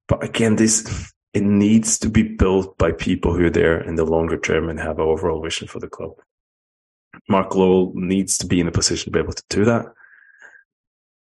But 0.07 0.23
again, 0.23 0.57
this, 0.57 1.13
it 1.33 1.43
needs 1.43 1.99
to 2.01 2.09
be 2.09 2.23
built 2.23 2.77
by 2.77 2.93
people 2.93 3.35
who 3.35 3.47
are 3.47 3.51
there 3.51 3.81
in 3.81 3.95
the 3.95 4.05
longer 4.05 4.39
term 4.39 4.69
and 4.69 4.81
have 4.81 4.99
an 4.99 5.05
overall 5.05 5.43
vision 5.43 5.69
for 5.69 5.79
the 5.79 5.89
club. 5.89 6.13
Mark 7.29 7.51
Lawwell 7.51 7.95
needs 7.95 8.39
to 8.39 8.47
be 8.47 8.61
in 8.61 8.69
a 8.69 8.73
position 8.73 9.05
to 9.05 9.11
be 9.11 9.19
able 9.19 9.33
to 9.33 9.45
do 9.49 9.65
that. 9.65 9.87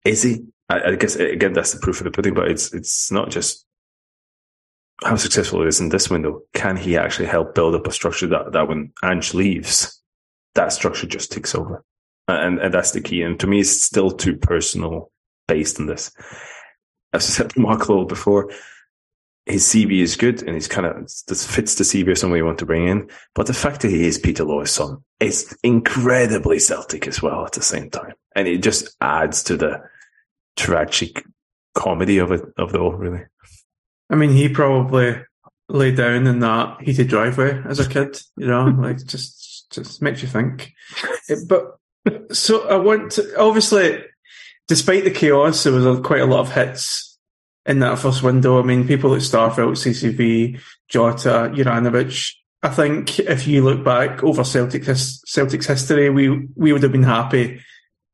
Is 0.04 0.22
he? 0.22 0.44
I, 0.68 0.80
I 0.82 0.94
guess 0.96 1.16
again 1.16 1.52
that's 1.52 1.72
the 1.72 1.80
proof 1.80 2.00
of 2.00 2.04
the 2.04 2.10
pudding, 2.10 2.34
but 2.34 2.50
it's 2.50 2.72
it's 2.72 3.10
not 3.10 3.30
just 3.30 3.64
how 5.02 5.16
successful 5.16 5.62
it 5.62 5.68
is 5.68 5.80
in 5.80 5.90
this 5.90 6.08
window. 6.08 6.42
Can 6.54 6.76
he 6.76 6.96
actually 6.96 7.26
help 7.26 7.54
build 7.54 7.74
up 7.74 7.86
a 7.86 7.92
structure 7.92 8.26
that, 8.28 8.52
that 8.52 8.68
when 8.68 8.92
Ange 9.04 9.34
leaves, 9.34 10.00
that 10.54 10.72
structure 10.72 11.06
just 11.06 11.32
takes 11.32 11.54
over? 11.54 11.84
And 12.28 12.58
and 12.58 12.72
that's 12.72 12.92
the 12.92 13.00
key. 13.00 13.22
And 13.22 13.38
to 13.40 13.46
me, 13.46 13.60
it's 13.60 13.82
still 13.82 14.10
too 14.10 14.36
personal 14.36 15.10
based 15.48 15.78
on 15.80 15.86
this. 15.86 16.12
As 17.12 17.24
I 17.24 17.32
said 17.32 17.50
to 17.50 17.60
Mark 17.60 17.82
Lawwell 17.82 18.08
before, 18.08 18.50
his 19.46 19.64
CV 19.64 20.00
is 20.00 20.16
good 20.16 20.42
and 20.42 20.54
he's 20.54 20.66
kind 20.66 20.86
of 20.86 21.08
this 21.28 21.46
fits 21.46 21.76
the 21.76 21.84
CV 21.84 22.10
of 22.10 22.18
somebody 22.18 22.40
you 22.40 22.44
want 22.44 22.58
to 22.58 22.66
bring 22.66 22.88
in. 22.88 23.08
But 23.34 23.46
the 23.46 23.54
fact 23.54 23.80
that 23.82 23.90
he 23.90 24.06
is 24.06 24.18
Peter 24.18 24.44
Lawwell's 24.44 24.72
son 24.72 25.04
is 25.20 25.56
incredibly 25.62 26.58
Celtic 26.58 27.06
as 27.06 27.22
well 27.22 27.46
at 27.46 27.52
the 27.52 27.62
same 27.62 27.88
time, 27.88 28.14
and 28.34 28.48
it 28.48 28.62
just 28.62 28.94
adds 29.00 29.44
to 29.44 29.56
the 29.56 29.82
tragic 30.56 31.24
comedy 31.74 32.18
of 32.18 32.32
it 32.32 32.42
of 32.58 32.72
the 32.72 32.78
whole. 32.78 32.92
Really, 32.92 33.24
I 34.10 34.16
mean, 34.16 34.30
he 34.30 34.48
probably 34.48 35.22
lay 35.68 35.92
down 35.92 36.26
in 36.26 36.40
that 36.40 36.82
heated 36.82 37.08
driveway 37.08 37.62
as 37.66 37.78
a 37.78 37.88
kid. 37.88 38.20
You 38.36 38.48
know, 38.48 38.64
like 38.78 39.06
just 39.06 39.70
just 39.70 40.02
makes 40.02 40.22
you 40.22 40.28
think. 40.28 40.72
but 41.48 41.78
so 42.32 42.68
I 42.68 42.76
want 42.76 43.12
to 43.12 43.38
obviously, 43.38 44.02
despite 44.66 45.04
the 45.04 45.10
chaos, 45.12 45.62
there 45.62 45.72
was 45.72 45.86
a, 45.86 46.00
quite 46.00 46.20
a 46.20 46.26
lot 46.26 46.40
of 46.40 46.52
hits 46.52 47.05
in 47.66 47.80
that 47.80 47.98
first 47.98 48.22
window. 48.22 48.60
I 48.60 48.62
mean, 48.62 48.86
people 48.86 49.10
like 49.10 49.20
Starfelt, 49.20 49.76
CCV, 49.76 50.60
Jota, 50.88 51.50
Juranovic. 51.52 52.34
I 52.62 52.68
think 52.68 53.18
if 53.20 53.46
you 53.46 53.62
look 53.62 53.84
back 53.84 54.22
over 54.24 54.44
Celtic 54.44 54.84
Celtic's 54.84 55.66
history, 55.66 56.10
we 56.10 56.48
we 56.56 56.72
would 56.72 56.82
have 56.82 56.92
been 56.92 57.02
happy 57.02 57.60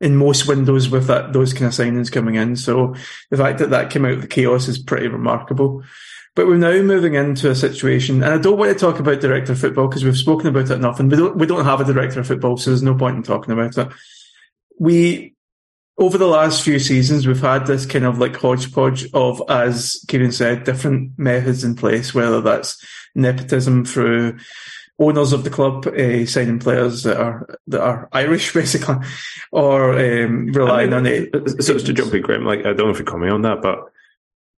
in 0.01 0.17
most 0.17 0.47
windows 0.47 0.89
with 0.89 1.07
that 1.07 1.33
those 1.33 1.53
kind 1.53 1.65
of 1.65 1.73
signings 1.73 2.11
coming 2.11 2.35
in. 2.35 2.55
So 2.55 2.93
the 3.29 3.37
fact 3.37 3.59
that 3.59 3.69
that 3.69 3.89
came 3.89 4.05
out 4.05 4.13
of 4.13 4.21
the 4.21 4.27
chaos 4.27 4.67
is 4.67 4.77
pretty 4.81 5.07
remarkable. 5.07 5.83
But 6.35 6.47
we're 6.47 6.57
now 6.57 6.81
moving 6.81 7.13
into 7.13 7.51
a 7.51 7.55
situation, 7.55 8.23
and 8.23 8.33
I 8.33 8.39
don't 8.39 8.57
want 8.57 8.73
to 8.73 8.77
talk 8.77 8.99
about 8.99 9.21
director 9.21 9.51
of 9.51 9.59
football 9.59 9.87
because 9.87 10.03
we've 10.03 10.17
spoken 10.17 10.47
about 10.47 10.71
it 10.71 10.71
enough, 10.71 10.99
and 10.99 11.09
we 11.09 11.17
don't 11.17 11.37
we 11.37 11.45
don't 11.45 11.65
have 11.65 11.79
a 11.79 11.85
director 11.85 12.19
of 12.19 12.27
football, 12.27 12.57
so 12.57 12.71
there's 12.71 12.81
no 12.81 12.95
point 12.95 13.17
in 13.17 13.23
talking 13.23 13.53
about 13.53 13.77
it. 13.77 13.87
We 14.79 15.32
over 15.97 16.17
the 16.17 16.27
last 16.27 16.63
few 16.63 16.79
seasons, 16.79 17.27
we've 17.27 17.39
had 17.39 17.67
this 17.67 17.85
kind 17.85 18.05
of 18.05 18.17
like 18.17 18.35
hodgepodge 18.35 19.11
of, 19.13 19.41
as 19.47 20.03
Kieran 20.07 20.31
said, 20.31 20.63
different 20.63 21.17
methods 21.17 21.63
in 21.63 21.75
place, 21.75 22.13
whether 22.13 22.41
that's 22.41 22.83
nepotism 23.15 23.85
through 23.85 24.37
owners 24.99 25.33
of 25.33 25.43
the 25.43 25.49
club 25.49 25.85
uh, 25.87 26.25
signing 26.25 26.59
players 26.59 27.03
that 27.03 27.17
are 27.17 27.59
that 27.67 27.81
are 27.81 28.09
Irish, 28.11 28.53
basically, 28.53 28.95
or 29.51 29.93
um, 29.93 30.47
relying 30.47 30.93
I 30.93 31.01
mean, 31.01 31.29
on 31.33 31.47
it. 31.47 31.63
So 31.63 31.77
to 31.77 31.93
jump 31.93 32.13
in, 32.13 32.21
Graeme, 32.21 32.45
like 32.45 32.59
I 32.59 32.73
don't 32.73 32.87
know 32.87 32.89
if 32.89 32.99
you 32.99 33.05
comment 33.05 33.31
on 33.31 33.41
that, 33.43 33.61
but 33.61 33.79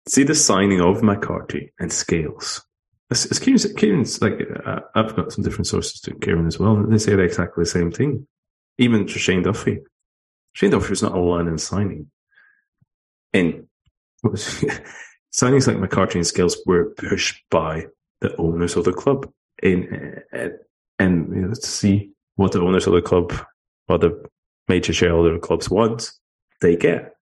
see 0.08 0.22
the 0.22 0.34
signing 0.34 0.80
of 0.80 1.02
McCarthy 1.02 1.72
and 1.78 1.92
Scales. 1.92 2.64
As, 3.10 3.38
Kieran's, 3.38 3.70
Kieran's 3.74 4.22
like 4.22 4.40
uh, 4.64 4.80
I've 4.94 5.14
got 5.14 5.32
some 5.32 5.44
different 5.44 5.66
sources 5.66 6.00
to 6.00 6.14
Kieran 6.14 6.46
as 6.46 6.58
well, 6.58 6.76
and 6.76 6.92
they 6.92 6.98
say 6.98 7.12
exactly 7.20 7.62
the 7.62 7.70
same 7.70 7.90
thing. 7.90 8.26
Even 8.78 9.06
to 9.06 9.18
Shane 9.18 9.42
Duffy 9.42 9.80
Was 10.62 11.02
not 11.02 11.12
alone 11.12 11.48
in 11.48 11.58
signing. 11.58 12.10
And 13.32 13.66
signings 15.34 15.66
like 15.66 15.78
McCarthy 15.78 16.18
and 16.18 16.26
Scales 16.26 16.56
were 16.64 16.90
pushed 16.90 17.42
by 17.50 17.86
the 18.20 18.34
owners 18.36 18.76
of 18.76 18.84
the 18.84 18.92
club. 18.92 19.30
In, 19.62 20.22
uh, 20.32 20.48
and 20.98 21.34
you 21.34 21.42
know, 21.42 21.54
to 21.54 21.66
see 21.66 22.10
what 22.36 22.52
the 22.52 22.60
owners 22.60 22.86
of 22.86 22.94
the 22.94 23.02
club, 23.02 23.32
what 23.86 24.00
the 24.00 24.24
major 24.68 24.92
shareholder 24.92 25.38
clubs 25.38 25.68
want, 25.68 26.12
they 26.60 26.76
get. 26.76 27.14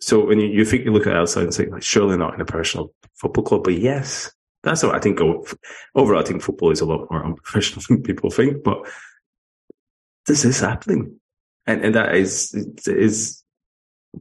So 0.00 0.26
when 0.26 0.38
you, 0.38 0.48
you 0.48 0.64
think 0.64 0.84
you 0.84 0.92
look 0.92 1.06
at 1.06 1.16
outside 1.16 1.44
and 1.44 1.54
say, 1.54 1.66
like, 1.66 1.82
surely 1.82 2.18
not 2.18 2.34
in 2.34 2.40
a 2.40 2.44
professional 2.44 2.94
football 3.14 3.44
club, 3.44 3.64
but 3.64 3.78
yes, 3.78 4.30
that's 4.62 4.82
what 4.82 4.94
I 4.94 4.98
think. 4.98 5.20
Overall, 5.94 6.20
I 6.20 6.24
think 6.24 6.42
football 6.42 6.70
is 6.70 6.82
a 6.82 6.86
lot 6.86 7.10
more 7.10 7.24
unprofessional 7.24 7.82
than 7.88 8.02
people 8.02 8.30
think, 8.30 8.62
but 8.62 8.86
this 10.26 10.44
is 10.44 10.60
happening 10.60 11.18
and 11.66 11.84
and 11.84 11.94
that 11.94 12.14
is 12.14 12.54
is 12.86 13.42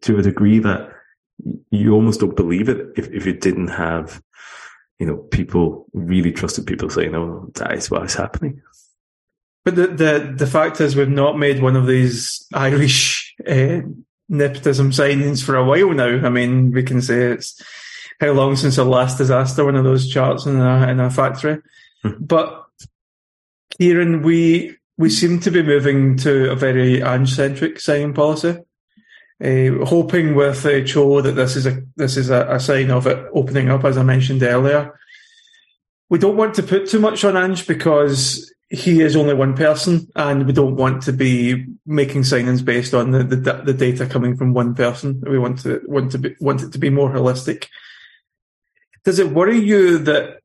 to 0.02 0.18
a 0.18 0.22
degree 0.22 0.60
that 0.60 0.90
you 1.70 1.94
almost 1.94 2.20
don't 2.20 2.36
believe 2.36 2.70
it 2.70 2.88
if 2.98 3.10
if 3.12 3.26
you 3.26 3.34
didn't 3.34 3.68
have 3.68 4.22
you 5.00 5.06
know 5.06 5.18
people 5.18 5.86
really 5.94 6.32
trusted 6.32 6.66
people 6.66 6.90
saying, 6.90 7.16
"Oh, 7.16 7.52
that 7.56 7.74
is 7.74 7.92
what 7.92 8.04
is 8.04 8.16
happening." 8.16 8.62
But 9.64 9.76
the 9.76 9.88
the 9.88 10.34
the 10.38 10.48
fact 10.48 10.80
is, 10.80 10.96
we've 10.96 11.10
not 11.10 11.38
made 11.38 11.62
one 11.62 11.76
of 11.76 11.88
these 11.88 12.46
Irish 12.54 13.36
uh, 13.48 13.82
nepotism 14.30 14.92
signings 14.92 15.44
for 15.44 15.56
a 15.56 15.66
while 15.66 15.92
now. 15.94 16.26
I 16.26 16.30
mean, 16.30 16.72
we 16.72 16.84
can 16.84 17.02
say 17.02 17.32
it's 17.34 17.62
how 18.22 18.32
long 18.32 18.56
since 18.56 18.78
the 18.78 18.86
last 18.86 19.18
disaster, 19.18 19.66
one 19.66 19.76
of 19.76 19.84
those 19.84 20.08
charts 20.08 20.46
in 20.46 20.60
a 20.60 20.88
in 20.88 21.00
a 21.00 21.10
factory. 21.10 21.58
Mm-hmm. 22.04 22.24
But 22.24 22.66
Kieran, 23.78 24.22
we 24.22 24.78
we 24.98 25.10
seem 25.10 25.40
to 25.42 25.52
be 25.52 25.62
moving 25.62 26.18
to 26.18 26.52
a 26.52 26.56
very 26.56 27.02
Ange-centric 27.04 27.80
signing 27.80 28.14
policy. 28.14 28.58
Uh, 29.44 29.84
hoping 29.86 30.34
with 30.34 30.66
uh, 30.66 30.82
Cho 30.86 31.20
that 31.20 31.34
this 31.34 31.58
is 31.58 31.66
a 31.66 31.84
this 31.98 32.16
is 32.16 32.30
a, 32.30 32.48
a, 32.52 32.58
sign 32.58 32.90
of 32.90 33.06
it 33.06 33.28
opening 33.34 33.70
up, 33.70 33.84
as 33.84 33.98
I 33.98 34.04
mentioned 34.04 34.42
earlier. 34.42 34.98
We 36.10 36.20
don't 36.20 36.38
want 36.38 36.54
to 36.56 36.64
put 36.64 36.88
too 36.88 37.02
much 37.02 37.26
on 37.26 37.36
Ange 37.36 37.68
because 37.68 38.54
he 38.70 39.02
is 39.02 39.18
only 39.18 39.34
one 39.34 39.54
person, 39.54 40.08
and 40.16 40.48
we 40.48 40.54
don't 40.54 40.78
want 40.78 41.04
to 41.04 41.12
be 41.12 41.66
making 41.86 42.22
signings 42.22 42.64
based 42.64 42.94
on 42.94 43.12
the, 43.12 43.24
the, 43.24 43.62
the 43.66 43.74
data 43.74 44.06
coming 44.06 44.38
from 44.38 44.54
one 44.54 44.74
person. 44.74 45.22
We 45.28 45.38
want 45.38 45.60
to 45.64 45.82
want 45.86 46.14
to 46.14 46.18
be, 46.18 46.36
want 46.40 46.64
it 46.64 46.72
to 46.72 46.80
be 46.80 46.90
more 46.90 47.10
holistic. 47.10 47.68
Does 49.04 49.20
it 49.20 49.32
worry 49.32 49.60
you 49.60 49.98
that 50.00 50.40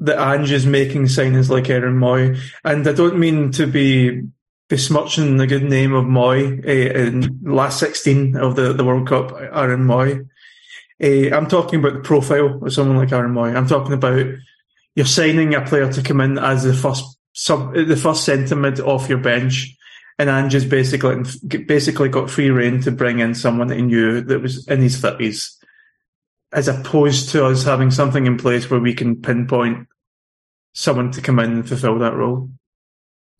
that 0.00 0.18
Ange 0.18 0.52
is 0.52 0.66
making 0.66 1.04
signings 1.04 1.48
like 1.48 1.70
Aaron 1.70 1.98
Mooy, 1.98 2.38
And 2.64 2.86
I 2.86 2.92
don't 2.92 3.18
mean 3.18 3.50
to 3.52 3.66
be 3.66 4.22
besmirching 4.68 5.36
the 5.36 5.46
good 5.46 5.62
name 5.62 5.92
of 5.94 6.04
Mooy 6.04 6.64
uh, 6.66 7.00
in 7.00 7.40
last 7.42 7.78
16 7.80 8.36
of 8.36 8.56
the, 8.56 8.72
the 8.72 8.84
World 8.84 9.08
Cup, 9.08 9.32
Aaron 9.32 9.86
Mooy. 9.86 10.28
Uh, 11.02 11.34
I'm 11.34 11.46
talking 11.46 11.80
about 11.80 11.94
the 11.94 12.00
profile 12.00 12.62
of 12.62 12.72
someone 12.72 12.96
like 12.96 13.12
Aaron 13.12 13.32
Mooy. 13.32 13.56
I'm 13.56 13.66
talking 13.66 13.92
about 13.92 14.26
you're 14.94 15.06
signing 15.06 15.54
a 15.54 15.64
player 15.64 15.90
to 15.92 16.02
come 16.02 16.20
in 16.20 16.38
as 16.38 16.64
the 16.64 16.74
first 16.74 17.04
sub, 17.32 17.74
the 17.74 17.96
first 17.96 18.28
mid 18.28 18.80
off 18.80 19.08
your 19.08 19.18
bench. 19.18 19.74
And 20.18 20.30
Ange 20.30 20.54
has 20.54 20.64
basically, 20.64 21.22
basically 21.66 22.08
got 22.08 22.30
free 22.30 22.48
reign 22.48 22.80
to 22.82 22.90
bring 22.90 23.18
in 23.18 23.34
someone 23.34 23.68
that 23.68 23.76
he 23.76 23.82
knew 23.82 24.22
that 24.22 24.40
was 24.40 24.66
in 24.66 24.80
his 24.80 25.00
30s 25.00 25.55
as 26.56 26.68
opposed 26.68 27.28
to 27.28 27.44
us 27.44 27.62
having 27.62 27.90
something 27.90 28.24
in 28.24 28.38
place 28.38 28.70
where 28.70 28.80
we 28.80 28.94
can 28.94 29.20
pinpoint 29.20 29.86
someone 30.72 31.12
to 31.12 31.20
come 31.20 31.38
in 31.38 31.52
and 31.52 31.68
fulfill 31.68 31.98
that 31.98 32.14
role. 32.14 32.48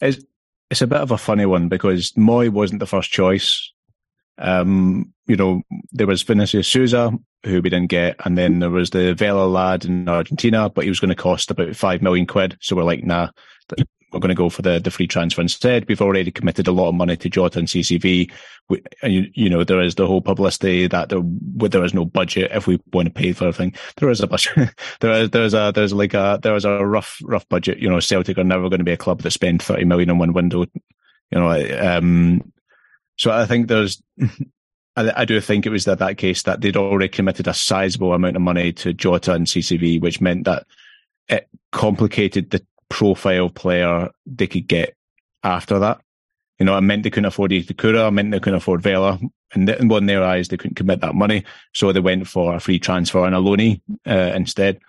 It's, 0.03 0.23
it's 0.71 0.83
a 0.83 0.87
bit 0.87 1.01
of 1.01 1.11
a 1.11 1.19
funny 1.19 1.47
one 1.47 1.69
because 1.69 2.13
Mooy 2.13 2.51
wasn't 2.51 2.81
the 2.81 2.87
first 2.87 3.11
choice. 3.11 3.73
Um, 4.37 5.15
you 5.27 5.35
know, 5.35 5.63
there 5.93 6.07
was 6.07 6.23
Vinicius 6.23 6.69
Souza, 6.69 7.11
who 7.45 7.63
we 7.63 7.71
didn't 7.71 7.89
get, 7.89 8.17
and 8.27 8.37
then 8.37 8.59
there 8.59 8.69
was 8.69 8.91
the 8.91 9.15
Vela 9.15 9.47
lad 9.47 9.87
in 9.87 10.07
Argentina, 10.11 10.69
but 10.69 10.85
he 10.85 10.91
was 10.91 11.01
going 11.01 11.09
to 11.09 11.15
cost 11.15 11.51
about 11.51 11.75
five 11.75 12.03
million 12.03 12.27
quid. 12.27 12.59
So 12.61 12.77
we're 12.77 12.83
like, 12.83 13.03
nah, 13.03 13.31
we're 14.13 14.21
going 14.21 14.29
to 14.29 14.35
go 14.35 14.49
for 14.49 14.63
the, 14.63 14.79
the 14.79 14.91
free 14.91 15.07
transfer 15.07 15.41
instead. 15.41 15.87
We've 15.89 16.01
already 16.01 16.31
committed 16.31 16.69
a 16.69 16.73
lot 16.73 16.89
of 16.89 16.95
money 16.95 17.17
to 17.17 17.29
Jota 17.29 17.59
and 17.59 17.69
CCV. 17.69 18.31
We, 18.69 18.83
and 19.03 19.13
you, 19.13 19.31
you, 19.35 19.51
know, 19.51 19.65
there 19.65 19.81
is 19.81 19.97
the 19.97 20.07
whole 20.07 20.21
publicity 20.21 20.87
that 20.87 21.09
there, 21.09 21.23
there 21.25 21.85
is 21.85 21.95
no 21.95 22.05
budget 22.05 22.53
if 22.53 22.67
we 22.67 22.81
want 22.93 23.07
to 23.07 23.13
pay 23.13 23.33
for 23.33 23.49
everything. 23.49 23.75
There 23.97 24.11
is 24.11 24.21
a 24.21 24.27
budget. 24.27 24.71
there 25.01 25.13
is, 25.13 25.31
there's 25.31 25.55
a, 25.55 25.73
there's 25.75 25.93
like 25.93 26.15
a, 26.15 26.39
there 26.43 26.55
is 26.55 26.65
a 26.65 26.87
rough, 26.87 27.19
rough 27.25 27.49
budget. 27.49 27.79
You 27.79 27.89
know, 27.89 28.01
Celtic 28.01 28.39
are 28.39 28.45
never 28.45 28.69
going 28.69 28.79
to 28.79 28.85
be 28.85 28.93
a 28.93 28.97
club 28.97 29.23
that 29.23 29.33
spend 29.33 29.63
30 29.63 29.85
million 29.85 30.11
in 30.11 30.19
one 30.19 30.33
window. 30.33 30.67
You 31.31 31.41
know, 31.41 31.79
um, 31.81 32.53
so 33.19 33.33
I 33.33 33.47
think 33.47 33.67
there's, 33.67 34.03
I, 34.97 35.13
I, 35.23 35.25
do 35.25 35.41
think 35.41 35.67
it 35.67 35.71
was 35.71 35.85
that 35.85 35.99
that 35.99 36.17
case 36.17 36.45
that 36.45 36.61
they'd 36.61 36.77
already 36.77 37.09
committed 37.09 37.49
a 37.49 37.55
sizable 37.55 38.15
amount 38.15 38.37
of 38.37 38.43
money 38.43 38.73
to 38.75 38.93
Jota 38.93 39.33
and 39.33 39.47
CCV, 39.47 40.01
which 40.01 40.21
meant 40.21 40.45
that 40.45 40.67
it 41.29 41.49
complicated 41.73 42.51
the 42.51 42.65
profile 42.89 43.49
player 43.49 44.11
they 44.27 44.47
could 44.47 44.69
get 44.69 44.97
after 45.43 45.79
that. 45.79 46.01
You 46.59 46.67
know, 46.67 46.75
I 46.75 46.81
meant 46.81 47.03
they 47.03 47.11
couldn't 47.11 47.27
afford 47.27 47.51
Itakura, 47.51 48.09
it 48.09 48.11
meant 48.13 48.31
they 48.31 48.41
couldn't 48.41 48.59
afford 48.59 48.83
Vela. 48.83 49.19
And 49.53 49.69
in 49.69 50.07
their 50.07 50.25
eyes, 50.25 50.49
they 50.49 50.57
couldn't 50.57 50.77
commit 50.77 51.01
that 51.01 51.15
money. 51.15 51.45
So 51.73 51.93
they 51.93 52.01
went 52.01 52.27
for 52.27 52.55
a 52.55 52.61
free 52.61 52.79
transfer 52.79 53.25
and 53.25 53.35
a 53.35 53.39
loanee 53.39 53.81
uh, 54.07 54.33
instead. 54.35 54.81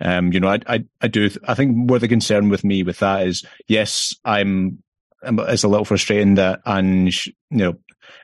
Um, 0.00 0.32
you 0.32 0.40
know, 0.40 0.48
I, 0.48 0.58
I, 0.66 0.84
I 1.00 1.08
do, 1.08 1.30
I 1.46 1.54
think 1.54 1.88
what 1.88 2.00
the 2.00 2.08
concern 2.08 2.48
with 2.48 2.64
me 2.64 2.82
with 2.82 2.98
that 2.98 3.26
is, 3.26 3.44
yes, 3.68 4.14
I'm, 4.24 4.82
it's 5.22 5.62
a 5.62 5.68
little 5.68 5.84
frustrating 5.84 6.34
that 6.34 6.60
Ange, 6.66 7.32
you 7.50 7.58
know, 7.58 7.74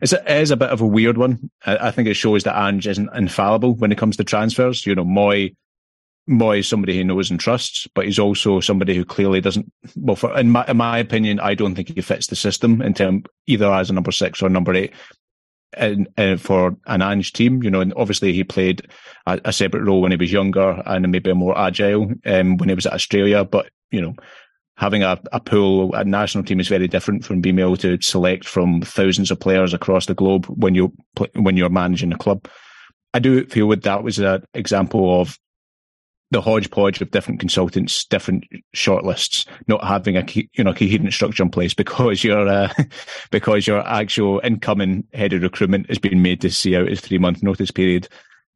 it's 0.03 0.13
a, 0.13 0.21
it 0.23 0.43
is 0.43 0.51
a 0.51 0.57
bit 0.57 0.71
of 0.71 0.81
a 0.81 0.87
weird 0.87 1.17
one. 1.17 1.51
I, 1.65 1.89
I 1.89 1.91
think 1.93 2.09
it 2.09 2.15
shows 2.15 2.43
that 2.45 2.61
Ange 2.61 2.89
isn't 2.89 3.15
infallible 3.15 3.75
when 3.75 3.93
it 3.93 3.99
comes 3.99 4.17
to 4.17 4.25
transfers. 4.25 4.85
You 4.85 4.97
know, 4.97 5.05
Mooy 5.05 5.55
Mooy 6.29 6.59
is 6.59 6.69
somebody 6.69 6.95
he 6.95 7.05
knows 7.05 7.31
and 7.31 7.41
trusts, 7.41 7.89
but 7.95 8.05
he's 8.05 8.19
also 8.19 8.61
somebody 8.61 8.95
who 8.95 9.05
clearly 9.05 9.41
doesn't. 9.41 9.71
Well, 9.97 10.17
for, 10.17 10.37
in 10.39 10.51
my 10.51 10.65
in 10.69 10.77
my 10.77 10.99
opinion, 10.99 11.41
I 11.41 11.55
don't 11.55 11.75
think 11.75 11.95
he 11.95 12.01
fits 12.01 12.27
the 12.27 12.37
system 12.37 12.83
in 12.83 12.95
term 12.95 13.25
either 13.47 13.73
as 13.73 13.91
a 13.91 13.95
number 13.95 14.13
six 14.13 14.43
or 14.43 14.49
number 14.49 14.75
eight. 14.75 14.93
And, 15.75 16.09
and 16.17 16.41
for 16.41 16.77
an 16.87 17.03
Ange 17.03 17.35
team, 17.35 17.63
you 17.63 17.71
know, 17.71 17.83
and 17.83 17.93
obviously 17.95 18.33
he 18.33 18.43
played 18.43 18.89
a, 19.27 19.39
a, 19.45 19.53
separate 19.53 19.85
role 19.85 20.01
when 20.01 20.11
he 20.11 20.17
was 20.17 20.33
younger 20.33 20.83
and 20.87 21.11
maybe 21.13 21.31
more 21.35 21.59
agile 21.59 22.11
um, 22.25 22.57
when 22.57 22.71
he 22.71 22.75
was 22.75 22.87
at 22.87 22.95
Australia. 22.95 23.45
But 23.45 23.71
you 23.91 24.01
know, 24.01 24.15
having 24.79 25.03
a, 25.03 25.21
a 25.33 25.41
pool, 25.41 25.95
a 25.95 26.05
national 26.05 26.45
team 26.45 26.59
is 26.59 26.69
very 26.69 26.89
different 26.89 27.25
from 27.25 27.43
being 27.43 27.59
able 27.59 27.77
to 27.79 28.01
select 28.01 28.47
from 28.47 28.81
thousands 28.81 29.31
of 29.31 29.41
players 29.41 29.75
across 29.75 30.07
the 30.07 30.15
globe 30.15 30.47
when 30.47 30.75
you 30.75 30.93
when 31.35 31.57
you're 31.57 31.69
managing 31.69 32.13
a 32.13 32.19
club. 32.19 32.49
I 33.13 33.19
do 33.19 33.45
feel 33.47 33.69
that 33.69 33.83
that 33.83 34.03
was 34.03 34.19
an 34.19 34.45
example 34.55 35.21
of 35.21 35.39
the 36.31 36.41
hodgepodge 36.41 37.01
of 37.01 37.11
different 37.11 37.41
consultants, 37.41 38.05
different 38.05 38.45
shortlists, 38.75 39.47
not 39.67 39.83
having 39.85 40.17
a 40.17 40.25
you 40.33 40.65
know 40.65 40.75
coherent 40.75 41.13
structure 41.13 41.43
in 41.43 41.51
place 41.51 41.75
because 41.75 42.23
your 42.23 42.47
uh, 42.47 42.73
because 43.31 43.67
your 43.67 43.87
actual 43.87 44.41
incoming 44.45 45.05
head 45.15 45.33
of 45.33 45.43
recruitment 45.43 45.89
has 45.89 45.99
been 45.99 46.23
made 46.23 46.41
to 46.41 46.51
see 46.51 46.77
out 46.77 46.89
his 46.89 47.01
three 47.01 47.19
month 47.19 47.43
notice 47.43 47.71
period 47.71 48.09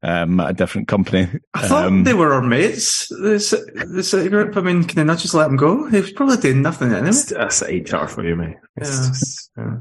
um, 0.02 0.40
at 0.40 0.50
a 0.50 0.54
different 0.54 0.88
company. 0.88 1.28
I 1.54 1.66
thought 1.66 1.86
um, 1.86 2.04
they 2.04 2.14
were 2.14 2.32
our 2.32 2.42
mates. 2.42 3.08
The, 3.08 3.86
the 3.92 4.02
city 4.02 4.28
group. 4.28 4.56
I 4.56 4.60
mean, 4.60 4.84
can 4.84 4.96
they 4.96 5.04
not 5.04 5.18
just 5.18 5.34
let 5.34 5.48
him 5.48 5.56
go? 5.56 5.88
He 5.88 6.00
was 6.00 6.12
probably 6.12 6.36
doing 6.38 6.62
nothing 6.62 6.92
anyway. 6.92 7.12
That's, 7.30 7.62
HR 7.62 8.06
for 8.06 8.26
you, 8.26 8.36
mate. 8.36 8.56
yeah. 8.76 8.84
Just, 8.84 9.50
yeah. 9.56 9.76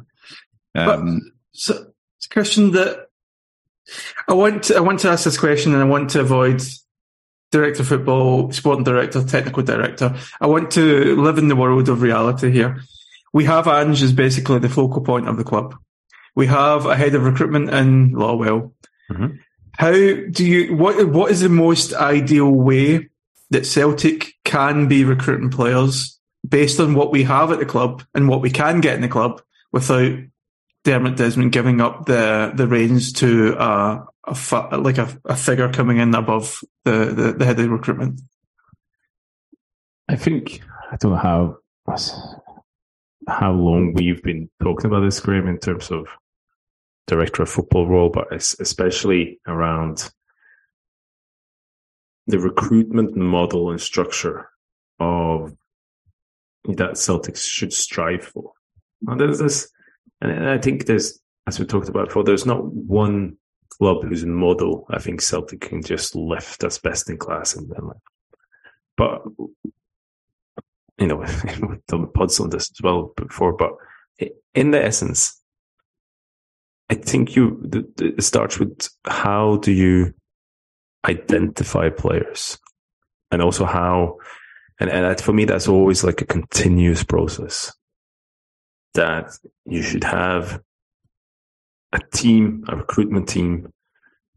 Um, 0.76 0.86
but, 0.96 1.00
so, 1.52 1.88
Christian, 2.30 2.72
that 2.72 3.08
I 4.28 4.34
want 4.34 4.64
to, 4.66 4.78
I 4.78 4.80
want 4.80 5.00
to 5.02 5.10
ask 5.10 5.26
this 5.26 5.38
question, 5.38 5.74
and 5.74 5.82
I 5.82 5.86
want 5.86 6.12
to 6.12 6.22
avoid 6.22 6.62
director 7.52 7.82
of 7.82 7.88
football, 7.88 8.52
sporting 8.52 8.84
director, 8.84 9.24
technical 9.24 9.64
director. 9.64 10.16
I 10.40 10.48
want 10.48 10.72
to 10.72 11.16
live 11.22 11.38
in 11.38 11.50
the 11.50 11.56
world 11.56 11.90
of 11.90 12.02
reality 12.02 12.50
here. 12.50 12.82
We 13.34 13.46
have 13.46 13.68
Ange 13.68 14.02
as 14.02 14.14
basically 14.14 14.60
the 14.60 14.70
focal 14.70 15.02
point 15.02 15.28
of 15.28 15.38
the 15.38 15.44
club. 15.44 15.76
We 16.36 16.48
have 16.48 16.86
a 16.86 16.96
head 16.96 17.14
of 17.14 17.24
recruitment 17.24 17.70
in 17.70 18.12
Lawwell. 18.12 18.72
Mm-hmm. 19.10 19.36
How 19.78 19.92
do 19.92 20.46
you, 20.46 20.76
what, 20.76 21.08
what 21.10 21.32
is 21.32 21.42
the 21.42 21.50
most 21.50 21.94
ideal 21.94 22.50
way 22.50 23.10
that 23.52 23.66
Celtic 23.66 24.34
can 24.44 24.88
be 24.88 25.04
recruiting 25.04 25.50
players 25.50 26.20
based 26.48 26.80
on 26.80 26.94
what 26.94 27.12
we 27.12 27.24
have 27.24 27.52
at 27.52 27.60
the 27.60 27.66
club 27.66 28.04
and 28.14 28.28
what 28.28 28.42
we 28.42 28.50
can 28.50 28.82
get 28.82 28.96
in 28.96 29.02
the 29.02 29.08
club 29.08 29.42
without 29.72 30.18
Dermot 30.84 31.18
Desmond 31.18 31.52
giving 31.52 31.80
up 31.82 32.06
the, 32.06 32.52
the 32.56 32.68
reins 32.68 33.14
to 33.14 33.56
uh, 33.58 34.06
a 34.26 34.78
like 34.78 34.98
a, 34.98 35.20
a 35.26 35.36
figure 35.36 35.72
coming 35.72 35.98
in 35.98 36.14
above 36.14 36.62
the, 36.86 37.06
the, 37.06 37.34
the 37.34 37.46
head 37.46 37.60
of 37.60 37.70
recruitment? 37.70 38.22
I 40.08 40.16
think 40.16 40.62
I 40.92 40.98
don't 40.98 41.12
know 41.12 41.18
how 41.18 41.58
how 43.28 43.52
long 43.52 43.94
we've 43.94 44.22
been 44.24 44.50
talking 44.62 44.88
about 44.88 45.02
this, 45.02 45.20
Graeme, 45.20 45.48
in 45.48 45.58
terms 45.58 45.92
of 45.92 46.08
director 47.08 47.44
of 47.44 47.50
football 47.50 47.88
role, 47.88 48.10
but 48.10 48.32
especially 48.32 49.40
around 49.48 50.12
the 52.28 52.40
recruitment 52.40 53.16
model 53.16 53.72
and 53.72 53.82
structure 53.82 54.50
of 55.00 55.56
that 56.66 56.92
Celtics 56.92 57.48
should 57.48 57.74
strive 57.74 58.24
for. 58.24 58.52
And 59.08 59.20
there's 59.20 59.40
this, 59.40 59.70
and 60.22 60.48
I 60.48 60.58
think 60.58 60.86
there's, 60.86 61.20
as 61.48 61.60
we 61.60 61.66
talked 61.66 61.90
about 61.90 62.08
before, 62.08 62.24
there's 62.24 62.46
not 62.46 62.64
one 62.64 63.38
whose 63.82 64.26
model 64.26 64.86
I 64.90 65.00
think 65.00 65.22
Celtic 65.22 65.62
can 65.62 65.82
just 65.82 66.16
lift 66.16 66.64
as 66.64 66.78
best 66.78 67.10
in 67.10 67.18
class 67.18 67.56
in 67.56 67.68
Denmark. 67.68 67.98
But 68.96 69.24
you 71.00 71.08
know, 71.08 71.18
we've 71.62 71.86
done 71.88 72.12
pods 72.14 72.40
on 72.40 72.50
this 72.50 72.72
as 72.72 72.82
well 72.82 73.14
before. 73.16 73.54
But 73.54 73.72
in 74.54 74.72
the 74.72 74.84
essence, 74.84 75.42
I 76.90 76.96
think 76.96 77.36
you 77.36 77.62
it 78.00 78.24
starts 78.24 78.60
with 78.60 78.90
how 79.08 79.58
do 79.58 79.72
you 79.72 80.14
identify 81.06 81.90
players, 81.90 82.60
and 83.32 83.42
also 83.42 83.66
how, 83.66 84.18
and 84.80 84.90
and 84.90 85.20
for 85.20 85.34
me 85.34 85.46
that's 85.46 85.68
always 85.68 86.04
like 86.04 86.22
a 86.22 86.26
continuous 86.26 87.04
process 87.04 87.74
that 88.94 89.32
you 89.66 89.82
should 89.82 90.04
have 90.04 90.62
a 91.94 92.00
team, 92.14 92.64
a 92.68 92.76
recruitment 92.76 93.28
team 93.28 93.72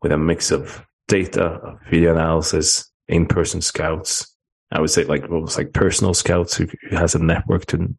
with 0.02 0.12
a 0.12 0.18
mix 0.18 0.50
of 0.50 0.84
data, 1.08 1.78
video 1.90 2.12
analysis, 2.12 2.90
in-person 3.08 3.60
scouts. 3.60 4.34
I 4.70 4.80
would 4.80 4.90
say 4.90 5.04
like 5.04 5.30
almost 5.30 5.56
like 5.56 5.72
personal 5.72 6.14
scouts 6.14 6.56
who, 6.56 6.66
who 6.88 6.96
has 6.96 7.14
a 7.14 7.22
network 7.22 7.66
to 7.66 7.94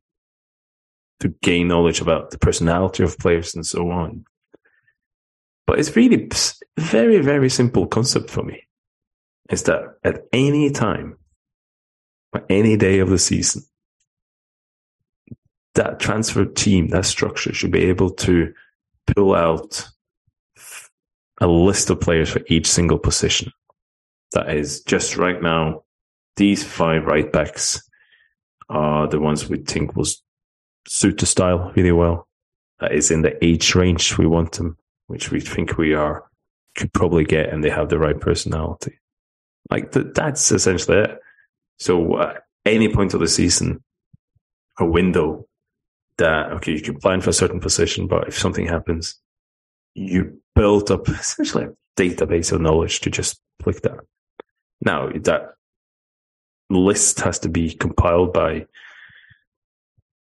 to 1.21 1.29
gain 1.41 1.69
knowledge 1.69 2.01
about 2.01 2.31
the 2.31 2.37
personality 2.37 3.01
of 3.01 3.17
players 3.17 3.55
and 3.55 3.65
so 3.65 3.89
on. 3.89 4.25
But 5.65 5.79
it's 5.79 5.95
really 5.95 6.29
very, 6.77 7.19
very 7.19 7.49
simple 7.49 7.87
concept 7.87 8.29
for 8.29 8.43
me. 8.43 8.67
Is 9.49 9.63
that 9.63 9.97
at 10.03 10.25
any 10.33 10.69
time, 10.71 11.17
any 12.49 12.75
day 12.75 12.99
of 12.99 13.09
the 13.09 13.17
season, 13.17 13.63
that 15.75 15.99
transfer 15.99 16.45
team, 16.45 16.89
that 16.89 17.05
structure 17.05 17.53
should 17.53 17.71
be 17.71 17.85
able 17.85 18.09
to 18.09 18.53
pull 19.07 19.35
out 19.35 19.87
a 21.41 21.47
list 21.47 21.89
of 21.89 21.99
players 21.99 22.29
for 22.29 22.41
each 22.47 22.67
single 22.67 22.99
position. 22.99 23.51
That 24.31 24.49
is 24.49 24.81
just 24.81 25.17
right 25.17 25.41
now, 25.41 25.83
these 26.37 26.63
five 26.63 27.05
right 27.05 27.31
backs 27.31 27.81
are 28.69 29.07
the 29.07 29.19
ones 29.19 29.47
we 29.47 29.57
think 29.57 29.95
will 29.95 30.07
suit 30.87 31.19
the 31.19 31.25
style 31.25 31.71
really 31.75 31.91
well. 31.91 32.27
That 32.79 32.93
is 32.93 33.11
in 33.11 33.21
the 33.21 33.43
age 33.43 33.75
range 33.75 34.17
we 34.17 34.25
want 34.25 34.53
them, 34.53 34.77
which 35.07 35.31
we 35.31 35.39
think 35.39 35.77
we 35.77 35.93
are 35.93 36.25
could 36.75 36.91
probably 36.91 37.23
get, 37.23 37.49
and 37.49 37.63
they 37.63 37.69
have 37.69 37.89
the 37.89 37.97
right 37.97 38.19
personality. 38.19 38.99
Like 39.69 39.93
th- 39.93 40.07
that's 40.13 40.51
essentially 40.51 40.97
it. 40.99 41.19
So, 41.79 42.15
uh, 42.15 42.33
any 42.65 42.93
point 42.93 43.13
of 43.13 43.21
the 43.21 43.27
season, 43.27 43.83
a 44.77 44.85
window 44.85 45.47
that 46.17 46.51
okay, 46.53 46.73
you 46.73 46.81
can 46.81 46.97
plan 46.97 47.21
for 47.21 47.29
a 47.29 47.33
certain 47.33 47.59
position, 47.59 48.07
but 48.07 48.27
if 48.27 48.37
something 48.37 48.67
happens, 48.67 49.19
you 49.93 50.39
build 50.55 50.91
up 50.91 51.07
essentially 51.09 51.65
a 51.65 52.01
database 52.01 52.51
of 52.51 52.61
knowledge 52.61 53.01
to 53.01 53.09
just 53.09 53.39
click 53.61 53.81
that. 53.81 53.99
Now 54.81 55.09
that 55.09 55.55
list 56.69 57.19
has 57.21 57.39
to 57.39 57.49
be 57.49 57.73
compiled 57.73 58.33
by 58.33 58.65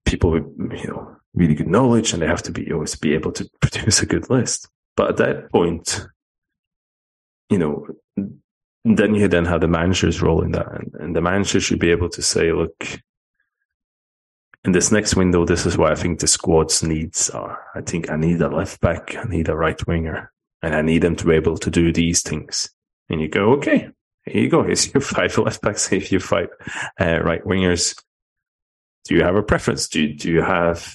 people 0.05 0.31
with 0.31 0.45
you 0.83 0.89
know 0.89 1.17
really 1.35 1.55
good 1.55 1.69
knowledge, 1.69 2.13
and 2.13 2.23
they 2.23 2.27
have 2.27 2.43
to 2.43 2.53
be 2.53 2.73
always 2.73 2.97
be 2.97 3.15
able 3.15 3.33
to 3.33 3.49
produce 3.61 4.03
a 4.03 4.07
good 4.07 4.29
list. 4.31 4.69
But 4.97 5.11
at 5.11 5.17
that 5.19 5.53
point, 5.53 6.07
you 7.51 7.59
know, 7.59 7.87
then 8.85 9.15
you 9.15 9.29
then 9.29 9.45
have 9.45 9.61
the 9.61 9.69
manager's 9.69 10.21
role 10.21 10.43
in 10.43 10.53
that, 10.53 10.69
and, 10.73 10.93
and 10.95 11.17
the 11.17 11.21
manager 11.21 11.61
should 11.61 11.79
be 11.79 11.91
able 11.91 12.09
to 12.11 12.23
say, 12.23 12.53
look, 12.53 13.01
in 14.69 14.73
this 14.73 14.93
next 14.93 15.17
window, 15.17 15.47
this 15.47 15.65
is 15.65 15.79
what 15.79 15.93
I 15.93 15.95
think 15.95 16.21
the 16.21 16.27
squad's 16.27 16.83
needs 16.83 17.31
are. 17.31 17.59
I 17.75 17.81
think 17.81 18.11
I 18.11 18.17
need 18.17 18.43
a 18.43 18.51
left 18.51 18.83
back, 18.83 19.17
I 19.17 19.25
need 19.25 19.49
a 19.49 19.57
right 19.57 19.87
winger, 19.87 20.31
and 20.61 20.75
I 20.75 20.83
need 20.83 20.99
them 20.99 21.17
to 21.17 21.25
be 21.25 21.37
able 21.37 21.57
to 21.57 21.71
do 21.71 21.91
these 21.91 22.21
things. 22.21 22.69
And 23.09 23.19
you 23.19 23.29
go, 23.29 23.53
okay, 23.55 23.89
here 24.27 24.43
you 24.43 24.51
go. 24.51 24.63
Here's 24.63 24.93
your 24.93 25.01
five 25.17 25.39
left 25.39 25.63
backs, 25.63 25.87
here's 25.87 26.13
your 26.13 26.21
five 26.21 26.51
uh, 27.01 27.19
right 27.23 27.43
wingers. 27.47 27.99
Do 29.07 29.15
you 29.15 29.23
have 29.23 29.37
a 29.37 29.43
preference? 29.43 29.89
Do 29.89 30.03
you, 30.03 30.15
do 30.15 30.31
you 30.31 30.43
have 30.43 30.95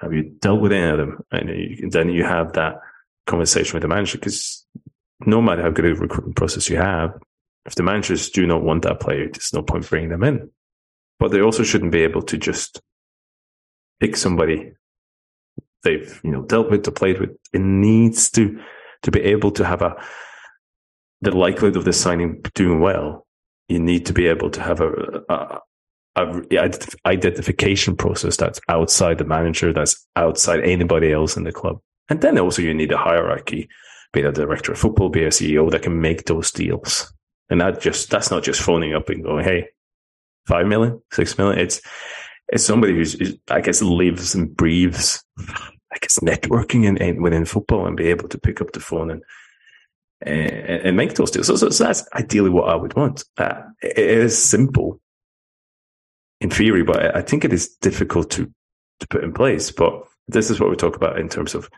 have 0.00 0.12
you 0.12 0.24
dealt 0.40 0.60
with 0.60 0.72
any 0.72 0.90
of 0.90 0.98
them? 0.98 1.24
And 1.30 1.90
then 1.90 2.10
you 2.10 2.22
have 2.22 2.52
that 2.52 2.80
conversation 3.26 3.72
with 3.72 3.80
the 3.80 3.88
manager 3.88 4.18
because 4.18 4.66
no 5.24 5.40
matter 5.40 5.62
how 5.62 5.70
good 5.70 5.86
a 5.86 5.94
recruitment 5.94 6.36
process 6.36 6.68
you 6.68 6.76
have, 6.76 7.18
if 7.64 7.76
the 7.76 7.82
managers 7.82 8.28
do 8.28 8.46
not 8.46 8.62
want 8.62 8.82
that 8.82 9.00
player, 9.00 9.30
there's 9.32 9.54
no 9.54 9.62
point 9.62 9.88
bringing 9.88 10.10
them 10.10 10.22
in. 10.22 10.50
But 11.18 11.30
they 11.30 11.40
also 11.40 11.62
shouldn't 11.62 11.92
be 11.92 12.02
able 12.02 12.20
to 12.20 12.36
just 12.36 12.82
pick 14.00 14.16
somebody 14.16 14.72
they've 15.82 16.20
you 16.22 16.30
know 16.30 16.42
dealt 16.42 16.70
with, 16.70 16.82
to 16.84 16.92
played 16.92 17.20
with. 17.20 17.30
It 17.52 17.60
needs 17.60 18.30
to 18.32 18.60
to 19.02 19.10
be 19.10 19.20
able 19.20 19.52
to 19.52 19.64
have 19.64 19.82
a 19.82 19.96
the 21.22 21.30
likelihood 21.30 21.76
of 21.76 21.84
the 21.84 21.92
signing 21.92 22.42
doing 22.54 22.80
well. 22.80 23.26
You 23.68 23.80
need 23.80 24.06
to 24.06 24.12
be 24.12 24.26
able 24.26 24.50
to 24.50 24.62
have 24.62 24.80
a, 24.80 25.22
a, 25.28 25.60
a 26.16 26.72
identification 27.04 27.96
process 27.96 28.36
that's 28.36 28.60
outside 28.68 29.18
the 29.18 29.24
manager, 29.24 29.72
that's 29.72 30.06
outside 30.14 30.60
anybody 30.60 31.12
else 31.12 31.36
in 31.36 31.44
the 31.44 31.52
club, 31.52 31.80
and 32.08 32.20
then 32.20 32.38
also 32.38 32.62
you 32.62 32.74
need 32.74 32.92
a 32.92 32.98
hierarchy, 32.98 33.68
be 34.12 34.20
it 34.20 34.26
a 34.26 34.32
director 34.32 34.72
of 34.72 34.78
football, 34.78 35.08
be 35.08 35.24
a 35.24 35.28
CEO 35.28 35.70
that 35.70 35.82
can 35.82 36.00
make 36.00 36.26
those 36.26 36.52
deals. 36.52 37.12
And 37.48 37.60
that 37.60 37.80
just 37.80 38.10
that's 38.10 38.30
not 38.30 38.42
just 38.42 38.60
phoning 38.60 38.94
up 38.94 39.08
and 39.08 39.22
going, 39.22 39.44
"Hey, 39.44 39.68
five 40.46 40.66
million, 40.66 41.00
six 41.12 41.36
million. 41.38 41.58
It's 41.58 41.80
it's 42.48 42.64
somebody 42.64 42.94
who's, 42.94 43.16
I 43.48 43.60
guess, 43.60 43.82
lives 43.82 44.34
and 44.34 44.54
breathes, 44.56 45.22
I 45.38 45.98
guess, 46.00 46.18
networking 46.20 46.84
in, 46.84 46.96
in, 46.98 47.22
within 47.22 47.44
football 47.44 47.86
and 47.86 47.96
be 47.96 48.08
able 48.08 48.28
to 48.28 48.38
pick 48.38 48.60
up 48.60 48.72
the 48.72 48.80
phone 48.80 49.10
and 49.10 49.22
and, 50.22 50.40
and 50.40 50.96
make 50.96 51.14
those 51.14 51.30
deals. 51.30 51.46
So, 51.46 51.56
so, 51.56 51.68
so, 51.68 51.84
that's 51.84 52.08
ideally 52.14 52.48
what 52.48 52.70
I 52.70 52.74
would 52.74 52.96
want. 52.96 53.24
Uh, 53.36 53.60
it 53.82 53.98
is 53.98 54.42
simple 54.42 54.98
in 56.40 56.48
theory, 56.48 56.82
but 56.82 57.14
I 57.14 57.20
think 57.20 57.44
it 57.44 57.52
is 57.52 57.68
difficult 57.82 58.30
to 58.32 58.50
to 59.00 59.08
put 59.08 59.24
in 59.24 59.32
place. 59.32 59.70
But 59.70 60.02
this 60.28 60.50
is 60.50 60.58
what 60.58 60.70
we 60.70 60.76
talk 60.76 60.96
about 60.96 61.18
in 61.18 61.28
terms 61.28 61.54
of 61.54 61.68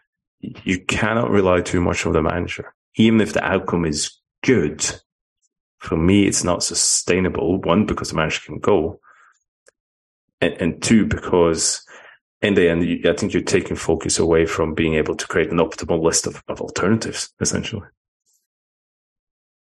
you 0.41 0.81
cannot 0.85 1.31
rely 1.31 1.61
too 1.61 1.81
much 1.81 2.07
on 2.07 2.12
the 2.12 2.23
manager, 2.23 2.75
even 2.95 3.21
if 3.21 3.33
the 3.33 3.45
outcome 3.45 3.85
is 3.85 4.11
good. 4.45 4.87
For 5.79 5.97
me, 5.97 6.27
it's 6.27 6.45
not 6.45 6.62
sustainable. 6.62 7.61
One, 7.61 7.87
because 7.87 8.11
the 8.11 8.16
manager 8.16 8.41
can 8.45 8.59
go, 8.59 9.01
and, 10.41 10.55
and 10.55 10.82
two, 10.82 11.07
because 11.07 11.84
in 12.41 12.55
the 12.55 12.68
end, 12.68 13.07
I 13.07 13.12
think 13.14 13.32
you're 13.32 13.43
taking 13.43 13.76
focus 13.76 14.18
away 14.18 14.47
from 14.47 14.74
being 14.74 14.95
able 14.95 15.16
to 15.16 15.26
create 15.26 15.51
an 15.51 15.59
optimal 15.59 16.03
list 16.03 16.26
of, 16.26 16.43
of 16.49 16.61
alternatives, 16.61 17.32
essentially. 17.41 17.86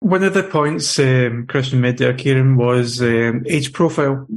One 0.01 0.23
of 0.23 0.33
the 0.33 0.43
points 0.43 0.97
um, 0.99 1.45
Christian 1.47 1.81
made 1.81 1.97
there, 1.97 2.13
Kieran, 2.13 2.55
was 2.55 3.01
um, 3.01 3.43
age 3.47 3.73
profile. 3.73 4.27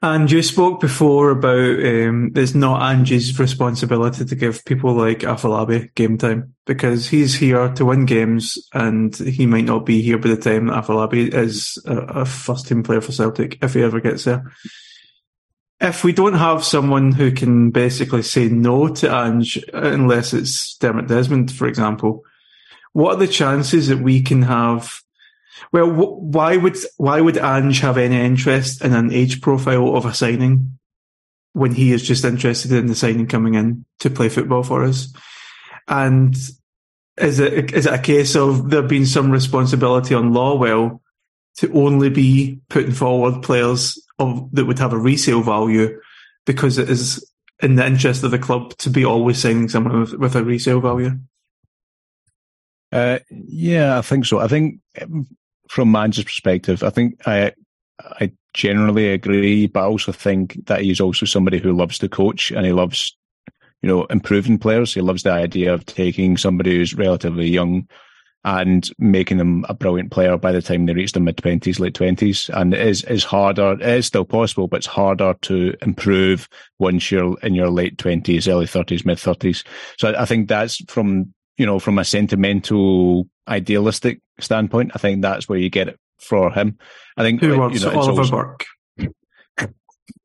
And 0.00 0.30
you 0.30 0.42
spoke 0.44 0.80
before 0.80 1.30
about 1.30 1.58
um, 1.58 2.30
it's 2.36 2.54
not 2.54 2.82
Ange's 2.82 3.36
responsibility 3.36 4.24
to 4.24 4.34
give 4.36 4.64
people 4.64 4.94
like 4.94 5.20
Afolabi 5.20 5.92
game 5.96 6.16
time 6.16 6.54
because 6.66 7.08
he's 7.08 7.34
here 7.34 7.68
to 7.70 7.84
win 7.84 8.06
games 8.06 8.58
and 8.72 9.16
he 9.16 9.44
might 9.46 9.64
not 9.64 9.84
be 9.84 10.00
here 10.00 10.18
by 10.18 10.28
the 10.28 10.36
time 10.36 10.66
that 10.66 10.84
Afolabi 10.84 11.34
is 11.34 11.82
a, 11.84 11.96
a 11.96 12.24
first 12.24 12.68
team 12.68 12.84
player 12.84 13.00
for 13.00 13.10
Celtic 13.10 13.58
if 13.60 13.74
he 13.74 13.82
ever 13.82 14.00
gets 14.00 14.22
there. 14.22 14.52
If 15.80 16.04
we 16.04 16.12
don't 16.12 16.34
have 16.34 16.64
someone 16.64 17.10
who 17.10 17.32
can 17.32 17.70
basically 17.70 18.22
say 18.22 18.48
no 18.48 18.94
to 18.94 19.12
Ange, 19.12 19.64
unless 19.72 20.32
it's 20.32 20.76
Dermot 20.76 21.08
Desmond, 21.08 21.50
for 21.50 21.66
example, 21.66 22.22
what 22.92 23.16
are 23.16 23.18
the 23.18 23.28
chances 23.28 23.88
that 23.88 23.98
we 23.98 24.22
can 24.22 24.42
have 24.42 25.00
well, 25.72 25.90
why 25.90 26.56
would 26.56 26.76
why 26.96 27.20
would 27.20 27.36
Ange 27.36 27.80
have 27.80 27.98
any 27.98 28.16
interest 28.16 28.82
in 28.84 28.94
an 28.94 29.12
age 29.12 29.40
profile 29.40 29.96
of 29.96 30.04
a 30.04 30.14
signing 30.14 30.78
when 31.52 31.72
he 31.72 31.92
is 31.92 32.02
just 32.02 32.24
interested 32.24 32.72
in 32.72 32.86
the 32.86 32.94
signing 32.94 33.26
coming 33.26 33.54
in 33.54 33.84
to 34.00 34.10
play 34.10 34.28
football 34.28 34.62
for 34.62 34.84
us? 34.84 35.12
And 35.86 36.34
is 37.16 37.40
it 37.40 37.72
is 37.72 37.86
it 37.86 37.92
a 37.92 37.98
case 37.98 38.36
of 38.36 38.70
there 38.70 38.82
being 38.82 39.06
some 39.06 39.30
responsibility 39.30 40.14
on 40.14 40.32
Lawwell 40.32 41.00
to 41.56 41.72
only 41.72 42.10
be 42.10 42.60
putting 42.68 42.92
forward 42.92 43.42
players 43.42 43.98
of 44.18 44.48
that 44.52 44.66
would 44.66 44.78
have 44.78 44.92
a 44.92 44.98
resale 44.98 45.42
value 45.42 46.00
because 46.46 46.78
it 46.78 46.88
is 46.88 47.24
in 47.60 47.74
the 47.74 47.86
interest 47.86 48.22
of 48.22 48.30
the 48.30 48.38
club 48.38 48.76
to 48.78 48.90
be 48.90 49.04
always 49.04 49.38
signing 49.38 49.68
someone 49.68 50.00
with, 50.00 50.14
with 50.14 50.36
a 50.36 50.44
resale 50.44 50.80
value? 50.80 51.18
Uh, 52.92 53.18
yeah, 53.30 53.98
I 53.98 54.02
think 54.02 54.24
so. 54.24 54.38
I 54.38 54.48
think 54.48 54.80
from 55.68 55.92
Manch's 55.92 56.24
perspective, 56.24 56.82
I 56.82 56.90
think 56.90 57.26
I 57.26 57.52
I 58.20 58.32
generally 58.54 59.10
agree, 59.10 59.66
but 59.66 59.80
I 59.80 59.86
also 59.86 60.12
think 60.12 60.58
that 60.66 60.82
he's 60.82 61.00
also 61.00 61.26
somebody 61.26 61.58
who 61.58 61.72
loves 61.72 61.98
to 61.98 62.08
coach 62.08 62.50
and 62.50 62.64
he 62.64 62.72
loves, 62.72 63.16
you 63.82 63.88
know, 63.88 64.04
improving 64.06 64.58
players. 64.58 64.94
He 64.94 65.00
loves 65.00 65.22
the 65.22 65.32
idea 65.32 65.74
of 65.74 65.86
taking 65.86 66.36
somebody 66.36 66.76
who's 66.76 66.94
relatively 66.94 67.48
young 67.48 67.88
and 68.44 68.88
making 68.98 69.36
them 69.36 69.64
a 69.68 69.74
brilliant 69.74 70.12
player 70.12 70.38
by 70.38 70.52
the 70.52 70.62
time 70.62 70.86
they 70.86 70.94
reach 70.94 71.12
their 71.12 71.22
mid 71.22 71.36
twenties, 71.36 71.80
late 71.80 71.94
twenties. 71.94 72.48
And 72.54 72.72
it 72.72 72.80
is 72.86 73.04
is 73.04 73.24
harder. 73.24 73.72
It 73.72 73.82
is 73.82 74.06
still 74.06 74.24
possible, 74.24 74.68
but 74.68 74.78
it's 74.78 74.86
harder 74.86 75.34
to 75.42 75.74
improve 75.82 76.48
once 76.78 77.10
you're 77.10 77.38
in 77.40 77.54
your 77.54 77.70
late 77.70 77.98
twenties, 77.98 78.48
early 78.48 78.66
thirties, 78.66 79.04
mid 79.04 79.18
thirties. 79.18 79.64
So 79.98 80.14
I 80.16 80.24
think 80.24 80.48
that's 80.48 80.82
from 80.90 81.34
you 81.56 81.66
know 81.66 81.78
from 81.78 81.98
a 81.98 82.04
sentimental 82.04 83.28
idealistic 83.48 84.20
standpoint, 84.40 84.92
I 84.94 84.98
think 84.98 85.22
that's 85.22 85.48
where 85.48 85.58
you 85.58 85.70
get 85.70 85.88
it 85.88 85.98
for 86.18 86.50
him. 86.50 86.78
I 87.16 87.22
think 87.22 87.40
who 87.40 87.58
wants 87.58 87.80
you 87.80 87.90
know, 87.90 87.98
Oliver 87.98 88.20
also, 88.20 88.30
Burke. 88.30 88.64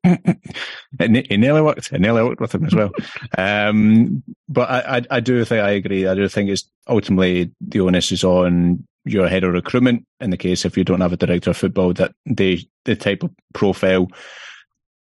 it, 0.04 1.40
nearly 1.40 1.62
worked. 1.62 1.92
It 1.92 2.00
nearly 2.00 2.22
worked 2.22 2.40
with 2.40 2.54
him 2.54 2.64
as 2.64 2.74
well. 2.74 2.90
Um, 3.36 4.22
but 4.48 4.70
I, 4.70 4.98
I, 4.98 5.02
I, 5.10 5.20
do 5.20 5.44
think 5.44 5.64
I 5.64 5.70
agree. 5.70 6.06
I 6.06 6.14
do 6.14 6.28
think 6.28 6.50
it's 6.50 6.70
ultimately 6.88 7.50
the 7.60 7.80
onus 7.80 8.12
is 8.12 8.22
on 8.22 8.86
your 9.04 9.28
head 9.28 9.44
of 9.44 9.52
recruitment. 9.52 10.06
In 10.20 10.30
the 10.30 10.36
case 10.36 10.64
if 10.64 10.76
you 10.76 10.84
don't 10.84 11.00
have 11.00 11.12
a 11.12 11.16
director 11.16 11.50
of 11.50 11.56
football, 11.56 11.92
that 11.94 12.14
they 12.26 12.64
the 12.84 12.94
type 12.94 13.22
of 13.22 13.30
profile, 13.54 14.08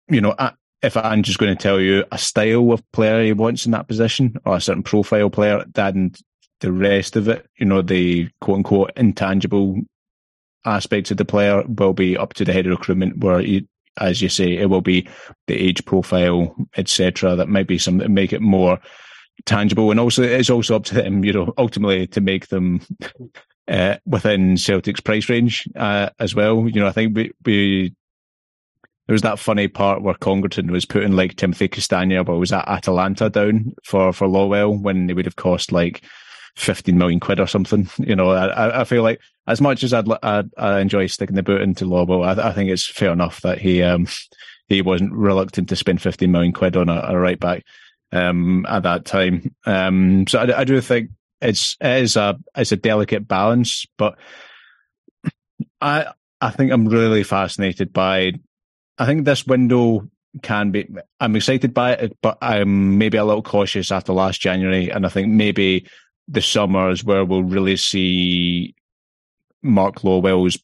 you 0.10 0.22
know, 0.22 0.36
if 0.82 0.96
I'm 0.96 1.24
just 1.24 1.40
going 1.40 1.56
to 1.56 1.62
tell 1.62 1.80
you 1.80 2.06
a 2.12 2.18
style 2.18 2.72
of 2.72 2.92
player 2.92 3.24
he 3.24 3.34
wants 3.34 3.66
in 3.66 3.72
that 3.72 3.88
position 3.88 4.38
or 4.46 4.58
a 4.58 4.62
certain 4.62 4.84
profile 4.84 5.30
player, 5.30 5.66
then 5.74 6.14
the 6.60 6.72
rest 6.72 7.16
of 7.16 7.28
it, 7.28 7.46
you 7.58 7.66
know, 7.66 7.82
the 7.82 8.30
quote 8.42 8.58
unquote 8.58 8.92
intangible 8.96 9.82
aspects 10.66 11.12
of 11.12 11.18
the 11.18 11.26
player 11.26 11.64
will 11.68 11.94
be 11.94 12.18
up 12.18 12.34
to 12.34 12.46
the 12.46 12.54
head 12.54 12.66
of 12.66 12.72
recruitment 12.72 13.18
where 13.18 13.42
as 13.98 14.22
you 14.22 14.30
say, 14.30 14.58
it 14.58 14.70
will 14.70 14.82
be 14.82 15.08
the 15.48 15.56
age 15.56 15.84
profile, 15.86 16.56
etc. 16.78 17.36
That 17.36 17.50
might 17.50 17.68
be 17.68 17.78
something 17.78 18.14
make 18.14 18.34
it 18.34 18.42
more 18.42 18.80
tangible, 19.46 19.92
and 19.92 20.00
also 20.00 20.24
it's 20.24 20.50
also 20.50 20.76
up 20.76 20.86
to 20.86 20.96
them, 20.96 21.24
you 21.24 21.34
know, 21.34 21.54
ultimately 21.58 22.08
to 22.08 22.22
make 22.22 22.48
them 22.48 22.82
uh, 23.68 23.98
within 24.06 24.58
Celtic's 24.58 25.00
price 25.00 25.30
range 25.30 25.68
uh, 25.76 26.10
as 26.20 26.34
well. 26.34 26.68
You 26.68 26.82
know, 26.82 26.88
I 26.88 26.92
think 26.92 27.16
we, 27.16 27.32
we 27.46 27.94
there 29.08 29.14
was 29.14 29.22
that 29.22 29.40
funny 29.40 29.68
part 29.68 30.02
where 30.02 30.16
Congerton 30.16 30.72
was 30.72 30.86
putting 30.86 31.12
like 31.12 31.36
Timothy 31.36 31.68
Castagne, 31.68 32.26
but 32.26 32.38
was 32.38 32.54
at 32.54 32.68
Atalanta 32.68 33.30
down 33.30 33.74
for 33.84 34.14
for 34.14 34.28
Lawwell 34.28 34.82
when 34.82 35.08
they 35.08 35.14
would 35.14 35.26
have 35.26 35.36
cost 35.36 35.72
like 35.72 36.04
15 36.56 36.98
million 36.98 37.20
quid 37.20 37.40
or 37.40 37.48
something. 37.48 37.90
You 37.98 38.16
know, 38.16 38.30
I, 38.30 38.82
I 38.82 38.84
feel 38.84 39.04
like 39.04 39.20
as 39.48 39.62
much 39.62 39.84
as 39.84 39.94
I'd, 39.94 40.08
I'd 40.24 40.50
I 40.58 40.80
enjoy 40.80 41.08
sticking 41.08 41.36
the 41.36 41.44
boot 41.44 41.62
into 41.62 41.86
Lobo, 41.86 42.22
I, 42.22 42.50
I 42.50 42.54
think 42.54 42.70
it's 42.70 42.88
fair 42.88 43.12
enough 43.12 43.42
that 43.42 43.60
he 43.60 43.82
um, 43.82 44.08
he 44.68 44.82
wasn't 44.82 45.14
reluctant 45.14 45.70
to 45.70 45.76
spend 45.76 46.02
15 46.02 46.32
million 46.32 46.54
quid 46.54 46.78
on 46.78 46.90
a, 46.90 47.02
a 47.10 47.18
right 47.18 47.40
back 47.40 47.64
um, 48.12 48.66
at 48.68 48.84
that 48.84 49.06
time. 49.06 49.56
Um, 49.66 50.26
so 50.28 50.40
I, 50.40 50.60
I, 50.60 50.64
do 50.64 50.80
think 50.80 51.10
it's 51.42 51.76
it 51.82 52.04
is 52.04 52.16
a 52.16 52.40
it's 52.56 52.72
a 52.72 52.78
delicate 52.78 53.28
balance, 53.28 53.86
but 53.98 54.18
I 55.82 56.08
I 56.40 56.52
think 56.52 56.72
I'm 56.72 56.88
really 56.88 57.24
fascinated 57.24 57.92
by. 57.92 58.34
I 58.98 59.06
think 59.08 59.26
this 59.26 59.46
window 59.46 60.08
can 60.42 60.72
be. 60.72 60.88
I'm 61.20 61.36
excited 61.36 61.74
by 61.74 61.94
it, 61.94 62.18
but 62.22 62.38
I'm 62.42 62.98
maybe 62.98 63.18
a 63.18 63.26
little 63.26 63.42
cautious 63.42 63.92
after 63.92 64.14
last 64.14 64.42
January, 64.42 64.90
and 64.90 65.06
I 65.06 65.10
think 65.10 65.30
maybe 65.30 65.88
the 66.28 66.42
summer 66.42 66.90
is 66.90 67.04
where 67.04 67.26
we'll 67.26 67.44
really 67.44 67.78
see 67.78 68.76
Mark 69.62 70.04
Lawwell's 70.04 70.58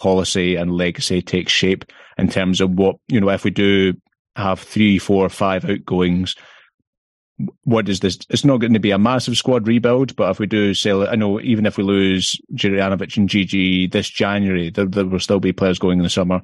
policy 0.00 0.56
and 0.56 0.72
legacy 0.72 1.22
take 1.22 1.48
shape 1.48 1.84
in 2.18 2.28
terms 2.28 2.60
of 2.60 2.70
what, 2.70 2.96
you 3.08 3.20
know, 3.20 3.30
if 3.30 3.44
we 3.44 3.50
do 3.50 3.94
have 4.36 4.60
three, 4.60 4.98
four, 4.98 5.28
five 5.28 5.64
outgoings, 5.64 6.34
what 7.64 7.88
is 7.88 8.00
this? 8.00 8.18
It's 8.28 8.44
not 8.44 8.58
going 8.58 8.74
to 8.74 8.80
be 8.80 8.90
a 8.90 8.98
massive 8.98 9.36
squad 9.36 9.66
rebuild, 9.66 10.14
but 10.16 10.30
if 10.30 10.38
we 10.38 10.46
do 10.46 10.74
sell 10.74 11.02
it, 11.02 11.08
I 11.10 11.16
know 11.16 11.40
even 11.40 11.66
if 11.66 11.76
we 11.76 11.84
lose 11.84 12.38
Juranovic 12.54 13.16
and 13.16 13.28
GG 13.28 13.92
this 13.92 14.08
January, 14.08 14.70
there, 14.70 14.86
there 14.86 15.06
will 15.06 15.20
still 15.20 15.40
be 15.40 15.52
players 15.52 15.78
going 15.78 15.98
in 15.98 16.02
the 16.02 16.10
summer. 16.10 16.42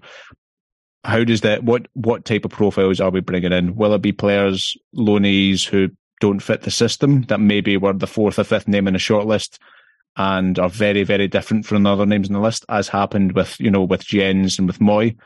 How 1.04 1.22
does 1.22 1.42
that? 1.42 1.62
What 1.64 1.86
what 1.92 2.24
type 2.24 2.44
of 2.44 2.50
profiles 2.50 3.00
are 3.00 3.11
we 3.11 3.20
bringing 3.20 3.52
in? 3.52 3.76
Will 3.76 3.94
it 3.94 4.02
be 4.02 4.12
players, 4.12 4.76
loanees 4.94 5.64
who 5.64 5.90
don't 6.20 6.40
fit 6.40 6.62
the 6.62 6.70
system 6.70 7.22
that 7.22 7.40
maybe 7.40 7.76
were 7.76 7.92
the 7.92 8.06
fourth 8.06 8.38
or 8.38 8.44
fifth 8.44 8.68
name 8.68 8.88
in 8.88 8.94
a 8.94 8.98
shortlist 8.98 9.58
and 10.16 10.58
are 10.58 10.68
very, 10.68 11.02
very 11.02 11.28
different 11.28 11.66
from 11.66 11.82
the 11.82 11.90
other 11.90 12.06
names 12.06 12.28
in 12.28 12.32
the 12.32 12.40
list, 12.40 12.64
as 12.68 12.88
happened 12.88 13.32
with, 13.32 13.58
you 13.60 13.70
know, 13.70 13.82
with 13.82 14.04
Jenz 14.04 14.58
and 14.58 14.66
with 14.66 14.78
Mooy? 14.78 15.16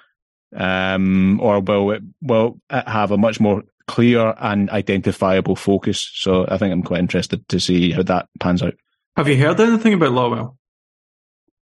Um, 0.54 1.40
or 1.40 1.60
will 1.60 1.92
it, 1.92 2.02
will 2.20 2.60
it 2.70 2.88
have 2.88 3.12
a 3.12 3.18
much 3.18 3.38
more 3.38 3.62
clear 3.86 4.34
and 4.38 4.68
identifiable 4.70 5.54
focus? 5.54 6.10
So 6.14 6.44
I 6.48 6.58
think 6.58 6.72
I'm 6.72 6.82
quite 6.82 6.98
interested 6.98 7.48
to 7.48 7.60
see 7.60 7.92
how 7.92 8.02
that 8.02 8.28
pans 8.40 8.62
out. 8.62 8.74
Have 9.16 9.28
you 9.28 9.36
heard 9.36 9.60
anything 9.60 9.94
about 9.94 10.10
Lawwell? 10.10 10.56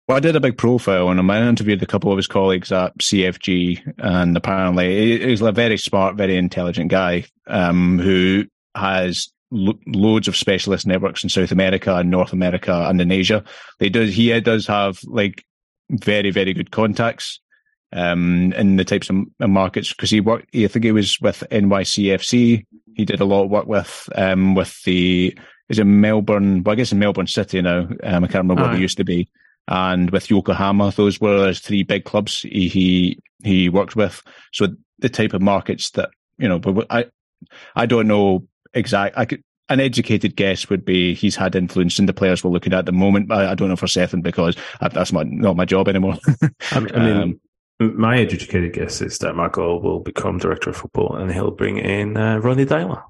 Well, 0.07 0.15
I 0.15 0.21
did 0.21 0.37
a 0.37 0.41
big 0.41 0.57
profile 0.57 1.09
on 1.09 1.19
him. 1.19 1.29
I 1.29 1.45
interviewed 1.45 1.83
a 1.83 1.87
couple 1.87 2.11
of 2.11 2.17
his 2.17 2.27
colleagues 2.27 2.71
at 2.71 2.97
CFG, 2.97 3.95
and 3.97 4.37
apparently 4.37 5.19
he's 5.19 5.41
a 5.41 5.51
very 5.51 5.77
smart, 5.77 6.15
very 6.15 6.37
intelligent 6.37 6.89
guy 6.89 7.25
um, 7.45 7.99
who 7.99 8.45
has 8.77 9.27
lo- 9.51 9.79
loads 9.87 10.27
of 10.27 10.35
specialist 10.35 10.87
networks 10.87 11.23
in 11.23 11.29
South 11.29 11.51
America 11.51 11.95
and 11.95 12.09
North 12.09 12.33
America 12.33 12.85
and 12.87 13.01
in 13.01 13.11
Asia. 13.11 13.43
They 13.79 13.89
does 13.89 14.13
he 14.13 14.39
does 14.39 14.67
have 14.67 14.99
like 15.05 15.43
very 15.89 16.31
very 16.31 16.53
good 16.53 16.71
contacts 16.71 17.39
um, 17.93 18.53
in 18.53 18.75
the 18.75 18.85
types 18.85 19.09
of 19.09 19.15
markets 19.39 19.93
because 19.93 20.09
he 20.09 20.19
worked. 20.19 20.55
I 20.55 20.67
think 20.67 20.85
he 20.85 20.91
was 20.91 21.19
with 21.21 21.43
NYCFC. 21.51 22.65
He 22.95 23.05
did 23.05 23.21
a 23.21 23.25
lot 23.25 23.43
of 23.43 23.49
work 23.49 23.67
with 23.67 24.09
um, 24.15 24.55
with 24.55 24.81
the 24.83 25.37
is 25.69 25.79
it 25.79 25.85
Melbourne? 25.85 26.63
Well, 26.63 26.73
I 26.73 26.75
guess 26.75 26.91
in 26.91 26.99
Melbourne 26.99 27.27
City 27.27 27.61
now. 27.61 27.89
Um, 28.03 28.23
I 28.23 28.27
can't 28.27 28.43
remember 28.43 28.63
what 28.63 28.75
it 28.75 28.81
used 28.81 28.97
to 28.97 29.03
be 29.03 29.27
and 29.67 30.09
with 30.11 30.29
Yokohama. 30.29 30.91
Those 30.91 31.19
were 31.19 31.47
his 31.47 31.59
three 31.59 31.83
big 31.83 32.05
clubs 32.05 32.41
he, 32.41 32.67
he 32.67 33.19
he 33.43 33.69
worked 33.69 33.95
with. 33.95 34.21
So 34.53 34.67
the 34.99 35.09
type 35.09 35.33
of 35.33 35.41
markets 35.41 35.91
that 35.91 36.09
you 36.37 36.47
know, 36.47 36.59
but 36.59 36.85
I 36.89 37.05
I 37.75 37.85
don't 37.85 38.07
know 38.07 38.47
exact. 38.73 39.17
I 39.17 39.25
could 39.25 39.43
an 39.69 39.79
educated 39.79 40.35
guess 40.35 40.69
would 40.69 40.85
be 40.85 41.13
he's 41.13 41.35
had 41.35 41.55
influence 41.55 41.99
in 41.99 42.05
the 42.05 42.13
players 42.13 42.43
we're 42.43 42.51
looking 42.51 42.73
at, 42.73 42.79
at 42.79 42.85
the 42.85 42.91
moment. 42.91 43.31
I, 43.31 43.51
I 43.51 43.55
don't 43.55 43.69
know 43.69 43.75
for 43.75 43.87
certain 43.87 44.21
because 44.21 44.55
that's 44.79 45.11
my, 45.11 45.23
not 45.23 45.57
my 45.57 45.65
job 45.65 45.87
anymore. 45.87 46.15
I 46.71 46.79
mean, 46.79 46.95
um, 46.95 47.41
my 47.79 48.17
educated 48.17 48.73
guess 48.73 49.01
is 49.01 49.17
that 49.19 49.35
Michael 49.35 49.81
will 49.81 49.99
become 49.99 50.37
director 50.37 50.69
of 50.69 50.77
football 50.77 51.15
and 51.15 51.31
he'll 51.31 51.51
bring 51.51 51.77
in 51.77 52.17
uh, 52.17 52.37
Ronny 52.37 52.65
Deila 52.65 53.03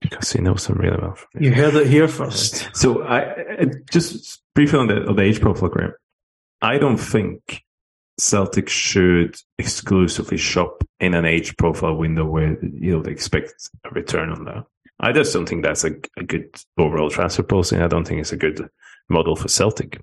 because 0.00 0.32
he 0.32 0.40
knows 0.40 0.66
him 0.66 0.76
really 0.76 0.98
well. 1.00 1.16
You 1.38 1.54
heard 1.54 1.74
it 1.74 1.86
here 1.86 2.08
first. 2.08 2.68
So 2.74 3.04
I 3.04 3.66
just 3.90 4.42
briefly 4.54 4.80
on 4.80 4.88
the, 4.88 5.06
on 5.06 5.16
the 5.16 5.22
age 5.22 5.40
profile, 5.40 5.68
Graeme. 5.68 5.92
I 6.60 6.78
don't 6.78 6.98
think 6.98 7.62
Celtic 8.18 8.68
should 8.68 9.36
exclusively 9.58 10.36
shop 10.36 10.84
in 11.00 11.14
an 11.14 11.24
age 11.24 11.56
profile 11.56 11.94
window 11.94 12.24
where 12.24 12.56
you 12.62 12.92
know 12.92 13.02
they 13.02 13.12
expect 13.12 13.54
a 13.84 13.90
return 13.90 14.30
on 14.30 14.44
that. 14.44 14.64
I 15.02 15.12
just 15.12 15.32
don't 15.32 15.48
think 15.48 15.64
that's 15.64 15.84
a, 15.84 15.90
a 16.16 16.22
good 16.22 16.48
overall 16.78 17.10
transfer 17.10 17.42
policy. 17.42 17.76
I 17.76 17.88
don't 17.88 18.06
think 18.06 18.20
it's 18.20 18.32
a 18.32 18.36
good 18.36 18.68
model 19.08 19.34
for 19.34 19.48
Celtic. 19.48 20.00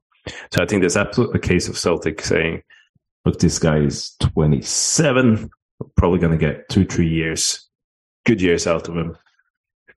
So 0.51 0.61
I 0.61 0.65
think 0.65 0.81
there's 0.81 0.97
absolutely 0.97 1.39
a 1.39 1.41
case 1.41 1.69
of 1.69 1.77
Celtic 1.77 2.21
saying, 2.21 2.61
look, 3.25 3.39
this 3.39 3.59
guy 3.59 3.77
is 3.77 4.15
27, 4.19 5.49
We're 5.79 5.87
probably 5.95 6.19
going 6.19 6.37
to 6.37 6.45
get 6.45 6.67
two, 6.69 6.85
three 6.85 7.07
years, 7.07 7.67
good 8.25 8.41
years 8.41 8.67
out 8.67 8.89
of 8.89 8.95
him. 8.95 9.17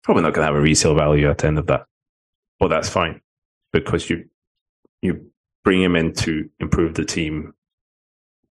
Probably 0.05 0.23
not 0.23 0.35
going 0.35 0.47
to 0.47 0.53
have 0.53 0.57
a 0.57 0.61
resale 0.61 0.95
value 0.95 1.29
at 1.29 1.39
the 1.39 1.49
end 1.49 1.59
of 1.59 1.67
that. 1.67 1.87
But 2.59 2.69
that's 2.69 2.89
fine 2.89 3.21
because 3.73 4.09
you 4.09 4.25
you 5.01 5.27
bring 5.65 5.83
him 5.83 5.97
in 5.97 6.13
to 6.13 6.49
improve 6.61 6.95
the 6.95 7.05
team 7.05 7.55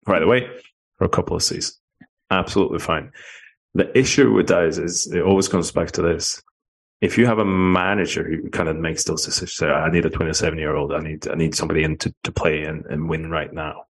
right 0.06 0.22
away 0.22 0.50
for 0.98 1.06
a 1.06 1.10
couple 1.10 1.36
of 1.36 1.44
seasons. 1.44 1.80
Absolutely 2.30 2.80
fine. 2.80 3.12
The 3.74 3.98
issue 3.98 4.34
with 4.34 4.48
that 4.48 4.66
is, 4.66 4.78
is 4.78 5.08
it 5.08 5.22
always 5.22 5.48
comes 5.48 5.72
back 5.72 5.92
to 5.92 6.02
this. 6.02 6.42
If 7.00 7.18
you 7.18 7.26
have 7.26 7.40
a 7.40 7.46
manager 7.46 8.24
who 8.24 8.50
kind 8.50 8.70
of 8.70 8.76
makes 8.76 9.06
those 9.06 9.26
decisions, 9.26 9.54
say, 9.54 9.68
I 9.68 9.90
need 9.90 10.06
a 10.06 10.10
27 10.10 10.60
year 10.60 10.76
old, 10.76 10.94
I 10.94 11.00
need, 11.00 11.28
I 11.28 11.36
need 11.36 11.56
somebody 11.56 11.84
in 11.84 11.98
to, 12.00 12.14
to 12.24 12.32
play 12.32 12.64
and, 12.64 12.86
and 12.86 13.10
win 13.10 13.32
right 13.32 13.52
now. 13.52 13.86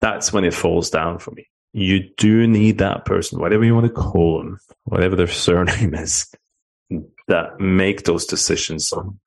That's 0.00 0.32
when 0.32 0.44
it 0.44 0.54
falls 0.54 0.90
down 0.90 1.18
for 1.18 1.32
me. 1.32 1.48
You 1.72 2.08
do 2.16 2.46
need 2.46 2.78
that 2.78 3.04
person, 3.04 3.40
whatever 3.40 3.64
you 3.64 3.74
want 3.74 3.86
to 3.86 3.92
call 3.92 4.38
them, 4.38 4.58
whatever 4.84 5.16
their 5.16 5.26
surname 5.26 5.94
is, 5.94 6.32
that 7.28 7.58
make 7.58 8.04
those 8.04 8.26
decisions 8.26 8.92
on, 8.92 9.18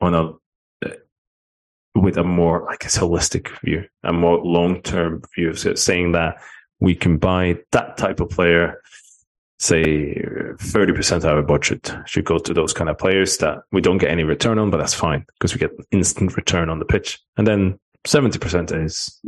on 0.00 0.14
a 0.14 0.32
with 1.94 2.16
a 2.16 2.24
more, 2.24 2.70
I 2.70 2.76
guess, 2.78 2.98
holistic 2.98 3.48
view, 3.60 3.84
a 4.02 4.12
more 4.12 4.38
long 4.38 4.82
term 4.82 5.22
view. 5.34 5.54
So 5.54 5.74
saying 5.74 6.12
that 6.12 6.36
we 6.84 6.94
can 6.94 7.18
buy 7.18 7.58
that 7.72 7.96
type 7.96 8.20
of 8.20 8.30
player, 8.30 8.80
say 9.58 10.14
30% 10.14 11.16
of 11.16 11.24
our 11.24 11.42
budget 11.42 11.92
should 12.06 12.24
go 12.24 12.38
to 12.38 12.54
those 12.54 12.72
kind 12.72 12.90
of 12.90 12.98
players 12.98 13.38
that 13.38 13.58
we 13.72 13.80
don't 13.80 13.98
get 13.98 14.10
any 14.10 14.24
return 14.24 14.58
on, 14.58 14.70
but 14.70 14.78
that's 14.78 14.94
fine 14.94 15.24
because 15.34 15.54
we 15.54 15.58
get 15.58 15.72
instant 15.90 16.36
return 16.36 16.68
on 16.68 16.78
the 16.78 16.84
pitch. 16.84 17.20
And 17.36 17.46
then 17.46 17.78
70% 18.06 18.84
is, 18.84 19.20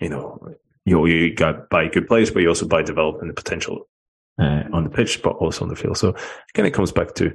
you 0.00 0.08
know, 0.08 0.38
you, 0.84 1.04
you 1.06 1.34
got 1.34 1.68
buy 1.70 1.88
good 1.88 2.06
players, 2.08 2.30
but 2.30 2.42
you 2.42 2.48
also 2.48 2.66
buy 2.66 2.82
development 2.82 3.28
and 3.28 3.36
potential 3.36 3.88
uh, 4.40 4.64
on 4.72 4.84
the 4.84 4.90
pitch, 4.90 5.22
but 5.22 5.36
also 5.36 5.64
on 5.64 5.68
the 5.68 5.76
field. 5.76 5.98
So 5.98 6.14
again, 6.54 6.66
it 6.66 6.74
comes 6.74 6.92
back 6.92 7.14
to 7.14 7.34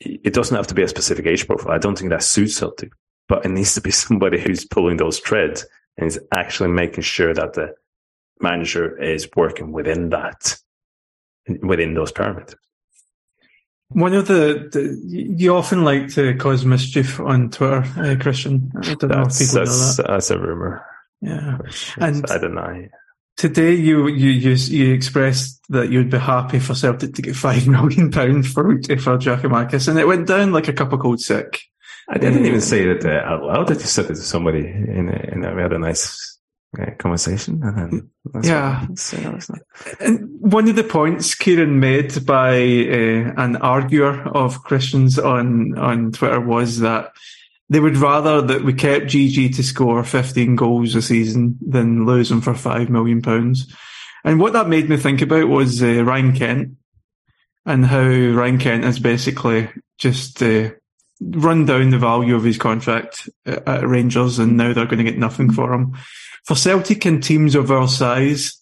it 0.00 0.34
doesn't 0.34 0.56
have 0.56 0.66
to 0.66 0.74
be 0.74 0.82
a 0.82 0.88
specific 0.88 1.26
age 1.26 1.46
profile. 1.46 1.72
I 1.72 1.78
don't 1.78 1.96
think 1.96 2.10
that 2.10 2.22
suits 2.22 2.56
Celtic 2.56 2.92
but 3.28 3.44
it 3.44 3.50
needs 3.50 3.74
to 3.74 3.80
be 3.80 3.90
somebody 4.04 4.40
who's 4.40 4.64
pulling 4.64 4.96
those 4.96 5.18
threads 5.18 5.66
and 5.96 6.06
is 6.06 6.20
actually 6.32 6.70
making 6.70 7.02
sure 7.02 7.34
that 7.34 7.54
the 7.54 7.74
manager 8.40 9.00
is 9.00 9.28
working 9.36 9.72
within 9.72 10.10
that, 10.10 10.56
within 11.62 11.94
those 11.94 12.12
parameters. 12.12 12.54
One 13.88 14.14
of 14.14 14.26
the, 14.26 14.68
the, 14.72 15.00
you 15.06 15.54
often 15.54 15.84
like 15.84 16.08
to 16.14 16.34
cause 16.36 16.64
mischief 16.64 17.20
on 17.20 17.50
Twitter, 17.50 17.84
uh, 17.96 18.16
Christian. 18.20 18.72
I 18.76 18.94
don't 18.94 19.08
that's, 19.08 19.10
know 19.10 19.22
if 19.22 19.38
people 19.38 19.54
that's, 19.64 19.98
know 19.98 20.02
that. 20.02 20.10
That's 20.10 20.30
a 20.30 20.38
rumor. 20.40 20.84
Yeah, 21.20 21.58
and 21.98 22.26
I 22.28 22.38
deny. 22.38 22.90
Today, 23.36 23.74
you 23.74 24.08
you 24.08 24.30
you 24.30 24.50
you 24.52 24.92
expressed 24.92 25.60
that 25.68 25.90
you'd 25.90 26.10
be 26.10 26.18
happy 26.18 26.58
for 26.58 26.74
Celtic 26.74 27.14
to 27.14 27.22
get 27.22 27.36
five 27.36 27.66
million 27.68 28.10
pounds 28.10 28.52
for 28.52 28.64
for 28.64 29.18
Giakoumakis, 29.18 29.88
and 29.88 29.98
it 29.98 30.06
went 30.06 30.26
down 30.26 30.52
like 30.52 30.68
a 30.68 30.72
cup 30.72 30.92
of 30.92 31.00
cold 31.00 31.20
sick. 31.20 31.62
I 32.08 32.18
didn't 32.18 32.46
even 32.46 32.60
say 32.60 32.86
that 32.86 33.04
uh, 33.04 33.26
out 33.26 33.42
loud. 33.42 33.70
I 33.70 33.74
just 33.74 33.92
said 33.92 34.06
it 34.06 34.08
to 34.08 34.16
somebody 34.16 34.60
in 34.60 35.08
a, 35.44 35.62
had 35.62 35.72
a 35.72 35.78
nice 35.78 36.38
uh, 36.78 36.90
conversation. 36.98 37.60
And 37.62 37.76
then 37.76 38.10
yeah. 38.42 38.86
and 40.00 40.28
one 40.40 40.68
of 40.68 40.76
the 40.76 40.84
points 40.84 41.34
Kieran 41.34 41.80
made 41.80 42.24
by 42.26 42.54
uh, 42.54 43.32
an 43.36 43.56
arguer 43.56 44.22
of 44.28 44.62
Christians 44.62 45.18
on, 45.18 45.76
on 45.78 46.12
Twitter 46.12 46.40
was 46.40 46.80
that 46.80 47.12
they 47.68 47.80
would 47.80 47.96
rather 47.96 48.40
that 48.42 48.62
we 48.62 48.72
kept 48.72 49.06
GG 49.06 49.56
to 49.56 49.62
score 49.62 50.04
15 50.04 50.54
goals 50.56 50.94
a 50.94 51.02
season 51.02 51.58
than 51.60 52.06
lose 52.06 52.30
him 52.30 52.40
for 52.40 52.54
five 52.54 52.90
million 52.90 53.22
pounds. 53.22 53.72
And 54.24 54.40
what 54.40 54.52
that 54.52 54.68
made 54.68 54.88
me 54.88 54.96
think 54.96 55.22
about 55.22 55.48
was 55.48 55.82
uh, 55.82 56.04
Ryan 56.04 56.32
Kent 56.32 56.76
and 57.64 57.84
how 57.84 58.06
Ryan 58.06 58.58
Kent 58.58 58.84
is 58.84 58.98
basically 58.98 59.68
just 59.98 60.42
uh, 60.42 60.70
run 61.20 61.64
down 61.64 61.90
the 61.90 61.98
value 61.98 62.36
of 62.36 62.44
his 62.44 62.58
contract 62.58 63.28
at 63.44 63.86
Rangers, 63.86 64.38
and 64.38 64.56
now 64.56 64.72
they're 64.72 64.86
going 64.86 64.98
to 64.98 65.10
get 65.10 65.18
nothing 65.18 65.52
for 65.52 65.72
him. 65.72 65.96
For 66.46 66.54
Celtic 66.54 67.04
and 67.04 67.22
teams 67.22 67.54
of 67.54 67.70
our 67.70 67.88
size, 67.88 68.60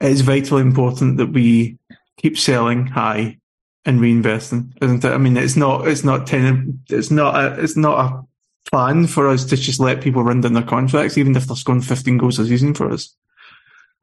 it 0.00 0.10
is 0.10 0.20
vitally 0.20 0.60
important 0.60 1.16
that 1.16 1.32
we 1.32 1.78
keep 2.18 2.38
selling 2.38 2.86
high 2.86 3.38
and 3.84 4.00
reinvesting, 4.00 4.70
isn't 4.82 5.04
it? 5.04 5.12
I 5.12 5.16
mean, 5.16 5.36
it's 5.36 5.56
not, 5.56 5.88
it's 5.88 6.04
not 6.04 6.26
ten, 6.26 6.82
it's 6.90 7.10
not, 7.10 7.34
a, 7.34 7.62
it's 7.62 7.76
not 7.76 8.04
a 8.04 8.22
plan 8.70 9.06
for 9.06 9.28
us 9.28 9.46
to 9.46 9.56
just 9.56 9.80
let 9.80 10.02
people 10.02 10.22
run 10.22 10.42
down 10.42 10.52
their 10.52 10.62
contracts, 10.62 11.16
even 11.16 11.34
if 11.34 11.46
they're 11.46 11.56
scoring 11.56 11.80
15 11.80 12.18
goals 12.18 12.38
a 12.38 12.46
season 12.46 12.74
for 12.74 12.92
us. 12.92 13.14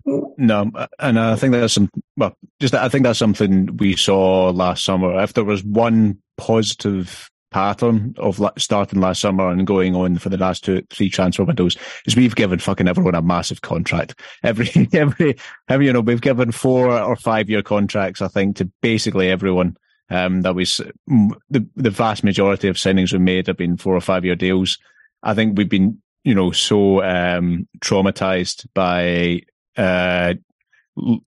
No, 0.05 0.71
and 0.97 1.19
I 1.19 1.35
think 1.35 1.51
that's 1.51 1.73
some. 1.73 1.89
Well, 2.17 2.35
just 2.59 2.73
I 2.73 2.89
think 2.89 3.03
that's 3.03 3.19
something 3.19 3.77
we 3.77 3.95
saw 3.95 4.49
last 4.49 4.83
summer. 4.83 5.21
If 5.21 5.33
there 5.33 5.43
was 5.43 5.63
one 5.63 6.19
positive 6.37 7.29
pattern 7.51 8.13
of 8.17 8.41
starting 8.57 8.99
last 8.99 9.21
summer 9.21 9.49
and 9.49 9.65
going 9.65 9.95
on 9.95 10.17
for 10.17 10.29
the 10.29 10.37
last 10.37 10.63
two, 10.63 10.83
three 10.89 11.09
transfer 11.09 11.43
windows 11.43 11.77
is 12.05 12.15
we've 12.15 12.35
given 12.35 12.59
fucking 12.59 12.87
everyone 12.87 13.15
a 13.15 13.21
massive 13.21 13.61
contract. 13.61 14.19
Every, 14.43 14.69
every, 14.93 15.37
every, 15.67 15.85
you 15.85 15.93
know, 15.93 16.01
we've 16.01 16.21
given 16.21 16.51
four 16.51 16.91
or 16.91 17.15
five 17.15 17.49
year 17.49 17.61
contracts, 17.61 18.21
I 18.21 18.27
think, 18.27 18.57
to 18.57 18.65
basically 18.81 19.29
everyone. 19.29 19.77
Um, 20.11 20.41
that 20.41 20.55
was 20.55 20.81
the, 21.07 21.67
the 21.75 21.91
vast 21.91 22.23
majority 22.23 22.67
of 22.67 22.77
signings 22.77 23.13
we 23.13 23.19
made 23.19 23.45
have 23.45 23.57
been 23.57 23.77
four 23.77 23.95
or 23.95 24.01
five 24.01 24.25
year 24.25 24.35
deals. 24.35 24.79
I 25.21 25.35
think 25.35 25.57
we've 25.57 25.69
been, 25.69 26.01
you 26.23 26.33
know, 26.33 26.51
so, 26.51 27.03
um, 27.03 27.67
traumatized 27.79 28.65
by, 28.73 29.41
uh, 29.77 30.33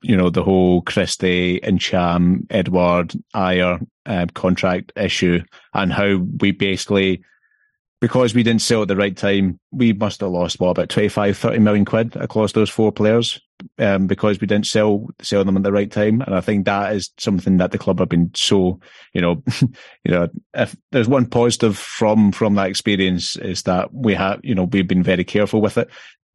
you 0.03 0.17
know, 0.17 0.31
the 0.31 0.43
whole 0.43 0.83
Christie, 0.83 1.61
Ntcham, 1.61 2.47
Edouard, 2.51 3.15
Ajer 3.35 3.87
uh, 4.07 4.27
contract 4.35 4.93
issue 4.97 5.41
and 5.75 5.93
how 5.93 6.17
we 6.41 6.53
basically, 6.53 7.23
because 8.01 8.35
we 8.35 8.43
didn't 8.43 8.63
sell 8.63 8.83
at 8.83 8.89
the 8.89 8.97
right 8.97 9.17
time, 9.17 9.59
we 9.71 9.93
must 9.93 10.21
have 10.21 10.31
lost, 10.31 10.59
what, 10.59 10.71
about 10.71 10.89
25, 10.89 11.37
30 11.37 11.59
million 11.61 11.85
quid 11.85 12.17
across 12.17 12.53
those 12.53 12.71
four 12.71 12.91
players 12.93 13.41
um, 13.79 14.07
because 14.07 14.41
we 14.41 14.47
didn't 14.47 14.67
sell 14.67 15.07
sell 15.21 15.45
them 15.45 15.57
at 15.57 15.63
the 15.63 15.73
right 15.73 15.91
time. 15.91 16.21
And 16.23 16.35
I 16.35 16.41
think 16.41 16.65
that 16.65 16.95
is 16.95 17.11
something 17.19 17.59
that 17.59 17.71
the 17.71 17.79
club 17.79 17.99
have 17.99 18.09
been 18.09 18.31
so, 18.35 18.81
you 19.13 19.21
know, 19.21 19.43
you 19.61 20.11
know, 20.11 20.29
if 20.55 20.77
there's 20.91 21.09
one 21.09 21.27
positive 21.27 21.79
from 21.79 22.33
from 22.33 22.55
that 22.57 22.69
experience 22.69 23.37
is 23.37 23.63
that 23.65 23.93
we 23.93 24.15
have, 24.15 24.41
you 24.43 24.55
know, 24.55 24.65
we've 24.65 24.89
been 24.89 25.03
very 25.03 25.25
careful 25.25 25.61
with 25.61 25.79
it. 25.79 25.89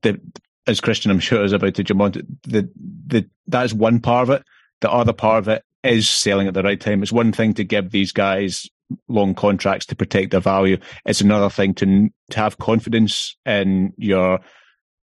The 0.04 0.20
as 0.68 0.82
Christian, 0.82 1.12
I'm 1.12 1.20
sure, 1.20 1.44
is 1.44 1.54
about 1.54 1.76
to 1.76 1.84
jump 1.84 2.02
on. 2.02 2.12
The, 2.44 2.70
the, 3.08 3.30
that 3.48 3.66
is 3.66 3.74
one 3.74 4.02
part 4.02 4.24
of 4.24 4.36
it. 4.36 4.44
The 4.82 4.92
other 4.92 5.14
part 5.14 5.40
of 5.40 5.48
it 5.48 5.64
is 5.88 6.10
selling 6.10 6.48
at 6.48 6.54
the 6.54 6.64
right 6.64 6.80
time. 6.80 7.02
It's 7.02 7.12
one 7.12 7.32
thing 7.32 7.54
to 7.56 7.64
give 7.64 7.92
these 7.92 8.12
guys 8.12 8.70
long 9.08 9.36
contracts 9.36 9.86
to 9.88 9.96
protect 9.96 10.32
their 10.32 10.40
value. 10.40 10.78
It's 11.06 11.22
another 11.22 11.50
thing 11.50 11.74
to 11.76 12.10
to 12.32 12.38
have 12.38 12.58
confidence 12.58 13.36
in 13.46 13.94
your 13.98 14.40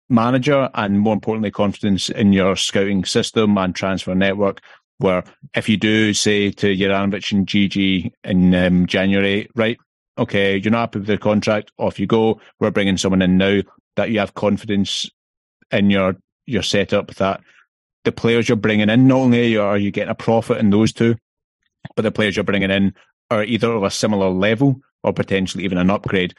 manager 0.08 0.70
and 0.74 1.00
more 1.00 1.14
importantly, 1.14 1.50
confidence 1.50 2.08
in 2.08 2.32
your 2.32 2.56
scouting 2.56 3.04
system 3.04 3.56
and 3.58 3.74
transfer 3.74 4.14
network. 4.14 4.60
Where 4.98 5.24
if 5.54 5.68
you 5.68 5.76
do 5.76 6.14
say 6.14 6.50
to 6.52 6.76
Juranovic 6.76 7.32
and 7.32 7.46
GG 7.46 8.12
in 8.22 8.54
um, 8.54 8.86
January, 8.86 9.48
right, 9.56 9.76
okay, 10.16 10.56
you're 10.56 10.70
not 10.70 10.80
happy 10.80 11.00
with 11.00 11.08
the 11.08 11.18
contract, 11.18 11.72
off 11.78 11.98
you 11.98 12.06
go. 12.06 12.40
We're 12.60 12.70
bringing 12.70 12.96
someone 12.96 13.22
in 13.22 13.36
now 13.36 13.62
that 13.96 14.10
you 14.10 14.20
have 14.20 14.34
confidence 14.34 15.10
in 15.70 15.90
your 15.90 16.16
your 16.46 16.62
setup 16.62 17.14
that 17.14 17.40
the 18.04 18.12
players 18.12 18.48
you're 18.48 18.56
bringing 18.56 18.88
in, 18.88 19.06
not 19.06 19.16
only 19.16 19.56
are 19.56 19.78
you 19.78 19.90
getting 19.90 20.10
a 20.10 20.14
profit 20.14 20.58
in 20.58 20.70
those 20.70 20.92
two, 20.92 21.16
but 21.96 22.02
the 22.02 22.12
players 22.12 22.36
you're 22.36 22.44
bringing 22.44 22.70
in 22.70 22.94
are 23.30 23.44
either 23.44 23.72
of 23.72 23.82
a 23.82 23.90
similar 23.90 24.30
level 24.30 24.80
or 25.02 25.12
potentially 25.12 25.64
even 25.64 25.78
an 25.78 25.90
upgrade. 25.90 26.34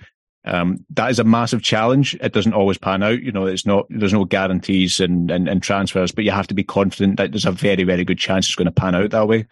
Um, 0.45 0.85
that 0.91 1.09
is 1.09 1.17
a 1.17 1.23
massive 1.23 1.63
challenge. 1.63 2.15
It 2.21 2.33
doesn't 2.33 2.53
always 2.53 2.77
pan 2.77 3.01
out. 3.01 3.21
You 3.21 3.31
know, 3.31 3.47
it's 3.47 3.65
not, 3.65 3.87
there's 3.89 4.13
no 4.13 4.25
guarantees 4.25 4.99
and, 4.99 5.31
and, 5.31 5.47
and 5.47 5.61
transfers, 5.61 6.11
but 6.11 6.23
you 6.23 6.31
have 6.31 6.47
to 6.47 6.53
be 6.53 6.63
confident 6.63 7.17
that 7.17 7.31
there's 7.31 7.45
a 7.45 7.51
very, 7.51 7.83
very 7.83 8.03
good 8.03 8.19
chance 8.19 8.45
it's 8.45 8.55
going 8.55 8.67
to 8.67 8.71
pan 8.71 8.93
out 8.93 9.09
that 9.09 9.27
way. 9.27 9.47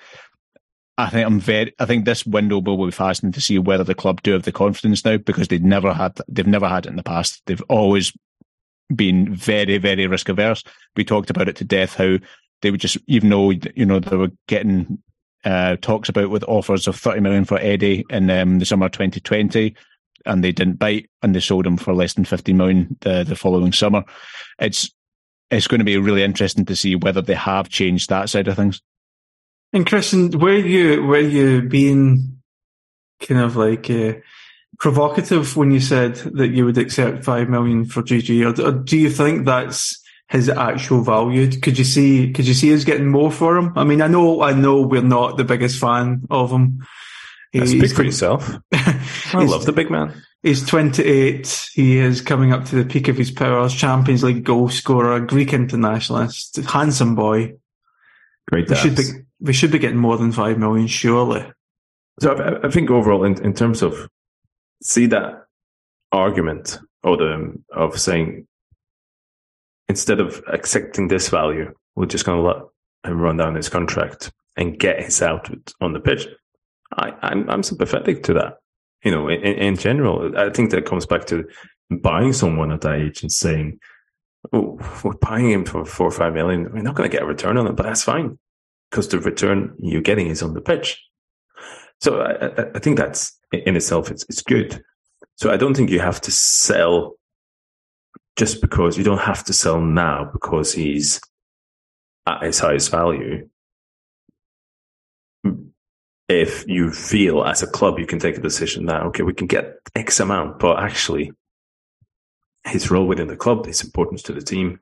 I 0.95 1.09
think 1.09 1.25
I'm 1.25 1.39
very, 1.39 1.73
I 1.79 1.85
think 1.85 2.05
this 2.05 2.23
window 2.23 2.59
will 2.59 2.85
be 2.85 2.91
fascinating 2.91 3.33
to 3.33 3.41
see 3.41 3.57
whether 3.57 3.83
the 3.83 3.95
club 3.95 4.21
do 4.21 4.33
have 4.33 4.43
the 4.43 4.51
confidence 4.51 5.03
now 5.03 5.17
because 5.17 5.47
they've 5.47 5.63
never 5.63 5.91
had, 5.91 6.19
they've 6.27 6.45
never 6.45 6.69
had 6.69 6.85
it 6.85 6.89
in 6.89 6.95
the 6.95 7.03
past. 7.03 7.41
They've 7.47 7.63
always 7.67 8.13
been 8.93 9.33
very, 9.33 9.77
very 9.77 10.07
risk 10.07 10.29
averse. 10.29 10.63
We 10.95 11.03
talked 11.03 11.29
about 11.29 11.47
it 11.47 11.55
to 11.57 11.63
death 11.63 11.95
how 11.95 12.17
they 12.61 12.71
would 12.71 12.79
just, 12.79 12.97
even 13.07 13.29
though, 13.29 13.51
you 13.51 13.85
know, 13.85 13.99
they 13.99 14.15
were 14.15 14.31
getting 14.47 14.99
uh, 15.43 15.75
talks 15.81 16.09
about 16.09 16.29
with 16.29 16.43
offers 16.47 16.87
of 16.87 16.95
30 16.95 17.19
million 17.19 17.45
for 17.45 17.59
Eddie 17.59 18.05
in 18.09 18.29
um, 18.29 18.59
the 18.59 18.65
summer 18.65 18.89
2020 18.89 19.75
and 20.25 20.43
they 20.43 20.53
didn't 20.53 20.79
bite 20.79 21.09
and 21.21 21.35
they 21.35 21.41
sold 21.41 21.67
him 21.67 21.77
for 21.77 21.93
less 21.93 22.13
than 22.13 22.23
50 22.23 22.53
million 22.53 22.97
the, 23.01 23.23
the 23.23 23.35
following 23.35 23.73
summer. 23.73 24.03
It's, 24.59 24.89
it's 25.51 25.67
going 25.67 25.79
to 25.79 25.85
be 25.85 25.97
really 25.97 26.23
interesting 26.23 26.65
to 26.65 26.75
see 26.75 26.95
whether 26.95 27.21
they 27.21 27.35
have 27.35 27.69
changed 27.69 28.09
that 28.09 28.29
side 28.29 28.47
of 28.47 28.55
things. 28.55 28.81
And 29.73 29.85
Christian, 29.85 30.29
were 30.39 30.57
you, 30.57 31.03
were 31.03 31.19
you 31.19 31.63
being 31.63 32.41
kind 33.19 33.41
of 33.41 33.55
like, 33.57 33.89
uh, 33.89 34.13
provocative 34.79 35.55
when 35.55 35.71
you 35.71 35.79
said 35.79 36.15
that 36.15 36.49
you 36.49 36.65
would 36.65 36.77
accept 36.77 37.23
five 37.23 37.49
million 37.49 37.85
for 37.85 38.01
GG, 38.01 38.59
or, 38.59 38.67
or, 38.67 38.71
do 38.71 38.97
you 38.97 39.09
think 39.09 39.45
that's 39.45 40.01
his 40.29 40.49
actual 40.49 41.01
value? 41.01 41.49
Could 41.59 41.77
you 41.77 41.83
see? 41.83 42.31
Could 42.31 42.47
you 42.47 42.53
see 42.53 42.73
us 42.73 42.83
getting 42.83 43.09
more 43.09 43.31
for 43.31 43.57
him? 43.57 43.73
I 43.75 43.83
mean, 43.83 44.01
I 44.01 44.07
know, 44.07 44.41
I 44.41 44.53
know, 44.53 44.81
we're 44.81 45.01
not 45.01 45.37
the 45.37 45.43
biggest 45.43 45.79
fan 45.79 46.23
of 46.29 46.51
him. 46.51 46.85
He's, 47.51 47.69
Speak 47.69 47.91
for 47.91 48.03
yourself. 48.03 48.49
I 48.73 49.43
love 49.45 49.65
the 49.65 49.73
big 49.73 49.91
man. 49.91 50.23
He's 50.41 50.65
28. 50.65 51.69
He 51.73 51.99
is 51.99 52.19
coming 52.19 52.51
up 52.51 52.65
to 52.65 52.75
the 52.75 52.83
peak 52.83 53.07
of 53.07 53.17
his 53.17 53.29
powers. 53.29 53.73
Champions 53.73 54.23
League 54.23 54.43
goal 54.43 54.69
scorer, 54.69 55.19
Greek 55.19 55.53
internationalist, 55.53 56.57
handsome 56.57 57.15
boy. 57.15 57.53
Great. 58.49 58.69
We 58.69 58.75
should 58.75 58.95
be 58.95 59.03
we 59.39 59.53
should 59.53 59.71
be 59.71 59.79
getting 59.79 59.99
more 59.99 60.17
than 60.17 60.31
five 60.31 60.57
million, 60.57 60.87
surely. 60.87 61.45
So 62.19 62.33
I, 62.35 62.67
I 62.67 62.71
think 62.71 62.89
overall, 62.89 63.23
in, 63.23 63.41
in 63.43 63.53
terms 63.53 63.81
of 63.81 64.09
see 64.83 65.07
that 65.07 65.45
argument 66.11 66.79
or 67.03 67.17
the 67.17 67.53
of 67.71 67.99
saying 67.99 68.47
instead 69.89 70.19
of 70.19 70.41
accepting 70.51 71.07
this 71.07 71.29
value, 71.29 71.73
we're 71.95 72.05
just 72.05 72.25
going 72.25 72.37
to 72.37 72.47
let 72.47 72.57
him 73.05 73.19
run 73.19 73.37
down 73.37 73.55
his 73.55 73.69
contract 73.69 74.31
and 74.55 74.79
get 74.79 75.03
his 75.03 75.21
output 75.21 75.73
on 75.81 75.93
the 75.93 75.99
pitch. 75.99 76.27
I, 76.95 77.09
am 77.09 77.15
I'm, 77.21 77.49
I'm 77.49 77.63
sympathetic 77.63 78.23
to 78.23 78.33
that. 78.33 78.57
You 79.03 79.11
know, 79.11 79.27
in, 79.27 79.41
in 79.41 79.75
general, 79.75 80.37
I 80.37 80.49
think 80.49 80.71
that 80.71 80.85
comes 80.85 81.05
back 81.05 81.25
to 81.25 81.45
buying 81.89 82.33
someone 82.33 82.71
at 82.71 82.81
that 82.81 82.95
age 82.95 83.21
and 83.21 83.31
saying, 83.31 83.79
"Oh, 84.53 84.79
we're 85.03 85.13
buying 85.13 85.49
him 85.49 85.65
for 85.65 85.83
four 85.83 86.07
or 86.07 86.11
five 86.11 86.33
million. 86.33 86.71
We're 86.71 86.81
not 86.81 86.95
going 86.95 87.09
to 87.09 87.13
get 87.13 87.23
a 87.23 87.27
return 87.27 87.57
on 87.57 87.67
it, 87.67 87.75
but 87.75 87.83
that's 87.83 88.03
fine 88.03 88.39
because 88.89 89.09
the 89.09 89.19
return 89.19 89.75
you're 89.79 90.01
getting 90.01 90.27
is 90.27 90.41
on 90.41 90.53
the 90.53 90.61
pitch." 90.61 91.03
So 92.01 92.21
I, 92.21 92.75
I 92.75 92.79
think 92.79 92.97
that's 92.97 93.37
in 93.51 93.75
itself, 93.75 94.11
it's, 94.11 94.25
it's 94.29 94.41
good. 94.41 94.83
So 95.35 95.51
I 95.51 95.57
don't 95.57 95.75
think 95.75 95.89
you 95.89 95.99
have 95.99 96.21
to 96.21 96.31
sell 96.31 97.15
just 98.35 98.61
because 98.61 98.97
you 98.97 99.03
don't 99.03 99.19
have 99.19 99.43
to 99.45 99.53
sell 99.53 99.79
now 99.79 100.29
because 100.31 100.73
he's 100.73 101.21
at 102.25 102.43
his 102.43 102.59
highest 102.59 102.91
value. 102.91 103.47
If 106.29 106.67
you 106.67 106.91
feel 106.91 107.43
as 107.43 107.61
a 107.61 107.67
club, 107.67 107.99
you 107.99 108.05
can 108.05 108.19
take 108.19 108.37
a 108.37 108.41
decision 108.41 108.85
that, 108.87 109.03
okay, 109.03 109.23
we 109.23 109.33
can 109.33 109.47
get 109.47 109.75
X 109.95 110.19
amount, 110.19 110.59
but 110.59 110.79
actually 110.79 111.31
his 112.65 112.89
role 112.89 113.05
within 113.05 113.27
the 113.27 113.35
club, 113.35 113.65
his 113.65 113.83
importance 113.83 114.23
to 114.23 114.33
the 114.33 114.41
team, 114.41 114.79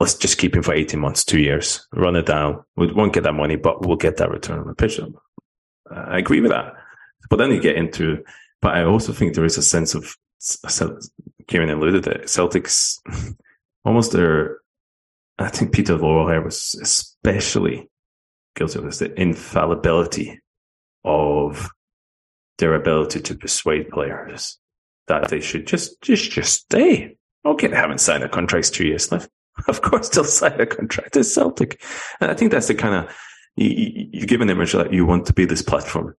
let's 0.00 0.14
just 0.14 0.38
keep 0.38 0.56
him 0.56 0.62
for 0.62 0.74
18 0.74 0.98
months, 0.98 1.24
two 1.24 1.40
years, 1.40 1.86
run 1.92 2.16
it 2.16 2.26
down. 2.26 2.64
We 2.76 2.92
won't 2.92 3.12
get 3.12 3.22
that 3.24 3.34
money, 3.34 3.56
but 3.56 3.86
we'll 3.86 3.96
get 3.96 4.16
that 4.16 4.30
return 4.30 4.58
on 4.58 4.66
the 4.66 4.74
pitch. 4.74 4.98
I 5.92 6.18
agree 6.18 6.40
with 6.40 6.50
that. 6.50 6.74
But 7.30 7.36
then 7.36 7.50
you 7.50 7.60
get 7.60 7.76
into, 7.76 8.22
but 8.60 8.74
I 8.74 8.84
also 8.84 9.12
think 9.12 9.34
there 9.34 9.44
is 9.44 9.58
a 9.58 9.62
sense 9.62 9.94
of, 9.94 10.16
Kieran 11.46 11.70
alluded 11.70 12.04
that 12.04 12.22
Celtics 12.24 12.98
almost 13.84 14.12
their, 14.12 14.58
I 15.38 15.48
think 15.48 15.72
Peter 15.72 15.96
Lawwell 15.96 16.44
was 16.44 16.76
especially 16.80 17.88
guilty 18.56 18.78
of 18.78 18.84
this, 18.84 18.98
the 18.98 19.18
infallibility 19.20 20.40
of 21.04 21.70
their 22.58 22.74
ability 22.74 23.20
to 23.20 23.34
persuade 23.34 23.88
players 23.90 24.58
that 25.08 25.28
they 25.28 25.40
should 25.40 25.66
just, 25.66 26.00
just, 26.02 26.30
just 26.30 26.62
stay. 26.62 27.16
Okay, 27.44 27.66
they 27.66 27.76
haven't 27.76 27.98
signed 27.98 28.22
a 28.22 28.28
contract, 28.28 28.72
two 28.72 28.86
years 28.86 29.10
left. 29.10 29.28
Of 29.68 29.82
course, 29.82 30.08
they'll 30.08 30.24
sign 30.24 30.58
a 30.60 30.66
contract 30.66 31.14
as 31.16 31.32
Celtic. 31.32 31.82
And 32.20 32.30
I 32.30 32.34
think 32.34 32.52
that's 32.52 32.68
the 32.68 32.74
kind 32.74 32.94
of, 32.94 33.14
you, 33.56 34.08
you 34.12 34.26
give 34.26 34.40
an 34.40 34.50
image 34.50 34.72
that 34.72 34.92
you 34.92 35.06
want 35.06 35.26
to 35.26 35.32
be 35.32 35.44
this 35.44 35.62
platform 35.62 36.14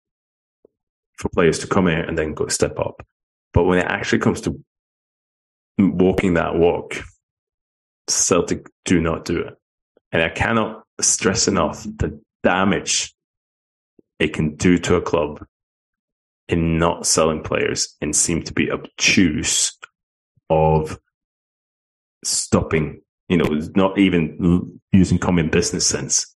for 1.17 1.29
players 1.29 1.59
to 1.59 1.67
come 1.67 1.87
here 1.87 2.01
and 2.01 2.17
then 2.17 2.33
go 2.33 2.47
step 2.47 2.79
up. 2.79 3.05
But 3.53 3.63
when 3.63 3.79
it 3.79 3.87
actually 3.87 4.19
comes 4.19 4.41
to 4.41 4.59
walking 5.77 6.35
that 6.35 6.55
walk, 6.55 6.95
Celtic 8.07 8.67
do 8.85 8.99
not 8.99 9.25
do 9.25 9.39
it. 9.39 9.55
And 10.11 10.21
I 10.21 10.29
cannot 10.29 10.83
stress 11.01 11.47
enough 11.47 11.83
the 11.83 12.19
damage 12.43 13.13
it 14.19 14.33
can 14.33 14.55
do 14.55 14.77
to 14.79 14.95
a 14.95 15.01
club 15.01 15.45
in 16.49 16.77
not 16.77 17.05
selling 17.05 17.41
players 17.41 17.95
and 18.01 18.15
seem 18.15 18.43
to 18.43 18.53
be 18.53 18.71
obtuse 18.71 19.77
of 20.49 20.99
stopping, 22.23 23.01
you 23.27 23.37
know, 23.37 23.61
not 23.75 23.97
even 23.97 24.79
using 24.91 25.17
common 25.17 25.49
business 25.49 25.87
sense 25.87 26.33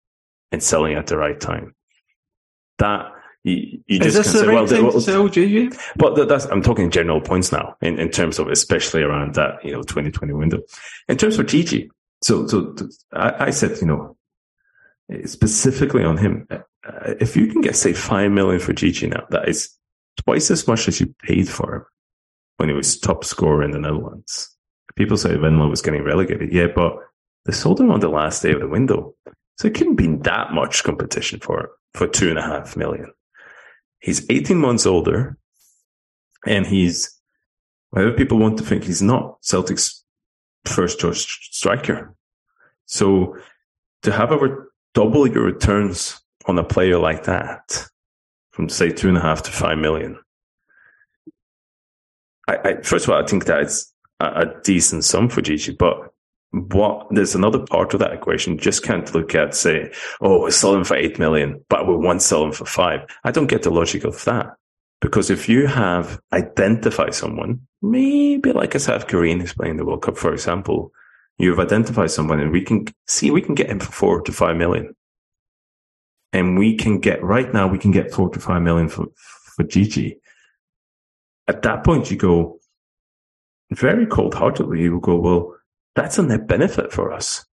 and 0.54 0.64
selling 0.64 0.94
at 0.94 1.08
the 1.08 1.18
right 1.18 1.40
time. 1.40 1.76
That 2.78 3.12
you, 3.44 3.82
you 3.88 4.00
just 4.00 4.18
Is 4.20 4.34
this 4.34 4.42
the 4.42 4.48
right 4.48 4.70
say, 4.70 4.82
well, 4.82 5.02
sell, 5.02 5.28
GG? 5.28 5.78
But 5.98 6.30
that's, 6.30 6.46
I'm 6.46 6.62
talking 6.62 6.90
general 6.90 7.20
points 7.20 7.52
now 7.52 7.76
in, 7.82 8.00
in 8.00 8.10
terms 8.10 8.40
of 8.40 8.48
especially 8.48 9.02
around 9.02 9.36
that, 9.36 9.64
you 9.66 9.72
know, 9.72 9.82
2020 9.82 10.32
window. 10.34 10.60
In 11.10 11.18
terms 11.18 11.38
of 11.38 11.48
GG, 11.48 11.90
so, 12.24 12.48
so 12.48 12.74
I, 13.12 13.48
I 13.48 13.50
said, 13.50 13.82
you 13.82 13.88
know, 13.88 14.16
specifically 15.26 16.06
on 16.06 16.18
him, 16.18 16.48
uh, 16.50 16.60
if 17.20 17.36
you 17.36 17.48
can 17.48 17.62
get, 17.62 17.76
say, 17.76 17.92
5 17.92 18.32
million 18.32 18.62
for 18.62 18.72
GG 18.74 19.10
now, 19.10 19.26
that 19.32 19.50
is 19.50 19.78
twice 20.24 20.50
as 20.52 20.68
much 20.68 20.88
as 20.88 21.02
you 21.02 21.14
paid 21.24 21.50
for 21.50 21.76
him 21.76 21.86
when 22.58 22.70
he 22.70 22.76
was 22.76 22.98
top 22.98 23.26
scorer 23.26 23.64
in 23.64 23.72
the 23.72 23.80
Netherlands. 23.80 24.56
People 24.96 25.18
say 25.18 25.36
Venlo 25.36 25.68
was 25.68 25.82
getting 25.82 26.04
relegated. 26.04 26.54
Yeah, 26.54 26.68
but 26.74 26.98
they 27.46 27.52
sold 27.52 27.82
him 27.82 27.92
on 27.92 28.00
the 28.00 28.10
last 28.10 28.44
day 28.44 28.52
of 28.52 28.60
the 28.60 28.68
window. 28.68 29.16
So 29.58 29.68
it 29.68 29.76
couldn't 29.76 29.96
be 29.96 30.08
that 30.08 30.52
much 30.52 30.84
competition 30.84 31.40
for 31.40 31.72
for 31.94 32.08
two 32.08 32.30
and 32.30 32.40
a 32.40 32.42
half 32.42 32.76
million. 32.76 33.14
He's 34.00 34.26
18 34.30 34.58
months 34.58 34.86
older 34.86 35.38
and 36.46 36.66
he's, 36.66 37.18
whatever 37.92 38.14
people 38.14 38.40
want 38.40 38.58
to 38.58 38.64
think, 38.64 38.84
he's 38.84 39.02
not 39.02 39.38
Celtic's 39.42 40.04
first 40.66 41.00
choice 41.00 41.22
striker. 41.22 42.16
So 42.86 43.38
to 44.02 44.12
have 44.12 44.32
over 44.32 44.74
double 44.94 45.28
your 45.28 45.44
returns 45.44 46.20
on 46.46 46.58
a 46.60 46.64
player 46.64 46.98
like 46.98 47.24
that 47.24 47.88
from 48.52 48.70
say 48.70 48.92
two 48.92 49.08
and 49.08 49.18
a 49.18 49.22
half 49.22 49.44
to 49.44 49.52
five 49.52 49.78
million. 49.78 50.20
I, 52.48 52.58
I 52.58 52.82
first 52.82 53.06
of 53.06 53.12
all, 53.12 53.24
I 53.24 53.26
think 53.26 53.46
that 53.46 53.62
it's 53.62 53.94
a, 54.20 54.26
a 54.26 54.62
decent 54.64 55.06
sum 55.06 55.30
for 55.30 55.42
GG, 55.42 55.78
but 55.78 56.13
what 56.54 57.08
there's 57.10 57.36
another 57.36 57.60
part 57.60 57.94
of 57.94 58.00
that 58.00 58.14
equation. 58.14 58.58
Just 58.58 58.84
can't 58.84 59.14
look 59.14 59.36
at 59.36 59.56
say, 59.56 59.92
oh, 60.22 60.42
we're 60.42 60.52
selling 60.52 60.84
for 60.84 60.96
eight 60.96 61.20
million, 61.20 61.64
but 61.68 61.88
we 61.88 61.96
want 61.96 62.22
selling 62.22 62.52
for 62.52 62.66
five. 62.66 63.02
I 63.24 63.32
don't 63.32 63.48
get 63.48 63.64
the 63.64 63.72
logic 63.72 64.04
of 64.04 64.24
that. 64.26 64.56
Because 65.02 65.30
if 65.30 65.50
you 65.50 65.68
have 65.68 66.20
identified 66.32 67.14
someone, 67.14 67.60
maybe 67.82 68.54
like 68.54 68.76
a 68.76 68.80
South 68.80 69.08
Korean 69.08 69.40
who's 69.42 69.54
playing 69.54 69.78
the 69.78 69.86
World 69.86 70.04
Cup, 70.04 70.18
for 70.18 70.32
example, 70.32 70.94
you've 71.38 71.60
identified 71.60 72.12
someone 72.12 72.40
and 72.40 72.52
we 72.52 72.62
can 72.62 72.86
see 73.08 73.32
we 73.32 73.42
can 73.42 73.56
get 73.56 73.70
him 73.70 73.80
for 73.80 73.92
four 73.92 74.22
to 74.22 74.32
five 74.32 74.56
million. 74.56 74.96
and 76.34 76.58
we 76.58 76.76
can 76.76 77.00
get 77.00 77.24
right 77.24 77.54
now 77.54 77.68
we 77.68 77.78
can 77.78 77.92
get 77.92 78.12
four 78.12 78.30
to 78.30 78.40
five 78.40 78.62
million 78.62 78.90
for 78.90 79.08
for 79.56 79.64
Gigi. 79.64 80.18
At 81.48 81.62
that 81.62 81.84
point, 81.84 82.10
you 82.10 82.18
go 82.18 82.60
very 83.72 84.06
cold 84.08 84.34
heartedly. 84.34 84.82
You 84.82 85.00
go, 85.00 85.16
well, 85.18 85.56
that's 85.96 86.18
a 86.18 86.24
net 86.24 86.48
benefit 86.48 86.92
for 86.92 87.12
us. 87.12 87.46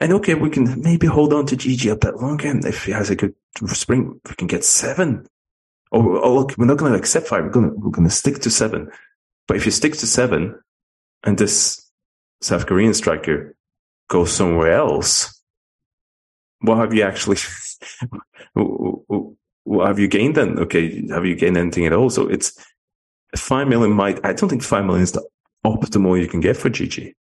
And 0.00 0.12
okay, 0.12 0.34
we 0.34 0.50
can 0.50 0.80
maybe 0.80 1.06
hold 1.06 1.32
on 1.32 1.46
to 1.46 1.56
Gigi 1.56 1.88
a 1.88 1.96
bit 1.96 2.16
longer. 2.16 2.48
And 2.48 2.64
if 2.64 2.84
he 2.84 2.92
has 2.92 3.10
a 3.10 3.16
good 3.16 3.34
spring, 3.66 4.20
we 4.28 4.34
can 4.36 4.46
get 4.46 4.64
seven. 4.64 5.26
Oh, 5.90 6.20
oh 6.20 6.34
look, 6.34 6.56
we're 6.56 6.66
not 6.66 6.76
going 6.76 6.92
to 6.92 6.98
accept 6.98 7.26
five. 7.26 7.44
We're 7.44 7.50
going 7.50 7.70
to, 7.70 7.76
we're 7.76 7.90
going 7.90 8.08
to 8.08 8.14
stick 8.14 8.38
to 8.40 8.50
seven. 8.50 8.90
But 9.48 9.56
if 9.56 9.64
you 9.64 9.72
stick 9.72 9.94
to 9.94 10.06
seven 10.06 10.60
and 11.24 11.38
this 11.38 11.90
South 12.40 12.66
Korean 12.66 12.94
striker 12.94 13.56
goes 14.08 14.30
somewhere 14.30 14.72
else, 14.72 15.42
what 16.60 16.78
have 16.78 16.94
you 16.94 17.02
actually, 17.02 17.38
what 19.64 19.86
have 19.88 19.98
you 19.98 20.08
gained 20.08 20.36
then? 20.36 20.58
Okay. 20.58 21.06
Have 21.08 21.24
you 21.24 21.34
gained 21.34 21.56
anything 21.56 21.86
at 21.86 21.92
all? 21.92 22.10
So 22.10 22.28
it's 22.28 22.52
five 23.36 23.66
million 23.66 23.92
might, 23.92 24.24
I 24.24 24.32
don't 24.32 24.48
think 24.48 24.62
five 24.62 24.84
million 24.84 25.02
is 25.02 25.12
the 25.12 25.26
optimal 25.64 26.20
you 26.20 26.28
can 26.28 26.40
get 26.40 26.56
for 26.56 26.68
Gigi. 26.68 27.16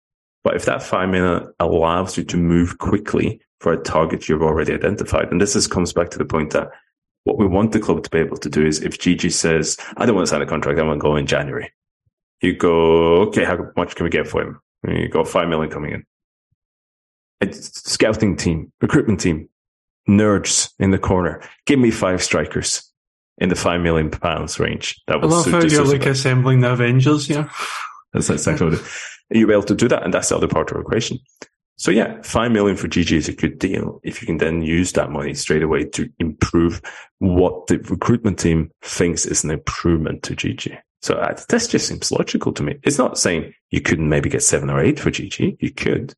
But 0.44 0.56
if 0.56 0.66
that 0.66 0.84
five 0.84 1.10
million 1.10 1.54
allows 1.60 2.18
you 2.18 2.24
to 2.26 2.38
move 2.38 2.78
quickly 2.78 3.42
for 3.60 3.72
a 3.72 3.82
target 3.82 4.28
you've 4.28 4.42
already 4.42 4.74
identified, 4.74 5.32
and 5.32 5.40
this 5.40 5.56
is, 5.56 5.68
comes 5.68 5.94
back 5.94 6.10
to 6.12 6.18
the 6.18 6.26
point 6.26 6.52
that 6.52 6.70
what 7.24 7.38
we 7.38 7.48
want 7.48 7.72
the 7.72 7.80
club 7.80 8.04
to 8.04 8.10
be 8.10 8.20
able 8.20 8.38
to 8.38 8.50
do 8.50 8.66
is 8.66 8.82
if 8.82 9.00
Gigi 9.00 9.30
says, 9.30 9.78
I 9.96 10.06
don't 10.06 10.16
want 10.16 10.28
to 10.28 10.30
sign 10.30 10.42
a 10.42 10.46
contract, 10.46 10.80
I 10.80 10.84
want 10.84 11.00
to 11.00 11.02
go 11.02 11.16
in 11.16 11.26
January. 11.26 11.72
You 12.42 12.56
go, 12.56 13.22
okay, 13.28 13.46
how 13.46 13.58
much 13.78 13.96
can 13.96 14.04
we 14.04 14.10
get 14.10 14.28
for 14.28 14.42
him? 14.42 14.60
And 14.84 14.98
you 14.98 15.08
got 15.08 15.30
five 15.30 15.48
million 15.48 15.72
coming 15.72 15.94
in. 15.94 16.06
It's 17.40 17.90
scouting 17.90 18.36
team, 18.36 18.74
recruitment 18.82 19.22
team, 19.22 19.48
nerds 20.10 20.72
in 20.80 20.92
the 20.92 20.98
corner. 20.98 21.42
Give 21.66 21.80
me 21.80 21.92
five 21.92 22.22
strikers 22.22 22.92
in 23.38 23.48
the 23.48 23.56
five 23.56 23.80
million 23.80 24.12
pounds 24.12 24.60
range. 24.60 25.02
That 25.08 25.22
was 25.22 25.32
I 25.32 25.38
love 25.38 25.64
how 25.64 25.68
you're 25.68 25.86
like 25.86 26.06
assembling 26.06 26.60
the 26.60 26.74
Avengers 26.74 27.28
here. 27.28 27.50
That's 28.12 28.30
exactly 28.30 28.68
what 28.68 28.80
it 28.80 28.86
You'll 29.30 29.48
be 29.48 29.54
able 29.54 29.64
to 29.64 29.76
do 29.76 29.88
that, 29.88 30.04
and 30.04 30.14
that's 30.14 30.30
the 30.30 30.38
other 30.38 30.48
part 30.48 30.72
of 30.72 30.78
the 30.78 30.82
equation. 30.82 31.20
So 31.78 31.92
yeah, 31.92 32.22
five 32.22 32.52
million 32.52 32.78
for 32.78 32.88
GG 32.88 33.12
is 33.12 33.28
a 33.28 33.34
good 33.34 33.58
deal 33.58 34.00
if 34.04 34.22
you 34.22 34.28
can 34.28 34.38
then 34.38 34.62
use 34.62 34.92
that 34.94 35.10
money 35.10 35.34
straight 35.34 35.64
away 35.64 35.86
to 35.86 36.10
improve 36.20 36.82
what 37.18 37.68
the 37.68 37.80
recruitment 37.80 38.40
team 38.40 38.72
thinks 38.82 39.26
is 39.26 39.44
an 39.44 39.50
improvement 39.50 40.24
to 40.24 40.36
GG. 40.36 40.78
So 41.02 41.36
this 41.50 41.68
just 41.68 41.88
seems 41.88 42.12
logical 42.12 42.54
to 42.54 42.64
me. 42.64 42.80
It's 42.84 42.98
not 42.98 43.18
saying 43.18 43.54
you 43.72 43.82
couldn't 43.82 44.08
maybe 44.08 44.30
get 44.30 44.44
seven 44.44 44.70
or 44.70 44.80
eight 44.80 45.00
for 45.00 45.12
GG. 45.12 45.58
You 45.60 45.72
could, 45.72 46.14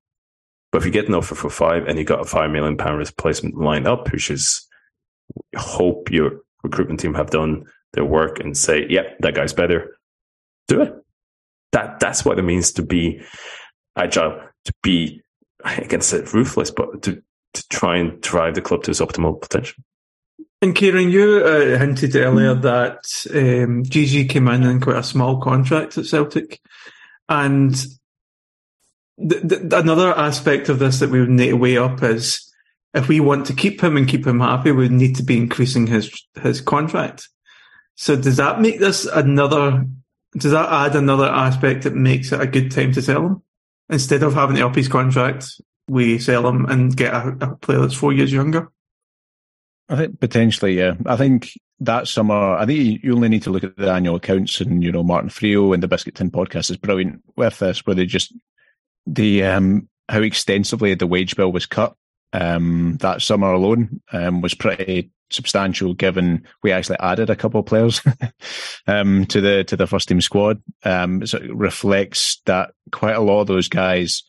but 0.72 0.80
if 0.80 0.86
you 0.86 0.92
get 0.92 1.08
an 1.08 1.16
offer 1.16 1.36
for 1.36 1.50
five 1.50 1.88
and 1.88 1.98
you 1.98 2.04
got 2.04 2.22
a 2.22 2.26
five 2.26 2.52
million 2.52 2.78
pound 2.78 3.00
replacement 3.00 3.58
lined 3.58 3.88
up, 3.88 4.12
which 4.12 4.30
is 4.30 4.68
hope 5.56 6.12
your 6.12 6.42
recruitment 6.64 7.00
team 7.00 7.14
have 7.14 7.30
done 7.30 7.66
their 7.94 8.06
work 8.06 8.40
and 8.40 8.58
say, 8.58 8.82
"Yep, 8.82 8.90
yeah, 8.90 9.14
that 9.22 9.36
guy's 9.36 9.54
better," 9.54 9.98
do 10.68 10.82
it. 10.82 11.05
That 11.76 12.00
that's 12.00 12.24
what 12.24 12.40
it 12.40 12.44
means 12.44 12.72
to 12.74 12.84
be 12.84 13.22
agile, 13.98 14.40
to 14.64 14.74
be 14.82 15.22
I 15.64 15.82
can 15.82 16.00
say 16.00 16.22
ruthless, 16.34 16.72
but 16.72 17.02
to 17.04 17.22
to 17.54 17.68
try 17.70 17.98
and 17.98 18.22
drive 18.22 18.56
the 18.56 18.62
club 18.62 18.84
to 18.84 18.92
its 18.92 19.02
optimal 19.02 19.42
potential. 19.42 19.84
And 20.62 20.74
Kieran, 20.74 21.10
you 21.10 21.44
uh, 21.44 21.78
hinted 21.78 22.16
earlier 22.16 22.56
mm. 22.56 22.62
that 22.62 23.64
um, 23.64 23.84
Gigi 23.84 24.26
came 24.26 24.48
in 24.48 24.64
in 24.64 24.80
quite 24.80 24.98
a 24.98 25.04
small 25.04 25.42
contract 25.42 25.98
at 25.98 26.06
Celtic, 26.06 26.62
and 27.28 27.76
th- 29.20 29.48
th- 29.50 29.62
another 29.74 30.18
aspect 30.18 30.70
of 30.70 30.80
this 30.80 31.00
that 31.00 31.10
we 31.10 31.20
would 31.20 31.30
need 31.30 31.50
to 31.50 31.58
weigh 31.58 31.78
up 31.78 32.02
is 32.04 32.42
if 32.94 33.10
we 33.10 33.20
want 33.20 33.48
to 33.48 33.54
keep 33.54 33.84
him 33.84 33.98
and 33.98 34.08
keep 34.08 34.26
him 34.26 34.40
happy, 34.40 34.72
we 34.72 34.88
need 34.88 35.18
to 35.18 35.24
be 35.24 35.38
increasing 35.38 35.88
his 35.88 36.10
his 36.42 36.62
contract. 36.62 37.28
So 37.96 38.16
does 38.16 38.38
that 38.38 38.62
make 38.62 38.80
this 38.80 39.06
another? 39.06 39.86
Does 40.38 40.52
that 40.52 40.72
add 40.72 40.96
another 40.96 41.26
aspect 41.26 41.84
that 41.84 41.96
makes 41.96 42.32
it 42.32 42.42
a 42.42 42.48
good 42.48 42.72
time 42.72 42.92
to 42.94 43.02
sell 43.02 43.26
him 43.26 43.42
instead 43.90 44.24
of 44.24 44.34
having 44.34 44.62
up 44.62 44.76
his 44.76 44.88
contract? 44.88 45.62
We 45.88 46.20
sell 46.20 46.48
him 46.48 46.66
and 46.66 46.96
get 46.96 47.14
a, 47.14 47.38
a 47.42 47.56
player 47.56 47.80
that's 47.80 47.94
four 47.94 48.12
years 48.12 48.34
younger. 48.34 48.72
I 49.88 49.96
think 49.96 50.20
potentially, 50.20 50.78
yeah. 50.78 50.96
I 51.06 51.16
think 51.16 51.52
that 51.80 52.08
summer, 52.08 52.56
I 52.56 52.66
think 52.66 53.04
you 53.04 53.16
only 53.16 53.30
need 53.30 53.44
to 53.44 53.52
look 53.52 53.64
at 53.64 53.78
the 53.78 53.92
annual 53.92 54.16
accounts, 54.16 54.60
and 54.60 54.84
you 54.84 54.92
know 54.92 55.04
Martin 55.04 55.30
Frio 55.30 55.74
and 55.74 55.84
the 55.84 55.88
Biscuit 55.88 56.16
Tin 56.16 56.32
podcast 56.32 56.72
is 56.72 56.78
brilliant 56.78 57.22
with 57.36 57.60
this, 57.60 57.86
where 57.86 57.96
they 57.96 58.06
just 58.06 58.34
the 59.06 59.44
um 59.44 59.88
how 60.10 60.22
extensively 60.22 60.96
the 60.96 61.08
wage 61.08 61.36
bill 61.36 61.52
was 61.52 61.66
cut 61.66 61.96
um, 62.34 62.98
that 63.02 63.22
summer 63.22 63.52
alone 63.52 64.02
um, 64.12 64.42
was 64.42 64.54
pretty 64.54 65.12
substantial 65.30 65.94
given 65.94 66.46
we 66.64 66.72
actually 66.72 66.98
added 67.00 67.30
a 67.30 67.36
couple 67.36 67.60
of 67.60 67.66
players 67.66 68.02
um, 68.88 69.26
to 69.26 69.42
the 69.42 69.64
to 69.64 69.76
the 69.76 69.88
first 69.88 70.08
team 70.08 70.22
squad. 70.22 70.62
Um, 70.84 71.26
so 71.26 71.38
it 71.38 71.56
reflects 71.56 72.42
that 72.46 72.72
quite 72.92 73.16
a 73.16 73.22
lot 73.22 73.42
of 73.42 73.48
those 73.48 73.68
guys 73.68 74.24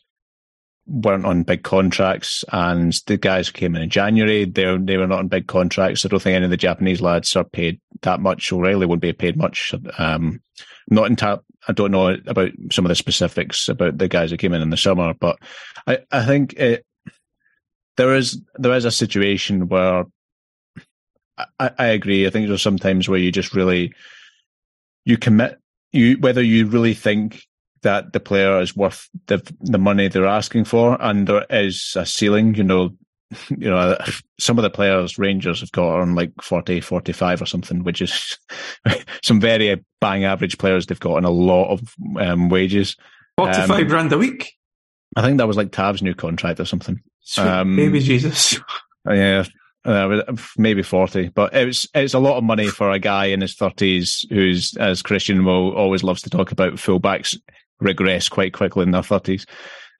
weren't 0.87 1.25
on 1.25 1.43
big 1.43 1.63
contracts, 1.63 2.43
and 2.51 2.93
the 3.07 3.17
guys 3.17 3.47
who 3.47 3.53
came 3.53 3.75
in 3.75 3.81
in 3.81 3.89
January 3.89 4.45
they 4.45 4.77
they 4.77 4.97
were 4.97 5.07
not 5.07 5.19
on 5.19 5.27
big 5.27 5.47
contracts. 5.47 6.05
I 6.05 6.09
don't 6.09 6.21
think 6.21 6.35
any 6.35 6.45
of 6.45 6.51
the 6.51 6.57
Japanese 6.57 7.01
lads 7.01 7.35
are 7.35 7.43
paid 7.43 7.79
that 8.01 8.19
much. 8.19 8.51
O'Riley 8.51 8.85
won't 8.85 9.01
be 9.01 9.13
paid 9.13 9.37
much. 9.37 9.73
Um, 9.97 10.41
not 10.89 11.07
in 11.07 11.15
tap. 11.15 11.43
I 11.67 11.73
don't 11.73 11.91
know 11.91 12.17
about 12.27 12.51
some 12.71 12.85
of 12.85 12.89
the 12.89 12.95
specifics 12.95 13.67
about 13.67 13.97
the 13.97 14.07
guys 14.07 14.31
that 14.31 14.37
came 14.37 14.53
in 14.53 14.61
in 14.61 14.69
the 14.69 14.77
summer, 14.77 15.13
but 15.13 15.37
I, 15.85 15.99
I 16.11 16.25
think 16.25 16.53
it, 16.53 16.85
there 17.97 18.15
is 18.15 18.41
there 18.55 18.73
is 18.73 18.85
a 18.85 18.91
situation 18.91 19.67
where 19.67 20.05
I, 21.59 21.71
I 21.77 21.85
agree. 21.87 22.25
I 22.25 22.29
think 22.29 22.47
there's 22.47 22.61
sometimes 22.61 23.07
where 23.07 23.19
you 23.19 23.31
just 23.31 23.53
really 23.53 23.93
you 25.05 25.17
commit 25.17 25.59
you 25.91 26.17
whether 26.19 26.41
you 26.41 26.67
really 26.67 26.93
think 26.93 27.43
that 27.83 28.13
the 28.13 28.19
player 28.19 28.59
is 28.59 28.75
worth 28.75 29.09
the 29.27 29.41
the 29.61 29.77
money 29.77 30.07
they're 30.07 30.25
asking 30.25 30.65
for, 30.65 30.97
and 31.01 31.27
there 31.27 31.45
is 31.49 31.93
a 31.95 32.05
ceiling. 32.05 32.55
You 32.55 32.63
know, 32.63 32.89
you 33.49 33.69
know, 33.69 33.97
some 34.39 34.57
of 34.57 34.63
the 34.63 34.69
players 34.69 35.17
Rangers 35.17 35.59
have 35.61 35.71
got 35.71 35.99
on 35.99 36.15
like 36.15 36.31
40, 36.41 36.81
45 36.81 37.41
or 37.41 37.45
something, 37.45 37.83
which 37.83 38.01
is 38.01 38.37
some 39.23 39.39
very 39.39 39.83
bang 40.01 40.25
average 40.25 40.57
players. 40.57 40.85
They've 40.85 40.99
got 40.99 41.17
on 41.17 41.25
a 41.25 41.29
lot 41.29 41.71
of 41.71 41.93
um, 42.19 42.49
wages. 42.49 42.95
Forty 43.37 43.53
five 43.53 43.81
um, 43.81 43.87
grand 43.87 44.13
a 44.13 44.17
week. 44.17 44.53
I 45.15 45.21
think 45.21 45.37
that 45.37 45.47
was 45.47 45.57
like 45.57 45.71
Tav's 45.71 46.01
new 46.01 46.13
contract 46.13 46.59
or 46.59 46.65
something. 46.65 46.99
Um, 47.37 47.75
baby 47.75 47.99
Jesus. 47.99 48.59
Yeah, 49.09 49.45
uh, 49.87 50.21
maybe 50.57 50.83
40, 50.83 51.29
but 51.29 51.53
it's 51.53 51.87
it's 51.95 52.13
a 52.13 52.19
lot 52.19 52.37
of 52.37 52.43
money 52.43 52.67
for 52.67 52.91
a 52.91 52.99
guy 52.99 53.25
in 53.25 53.41
his 53.41 53.55
30s 53.55 54.29
who's, 54.29 54.75
as 54.77 55.01
Christian 55.01 55.45
will 55.45 55.73
always 55.73 56.03
loves 56.03 56.21
to 56.23 56.29
talk 56.29 56.51
about, 56.51 56.73
fullbacks 56.73 57.39
regress 57.79 58.27
quite 58.27 58.53
quickly 58.53 58.83
in 58.83 58.91
their 58.91 59.01
30s. 59.01 59.45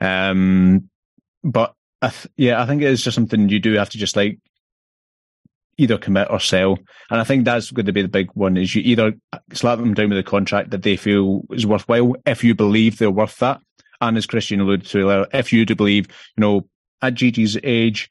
Um, 0.02 0.90
but 1.44 1.74
I 2.02 2.10
th- 2.10 2.28
yeah, 2.36 2.62
I 2.62 2.66
think 2.66 2.82
it 2.82 2.90
is 2.90 3.02
just 3.02 3.16
something 3.16 3.50
you 3.50 3.60
do 3.60 3.74
have 3.74 3.90
to 3.92 3.98
just 3.98 4.16
like 4.16 4.40
either 5.78 5.98
commit 5.98 6.28
or 6.30 6.40
sell. 6.40 6.78
And 7.10 7.22
I 7.22 7.24
think 7.24 7.46
that's 7.46 7.72
going 7.72 7.86
to 7.86 7.94
be 7.94 8.02
the 8.02 8.08
big 8.08 8.30
one 8.34 8.58
is 8.58 8.76
you 8.76 8.82
either 8.84 9.14
slap 9.54 9.80
them 9.80 9.94
down 9.94 10.10
with 10.10 10.18
a 10.18 10.24
contract 10.24 10.72
that 10.72 10.84
they 10.84 10.98
feel 10.98 11.44
is 11.52 11.66
worthwhile 11.66 12.16
if 12.26 12.44
you 12.44 12.56
believe 12.56 12.98
they're 12.98 13.12
worth 13.12 13.38
that. 13.38 13.62
And 14.02 14.18
as 14.18 14.26
Christian 14.26 14.60
alluded 14.60 14.88
to 14.88 15.10
earlier, 15.10 15.28
if 15.34 15.54
you 15.54 15.66
do 15.66 15.76
believe, 15.76 16.08
you 16.36 16.42
know, 16.42 16.68
at 17.02 17.14
Gigi's 17.14 17.58
age, 17.64 18.10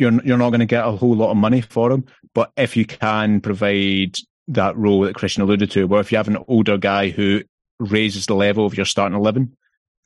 you're 0.00 0.22
you're 0.24 0.38
not 0.38 0.50
going 0.50 0.60
to 0.60 0.66
get 0.66 0.86
a 0.86 0.92
whole 0.92 1.14
lot 1.14 1.30
of 1.30 1.36
money 1.36 1.60
for 1.60 1.92
him. 1.92 2.04
But 2.34 2.50
if 2.56 2.76
you 2.76 2.84
can 2.84 3.40
provide 3.40 4.16
that 4.48 4.76
role 4.76 5.02
that 5.02 5.14
Christian 5.14 5.42
alluded 5.42 5.70
to, 5.72 5.86
where 5.86 6.00
if 6.00 6.10
you 6.10 6.16
have 6.16 6.28
an 6.28 6.38
older 6.48 6.78
guy 6.78 7.10
who 7.10 7.42
raises 7.78 8.26
the 8.26 8.34
level 8.34 8.66
of 8.66 8.76
your 8.76 8.86
starting 8.86 9.16
eleven, 9.16 9.56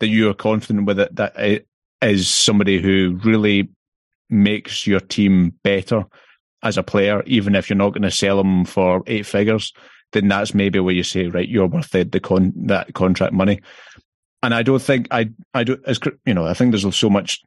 that 0.00 0.08
you 0.08 0.28
are 0.28 0.34
confident 0.34 0.86
with 0.86 0.98
it, 0.98 1.14
that 1.16 1.38
it 1.38 1.66
is 2.02 2.28
somebody 2.28 2.82
who 2.82 3.18
really 3.24 3.68
makes 4.28 4.86
your 4.86 5.00
team 5.00 5.54
better 5.62 6.04
as 6.62 6.76
a 6.76 6.82
player, 6.82 7.22
even 7.26 7.54
if 7.54 7.70
you're 7.70 7.76
not 7.76 7.90
going 7.90 8.02
to 8.02 8.10
sell 8.10 8.38
them 8.38 8.64
for 8.64 9.02
eight 9.06 9.26
figures, 9.26 9.72
then 10.12 10.28
that's 10.28 10.54
maybe 10.54 10.80
where 10.80 10.94
you 10.94 11.02
say, 11.02 11.28
right, 11.28 11.48
you're 11.48 11.66
worth 11.66 11.90
the, 11.90 12.04
the 12.04 12.20
con 12.20 12.52
that 12.56 12.94
contract 12.94 13.32
money 13.32 13.60
and 14.44 14.52
I 14.52 14.62
don't 14.62 14.82
think 14.82 15.08
I 15.10 15.30
I 15.54 15.64
do 15.64 15.78
as 15.86 15.98
you 16.26 16.34
know 16.34 16.46
I 16.46 16.52
think 16.52 16.70
there's 16.70 16.96
so 16.96 17.08
much 17.08 17.40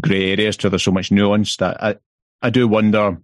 grey 0.00 0.32
areas 0.32 0.56
to 0.58 0.70
there's 0.70 0.82
so 0.82 0.90
much 0.90 1.10
nuance 1.10 1.56
that 1.56 1.82
I 1.82 1.96
I 2.42 2.50
do 2.50 2.68
wonder. 2.68 3.18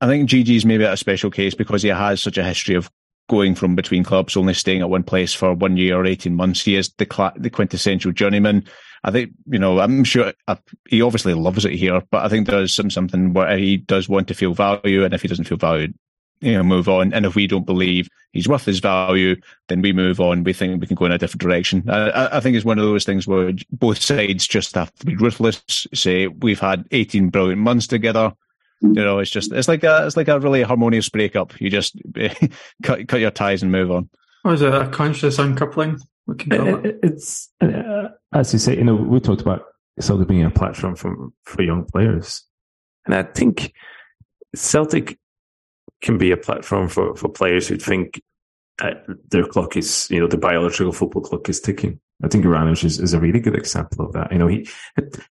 I 0.00 0.06
think 0.06 0.30
Gigi's 0.30 0.64
maybe 0.64 0.84
a 0.84 0.96
special 0.96 1.30
case 1.30 1.54
because 1.54 1.82
he 1.82 1.90
has 1.90 2.22
such 2.22 2.38
a 2.38 2.44
history 2.44 2.74
of 2.74 2.90
going 3.28 3.54
from 3.54 3.76
between 3.76 4.02
clubs, 4.02 4.36
only 4.36 4.54
staying 4.54 4.80
at 4.80 4.88
one 4.90 5.02
place 5.02 5.34
for 5.34 5.54
one 5.54 5.76
year 5.76 5.96
or 5.96 6.06
eighteen 6.06 6.34
months. 6.34 6.64
He 6.64 6.76
is 6.76 6.92
the 6.98 7.06
cl- 7.10 7.32
the 7.36 7.50
quintessential 7.50 8.12
journeyman. 8.12 8.64
I 9.04 9.10
think 9.10 9.32
you 9.46 9.58
know 9.58 9.80
I'm 9.80 10.04
sure 10.04 10.32
uh, 10.48 10.56
he 10.88 11.02
obviously 11.02 11.34
loves 11.34 11.64
it 11.64 11.72
here, 11.72 12.02
but 12.10 12.24
I 12.24 12.28
think 12.28 12.46
there's 12.46 12.74
some 12.74 12.90
something 12.90 13.32
where 13.32 13.56
he 13.56 13.76
does 13.76 14.08
want 14.08 14.28
to 14.28 14.34
feel 14.34 14.54
value, 14.54 15.04
and 15.04 15.14
if 15.14 15.22
he 15.22 15.28
doesn't 15.28 15.46
feel 15.46 15.58
valued, 15.58 15.94
you 16.40 16.52
know 16.54 16.62
move 16.62 16.88
on. 16.88 17.12
And 17.12 17.26
if 17.26 17.34
we 17.34 17.46
don't 17.46 17.66
believe 17.66 18.08
he's 18.32 18.48
worth 18.48 18.64
his 18.64 18.80
value, 18.80 19.36
then 19.68 19.82
we 19.82 19.92
move 19.92 20.20
on. 20.20 20.44
We 20.44 20.52
think 20.52 20.80
we 20.80 20.86
can 20.86 20.96
go 20.96 21.04
in 21.06 21.12
a 21.12 21.18
different 21.18 21.42
direction. 21.42 21.88
I, 21.88 22.36
I 22.36 22.40
think 22.40 22.56
it's 22.56 22.64
one 22.64 22.78
of 22.78 22.84
those 22.84 23.04
things 23.04 23.26
where 23.26 23.52
both 23.70 24.00
sides 24.00 24.46
just 24.46 24.74
have 24.74 24.92
to 24.96 25.06
be 25.06 25.16
ruthless. 25.16 25.86
Say 25.94 26.26
we've 26.26 26.60
had 26.60 26.86
18 26.90 27.28
brilliant 27.28 27.60
months 27.60 27.86
together. 27.86 28.32
You 28.82 28.94
know, 28.94 29.18
it's 29.18 29.30
just 29.30 29.52
it's 29.52 29.68
like 29.68 29.84
a 29.84 30.06
it's 30.06 30.16
like 30.16 30.28
a 30.28 30.40
really 30.40 30.62
harmonious 30.62 31.08
breakup. 31.08 31.60
You 31.60 31.68
just 31.68 31.96
cut 32.82 33.08
cut 33.08 33.20
your 33.20 33.30
ties 33.30 33.62
and 33.62 33.70
move 33.70 33.90
on. 33.90 34.08
Or 34.44 34.54
is 34.54 34.62
it 34.62 34.72
a 34.72 34.88
conscious 34.88 35.38
uncoupling? 35.38 35.98
It, 36.28 37.00
it's 37.02 37.50
uh, 37.60 38.08
as 38.32 38.52
you 38.52 38.58
say. 38.58 38.76
You 38.76 38.84
know, 38.84 38.94
we 38.94 39.20
talked 39.20 39.42
about 39.42 39.64
Celtic 39.98 40.28
being 40.28 40.44
a 40.44 40.50
platform 40.50 40.96
for 40.96 41.28
for 41.44 41.62
young 41.62 41.84
players, 41.84 42.44
and 43.04 43.14
I 43.14 43.24
think 43.24 43.74
Celtic 44.54 45.18
can 46.02 46.18
be 46.18 46.30
a 46.30 46.36
platform 46.36 46.88
for, 46.88 47.14
for 47.16 47.28
players 47.28 47.68
who 47.68 47.76
think 47.76 48.20
uh, 48.80 48.94
their 49.30 49.46
clock 49.46 49.76
is, 49.76 50.08
you 50.10 50.20
know, 50.20 50.26
the 50.26 50.38
biological 50.38 50.92
football 50.92 51.22
clock 51.22 51.48
is 51.48 51.60
ticking. 51.60 52.00
I 52.22 52.28
think 52.28 52.44
Juranovic 52.44 52.84
is, 52.84 52.98
is 52.98 53.14
a 53.14 53.20
really 53.20 53.40
good 53.40 53.54
example 53.54 54.06
of 54.06 54.12
that. 54.12 54.32
You 54.32 54.38
know, 54.38 54.46
he, 54.46 54.68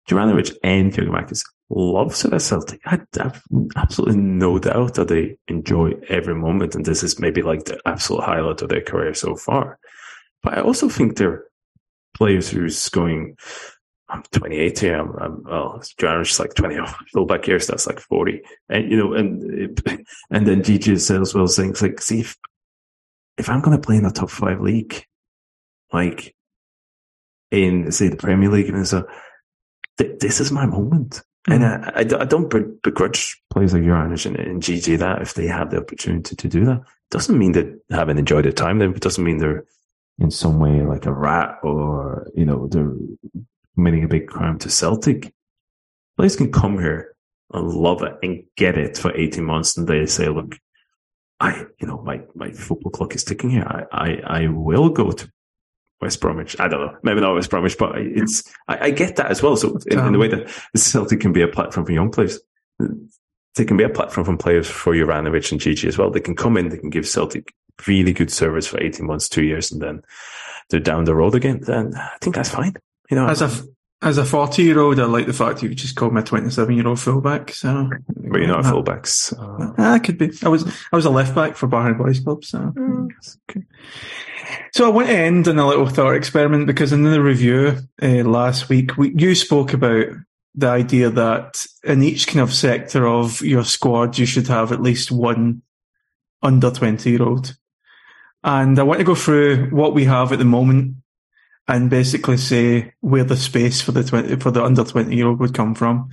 Juranovic 0.07 0.55
and 0.63 0.91
Giakoumakis 0.91 1.43
loves 1.69 2.25
it 2.25 2.33
at 2.33 2.41
Celtic. 2.41 2.81
I 2.85 2.99
have 3.17 3.41
absolutely 3.75 4.17
no 4.17 4.57
doubt 4.57 4.95
that 4.95 5.07
they 5.07 5.37
enjoy 5.47 5.93
every 6.09 6.35
moment. 6.35 6.75
And 6.75 6.85
this 6.85 7.03
is 7.03 7.19
maybe 7.19 7.41
like 7.41 7.65
the 7.65 7.79
absolute 7.85 8.23
highlight 8.23 8.61
of 8.61 8.69
their 8.69 8.81
career 8.81 9.13
so 9.13 9.35
far. 9.35 9.77
But 10.41 10.57
I 10.57 10.61
also 10.61 10.89
think 10.89 11.17
they're 11.17 11.45
players 12.15 12.49
who's 12.49 12.89
going, 12.89 13.35
I'm 14.09 14.23
28 14.31 14.79
here. 14.79 14.95
I'm, 14.95 15.15
I'm 15.17 15.43
well, 15.43 15.81
John's 15.97 16.39
like 16.39 16.55
20. 16.55 16.77
Oh, 16.79 16.85
fullback 17.13 17.45
here, 17.45 17.59
that's 17.59 17.87
like 17.87 17.99
40. 17.99 18.41
And, 18.69 18.91
you 18.91 18.97
know, 18.97 19.13
and, 19.13 19.81
and 20.31 20.47
then 20.47 20.61
GG 20.61 20.99
says 20.99 21.33
well 21.33 21.47
saying, 21.47 21.75
like, 21.81 22.01
see, 22.01 22.21
if, 22.21 22.37
if 23.37 23.49
I'm 23.49 23.61
going 23.61 23.77
to 23.79 23.85
play 23.85 23.97
in 23.97 24.05
a 24.05 24.11
top 24.11 24.29
five 24.29 24.61
league, 24.61 25.05
like 25.93 26.35
in, 27.51 27.91
say, 27.91 28.09
the 28.09 28.17
Premier 28.17 28.49
League, 28.49 28.69
and 28.69 28.87
so 28.87 29.07
th- 29.97 30.19
this 30.19 30.39
is 30.39 30.51
my 30.51 30.65
moment. 30.65 31.21
Mm-hmm. 31.47 31.53
And 31.53 31.65
I, 31.65 31.91
I, 31.95 32.21
I, 32.21 32.25
don't 32.25 32.49
begrudge 32.81 33.41
players 33.49 33.73
like 33.73 33.83
Juranovic 33.83 34.25
and, 34.25 34.35
and 34.35 34.61
GG 34.61 34.99
that 34.99 35.21
if 35.21 35.35
they 35.35 35.47
have 35.47 35.71
the 35.71 35.77
opportunity 35.77 36.35
to 36.35 36.47
do 36.47 36.65
that. 36.65 36.81
Doesn't 37.11 37.37
mean 37.37 37.53
they 37.53 37.71
haven't 37.91 38.17
enjoyed 38.17 38.45
their 38.45 38.51
time. 38.51 38.81
It 38.81 38.99
doesn't 38.99 39.23
mean 39.23 39.37
they're 39.37 39.65
in 40.19 40.31
some 40.31 40.59
way 40.59 40.81
like 40.81 41.05
a 41.05 41.13
rat 41.13 41.59
or, 41.63 42.29
you 42.35 42.45
know, 42.45 42.67
they're 42.67 42.91
committing 43.79 44.03
a 44.03 44.09
big 44.09 44.27
crime 44.27 44.59
to 44.59 44.69
Celtic. 44.69 45.33
Players 46.17 46.35
can 46.35 46.51
come 46.51 46.77
here 46.79 47.15
and 47.53 47.69
love 47.69 48.03
it 48.03 48.13
and 48.21 48.43
get 48.57 48.77
it 48.77 48.97
for 48.97 49.15
18 49.15 49.41
months 49.41 49.77
and 49.77 49.87
they 49.87 50.05
say, 50.05 50.27
look, 50.27 50.57
I, 51.39 51.65
you 51.79 51.87
know, 51.87 52.01
my, 52.01 52.19
my 52.35 52.51
football 52.51 52.91
clock 52.91 53.15
is 53.15 53.23
ticking 53.23 53.51
here. 53.51 53.63
I, 53.65 53.85
I, 53.91 54.41
I 54.41 54.47
will 54.47 54.89
go 54.89 55.11
to 55.11 55.31
West 56.01 56.19
Bromwich. 56.19 56.59
I 56.59 56.67
don't 56.67 56.81
know, 56.81 56.97
maybe 57.03 57.21
not 57.21 57.35
West 57.35 57.49
Bromwich, 57.49 57.77
but 57.77 57.97
it's, 57.97 58.43
I, 58.67 58.87
I 58.87 58.89
get 58.89 59.15
that 59.15 59.31
as 59.31 59.41
well. 59.41 59.55
So 59.55 59.77
in, 59.89 59.97
in, 59.97 60.11
the 60.11 60.19
way 60.19 60.27
that 60.27 60.49
Celtic 60.75 61.21
can 61.21 61.31
be 61.31 61.41
a 61.41 61.47
platform 61.47 61.85
for 61.85 61.93
young 61.93 62.11
players, 62.11 62.37
they 63.55 63.63
can 63.63 63.77
be 63.77 63.85
a 63.85 63.89
platform 63.89 64.25
for 64.25 64.35
players 64.35 64.69
for 64.69 64.93
Juranovic 64.93 65.53
and 65.53 65.61
GG 65.61 65.87
as 65.87 65.97
well. 65.97 66.11
They 66.11 66.19
can 66.19 66.35
come 66.35 66.57
in, 66.57 66.67
they 66.67 66.77
can 66.77 66.89
give 66.89 67.07
Celtic 67.07 67.53
really 67.87 68.11
good 68.11 68.29
service 68.29 68.67
for 68.67 68.83
18 68.83 69.07
months, 69.07 69.29
two 69.29 69.43
years, 69.43 69.71
and 69.71 69.81
then 69.81 70.01
they're 70.69 70.81
down 70.81 71.05
the 71.05 71.15
road 71.15 71.33
again. 71.33 71.61
Then 71.61 71.95
I 71.95 72.17
think 72.19 72.35
that's 72.35 72.49
fine. 72.49 72.75
You 73.09 73.15
know, 73.15 73.27
as 73.27 73.41
a 73.41 73.51
as 74.01 74.17
a 74.17 74.25
forty 74.25 74.63
year 74.63 74.79
old, 74.79 74.99
I 74.99 75.05
like 75.05 75.25
the 75.25 75.33
fact 75.33 75.63
you 75.63 75.73
just 75.73 75.95
called 75.95 76.13
me 76.13 76.21
a 76.21 76.23
twenty 76.23 76.49
seven 76.49 76.75
year 76.75 76.87
old 76.87 76.99
fullback. 76.99 77.51
So, 77.51 77.89
but 78.07 78.37
you're 78.37 78.47
not 78.47 78.65
a 78.65 78.69
fullback. 78.69 79.07
So. 79.07 79.73
I 79.77 79.99
could 79.99 80.17
be. 80.17 80.31
I 80.43 80.49
was. 80.49 80.65
I 80.91 80.95
was 80.95 81.05
a 81.05 81.09
left 81.09 81.35
back 81.35 81.55
for 81.55 81.67
Barnet 81.67 81.97
Boys 81.97 82.19
Club. 82.19 82.45
So, 82.45 82.59
mm. 82.59 83.09
okay. 83.49 83.65
So 84.73 84.85
I 84.85 84.89
want 84.89 85.07
to 85.07 85.13
end 85.13 85.47
on 85.47 85.59
a 85.59 85.67
little 85.67 85.87
thought 85.87 86.15
experiment 86.15 86.67
because 86.67 86.93
in 86.93 87.03
the 87.03 87.21
review 87.21 87.77
uh, 88.01 88.23
last 88.23 88.69
week, 88.69 88.97
we, 88.97 89.13
you 89.15 89.35
spoke 89.35 89.73
about 89.73 90.07
the 90.55 90.67
idea 90.67 91.09
that 91.09 91.65
in 91.83 92.03
each 92.03 92.27
kind 92.27 92.41
of 92.41 92.53
sector 92.53 93.07
of 93.07 93.41
your 93.41 93.63
squad, 93.63 94.17
you 94.17 94.25
should 94.25 94.47
have 94.47 94.71
at 94.71 94.81
least 94.81 95.11
one 95.11 95.61
under 96.41 96.71
20 96.71 97.09
year 97.09 97.23
old. 97.23 97.55
And 98.43 98.79
I 98.79 98.83
want 98.83 98.99
to 98.99 99.05
go 99.05 99.15
through 99.15 99.69
what 99.69 99.93
we 99.93 100.05
have 100.05 100.31
at 100.31 100.39
the 100.39 100.45
moment 100.45 100.95
and 101.69 101.89
basically 101.89 102.35
say 102.35 102.91
where 102.99 103.23
the 103.23 103.37
space 103.37 103.79
for 103.79 103.91
the 103.91 104.03
20, 104.03 104.37
for 104.37 104.49
the 104.49 104.63
under 104.63 104.83
20 104.83 105.15
year 105.15 105.27
old 105.27 105.39
would 105.39 105.53
come 105.53 105.75
from. 105.75 106.09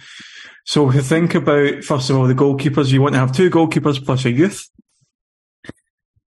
So 0.67 0.89
if 0.91 0.95
you 0.95 1.01
think 1.01 1.35
about, 1.35 1.83
first 1.83 2.11
of 2.11 2.17
all, 2.17 2.27
the 2.27 2.35
goalkeepers, 2.35 2.93
you 2.93 3.01
want 3.01 3.15
to 3.15 3.21
have 3.21 3.33
two 3.33 3.51
goalkeepers 3.51 4.05
plus 4.05 4.27
a 4.27 4.31
youth. 4.31 4.69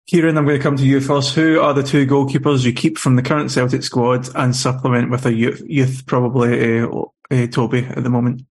Kieran, 0.06 0.38
I'm 0.38 0.46
going 0.46 0.56
to 0.56 0.62
come 0.62 0.78
to 0.78 0.86
you 0.86 1.02
first. 1.02 1.34
Who 1.34 1.60
are 1.60 1.74
the 1.74 1.82
two 1.82 2.06
goalkeepers 2.06 2.64
you 2.64 2.72
keep 2.72 2.96
from 2.96 3.16
the 3.16 3.22
current 3.22 3.50
Celtic 3.50 3.82
squad 3.82 4.34
and 4.34 4.56
supplement 4.56 5.10
with 5.10 5.26
a 5.26 5.34
youth, 5.34 5.62
youth 5.66 6.04
probably 6.06 6.80
uh, 6.80 6.88
uh, 7.30 7.46
Toby 7.48 7.84
at 7.84 8.02
the 8.02 8.08
moment? 8.08 8.42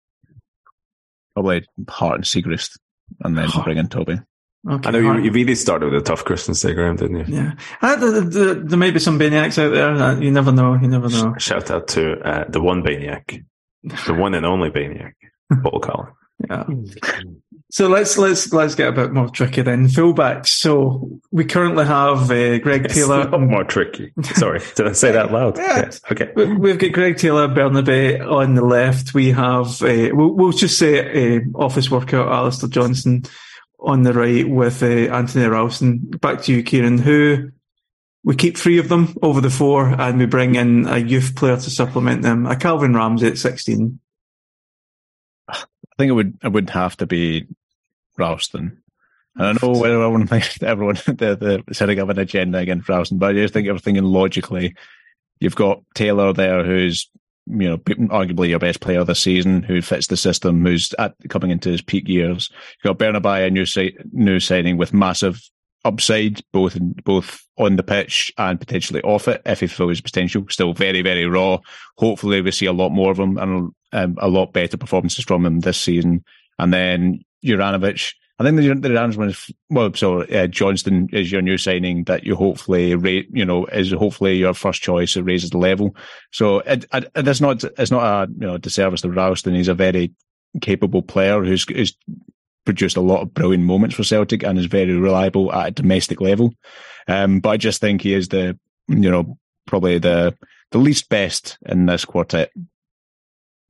Probably 1.32 1.65
Hart 1.89 2.16
and 2.16 2.24
Siegrist, 2.24 2.78
and 3.20 3.39
then 3.39 3.48
bring 3.65 3.78
in 3.78 3.89
Toby. 3.89 4.20
Okay, 4.68 4.88
I 4.88 4.93
know 4.93 4.98
you, 4.98 5.24
you, 5.24 5.30
really 5.30 5.55
started 5.55 5.93
with 5.93 6.02
a 6.02 6.05
tough 6.05 6.24
Christian 6.24 6.55
Instagram, 6.55 6.98
didn't 6.98 7.28
you? 7.28 7.36
Yeah. 7.36 7.52
Uh, 7.80 7.97
there, 7.97 8.55
there, 8.55 8.78
may 8.78 8.90
be 8.90 8.98
some 8.98 9.18
Baniacs 9.18 9.62
out 9.62 9.72
there. 9.72 9.90
Uh, 9.90 10.18
you 10.18 10.32
never 10.32 10.51
know. 10.51 10.74
You 10.74 10.88
never 10.88 11.09
know. 11.09 11.34
Shout 11.38 11.70
out 11.70 11.86
to 11.88 12.18
uh, 12.20 12.44
the 12.48 12.60
one 12.60 12.82
Baniac, 12.82 13.43
the 13.84 14.14
one 14.14 14.34
and 14.34 14.44
only 14.44 14.70
Baniac, 14.70 15.14
Paul 15.62 15.78
Collin. 15.78 16.09
Yeah. 16.48 16.64
So 17.70 17.88
let's 17.88 18.18
let's 18.18 18.52
let's 18.52 18.74
get 18.74 18.88
a 18.88 18.93
bit 18.93 19.12
more 19.12 19.28
tricky 19.28 19.62
then. 19.62 19.86
Fullbacks. 19.88 20.48
So 20.48 21.20
we 21.30 21.44
currently 21.44 21.84
have 21.84 22.30
uh, 22.30 22.59
Greg 22.59 22.88
Taylor. 22.88 23.28
more 23.38 23.64
tricky. 23.64 24.12
Sorry, 24.34 24.60
did 24.74 24.88
I 24.88 24.93
say 24.93 25.12
that 25.12 25.32
loud? 25.32 25.59
yeah. 25.59 25.76
Yes. 25.76 26.01
Okay. 26.10 26.32
We've 26.34 26.78
got 26.78 26.93
Greg 26.93 27.16
Taylor, 27.18 27.48
Bernabei 27.48 28.20
on 28.20 28.55
the 28.55 28.64
left. 28.64 29.14
We 29.14 29.30
have 29.30 29.82
uh, 29.82 30.10
we'll, 30.12 30.32
we'll, 30.32 30.52
just 30.52 30.78
say 30.78 31.36
uh, 31.36 31.40
office 31.55 31.90
worker 31.90 32.20
Alistair 32.20 32.68
Johnston 32.68 33.24
on 33.78 34.03
the 34.03 34.12
right 34.12 34.48
with 34.48 34.82
uh, 34.82 34.86
Anthony 34.86 35.47
Ralston. 35.47 35.98
Back 35.98 36.43
to 36.43 36.53
you, 36.53 36.62
Kieran. 36.62 36.98
Who 36.98 37.51
we 38.24 38.35
keep 38.35 38.57
three 38.57 38.78
of 38.78 38.89
them 38.89 39.16
over 39.23 39.40
the 39.40 39.51
four, 39.51 39.89
and 39.89 40.19
we 40.19 40.27
bring 40.27 40.57
in 40.57 40.86
a 40.86 40.98
youth 40.98 41.36
player 41.36 41.57
to 41.57 41.70
supplement 41.70 42.23
them. 42.23 42.47
A 42.47 42.57
Calvin 42.57 42.94
Ramsey 42.94 43.28
at 43.28 43.39
sixteen. 43.39 44.01
I 45.48 45.65
think 45.98 46.11
it 46.11 46.15
would 46.15 46.39
it 46.43 46.53
would 46.53 46.70
have 46.70 46.97
to 46.98 47.07
be 47.07 47.47
Ralston. 48.19 48.82
I 49.39 49.53
know 49.53 49.73
whether 49.73 50.03
everyone 50.03 50.27
thinks 50.27 50.62
everyone 50.62 50.97
the 51.07 51.62
the 51.66 51.74
setting 51.74 51.98
up 51.98 52.09
an 52.09 52.19
agenda 52.19 52.59
against 52.59 52.89
Ralston, 52.89 53.19
but 53.19 53.31
I 53.31 53.35
just 53.35 53.55
think 53.55 53.69
everything 53.69 53.97
logically. 54.03 54.74
You've 55.39 55.57
got 55.57 55.82
Taylor 55.94 56.32
there, 56.32 56.65
who's 56.65 57.11
you 57.47 57.68
know, 57.68 57.78
arguably 57.78 58.48
your 58.48 58.59
best 58.59 58.81
player 58.81 59.05
this 59.05 59.20
season, 59.20 59.62
who 59.62 59.81
fits 59.81 60.09
the 60.09 60.16
system, 60.16 60.64
who's 60.64 60.93
at, 60.98 61.14
coming 61.28 61.51
into 61.51 61.70
his 61.70 61.82
peak 61.82 62.09
years. 62.09 62.51
You've 62.82 62.97
got 62.97 63.05
Bernabei, 63.05 63.47
a 63.47 63.51
new, 63.51 63.66
new 64.12 64.40
signing 64.40 64.77
with 64.77 64.93
massive 64.93 65.40
upside, 65.85 66.40
both 66.52 66.77
in, 66.77 66.93
both 67.05 67.47
on 67.59 67.77
the 67.77 67.82
pitch 67.82 68.32
and 68.36 68.59
potentially 68.59 69.01
off 69.02 69.28
it, 69.28 69.43
if 69.47 69.60
he 69.60 69.68
fulfills 69.68 70.01
potential. 70.01 70.44
Still 70.51 70.73
very, 70.73 71.02
very 71.02 71.27
raw. 71.27 71.59
Hopefully, 71.98 72.40
we 72.40 72.51
see 72.51 72.66
a 72.66 72.73
lot 72.73 72.90
more 72.90 73.12
of 73.12 73.18
him 73.18 73.39
and 73.39 73.70
um, 73.93 74.16
a 74.18 74.28
lot 74.28 74.52
better 74.52 74.77
performances 74.77 75.24
from 75.24 75.47
him 75.47 75.60
this 75.60 75.78
season. 75.78 76.24
And 76.59 76.74
then 76.74 77.20
Juranovic, 77.44 78.12
I 78.39 78.45
think 78.45 78.59
the, 78.59 78.75
the 78.75 78.95
arrangement 78.95 79.31
is 79.31 79.51
well. 79.71 79.93
So 79.95 80.23
uh, 80.23 80.47
Johnston 80.47 81.09
is 81.13 81.33
your 81.33 81.41
new 81.41 81.57
signing 81.57 82.05
that 82.05 82.25
you 82.25 82.37
hopefully 82.37 82.95
rate. 82.95 83.29
You 83.33 83.45
know, 83.45 83.65
is 83.67 83.93
hopefully 83.93 84.37
your 84.37 84.53
first 84.53 84.83
choice. 84.83 85.17
It 85.17 85.23
raises 85.23 85.51
the 85.51 85.59
level. 85.59 85.97
So 86.33 86.61
it, 86.61 86.85
it, 86.93 87.11
it's 87.15 87.41
not 87.41 87.65
it's 87.65 87.91
not 87.91 88.03
a 88.05 88.31
you 88.31 88.47
know 88.47 88.59
disservice 88.59 89.01
to 89.03 89.11
Ralston. 89.11 89.55
He's 89.55 89.69
a 89.69 89.75
very 89.75 90.13
capable 90.61 91.03
player 91.03 91.43
who's, 91.43 91.65
who's 91.69 91.97
produced 92.65 92.97
a 92.97 93.01
lot 93.01 93.23
of 93.23 93.33
brilliant 93.33 93.65
moments 93.65 93.95
for 93.95 94.05
Celtic 94.05 94.43
and 94.43 94.59
is 94.59 94.67
very 94.67 94.95
reliable 94.95 95.53
at 95.53 95.69
a 95.69 95.71
domestic 95.71 96.21
level. 96.21 96.53
Um, 97.09 97.41
but 97.41 97.51
I 97.51 97.57
just 97.57 97.81
think 97.81 98.03
he 98.03 98.13
is 98.13 98.29
the 98.29 98.59
you 98.89 99.11
know 99.11 99.39
probably 99.67 99.99
the 99.99 100.37
the 100.73 100.79
least 100.79 101.09
best 101.09 101.57
in 101.65 101.87
this 101.87 102.05
quartet. 102.05 102.51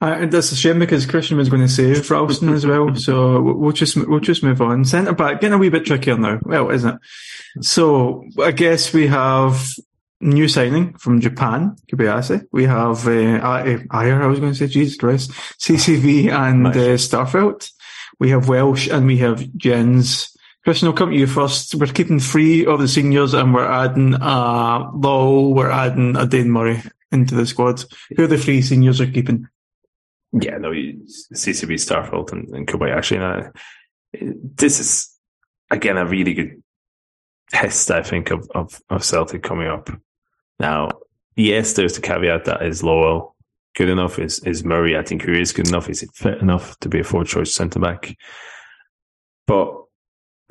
Uh, 0.01 0.27
that's 0.27 0.53
a 0.53 0.57
shame 0.57 0.79
because 0.79 1.07
Christian 1.07 1.39
was 1.39 1.49
going 1.49 1.63
to 1.63 1.69
save 1.69 2.11
Ralston 2.11 2.51
as 2.51 2.67
well, 2.67 2.95
so 2.95 3.41
we'll 3.41 3.73
just 3.73 3.97
we'll 3.97 4.21
just 4.21 4.43
move 4.43 4.61
on. 4.61 4.85
Centre 4.85 5.15
back 5.15 5.41
getting 5.41 5.55
a 5.55 5.59
wee 5.59 5.71
bit 5.71 5.87
trickier 5.87 6.19
now. 6.19 6.39
Well, 6.43 6.71
isn't 6.71 6.97
it? 6.97 7.65
So 7.65 8.25
I 8.43 8.51
guess 8.51 8.93
we 8.93 9.07
have 9.07 9.71
new 10.21 10.49
signing 10.49 10.95
from 10.95 11.21
Japan, 11.21 11.77
Kobayashi. 11.91 12.47
We 12.53 12.65
have 12.65 13.07
uh, 13.07 13.11
Ajer, 13.11 14.23
I 14.23 14.27
was 14.27 14.41
going 14.41 14.53
to 14.53 14.59
say, 14.59 14.67
Jesus 14.67 14.97
Christ, 14.97 15.31
CCV 15.61 16.31
and 16.31 16.65
nice. 16.65 16.77
uh, 16.77 17.17
Starfelt. 17.19 17.71
We 18.19 18.31
have 18.31 18.49
Welsh 18.49 18.89
and 18.89 19.07
we 19.07 19.19
have 19.19 19.41
Jenz. 19.57 20.37
Christian, 20.65 20.89
I'll 20.89 20.95
come 20.95 21.11
to 21.11 21.17
you 21.17 21.27
first. 21.27 21.75
We're 21.75 21.87
keeping 21.87 22.19
three 22.19 22.67
of 22.67 22.81
the 22.81 22.89
seniors 22.89 23.35
and 23.35 23.55
we're 23.55 23.67
adding 23.71 24.15
uh, 24.15 24.91
Low, 24.93 25.49
we're 25.49 25.71
adding 25.71 26.17
a 26.17 26.27
Dane 26.27 26.51
Murray 26.51 26.83
into 27.13 27.35
the 27.35 27.47
squad. 27.47 27.85
Who 28.17 28.25
are 28.25 28.27
the 28.27 28.39
three 28.39 28.63
seniors 28.63 29.01
are 29.01 29.07
keeping? 29.07 29.49
Yeah, 30.41 30.59
no, 30.59 30.71
CCV 30.71 31.75
Starfelt, 31.75 32.33
and, 32.33 32.49
and 32.49 32.67
Kobayashi. 32.67 33.17
And 33.17 33.25
I, 33.25 34.35
this 34.57 34.81
is 34.81 35.17
again, 35.71 35.97
a 35.97 36.07
really 36.07 36.35
good 36.35 36.63
test, 37.51 37.91
I 37.91 38.03
think, 38.03 38.31
of, 38.31 38.49
of, 38.55 38.81
of 38.91 39.05
Celtic 39.05 39.43
coming 39.43 39.69
up. 39.69 39.91
Now, 40.59 40.91
yes, 41.37 41.75
there's 41.75 41.95
the 41.95 42.01
caveat 42.01 42.45
that 42.47 42.63
is 42.63 42.83
Lawal 42.83 43.33
good 43.77 43.89
enough? 43.89 44.19
Is 44.19 44.41
is 44.41 44.65
Murray? 44.65 44.97
I 44.97 45.03
think 45.03 45.23
he 45.25 45.41
is 45.41 45.53
good 45.53 45.69
enough. 45.69 45.89
Is 45.89 46.01
he 46.01 46.09
fit 46.15 46.39
enough 46.39 46.79
to 46.81 46.89
be 46.89 47.01
a 47.01 47.05
four 47.05 47.25
choice 47.25 47.55
centre 47.55 47.79
back? 47.79 48.17
But 49.47 49.75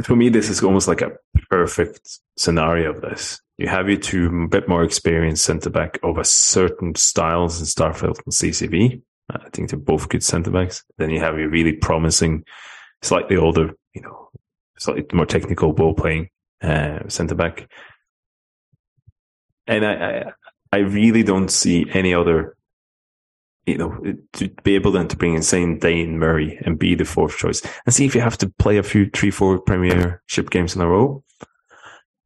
for 0.03 0.15
me, 0.15 0.29
this 0.29 0.49
is 0.49 0.63
almost 0.63 0.87
like 0.87 1.01
a 1.01 1.13
perfect 1.49 2.19
scenario 2.37 2.91
of 2.91 3.01
this. 3.01 3.41
You 3.57 3.67
have 3.67 3.89
your 3.89 3.99
two 3.99 4.47
bit 4.47 4.69
more 4.69 4.83
experienced 4.83 5.43
centre 5.43 5.69
back 5.69 5.97
a 6.17 6.23
certain 6.23 6.95
styles 6.95 7.59
in 7.59 7.65
Starfelt 7.65 8.19
and 8.25 8.33
CCV. 8.33 9.01
I 9.29 9.49
think 9.49 9.69
they're 9.69 9.79
both 9.79 10.09
good 10.09 10.23
centre 10.23 10.51
backs. 10.51 10.83
Then 10.97 11.09
you 11.09 11.19
have 11.19 11.39
your 11.39 11.49
really 11.49 11.73
promising, 11.73 12.43
slightly 13.01 13.37
older, 13.37 13.73
you 13.93 14.01
know, 14.01 14.29
slightly 14.77 15.05
more 15.13 15.25
technical 15.25 15.73
ball 15.73 15.93
playing 15.93 16.29
uh, 16.61 17.07
centre 17.07 17.35
back. 17.35 17.67
And 19.67 19.85
I, 19.85 19.93
I, 19.93 20.31
I 20.71 20.77
really 20.77 21.23
don't 21.23 21.49
see 21.49 21.87
any 21.91 22.13
other 22.13 22.55
you 23.65 23.77
know, 23.77 23.99
to 24.33 24.49
be 24.63 24.75
able 24.75 24.91
then 24.91 25.07
to 25.07 25.17
bring 25.17 25.33
in, 25.33 25.41
saying 25.41 25.79
Dane 25.79 26.19
Murray 26.19 26.59
and 26.65 26.77
be 26.77 26.95
the 26.95 27.05
fourth 27.05 27.37
choice 27.37 27.61
and 27.85 27.95
see 27.95 28.05
if 28.05 28.13
you 28.13 28.21
have 28.21 28.37
to 28.39 28.49
play 28.59 28.77
a 28.77 28.83
few 28.83 29.09
three, 29.09 29.31
four 29.31 29.59
Premiership 29.59 30.49
games 30.51 30.75
in 30.75 30.81
a 30.81 30.87
row. 30.87 31.23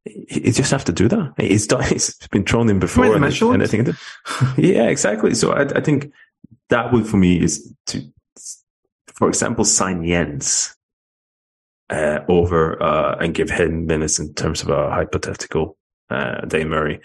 You 0.04 0.52
just 0.52 0.70
have 0.70 0.84
to 0.86 0.92
do 0.92 1.08
that. 1.08 1.34
It's 1.38 1.66
done. 1.66 1.84
It's 1.90 2.26
been 2.28 2.44
thrown 2.44 2.68
in 2.68 2.78
before. 2.78 3.04
And, 3.16 3.24
and 3.24 3.62
I 3.62 3.66
think, 3.66 3.88
yeah, 4.58 4.88
exactly. 4.88 5.34
So 5.34 5.52
I, 5.52 5.62
I, 5.62 5.80
think 5.80 6.12
that 6.70 6.92
would 6.92 7.06
for 7.06 7.16
me 7.16 7.42
is 7.42 7.72
to, 7.86 8.02
for 9.14 9.28
example, 9.28 9.64
sign 9.64 10.02
Jenz 10.02 10.74
uh, 11.90 12.20
over 12.28 12.82
uh, 12.82 13.16
and 13.20 13.34
give 13.34 13.50
him 13.50 13.86
minutes 13.86 14.18
in 14.18 14.32
terms 14.34 14.62
of 14.62 14.70
a 14.70 14.90
hypothetical 14.90 15.76
uh, 16.08 16.40
Dane 16.46 16.68
Murray. 16.68 17.00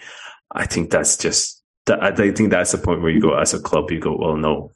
I 0.52 0.66
think 0.66 0.90
that's 0.90 1.16
just 1.16 1.62
I 1.88 2.10
think 2.12 2.50
that's 2.50 2.72
the 2.72 2.78
point 2.78 3.02
where 3.02 3.10
you 3.10 3.20
go 3.20 3.34
as 3.34 3.54
a 3.54 3.60
club, 3.60 3.90
you 3.90 4.00
go, 4.00 4.16
well, 4.16 4.36
no, 4.36 4.72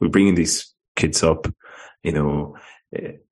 we're 0.00 0.08
bringing 0.08 0.34
these 0.34 0.72
kids 0.96 1.22
up, 1.22 1.46
you 2.02 2.12
know, 2.12 2.56
it, 2.90 3.24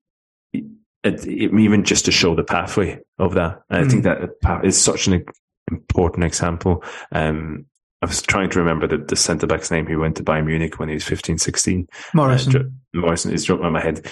it, 0.53 0.65
it, 1.03 1.27
even 1.27 1.83
just 1.83 2.05
to 2.05 2.11
show 2.11 2.35
the 2.35 2.43
pathway 2.43 2.99
of 3.17 3.33
that. 3.33 3.61
And 3.69 3.83
mm. 3.83 3.87
I 3.87 3.89
think 3.89 4.05
hmm. 4.05 4.25
that 4.43 4.65
is 4.65 4.79
such 4.79 5.07
an 5.07 5.25
important 5.71 6.25
example. 6.25 6.83
Um, 7.11 7.65
I 8.01 8.07
was 8.07 8.21
trying 8.21 8.49
to 8.51 8.59
remember 8.59 8.87
the, 8.87 8.97
the 8.97 9.15
centre 9.15 9.47
back's 9.47 9.69
name 9.69 9.85
who 9.85 9.99
went 9.99 10.17
to 10.17 10.23
Bayern 10.23 10.45
Munich 10.45 10.79
when 10.79 10.89
he 10.89 10.95
was 10.95 11.03
15, 11.03 11.37
16. 11.37 11.87
Morrison. 12.13 12.55
Uh, 12.55 12.97
Morrison 12.97 13.31
is 13.31 13.45
dropped 13.45 13.63
on 13.63 13.73
my 13.73 13.81
head. 13.81 14.07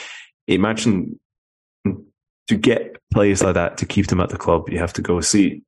Imagine 0.47 1.19
to 1.85 2.57
get 2.57 2.97
players 3.11 3.43
like 3.43 3.55
that 3.55 3.77
to 3.77 3.85
keep 3.85 4.07
them 4.07 4.21
at 4.21 4.29
the 4.29 4.37
club, 4.37 4.69
you 4.69 4.79
have 4.79 4.93
to 4.93 5.01
go 5.01 5.21
see 5.21 5.63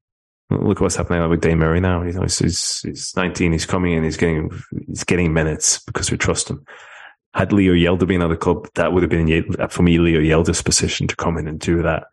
Look 0.52 0.82
what's 0.82 0.98
happening 0.98 1.28
with 1.30 1.42
Dane 1.42 1.60
Murray 1.60 1.80
now. 1.80 2.04
He's, 2.04 2.40
he's, 2.40 2.82
he's 2.82 3.16
19. 3.16 3.54
He's 3.54 3.66
coming 3.66 3.94
in. 3.94 4.04
He's 4.04 4.18
getting 4.18 4.52
he's 4.88 5.06
getting 5.06 5.34
minutes 5.34 5.80
because 5.80 6.12
we 6.12 6.18
trust 6.18 6.50
him. 6.50 6.66
Had 7.34 7.54
Leo 7.54 7.74
Hjelde 7.74 8.06
been 8.06 8.22
at 8.22 8.28
the 8.28 8.36
club, 8.36 8.68
that 8.76 8.92
would 8.92 9.04
have 9.04 9.10
been 9.10 9.46
for 9.70 9.84
me 9.84 9.98
Leo 9.98 10.20
Hjelde's 10.20 10.62
position 10.62 11.08
to 11.08 11.16
come 11.16 11.38
in 11.38 11.48
and 11.48 11.58
do 11.58 11.82
that, 11.82 12.08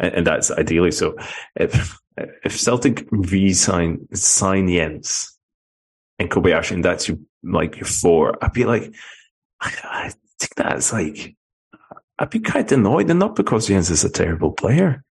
and, 0.00 0.12
and 0.14 0.26
that's 0.26 0.50
ideally 0.50 0.90
so. 0.90 1.16
If 1.54 1.96
if 2.16 2.58
Celtic 2.58 3.06
re-sign 3.12 4.08
sign 4.12 4.66
Jenz 4.66 5.33
and 6.18 6.30
Kobayashi, 6.30 6.72
and 6.72 6.84
that's 6.84 7.08
your 7.08 7.18
like 7.42 7.76
your 7.76 7.86
four, 7.86 8.42
I'd 8.42 8.52
be 8.52 8.64
like, 8.64 8.94
I, 9.60 10.12
think 10.38 10.54
that's 10.56 10.92
like 10.92 11.36
I'd 12.18 12.30
be 12.30 12.40
quite 12.40 12.72
annoyed, 12.72 13.10
and 13.10 13.18
not 13.18 13.36
because 13.36 13.68
Jenz 13.68 13.90
is 13.90 14.04
a 14.04 14.10
terrible 14.10 14.52
player 14.52 15.04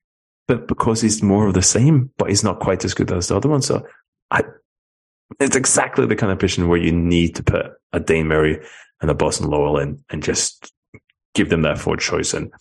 but 0.51 0.67
because 0.67 1.01
he's 1.01 1.23
more 1.23 1.47
of 1.47 1.55
the 1.55 1.63
same, 1.63 2.11
but 2.19 2.29
he's 2.29 2.43
not 2.43 2.59
quite 2.59 2.85
as 2.85 2.93
good 2.93 3.13
as 3.13 3.29
the 3.29 3.37
other 3.37 3.49
one. 3.49 3.63
So 3.63 3.87
I, 4.33 4.43
it's 5.39 5.55
exactly 5.55 6.07
the 6.07 6.17
kind 6.17 6.33
of 6.33 6.41
position 6.41 6.67
where 6.67 6.81
you 6.81 6.91
need 6.91 7.37
to 7.37 7.45
put 7.45 7.67
a 7.93 8.01
Dane 8.01 8.27
Murray 8.27 8.59
and 9.01 9.09
a 9.09 9.15
Bosun 9.15 9.47
Lawal 9.47 9.81
in 9.81 10.03
and 10.11 10.25
just 10.25 10.73
give 11.37 11.51
them 11.51 11.63
that 11.63 11.79
forward 11.79 12.01
choice 12.01 12.35
and 12.35 12.53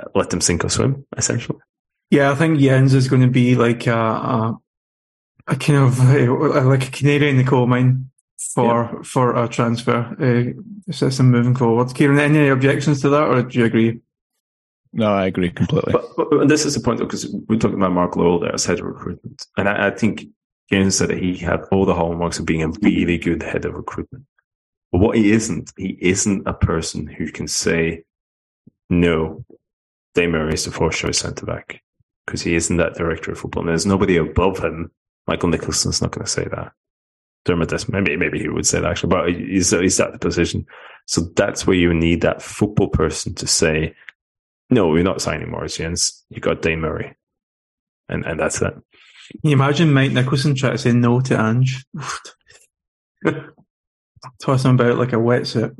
uh, 0.00 0.08
let 0.16 0.30
them 0.30 0.40
sink 0.40 0.64
or 0.64 0.68
swim, 0.68 1.06
essentially. 1.16 1.60
Yeah, 2.10 2.32
I 2.32 2.34
think 2.34 2.58
Jenz 2.58 2.92
is 2.92 3.06
going 3.06 3.22
to 3.22 3.30
be 3.30 3.54
like 3.54 3.86
a, 3.86 3.96
a, 3.96 4.58
a 5.46 5.56
kind 5.56 5.78
of 5.78 6.00
a, 6.00 6.26
like 6.62 6.88
a 6.88 6.90
canary 6.90 7.30
in 7.30 7.36
the 7.36 7.44
coal 7.44 7.66
mine 7.66 8.10
for 8.38 8.90
yeah. 8.92 9.02
for 9.02 9.36
a 9.42 9.48
transfer 9.48 10.16
uh, 10.20 10.92
system 10.92 11.30
moving 11.30 11.54
forward. 11.54 11.94
Kieran, 11.94 12.18
any 12.18 12.48
objections 12.48 13.00
to 13.02 13.08
that, 13.10 13.24
or 13.24 13.42
do 13.42 13.58
you 13.58 13.64
agree? 13.64 14.00
No, 14.92 15.12
I 15.12 15.26
agree 15.26 15.50
completely. 15.50 15.92
But, 15.92 16.16
but 16.16 16.48
this 16.48 16.64
is 16.64 16.74
the 16.74 16.80
point, 16.80 17.00
because 17.00 17.26
we're 17.48 17.58
talking 17.58 17.76
about 17.76 17.92
Mark 17.92 18.14
Lawwell 18.14 18.40
there 18.40 18.54
as 18.54 18.64
head 18.64 18.80
of 18.80 18.86
recruitment. 18.86 19.46
And 19.56 19.68
I, 19.68 19.88
I 19.88 19.90
think 19.90 20.24
James 20.70 20.96
said 20.96 21.10
that 21.10 21.18
he 21.18 21.36
had 21.36 21.60
all 21.70 21.84
the 21.84 21.94
hallmarks 21.94 22.38
of 22.38 22.46
being 22.46 22.62
a 22.62 22.68
really 22.80 23.18
good 23.18 23.42
head 23.42 23.66
of 23.66 23.74
recruitment. 23.74 24.24
But 24.92 25.00
what 25.00 25.16
he 25.16 25.32
isn't, 25.32 25.72
he 25.76 25.98
isn't 26.00 26.46
a 26.46 26.54
person 26.54 27.06
who 27.06 27.30
can 27.30 27.46
say, 27.46 28.04
no, 28.88 29.44
Dane 30.14 30.30
Murray 30.30 30.54
is 30.54 30.64
the 30.64 30.70
fourth 30.70 30.96
choice 30.96 31.18
centre 31.18 31.44
back 31.44 31.82
because 32.24 32.40
he 32.40 32.54
isn't 32.54 32.78
that 32.78 32.94
director 32.94 33.32
of 33.32 33.38
football. 33.38 33.62
And 33.62 33.68
there's 33.68 33.84
nobody 33.84 34.16
above 34.16 34.60
him. 34.60 34.90
Michael 35.26 35.48
Nicholson's 35.48 36.00
not 36.00 36.12
going 36.12 36.24
to 36.24 36.30
say 36.30 36.44
that. 36.44 36.72
Dermot 37.44 37.68
Desmond, 37.68 38.04
maybe, 38.04 38.16
maybe 38.16 38.40
he 38.40 38.48
would 38.48 38.66
say 38.66 38.80
that 38.80 38.90
actually, 38.90 39.10
but 39.10 39.28
he's, 39.28 39.70
he's 39.70 40.00
at 40.00 40.12
the 40.12 40.18
position. 40.18 40.66
So 41.06 41.22
that's 41.36 41.66
where 41.66 41.76
you 41.76 41.94
need 41.94 42.22
that 42.22 42.42
football 42.42 42.88
person 42.88 43.34
to 43.36 43.46
say, 43.46 43.94
no, 44.68 44.88
we're 44.88 45.04
not 45.04 45.22
signing 45.22 45.50
Moritz 45.50 45.76
Jenz. 45.76 46.24
You 46.28 46.40
got 46.40 46.62
Dane 46.62 46.80
Murray. 46.80 47.16
And 48.08 48.24
and 48.24 48.38
that's 48.38 48.62
it. 48.62 48.72
Can 48.72 49.50
you 49.50 49.52
imagine 49.52 49.92
Mike 49.92 50.12
Nicholson 50.12 50.54
trying 50.54 50.72
to 50.72 50.78
say 50.78 50.92
no 50.92 51.20
to 51.20 51.40
Ange? 51.40 51.84
Toss 54.40 54.64
him 54.64 54.74
about 54.74 54.98
like 54.98 55.12
a 55.12 55.16
wetsuit. 55.16 55.76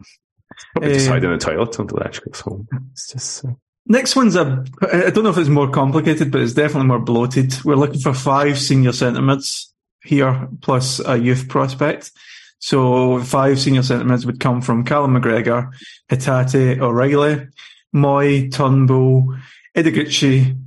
Probably 0.73 0.95
just 0.95 1.09
hide 1.09 1.25
in 1.25 1.31
the 1.31 1.39
toilet 1.39 1.79
until 1.79 2.03
Ange 2.03 2.21
goes 2.23 2.41
home. 2.41 2.67
It's 2.93 3.13
just. 3.13 3.45
Uh... 3.45 3.51
Next 3.89 4.17
one's 4.17 4.35
a. 4.35 4.65
I 4.83 5.11
don't 5.11 5.23
know 5.23 5.31
if 5.31 5.39
it's 5.39 5.49
more 5.49 5.71
complicated, 5.71 6.33
but 6.33 6.41
it's 6.41 6.55
definitely 6.55 6.89
more 6.89 6.99
bloated. 6.99 7.65
We're 7.65 7.77
looking 7.77 8.01
for 8.01 8.13
five 8.13 8.59
senior 8.59 8.93
mids 9.21 9.73
here, 10.03 10.49
plus 10.61 11.01
a 11.07 11.17
youth 11.17 11.49
prospect. 11.49 12.11
So 12.59 13.23
five 13.23 13.61
senior 13.61 13.83
mids 14.05 14.27
would 14.27 14.41
come 14.41 14.61
from 14.61 14.85
Callum 14.85 15.15
McGregor, 15.15 15.71
Hatate 16.11 16.81
O'Riley, 16.81 17.47
Mooy, 17.95 18.53
Turnbull, 18.53 19.37
Ideguchi, 19.77 20.59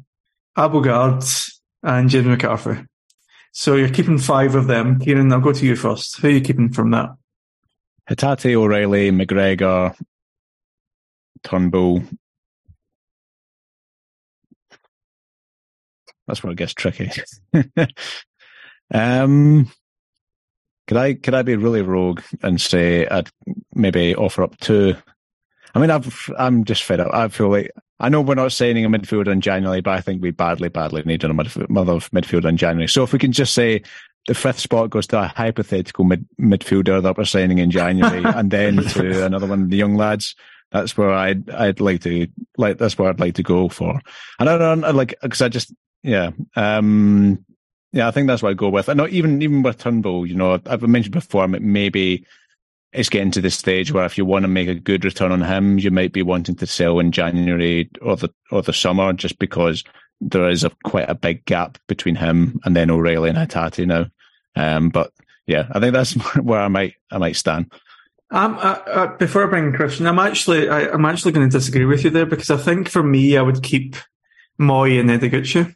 Abildgaard, 0.57 1.51
and 1.83 2.09
James 2.09 2.27
McCarthy. 2.27 2.85
So 3.51 3.75
you're 3.75 3.89
keeping 3.89 4.17
five 4.17 4.55
of 4.55 4.67
them. 4.67 4.99
Kieran, 4.99 5.33
I'll 5.33 5.41
go 5.41 5.51
to 5.51 5.65
you 5.65 5.75
first. 5.75 6.19
Who 6.21 6.27
are 6.27 6.31
you 6.31 6.41
keeping 6.41 6.71
from 6.71 6.91
that? 6.91 7.09
Hatate 8.09 8.55
O'Riley, 8.55 9.11
McGregor, 9.11 9.93
Turnbull. 11.43 12.03
That's 16.29 16.43
where 16.43 16.51
it 16.51 16.57
gets 16.57 16.73
tricky. 16.73 17.11
um, 18.93 19.69
could 20.87 20.97
I 20.97 21.13
could 21.15 21.33
I 21.33 21.41
be 21.41 21.57
really 21.57 21.81
rogue 21.81 22.21
and 22.41 22.61
say 22.61 23.05
I'd 23.05 23.29
maybe 23.73 24.15
offer 24.15 24.43
up 24.43 24.57
two 24.59 24.95
I 25.73 25.79
mean, 25.79 25.91
I've, 25.91 26.29
I'm 26.37 26.63
just 26.65 26.83
fed 26.83 26.99
up. 26.99 27.13
I 27.13 27.27
feel 27.27 27.49
like 27.49 27.71
I 27.99 28.09
know 28.09 28.21
we're 28.21 28.35
not 28.35 28.51
signing 28.51 28.85
a 28.85 28.89
midfielder 28.89 29.31
in 29.31 29.41
January, 29.41 29.81
but 29.81 29.91
I 29.91 30.01
think 30.01 30.21
we 30.21 30.31
badly, 30.31 30.69
badly 30.69 31.03
need 31.03 31.23
a 31.23 31.27
midfield, 31.27 31.67
midfielder 31.67 32.49
in 32.49 32.57
January. 32.57 32.87
So 32.87 33.03
if 33.03 33.13
we 33.13 33.19
can 33.19 33.31
just 33.31 33.53
say 33.53 33.83
the 34.27 34.33
fifth 34.33 34.59
spot 34.59 34.89
goes 34.89 35.07
to 35.07 35.21
a 35.21 35.27
hypothetical 35.27 36.05
mid, 36.05 36.25
midfielder 36.39 37.01
that 37.03 37.17
we're 37.17 37.25
signing 37.25 37.59
in 37.59 37.71
January, 37.71 38.23
and 38.25 38.51
then 38.51 38.77
to 38.77 39.25
another 39.25 39.47
one 39.47 39.63
of 39.63 39.69
the 39.69 39.77
young 39.77 39.95
lads. 39.95 40.35
That's 40.71 40.97
where 40.97 41.11
I'd 41.11 41.49
I'd 41.49 41.79
like 41.79 42.01
to 42.01 42.27
like. 42.57 42.77
That's 42.77 42.97
where 42.97 43.09
I'd 43.09 43.19
like 43.19 43.35
to 43.35 43.43
go 43.43 43.69
for. 43.69 44.01
And 44.39 44.49
I 44.49 44.57
don't 44.57 44.81
like 44.95 45.15
because 45.21 45.41
I 45.41 45.49
just 45.49 45.73
yeah 46.03 46.31
um 46.55 47.43
yeah 47.91 48.07
I 48.07 48.11
think 48.11 48.27
that's 48.27 48.43
what 48.43 48.51
I 48.51 48.53
go 48.53 48.69
with. 48.69 48.89
I 48.89 48.93
know 48.93 49.07
even 49.07 49.41
even 49.41 49.63
with 49.63 49.79
Turnbull, 49.79 50.27
you 50.27 50.35
know, 50.35 50.59
I've 50.65 50.81
mentioned 50.83 51.13
before 51.13 51.47
maybe 51.47 52.25
it's 52.91 53.09
getting 53.09 53.31
to 53.31 53.41
the 53.41 53.51
stage 53.51 53.91
where 53.91 54.05
if 54.05 54.17
you 54.17 54.25
want 54.25 54.43
to 54.43 54.47
make 54.47 54.67
a 54.67 54.75
good 54.75 55.05
return 55.05 55.31
on 55.31 55.41
him, 55.41 55.77
you 55.77 55.91
might 55.91 56.11
be 56.11 56.23
wanting 56.23 56.55
to 56.55 56.67
sell 56.67 56.99
in 56.99 57.11
January 57.11 57.89
or 58.01 58.15
the 58.15 58.29
or 58.51 58.61
the 58.61 58.73
summer, 58.73 59.11
just 59.13 59.39
because 59.39 59.83
there 60.21 60.49
is 60.49 60.63
a 60.63 60.71
quite 60.83 61.09
a 61.09 61.15
big 61.15 61.45
gap 61.45 61.77
between 61.87 62.15
him 62.15 62.59
and 62.65 62.75
then 62.75 62.89
O'Riley 62.89 63.29
and 63.29 63.37
Hatate 63.37 63.85
now. 63.87 64.05
Um, 64.55 64.89
but 64.89 65.13
yeah, 65.47 65.67
I 65.71 65.79
think 65.79 65.93
that's 65.93 66.13
where 66.41 66.61
I 66.61 66.67
might 66.67 66.95
I 67.11 67.17
might 67.17 67.35
stand. 67.35 67.71
Um, 68.31 68.55
uh, 68.55 68.77
uh, 68.85 69.17
before 69.17 69.43
I 69.43 69.49
bring 69.49 69.73
Christian, 69.73 70.05
I'm 70.05 70.19
actually 70.19 70.69
I, 70.69 70.93
am 70.93 71.05
actually 71.05 71.31
going 71.31 71.49
to 71.49 71.57
disagree 71.57 71.85
with 71.85 72.03
you 72.03 72.09
there 72.11 72.27
because 72.27 72.51
I 72.51 72.57
think 72.57 72.89
for 72.89 73.01
me 73.01 73.37
I 73.37 73.41
would 73.41 73.63
keep 73.63 73.95
Mooy 74.59 74.99
and 74.99 75.09
Ideguchi 75.09 75.75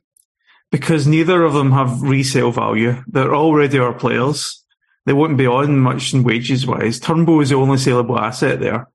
because 0.72 1.08
neither 1.08 1.44
of 1.44 1.54
them 1.54 1.72
have 1.72 2.02
resale 2.02 2.52
value. 2.52 3.04
They're 3.08 3.34
already 3.34 3.80
our 3.80 3.94
players 3.94 4.64
they 5.06 5.14
wouldn't 5.14 5.38
be 5.38 5.48
on 5.48 5.80
much 5.80 6.14
in 6.14 6.24
wages 6.24 6.66
wise. 6.66 7.00
Turnbull 7.00 7.42
is 7.42 7.50
the 7.50 7.56
only 7.56 7.78
saleable 7.78 8.18
asset 8.18 8.60
there. 8.60 8.88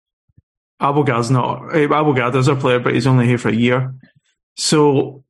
Abildgaard's 0.80 1.30
not. 1.30 1.74
Eh, 1.74 1.86
Abildgaard 1.86 2.34
is 2.36 2.48
our 2.48 2.56
player, 2.56 2.78
but 2.78 2.94
he's 2.94 3.06
only 3.06 3.26
here 3.26 3.38
for 3.38 3.48
a 3.48 3.54
year. 3.54 3.94
So 4.56 5.24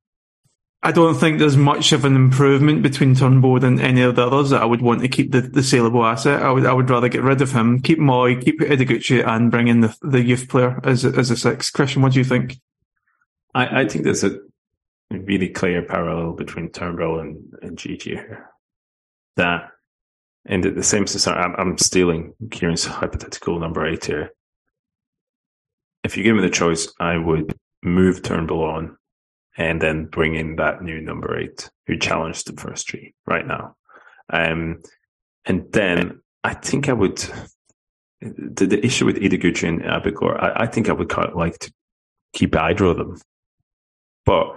I 0.80 0.92
don't 0.92 1.14
think 1.14 1.38
there's 1.38 1.56
much 1.56 1.90
of 1.92 2.04
an 2.04 2.14
improvement 2.14 2.82
between 2.82 3.16
Turnbull 3.16 3.64
and 3.64 3.80
any 3.80 4.00
of 4.02 4.14
the 4.14 4.26
others 4.26 4.50
that 4.50 4.62
I 4.62 4.64
would 4.64 4.80
want 4.80 5.00
to 5.00 5.08
keep 5.08 5.32
the, 5.32 5.40
the 5.40 5.62
saleable 5.62 6.04
asset. 6.04 6.40
I 6.40 6.52
would 6.52 6.66
I 6.66 6.72
would 6.72 6.88
rather 6.88 7.08
get 7.08 7.22
rid 7.22 7.42
of 7.42 7.50
him, 7.50 7.80
keep 7.80 7.98
Mooy, 7.98 8.40
keep 8.40 8.60
Ideguchi, 8.60 9.26
and 9.26 9.50
bring 9.50 9.66
in 9.66 9.80
the, 9.80 9.96
the 10.02 10.22
youth 10.22 10.48
player 10.48 10.80
as 10.84 11.04
a, 11.04 11.08
as 11.08 11.32
a 11.32 11.36
six. 11.36 11.70
Christian, 11.70 12.02
what 12.02 12.12
do 12.12 12.20
you 12.20 12.24
think? 12.24 12.60
I, 13.54 13.80
I 13.80 13.88
think 13.88 14.04
there's 14.04 14.22
a 14.22 14.38
really 15.10 15.48
clear 15.48 15.82
parallel 15.82 16.34
between 16.34 16.70
Turnbull 16.70 17.18
and, 17.18 17.54
and 17.60 17.76
Gigi 17.76 18.10
here. 18.10 18.48
That 19.36 19.70
and 20.46 20.62
the 20.62 20.82
same 20.82 21.06
society, 21.06 21.40
I'm, 21.40 21.54
I'm 21.56 21.78
stealing 21.78 22.34
Kieran's 22.50 22.84
hypothetical 22.84 23.58
number 23.58 23.86
eight 23.86 24.04
here. 24.04 24.30
If 26.04 26.16
you 26.16 26.22
give 26.22 26.36
me 26.36 26.42
the 26.42 26.50
choice, 26.50 26.88
I 27.00 27.16
would 27.16 27.54
move 27.82 28.22
Turnbull 28.22 28.62
on 28.62 28.97
and 29.58 29.82
then 29.82 30.06
bring 30.06 30.36
in 30.36 30.56
that 30.56 30.82
new 30.82 31.00
number 31.00 31.36
eight 31.36 31.68
who 31.86 31.98
challenged 31.98 32.46
the 32.46 32.58
first 32.58 32.88
three 32.88 33.12
right 33.26 33.46
now. 33.46 33.74
Um, 34.32 34.82
and 35.44 35.70
then 35.72 36.20
I 36.44 36.54
think 36.54 36.88
I 36.88 36.92
would. 36.92 37.22
The, 38.20 38.66
the 38.66 38.84
issue 38.84 39.06
with 39.06 39.16
Ideguchi 39.16 39.68
and 39.68 39.82
Abildgaard, 39.82 40.42
I, 40.42 40.64
I 40.64 40.66
think 40.66 40.88
I 40.88 40.92
would 40.92 41.08
kind 41.08 41.28
of 41.28 41.36
like 41.36 41.58
to 41.60 41.72
keep 42.32 42.56
either 42.56 42.86
of 42.86 42.96
them, 42.96 43.20
but 44.26 44.56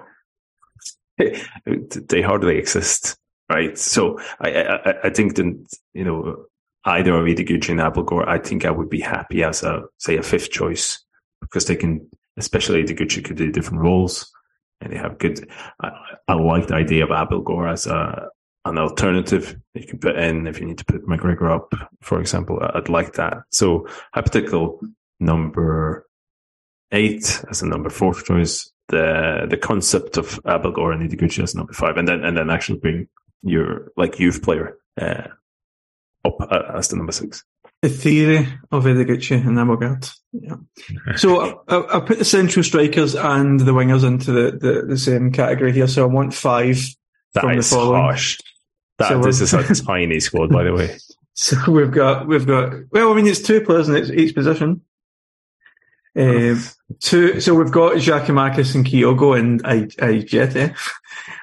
they 1.19 2.23
hardly 2.23 2.57
exist, 2.57 3.17
right? 3.51 3.77
So 3.77 4.19
I, 4.39 4.63
I, 4.63 4.93
I 5.03 5.09
think 5.11 5.35
that 5.35 5.77
you 5.93 6.03
know 6.03 6.45
either 6.85 7.13
of 7.13 7.25
Ideguchi 7.25 7.69
and 7.69 7.79
Abildgaard, 7.79 8.27
I 8.27 8.39
think 8.39 8.65
I 8.65 8.71
would 8.71 8.89
be 8.89 8.99
happy 8.99 9.43
as 9.43 9.61
a 9.61 9.83
say 9.99 10.17
a 10.17 10.23
fifth 10.23 10.49
choice 10.49 11.03
because 11.39 11.65
they 11.65 11.75
can, 11.75 12.09
especially 12.37 12.83
Ideguchi 12.83 13.23
could 13.23 13.37
do 13.37 13.51
different 13.51 13.83
roles 13.83 14.31
and 14.81 14.91
they 14.91 14.97
have 14.97 15.17
good. 15.17 15.47
I, 15.81 15.91
I 16.27 16.33
like 16.33 16.67
the 16.67 16.75
idea 16.75 17.03
of 17.03 17.09
Abildgaard 17.09 17.71
as 17.71 17.87
a 17.87 18.29
an 18.65 18.77
alternative 18.77 19.59
you 19.73 19.87
can 19.87 19.97
put 19.97 20.15
in 20.17 20.45
if 20.45 20.59
you 20.59 20.67
need 20.67 20.77
to 20.77 20.85
put 20.85 21.07
McGregor 21.07 21.51
up, 21.51 21.73
for 22.01 22.19
example. 22.19 22.59
I'd 22.61 22.89
like 22.89 23.13
that. 23.13 23.39
So 23.49 23.87
hypothetical 24.13 24.79
number 25.19 26.07
eight 26.91 27.43
as 27.49 27.61
a 27.61 27.67
number 27.67 27.89
four 27.89 28.13
choice. 28.13 28.71
The 28.89 29.47
the 29.49 29.57
concept 29.57 30.17
of 30.17 30.39
Abildgaard 30.43 30.93
and 30.95 31.09
Ideguchi 31.09 31.41
as 31.41 31.55
number 31.55 31.73
five, 31.73 31.97
and 31.97 32.07
then 32.07 32.23
and 32.23 32.35
then 32.35 32.49
actually 32.49 32.79
bring 32.79 33.07
your 33.41 33.91
like 33.95 34.19
youth 34.19 34.43
player 34.43 34.77
uh, 34.99 35.27
up 36.25 36.41
uh, 36.41 36.63
as 36.75 36.89
the 36.89 36.97
number 36.97 37.13
six 37.13 37.43
the 37.81 37.89
theory 37.89 38.47
of 38.71 38.83
Ideguchi 38.83 39.35
and 39.35 39.57
Abildgaard. 39.57 40.13
Yeah. 40.31 41.15
So 41.15 41.63
I, 41.67 41.97
I, 41.97 41.99
put 42.01 42.19
the 42.19 42.25
central 42.25 42.63
strikers 42.63 43.15
and 43.15 43.59
the 43.59 43.71
wingers 43.71 44.05
into 44.05 44.31
the, 44.31 44.51
the, 44.51 44.85
the 44.87 44.97
same 44.97 45.31
category 45.31 45.71
here. 45.71 45.87
So 45.87 46.03
I 46.03 46.05
want 46.05 46.33
five 46.33 46.77
that 47.33 47.41
from 47.41 47.51
is 47.57 47.69
the 47.69 47.75
following. 47.75 48.01
harsh. 48.01 48.39
That, 48.99 49.09
so 49.09 49.21
this 49.21 49.41
is 49.41 49.53
a 49.53 49.83
tiny 49.83 50.19
squad, 50.19 50.51
by 50.51 50.63
the 50.63 50.73
way. 50.73 50.97
So 51.33 51.71
we've 51.71 51.89
got 51.89 52.27
we've 52.27 52.45
got 52.45 52.73
well, 52.91 53.11
I 53.11 53.15
mean 53.15 53.25
it's 53.25 53.41
two 53.41 53.61
players 53.61 53.87
in 53.87 54.19
each 54.19 54.35
position. 54.35 54.81
Um, 56.15 56.61
two, 56.99 57.39
so 57.39 57.55
we've 57.55 57.71
got 57.71 57.93
Giakoumakis 57.93 58.75
and 58.75 58.85
Kyogo 58.85 59.39
and 59.39 59.63
Ajeti. 59.63 60.75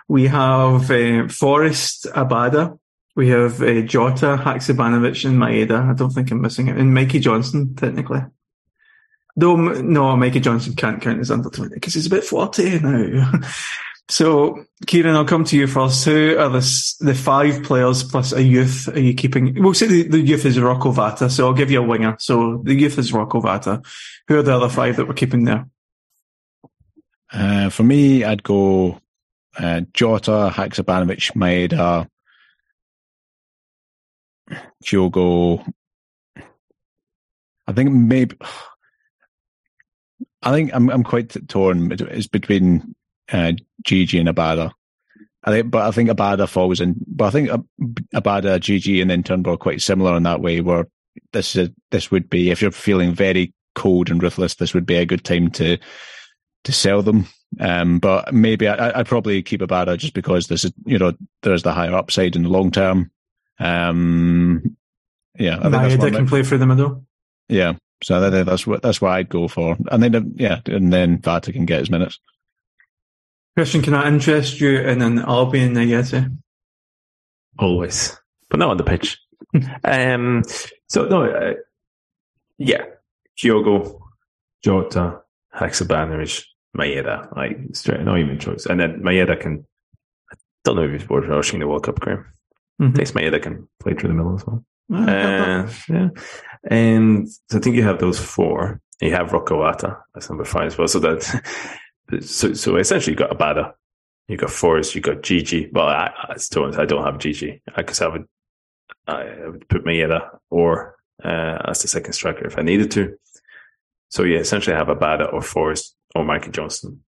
We 0.07 0.27
have 0.27 0.91
uh, 0.91 1.29
Forrest 1.29 2.07
Abada 2.15 2.79
we 3.19 3.31
have 3.31 3.61
uh, 3.61 3.81
Jota, 3.81 4.41
Haksabanovic, 4.41 5.25
and 5.25 5.41
Maeda. 5.41 5.91
I 5.91 5.93
don't 5.93 6.11
think 6.11 6.31
I'm 6.31 6.41
missing 6.41 6.69
it. 6.69 6.77
And 6.77 6.95
Mikey 6.95 7.19
Johnston, 7.19 7.75
technically. 7.75 8.21
Though, 9.35 9.57
no, 9.57 10.17
Mikey 10.17 10.39
Johnston 10.39 10.77
can't 10.77 11.03
count 11.03 11.19
as 11.19 11.33
under 11.33 11.51
20 11.51 11.75
because 11.75 11.95
he's 11.95 12.07
a 12.07 12.11
bit 12.11 12.23
40 12.23 12.79
now. 12.79 13.33
so, 14.09 14.65
Kieran, 14.87 15.17
I'll 15.17 15.25
come 15.25 15.43
to 15.47 15.57
you 15.57 15.67
first. 15.67 16.05
Who 16.05 16.39
are 16.39 16.49
the, 16.49 16.97
the 17.01 17.13
five 17.13 17.65
players 17.65 18.05
plus 18.05 18.33
a 18.33 18.41
youth 18.41 18.87
are 18.87 19.01
you 19.01 19.15
keeping? 19.15 19.61
We'll 19.61 19.75
say 19.75 19.89
the, 19.89 20.05
the 20.07 20.21
youth 20.21 20.45
is 20.45 20.61
Rocco 20.61 20.93
Vata, 20.93 21.29
so 21.29 21.49
I'll 21.49 21.55
give 21.55 21.73
you 21.73 21.83
a 21.83 21.87
winger. 21.87 22.15
So 22.21 22.63
the 22.63 22.75
youth 22.75 22.99
is 22.99 23.13
Rocco 23.13 23.41
Vata. 23.41 23.85
Who 24.29 24.39
are 24.39 24.43
the 24.43 24.55
other 24.55 24.69
five 24.69 24.95
that 24.95 25.09
we're 25.09 25.15
keeping 25.15 25.43
there? 25.43 25.67
Uh, 27.33 27.69
for 27.71 27.83
me, 27.83 28.23
I'd 28.23 28.45
go 28.45 29.01
uh, 29.59 29.81
Jota, 29.93 30.53
Haksabanovic, 30.55 31.33
Maeda, 31.33 32.09
Kyogo. 34.85 35.73
I 37.67 37.73
think 37.73 37.91
maybe. 37.91 38.37
I 40.43 40.53
think 40.53 40.71
I'm 40.73 40.89
I'm 40.91 41.05
quite 41.05 41.37
torn. 41.49 41.93
It's 41.93 42.27
between 42.27 42.95
uh, 43.31 43.53
Gigi 43.85 44.19
and 44.19 44.29
Abada. 44.29 44.73
I 45.45 45.51
think, 45.51 45.71
but 45.71 45.87
I 45.87 45.91
think 45.91 46.11
Abada 46.11 46.49
falls 46.49 46.81
in. 46.81 46.97
But 47.07 47.27
I 47.27 47.31
think 47.31 47.51
Abada, 48.15 48.61
Gigi, 48.61 49.01
and 49.01 49.11
then 49.11 49.23
Turnbull 49.23 49.55
are 49.55 49.59
quite 49.59 49.83
similar 49.83 50.17
in 50.17 50.23
that 50.25 50.41
way. 50.41 50.61
Where 50.61 50.89
this 51.33 51.57
is 51.57 51.71
this 51.91 52.11
would 52.11 52.31
be 52.31 52.51
if 52.51 52.63
you're 52.63 52.71
feeling 52.71 53.15
very 53.15 53.53
cold 53.75 54.11
and 54.11 54.23
ruthless, 54.23 54.57
this 54.57 54.75
would 54.75 54.87
be 54.87 54.97
a 54.97 55.07
good 55.07 55.25
time 55.25 55.51
to 55.53 55.79
to 56.65 56.73
sell 56.73 57.03
them. 57.03 57.27
Um, 57.61 57.99
but 57.99 58.33
maybe 58.35 58.69
I, 58.69 58.99
I'd 58.99 59.07
probably 59.07 59.43
keep 59.43 59.61
Abada 59.61 59.97
just 59.97 60.15
because 60.15 60.49
this 60.49 60.65
is 60.65 60.73
you 60.85 60.99
know 60.99 61.13
there's 61.43 61.63
the 61.63 61.73
higher 61.73 61.95
upside 61.95 62.37
in 62.37 62.43
the 62.43 62.49
long 62.49 62.71
term. 62.71 63.11
Um, 63.59 64.77
yeah, 65.39 65.59
I 65.61 65.89
think 65.89 66.03
Maeda 66.03 66.17
can 66.17 66.29
play 66.29 66.43
for 66.43 66.59
the 66.59 66.67
middle. 66.67 67.05
Yeah, 67.49 67.75
so 68.03 68.25
I 68.25 68.31
think 68.31 68.47
that's 68.47 68.67
what 68.67 68.83
that's 68.83 69.01
what 69.01 69.13
I'd 69.13 69.29
go 69.29 69.49
for, 69.49 69.77
and 69.91 70.03
then 70.03 70.35
yeah, 70.37 70.61
and 70.67 70.93
then 70.93 71.19
Vata 71.19 71.53
can 71.53 71.67
get 71.67 71.81
his 71.81 71.91
minutes. 71.91 72.19
Christian, 73.57 73.83
can 73.83 73.95
I 73.95 74.07
interest 74.07 74.61
you 74.61 74.79
in 74.79 75.03
an 75.03 75.19
Albian 75.19 75.75
Ajeti? 75.75 76.37
Always, 77.59 78.17
but 78.51 78.61
not 78.61 78.71
on 78.71 78.77
the 78.77 78.85
pitch. 78.85 79.19
um, 79.85 80.45
so 80.87 81.07
no, 81.07 81.25
uh, 81.25 81.55
yeah, 82.59 82.85
Kyogo, 83.37 84.01
Jota, 84.63 85.23
Haksabanovic, 85.55 86.45
Maeda, 86.77 87.35
like 87.37 87.59
straight, 87.73 88.03
not 88.03 88.19
even 88.19 88.39
choice, 88.39 88.67
and 88.67 88.79
then 88.79 89.01
Maeda 89.01 89.41
can. 89.41 89.65
I 90.31 90.37
don't 90.65 90.77
know 90.77 90.83
if 90.83 91.01
he's 91.01 91.09
worth 91.09 91.29
rushing 91.29 91.61
the 91.61 91.67
World 91.67 91.85
Cup, 91.85 91.99
Graeme. 91.99 92.27
Mm-hmm. 92.81 92.95
Takes 92.95 93.13
Maeda 93.13 93.43
can 93.43 93.69
play 93.81 93.95
through 93.95 94.09
the 94.09 94.15
middle 94.15 94.35
as 94.35 94.47
well. 94.47 94.65
Uh, 94.93 95.69
yeah. 95.89 96.09
And 96.71 97.29
so 97.29 97.59
I 97.59 97.61
think 97.61 97.77
you 97.77 97.83
have 97.83 97.99
those 97.99 98.19
four. 98.19 98.81
You 99.01 99.13
have 99.13 99.33
Rocco 99.33 99.59
Vata 99.59 99.99
as 100.17 100.29
number 100.29 100.45
five 100.45 100.67
as 100.67 100.79
well. 100.79 100.89
So 100.89 100.99
that, 101.01 101.23
so, 102.21 102.53
so 102.55 102.77
essentially 102.77 103.13
you've 103.13 103.19
got 103.19 103.37
Abada, 103.37 103.75
You've 104.29 104.41
got 104.41 104.51
Forrest, 104.51 104.95
You've 104.95 105.05
got 105.05 105.23
Gigi. 105.23 105.71
Well, 105.73 105.89
I, 105.89 106.13
I 106.29 106.37
still, 106.37 106.79
I 106.79 106.85
don't 106.85 107.05
have 107.05 107.19
Gigi. 107.19 107.63
I 107.75 107.83
guess 107.83 108.03
I 108.03 108.09
would, 108.09 108.27
I 109.07 109.25
would 109.47 109.69
put 109.69 109.85
Maeda 109.85 110.29
or, 110.51 110.97
uh, 111.25 111.59
as 111.67 111.83
the 111.83 111.89
second 111.89 112.13
striker 112.13 112.47
if 112.47 112.59
I 112.59 112.63
needed 112.63 112.91
to. 112.93 113.17
So 114.11 114.23
yeah, 114.25 114.39
essentially 114.39 114.75
I 114.75 114.79
have 114.79 114.89
Abada 114.89 115.33
or 115.33 115.43
Forrest 115.43 115.97
or 116.15 116.25
Michael 116.25 116.53
Johnston, 116.53 117.03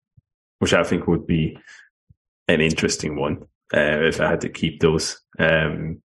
which 0.59 0.73
I 0.73 0.83
think 0.83 1.07
would 1.07 1.27
be 1.27 1.57
an 2.47 2.61
interesting 2.61 3.15
one 3.15 3.45
uh, 3.73 4.07
if 4.07 4.19
I 4.19 4.29
had 4.29 4.41
to 4.41 4.49
keep 4.49 4.79
those. 4.79 5.19
Um, 5.37 6.01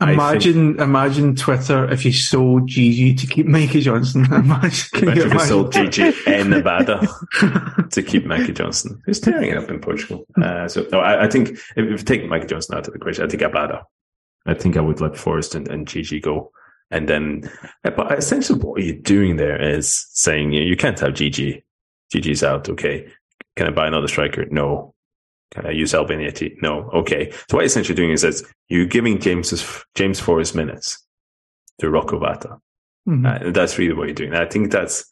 imagine, 0.00 0.74
think, 0.74 0.80
imagine 0.80 1.36
Twitter 1.36 1.90
if 1.90 2.04
you 2.04 2.12
sold 2.12 2.66
Gigi 2.66 3.14
to 3.14 3.26
keep 3.26 3.46
Mikey 3.46 3.82
Johnston. 3.82 4.24
Imagine, 4.32 5.02
imagine 5.02 5.26
if 5.26 5.32
you 5.32 5.40
sold 5.40 5.72
Gigi 5.72 6.12
and 6.26 6.50
Nevada 6.50 7.06
to 7.90 8.02
keep 8.02 8.24
Mikey 8.24 8.52
Johnston, 8.52 9.00
who's 9.04 9.20
tearing 9.20 9.50
it 9.50 9.58
up 9.58 9.70
in 9.70 9.80
Portugal. 9.80 10.24
Uh, 10.40 10.66
so 10.68 10.86
no, 10.90 11.00
I, 11.00 11.24
I, 11.24 11.28
think 11.28 11.50
if, 11.50 11.76
if 11.76 11.90
you 11.90 11.98
take 11.98 12.26
Mikey 12.26 12.46
Johnston 12.46 12.76
out 12.76 12.86
of 12.86 12.92
the 12.92 12.98
equation, 12.98 13.24
I 13.24 13.28
think 13.28 13.42
Abada. 13.42 13.84
I 14.46 14.54
think 14.54 14.76
I 14.76 14.80
would 14.80 15.00
let 15.00 15.16
Forrest 15.16 15.54
and, 15.54 15.68
and 15.68 15.86
Gigi 15.86 16.20
go. 16.20 16.50
And 16.90 17.08
then, 17.08 17.50
but 17.84 18.18
essentially 18.18 18.58
what 18.58 18.82
you're 18.82 18.96
doing 18.96 19.36
there 19.36 19.60
is 19.60 20.06
saying 20.12 20.52
you, 20.52 20.62
you 20.62 20.76
can't 20.76 20.98
have 20.98 21.14
Gigi. 21.14 21.64
Gigi's 22.10 22.42
out. 22.42 22.68
Okay. 22.68 23.06
Can 23.56 23.68
I 23.68 23.70
buy 23.70 23.86
another 23.86 24.08
striker? 24.08 24.46
No. 24.46 24.94
Can 25.50 25.66
I 25.66 25.70
use 25.70 25.92
Albian 25.92 26.24
Ajeti? 26.24 26.54
No. 26.62 26.90
Okay. 26.90 27.30
So 27.30 27.56
what 27.56 27.60
you're 27.60 27.64
essentially 27.64 27.96
doing 27.96 28.12
is 28.12 28.22
that 28.22 28.42
you're 28.68 28.86
giving 28.86 29.18
James's, 29.18 29.84
James 29.94 30.20
Forrest 30.20 30.54
minutes 30.54 31.04
to 31.80 31.90
Rocco 31.90 32.20
Vata. 32.20 32.58
Mm-hmm. 33.08 33.26
Uh, 33.26 33.50
that's 33.50 33.78
really 33.78 33.94
what 33.94 34.06
you're 34.06 34.14
doing. 34.14 34.34
I 34.34 34.46
think 34.46 34.70
that's 34.70 35.04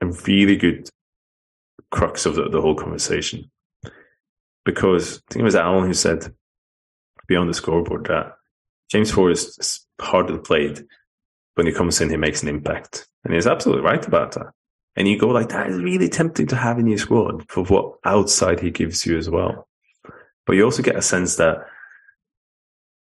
a 0.00 0.06
really 0.06 0.56
good 0.56 0.88
crux 1.90 2.26
of 2.26 2.36
the, 2.36 2.48
the 2.48 2.60
whole 2.60 2.76
conversation. 2.76 3.50
Because 4.64 5.16
I 5.16 5.32
think 5.32 5.40
it 5.40 5.44
was 5.44 5.56
Alan 5.56 5.86
who 5.86 5.94
said 5.94 6.32
beyond 7.26 7.48
the 7.48 7.54
scoreboard 7.54 8.06
that 8.06 8.34
James 8.90 9.10
Forrest 9.10 9.58
is 9.58 9.86
hardly 10.00 10.38
played. 10.38 10.84
When 11.54 11.66
he 11.66 11.72
comes 11.72 12.00
in, 12.00 12.10
he 12.10 12.16
makes 12.16 12.42
an 12.42 12.48
impact. 12.48 13.08
And 13.24 13.34
he's 13.34 13.46
absolutely 13.46 13.84
right 13.84 14.06
about 14.06 14.32
that. 14.32 14.52
And 14.96 15.06
you 15.06 15.18
go 15.18 15.28
like, 15.28 15.50
that 15.50 15.68
is 15.68 15.78
really 15.78 16.08
tempting 16.08 16.46
to 16.48 16.56
have 16.56 16.78
in 16.78 16.86
your 16.86 16.98
squad 16.98 17.48
for 17.48 17.64
what 17.64 17.94
outside 18.04 18.60
he 18.60 18.70
gives 18.70 19.06
you 19.06 19.16
as 19.16 19.30
well. 19.30 19.68
But 20.46 20.56
you 20.56 20.64
also 20.64 20.82
get 20.82 20.96
a 20.96 21.02
sense 21.02 21.36
that 21.36 21.58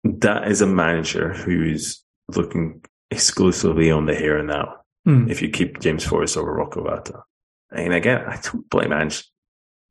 that 0.05 0.48
is 0.48 0.61
a 0.61 0.66
manager 0.66 1.32
who's 1.32 2.02
looking 2.35 2.82
exclusively 3.11 3.90
on 3.90 4.06
the 4.06 4.15
here 4.15 4.39
and 4.39 4.48
now. 4.48 4.77
Mm. 5.06 5.31
If 5.31 5.43
you 5.43 5.51
keep 5.51 5.81
James 5.81 6.05
Forrest 6.05 6.36
over 6.36 6.52
Rocco 6.52 6.82
Vata. 6.85 7.23
And 7.70 7.93
again, 7.93 8.24
I 8.27 8.40
don't 8.43 8.69
blame 8.70 8.93
Ange 8.93 9.24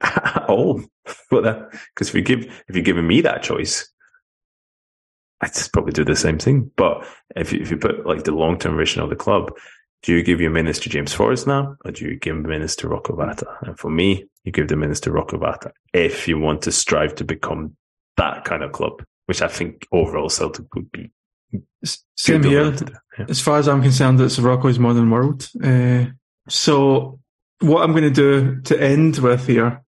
at 0.01 0.45
all 0.47 0.81
for 1.05 1.41
that. 1.41 1.71
Because 1.93 2.09
if 2.09 2.15
you 2.15 2.21
give, 2.21 2.45
if 2.67 2.75
you're 2.75 2.83
giving 2.83 3.07
me 3.07 3.21
that 3.21 3.43
choice, 3.43 3.89
I'd 5.41 5.53
just 5.53 5.73
probably 5.73 5.91
do 5.91 6.05
the 6.05 6.15
same 6.15 6.39
thing. 6.39 6.71
But 6.75 7.05
if 7.35 7.51
you, 7.51 7.61
if 7.61 7.69
you 7.69 7.77
put 7.77 8.05
like 8.05 8.23
the 8.23 8.31
long 8.31 8.57
term 8.57 8.77
vision 8.77 9.01
of 9.01 9.09
the 9.09 9.15
club, 9.15 9.51
do 10.03 10.13
you 10.13 10.21
give 10.21 10.41
your 10.41 10.51
minutes 10.51 10.79
to 10.79 10.89
James 10.89 11.13
Forrest 11.13 11.47
now, 11.47 11.75
or 11.85 11.91
do 11.91 12.05
you 12.05 12.19
give 12.19 12.35
minutes 12.35 12.75
to 12.77 12.89
Rocco 12.89 13.15
Vata? 13.15 13.47
And 13.61 13.79
for 13.79 13.89
me, 13.89 14.25
you 14.43 14.51
give 14.51 14.67
the 14.67 14.75
minutes 14.75 14.99
to 15.01 15.11
Rocco 15.11 15.37
Vata 15.37 15.71
if 15.93 16.27
you 16.27 16.37
want 16.37 16.61
to 16.63 16.71
strive 16.71 17.15
to 17.15 17.23
become 17.23 17.75
that 18.17 18.43
kind 18.43 18.63
of 18.63 18.73
club, 18.73 19.03
which 19.25 19.41
I 19.41 19.47
think 19.47 19.87
overall 19.91 20.29
Celtic 20.29 20.73
would 20.75 20.91
be. 20.91 21.11
Same 22.17 22.43
here. 22.43 22.75
Yeah. 23.17 23.25
As 23.29 23.39
far 23.39 23.57
as 23.59 23.67
I'm 23.67 23.81
concerned, 23.81 24.19
it's 24.19 24.39
Rocco's 24.39 24.79
modern 24.79 25.09
world. 25.09 25.49
Uh, 25.63 26.05
so 26.49 27.19
what 27.59 27.83
I'm 27.83 27.91
going 27.91 28.03
to 28.03 28.09
do 28.09 28.61
to 28.61 28.81
end 28.81 29.19
with 29.19 29.47
here, 29.47 29.83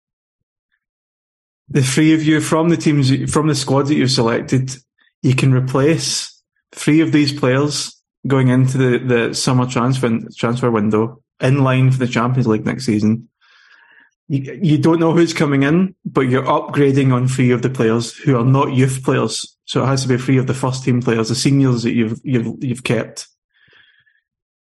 the 1.68 1.82
three 1.82 2.14
of 2.14 2.22
you 2.22 2.40
from 2.40 2.68
the 2.68 2.76
teams, 2.76 3.32
from 3.32 3.48
the 3.48 3.54
squad 3.54 3.86
that 3.88 3.94
you've 3.94 4.10
selected, 4.10 4.76
you 5.22 5.34
can 5.34 5.52
replace 5.52 6.42
three 6.72 7.00
of 7.00 7.10
these 7.10 7.32
players 7.32 7.93
going 8.26 8.48
into 8.48 8.78
the, 8.78 8.98
the 8.98 9.34
summer 9.34 9.66
transfer 9.66 10.18
transfer 10.36 10.70
window 10.70 11.22
in 11.40 11.62
line 11.62 11.90
for 11.90 11.98
the 11.98 12.06
Champions 12.06 12.46
League 12.46 12.64
next 12.64 12.86
season. 12.86 13.28
You, 14.28 14.58
you 14.62 14.78
don't 14.78 15.00
know 15.00 15.12
who's 15.12 15.34
coming 15.34 15.64
in, 15.64 15.94
but 16.06 16.22
you're 16.22 16.44
upgrading 16.44 17.12
on 17.12 17.28
three 17.28 17.50
of 17.50 17.60
the 17.60 17.68
players 17.68 18.16
who 18.16 18.38
are 18.38 18.44
not 18.44 18.72
youth 18.72 19.02
players. 19.04 19.54
So 19.66 19.82
it 19.82 19.86
has 19.86 20.02
to 20.02 20.08
be 20.08 20.16
three 20.16 20.38
of 20.38 20.46
the 20.46 20.54
first 20.54 20.84
team 20.84 21.02
players, 21.02 21.28
the 21.28 21.34
seniors 21.34 21.82
that 21.82 21.92
you've 21.92 22.20
you've 22.24 22.62
you've 22.62 22.84
kept. 22.84 23.28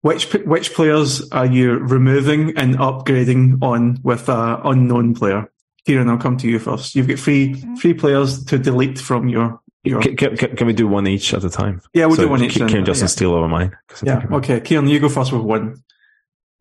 Which 0.00 0.32
which 0.32 0.74
players 0.74 1.30
are 1.30 1.46
you 1.46 1.74
removing 1.74 2.56
and 2.58 2.76
upgrading 2.76 3.62
on 3.62 4.00
with 4.02 4.28
a 4.28 4.60
unknown 4.64 5.14
player? 5.14 5.48
Kieran, 5.86 6.08
I'll 6.08 6.18
come 6.18 6.36
to 6.38 6.48
you 6.48 6.58
first. 6.58 6.96
You've 6.96 7.08
got 7.08 7.20
three 7.20 7.54
three 7.80 7.94
players 7.94 8.44
to 8.46 8.58
delete 8.58 8.98
from 8.98 9.28
your 9.28 9.60
can, 9.84 10.16
can, 10.16 10.56
can, 10.56 10.66
we 10.66 10.72
do 10.72 10.86
one 10.86 11.06
each 11.06 11.34
at 11.34 11.44
a 11.44 11.50
time? 11.50 11.82
Yeah, 11.92 12.06
we'll 12.06 12.16
so 12.16 12.22
do 12.22 12.28
one 12.28 12.42
each. 12.42 12.54
Kieran 12.54 12.84
Justin 12.84 13.04
yeah. 13.04 13.08
steal 13.08 13.34
over 13.34 13.48
mine. 13.48 13.76
Yeah, 14.02 14.24
okay. 14.32 14.60
Kieran, 14.60 14.86
you 14.86 15.00
go 15.00 15.08
first 15.08 15.32
with 15.32 15.42
one. 15.42 15.82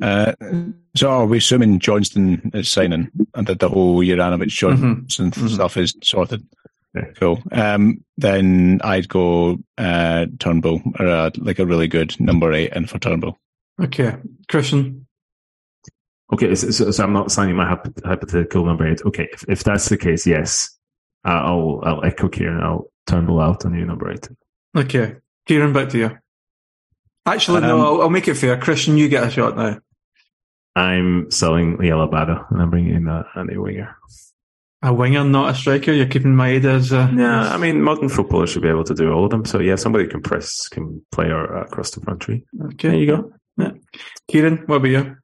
Uh, 0.02 0.34
so 0.96 1.10
are 1.10 1.26
we 1.28 1.38
assuming 1.38 1.80
Johnston 1.80 2.50
is 2.54 2.70
signing 2.70 3.12
and 3.36 3.46
that 3.46 3.60
the 3.60 3.70
whole 3.70 4.00
Juranovic 4.00 4.48
Johnston 4.48 5.32
mm-hmm. 5.32 5.48
stuff 5.48 5.78
is 5.78 5.96
sorted? 6.04 6.48
Yeah. 6.96 7.06
Cool. 7.16 7.42
Um, 7.52 8.04
then 8.18 8.82
I'd 8.84 9.08
go 9.08 9.60
uh, 9.78 10.26
Turnbull, 10.40 10.82
or 11.00 11.08
uh, 11.08 11.30
like 11.38 11.60
a 11.60 11.66
really 11.66 11.88
good 11.88 12.20
number 12.20 12.52
eight 12.52 12.74
in 12.74 12.88
for 12.88 13.00
Turnbull. 13.00 13.38
Okay. 13.80 14.16
Christian? 14.50 15.06
Okay, 16.34 16.56
so, 16.56 16.92
so, 16.92 17.04
I'm 17.04 17.14
not 17.14 17.32
signing 17.32 17.56
my 17.56 17.68
hypothetical 17.68 18.66
number 18.66 18.88
eight. 18.88 19.02
Okay, 19.06 19.28
if, 19.34 19.44
if 19.50 19.64
that's 19.64 19.90
the 19.90 19.98
case, 19.98 20.26
yes, 20.26 20.78
I'll 21.26 21.82
I'll 21.84 22.06
echo 22.06 22.30
Kieran. 22.30 22.62
I'll 22.62 22.91
Turnbull 23.08 23.40
out 23.40 23.66
on 23.66 23.74
you 23.74 23.86
number 23.86 24.12
eight. 24.12 24.30
Okay. 24.76 25.16
Kieran, 25.48 25.74
back 25.74 25.90
to 25.90 25.98
you. 25.98 26.18
Actually, 27.26 27.62
um, 27.62 27.68
no, 27.68 27.82
I'll, 27.82 28.02
I'll, 28.04 28.10
make 28.10 28.28
it 28.28 28.36
fair. 28.36 28.58
Christian, 28.58 28.98
you 28.98 29.08
get 29.10 29.24
a 29.24 29.30
shot 29.30 29.56
now. 29.56 29.78
I'm 30.76 31.30
selling 31.30 31.78
Liel 31.78 32.08
Abada 32.10 32.50
and 32.50 32.62
I'm 32.62 32.70
bringing 32.70 32.96
in 32.96 33.08
a, 33.08 33.26
a 33.36 33.44
new 33.44 33.62
winger. 33.62 33.96
A 34.84 34.94
winger, 34.94 35.24
not 35.24 35.52
a 35.52 35.56
striker. 35.56 35.92
You're 35.92 36.08
keeping 36.08 36.34
Maeda 36.34 36.76
as 36.76 36.92
a. 36.92 37.12
Yeah, 37.16 37.54
I 37.54 37.58
mean, 37.58 37.84
modern 37.84 38.10
footballers 38.10 38.50
should 38.50 38.64
be 38.64 38.70
able 38.70 38.84
to 38.86 38.96
do 38.96 39.12
all 39.12 39.26
of 39.26 39.32
them. 39.32 39.46
So 39.46 39.60
yeah, 39.60 39.76
somebody 39.76 40.08
can 40.08 40.22
press, 40.22 40.68
can 40.70 41.06
play 41.12 41.30
across 41.30 41.92
the 41.92 42.02
front 42.02 42.22
tree. 42.22 42.44
Okay, 42.66 42.90
there 42.90 42.98
you 42.98 43.06
go. 43.06 43.32
Yeah. 43.58 43.72
Kieran, 44.28 44.64
what 44.66 44.78
about 44.78 44.88
you? 44.88 45.18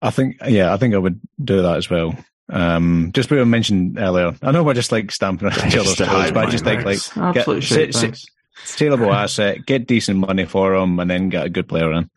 I 0.00 0.10
think, 0.10 0.36
yeah, 0.46 0.72
I 0.72 0.76
think 0.76 0.94
I 0.94 0.98
would 0.98 1.20
do 1.42 1.62
that 1.62 1.76
as 1.76 1.90
well. 1.90 2.14
Um, 2.50 3.10
just 3.14 3.30
we 3.30 3.42
mentioned 3.44 3.98
earlier, 3.98 4.34
I 4.42 4.50
know 4.50 4.62
we're 4.62 4.74
just 4.74 4.92
like 4.92 5.10
stamping 5.10 5.48
on 5.48 5.54
each 5.66 5.76
other's 5.76 5.96
toes, 5.96 6.30
but 6.32 6.46
I 6.46 6.50
just 6.50 6.64
think 6.64 6.84
like 6.84 6.98
absolute 7.16 7.64
get, 7.64 7.94
shit, 7.94 8.18
saleable 8.64 9.12
asset, 9.12 9.64
get 9.64 9.86
decent 9.86 10.18
money 10.18 10.44
for 10.44 10.78
them, 10.78 10.98
and 11.00 11.10
then 11.10 11.28
get 11.30 11.46
a 11.46 11.50
good 11.50 11.68
player 11.68 11.92
in. 11.92 12.10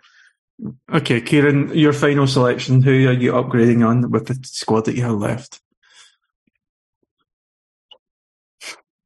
Okay, 0.91 1.21
Kieran, 1.21 1.75
your 1.77 1.93
final 1.93 2.27
selection. 2.27 2.81
Who 2.81 3.07
are 3.07 3.13
you 3.13 3.33
upgrading 3.33 3.87
on 3.87 4.09
with 4.09 4.27
the 4.27 4.39
squad 4.43 4.85
that 4.85 4.95
you 4.95 5.03
have 5.03 5.17
left? 5.17 5.61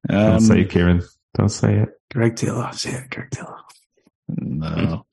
Um, 0.10 0.18
Don't 0.18 0.42
say 0.42 0.62
it, 0.62 0.70
Kieran. 0.70 1.04
Don't 1.36 1.50
say 1.50 1.76
it. 1.80 1.90
Greg 2.12 2.36
Taylor. 2.36 2.72
Say 2.74 2.92
it, 2.92 3.10
Greg 3.10 3.30
Taylor. 3.32 3.58
No. 4.28 5.06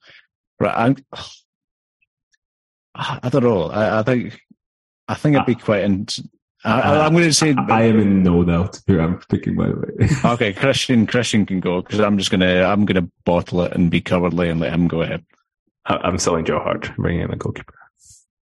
Right. 0.59 0.75
I'm, 0.75 0.95
I 2.95 3.29
don't 3.29 3.43
know. 3.43 3.63
I, 3.69 3.99
I 3.99 4.03
think 4.03 4.39
I 5.09 5.15
think 5.15 5.35
I'd 5.35 5.45
be 5.45 5.55
uh, 5.55 5.59
quite. 5.59 5.83
In, 5.83 6.07
I, 6.63 7.05
am 7.05 7.13
going 7.13 7.25
to 7.25 7.33
say 7.33 7.55
I 7.57 7.83
am 7.83 7.99
in 7.99 8.23
no 8.23 8.43
doubt 8.43 8.79
who 8.85 8.99
I'm 8.99 9.19
picking. 9.29 9.55
By 9.55 9.69
the 9.69 9.75
way, 9.75 10.09
okay, 10.33 10.53
Christian, 10.53 11.07
Christian 11.07 11.45
can 11.45 11.59
go 11.59 11.81
because 11.81 11.99
I'm 11.99 12.17
just 12.17 12.31
gonna, 12.31 12.63
I'm 12.63 12.85
gonna 12.85 13.09
bottle 13.25 13.61
it 13.63 13.73
and 13.73 13.89
be 13.89 14.01
cowardly 14.01 14.49
and 14.49 14.59
let 14.59 14.71
him 14.71 14.87
go 14.87 15.01
ahead. 15.01 15.25
I'm 15.85 16.19
selling 16.19 16.45
Joe 16.45 16.59
Hart, 16.59 16.91
bringing 16.95 17.21
in 17.21 17.31
a 17.31 17.35
goalkeeper. 17.35 17.73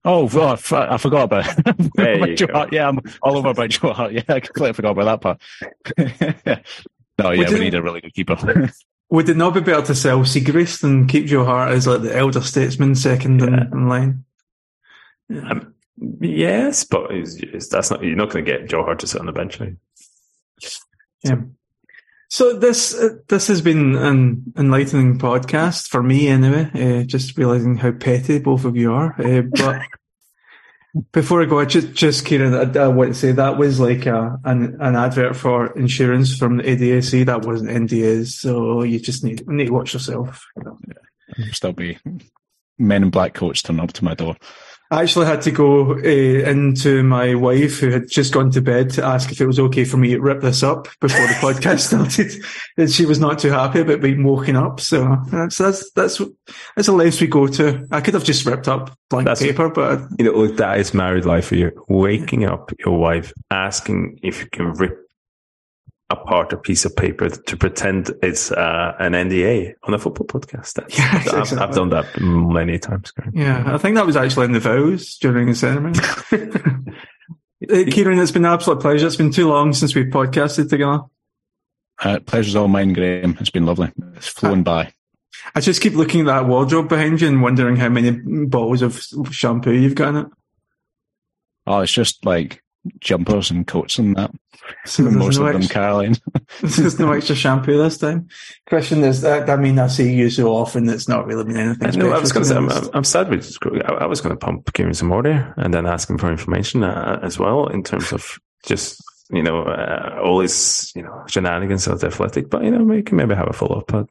Oh, 0.05 0.29
oh 0.33 0.47
I 0.47 0.97
forgot 0.97 1.23
about, 1.23 1.59
about 1.97 2.35
Joe 2.35 2.47
Hart. 2.53 2.71
Yeah, 2.71 2.87
I'm 2.87 3.01
all 3.21 3.37
over 3.37 3.49
about 3.49 3.69
Joe 3.69 3.91
Hart. 3.91 4.11
Yeah, 4.13 4.23
I 4.29 4.39
completely 4.39 4.73
forgot 4.73 4.91
about 4.97 5.21
that 5.21 5.39
part. 5.97 6.61
no, 7.17 7.31
yeah, 7.31 7.49
we, 7.49 7.55
we 7.55 7.59
need 7.59 7.75
a 7.75 7.81
really 7.81 8.01
good 8.01 8.13
keeper. 8.13 8.71
Would 9.09 9.29
it 9.29 9.37
not 9.37 9.53
be 9.53 9.59
better 9.59 9.85
to 9.87 9.95
sell 9.95 10.19
Siegrist 10.19 10.83
and 10.83 11.09
keep 11.09 11.25
Joe 11.25 11.43
Hart 11.43 11.71
as 11.71 11.85
like 11.87 12.01
the 12.01 12.15
elder 12.15 12.41
statesman 12.41 12.95
second 12.95 13.39
yeah. 13.39 13.47
in, 13.47 13.53
in, 13.73 13.89
line? 13.89 14.25
Yeah. 15.27 15.59
Yes, 15.97 16.83
but 16.83 17.11
it's, 17.11 17.35
it's, 17.37 17.69
that's 17.69 17.89
not 17.89 18.03
you're 18.03 18.15
not 18.15 18.29
going 18.29 18.43
to 18.43 18.51
get 18.51 18.69
Joe 18.69 18.83
Hart 18.83 18.99
to 18.99 19.07
sit 19.07 19.19
on 19.19 19.27
the 19.27 19.31
bench. 19.31 19.59
Now. 19.59 19.71
Yeah. 21.23 21.35
So 22.29 22.57
this 22.57 22.93
uh, 22.93 23.09
this 23.27 23.47
has 23.47 23.61
been 23.61 23.95
an 23.95 24.53
enlightening 24.57 25.19
podcast 25.19 25.87
for 25.87 26.03
me, 26.03 26.27
anyway. 26.27 26.69
Uh, 26.73 27.03
just 27.03 27.37
realizing 27.37 27.77
how 27.77 27.91
petty 27.91 28.39
both 28.39 28.65
of 28.65 28.75
you 28.75 28.91
are. 28.91 29.15
Uh, 29.21 29.43
but 29.43 29.81
before 31.11 31.41
I 31.41 31.45
go, 31.45 31.59
I 31.59 31.65
just 31.65 31.93
just 31.93 32.25
Kieran, 32.25 32.53
I, 32.53 32.79
I, 32.79 32.87
want 32.87 33.13
to 33.13 33.19
say 33.19 33.31
that 33.31 33.57
was 33.57 33.79
like 33.79 34.05
a, 34.05 34.39
an 34.43 34.77
an 34.81 34.95
advert 34.95 35.35
for 35.35 35.67
insurance 35.77 36.35
from 36.35 36.57
the 36.57 36.63
ADAC. 36.63 37.25
That 37.25 37.45
wasn't 37.45 37.69
NDAs, 37.69 38.33
so 38.33 38.83
you 38.83 38.99
just 38.99 39.23
need 39.23 39.47
need 39.47 39.67
to 39.67 39.73
watch 39.73 39.93
yourself. 39.93 40.45
You 40.57 40.63
know? 40.63 40.79
yeah. 40.87 41.45
Still 41.51 41.73
be 41.73 41.97
men 42.77 43.03
in 43.03 43.09
black 43.11 43.33
coats 43.33 43.61
turn 43.61 43.79
up 43.79 43.93
to 43.93 44.03
my 44.03 44.13
door. 44.13 44.35
I 44.91 45.01
actually 45.01 45.25
had 45.25 45.41
to 45.43 45.51
go 45.51 45.93
uh, 45.93 45.97
into 45.97 47.03
my 47.03 47.33
wife, 47.33 47.79
who 47.79 47.89
had 47.89 48.07
just 48.07 48.33
gone 48.33 48.51
to 48.51 48.61
bed, 48.61 48.91
to 48.91 49.03
ask 49.03 49.31
if 49.31 49.41
it 49.41 49.47
was 49.47 49.59
okay 49.59 49.83
for 49.83 49.97
me 49.97 50.09
to 50.09 50.19
rip 50.19 50.41
this 50.41 50.61
up 50.61 50.87
before 51.01 51.25
the 51.25 51.33
podcast 51.33 51.79
started. 51.87 52.31
And 52.77 52.91
she 52.91 53.05
was 53.05 53.19
not 53.19 53.39
too 53.39 53.49
happy 53.49 53.79
about 53.79 54.01
being 54.01 54.23
woken 54.23 54.55
up. 54.55 54.79
So 54.79 55.17
that's 55.31 55.57
that's 55.57 55.91
that's 55.91 56.21
that's 56.75 56.87
a 56.87 56.93
length 56.93 57.19
we 57.19 57.27
go 57.27 57.47
to. 57.47 57.87
I 57.91 58.01
could 58.01 58.13
have 58.13 58.23
just 58.23 58.45
ripped 58.45 58.67
up 58.67 58.95
blank 59.09 59.25
that's, 59.25 59.41
paper, 59.41 59.69
but 59.69 60.01
you 60.19 60.25
know, 60.25 60.47
that 60.47 60.79
is 60.79 60.93
married 60.93 61.25
life 61.25 61.47
for 61.47 61.55
you. 61.55 61.71
Waking 61.87 62.45
up 62.45 62.71
your 62.85 62.99
wife, 62.99 63.33
asking 63.49 64.19
if 64.21 64.41
you 64.41 64.49
can 64.51 64.73
rip 64.73 65.04
apart 66.09 66.53
a 66.53 66.57
piece 66.57 66.85
of 66.85 66.95
paper 66.95 67.29
to 67.29 67.57
pretend 67.57 68.11
it's 68.21 68.51
uh, 68.51 68.93
an 68.99 69.13
NDA 69.13 69.73
on 69.83 69.93
a 69.93 69.99
football 69.99 70.27
podcast. 70.27 70.73
That's, 70.73 70.97
yeah, 70.97 71.09
I've, 71.11 71.25
exactly. 71.25 71.57
I've, 71.57 71.75
done 71.75 71.89
that 71.89 72.21
many 72.21 72.77
times. 72.77 73.11
Yeah, 73.33 73.63
I 73.65 73.77
think 73.77 73.95
that 73.95 74.05
was 74.05 74.15
actually 74.15 74.45
in 74.45 74.51
the 74.51 74.59
vows 74.59 75.17
during 75.17 75.47
the 75.47 75.55
ceremony. 75.55 75.99
Uh, 77.71 77.85
Kieran, 77.89 78.19
it's 78.19 78.31
been 78.31 78.45
an 78.45 78.51
absolute 78.51 78.81
pleasure. 78.81 79.07
It's 79.07 79.15
been 79.15 79.31
too 79.31 79.47
long 79.47 79.71
since 79.71 79.95
we've 79.95 80.07
podcasted 80.07 80.69
together. 80.69 80.99
Uh, 82.03 82.19
pleasure's 82.19 82.55
all 82.55 82.67
mine, 82.67 82.93
Graeme. 82.93 83.37
It's 83.39 83.49
been 83.49 83.65
lovely. 83.65 83.91
It's 84.15 84.27
flown 84.27 84.61
by. 84.61 84.93
I 85.55 85.61
just 85.61 85.81
keep 85.81 85.93
looking 85.93 86.21
at 86.21 86.25
that 86.25 86.47
wardrobe 86.47 86.89
behind 86.89 87.21
you 87.21 87.27
and 87.27 87.41
wondering 87.41 87.77
how 87.77 87.89
many 87.89 88.11
bottles 88.11 88.81
of 88.81 89.01
shampoo 89.31 89.71
you've 89.71 89.95
got 89.95 90.09
in 90.09 90.15
it. 90.17 90.27
Oh, 91.65 91.79
it's 91.79 91.93
just 91.93 92.25
like 92.25 92.61
jumpers 92.99 93.51
and 93.51 93.65
coats 93.65 93.97
and 93.97 94.15
that. 94.15 94.31
So 94.85 95.03
most 95.03 95.39
no 95.39 95.45
of 95.45 95.53
them 95.53 95.61
extra, 95.61 95.73
Caroline. 95.73 96.15
there's 96.61 96.99
no 96.99 97.11
extra 97.11 97.35
shampoo 97.35 97.77
this 97.77 97.97
time. 97.97 98.27
Question 98.67 99.03
is, 99.03 99.21
that, 99.21 99.49
I 99.49 99.55
mean, 99.55 99.79
I 99.79 99.87
see 99.87 100.13
you 100.13 100.29
so 100.29 100.53
often 100.53 100.89
it's 100.89 101.07
not 101.07 101.25
really 101.25 101.43
been 101.43 101.57
anything. 101.57 101.99
No, 101.99 102.11
I 102.11 102.19
was 102.19 102.31
going 102.31 102.43
to 102.43 102.49
say, 102.49 102.55
I'm, 102.55 102.69
I'm, 102.93 103.03
sad 103.03 103.29
with, 103.29 103.57
I 103.85 104.05
was 104.05 104.21
going 104.21 104.35
to 104.35 104.45
pump 104.45 104.71
Kieran 104.73 104.93
some 104.93 105.07
more 105.07 105.23
there 105.23 105.53
and 105.57 105.73
then 105.73 105.85
ask 105.85 106.09
him 106.09 106.17
for 106.17 106.31
information 106.31 106.83
uh, 106.83 107.19
as 107.23 107.39
well 107.39 107.67
in 107.67 107.83
terms 107.83 108.11
of 108.11 108.39
just, 108.65 109.01
you 109.29 109.43
know, 109.43 109.63
uh, 109.63 110.19
all 110.23 110.39
his, 110.39 110.91
you 110.95 111.01
know, 111.01 111.23
shenanigans 111.27 111.87
of 111.87 111.99
the 111.99 112.07
athletic, 112.07 112.49
but, 112.49 112.63
you 112.63 112.71
know, 112.71 112.83
we 112.83 113.01
can 113.01 113.17
maybe 113.17 113.35
have 113.35 113.49
a 113.49 113.53
follow 113.53 113.79
up. 113.79 113.87
But 113.87 114.07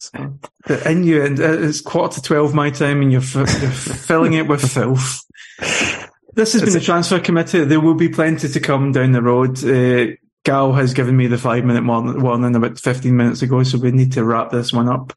so. 0.00 0.38
And 0.84 1.04
you, 1.04 1.24
and 1.24 1.38
it's 1.38 1.80
quarter 1.80 2.16
to 2.16 2.22
12 2.22 2.54
my 2.54 2.70
time 2.70 3.02
and 3.02 3.10
you're, 3.10 3.22
f- 3.22 3.34
you're 3.34 3.70
filling 3.70 4.34
it 4.34 4.46
with 4.46 4.62
filth. 4.62 5.24
This 6.34 6.52
has 6.52 6.62
been 6.62 6.72
the 6.72 6.80
transfer 6.80 7.20
committee. 7.20 7.64
There 7.64 7.80
will 7.80 7.94
be 7.94 8.08
plenty 8.08 8.48
to 8.48 8.60
come 8.60 8.92
down 8.92 9.12
the 9.12 9.22
road. 9.22 9.62
Uh, 9.64 10.16
Gal 10.44 10.72
has 10.72 10.94
given 10.94 11.16
me 11.16 11.26
the 11.26 11.38
five 11.38 11.64
minute 11.64 11.84
warning 11.84 12.54
about 12.54 12.78
15 12.78 13.14
minutes 13.14 13.42
ago, 13.42 13.62
so 13.62 13.78
we 13.78 13.90
need 13.90 14.12
to 14.12 14.24
wrap 14.24 14.50
this 14.50 14.72
one 14.72 14.88
up. 14.88 15.12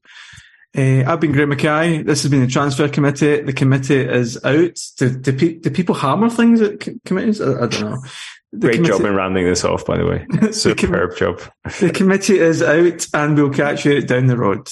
Uh, 0.76 1.04
I've 1.06 1.20
been 1.20 1.32
Graeme 1.32 1.52
McKay. 1.52 2.04
This 2.04 2.24
has 2.24 2.32
been 2.32 2.42
the 2.42 2.48
transfer 2.48 2.90
committee. 2.90 3.42
The 3.42 3.54
committee 3.54 4.02
is 4.02 4.44
out. 4.44 4.80
Do, 4.98 5.10
do, 5.10 5.60
do 5.60 5.70
people 5.70 5.96
hammer 5.96 6.30
things 6.30 6.62
at 6.62 6.88
committees? 7.06 7.40
I, 7.40 7.52
I, 7.54 7.68
don't 7.68 7.82
know. 7.82 8.04
The 8.52 8.68
Great 8.68 8.84
job 8.84 9.02
in 9.02 9.16
rounding 9.16 9.46
this 9.46 9.64
off, 9.64 9.86
by 9.86 9.98
the 9.98 10.06
way. 10.06 10.52
Superb 10.52 11.12
the 11.12 11.16
com- 11.16 11.38
job. 11.38 11.42
the 11.80 11.92
committee 11.92 12.40
is 12.40 12.64
out, 12.64 13.08
and 13.14 13.36
we'll 13.36 13.52
catch 13.52 13.86
you 13.86 14.02
down 14.02 14.26
the 14.26 14.38
road. 14.38 14.72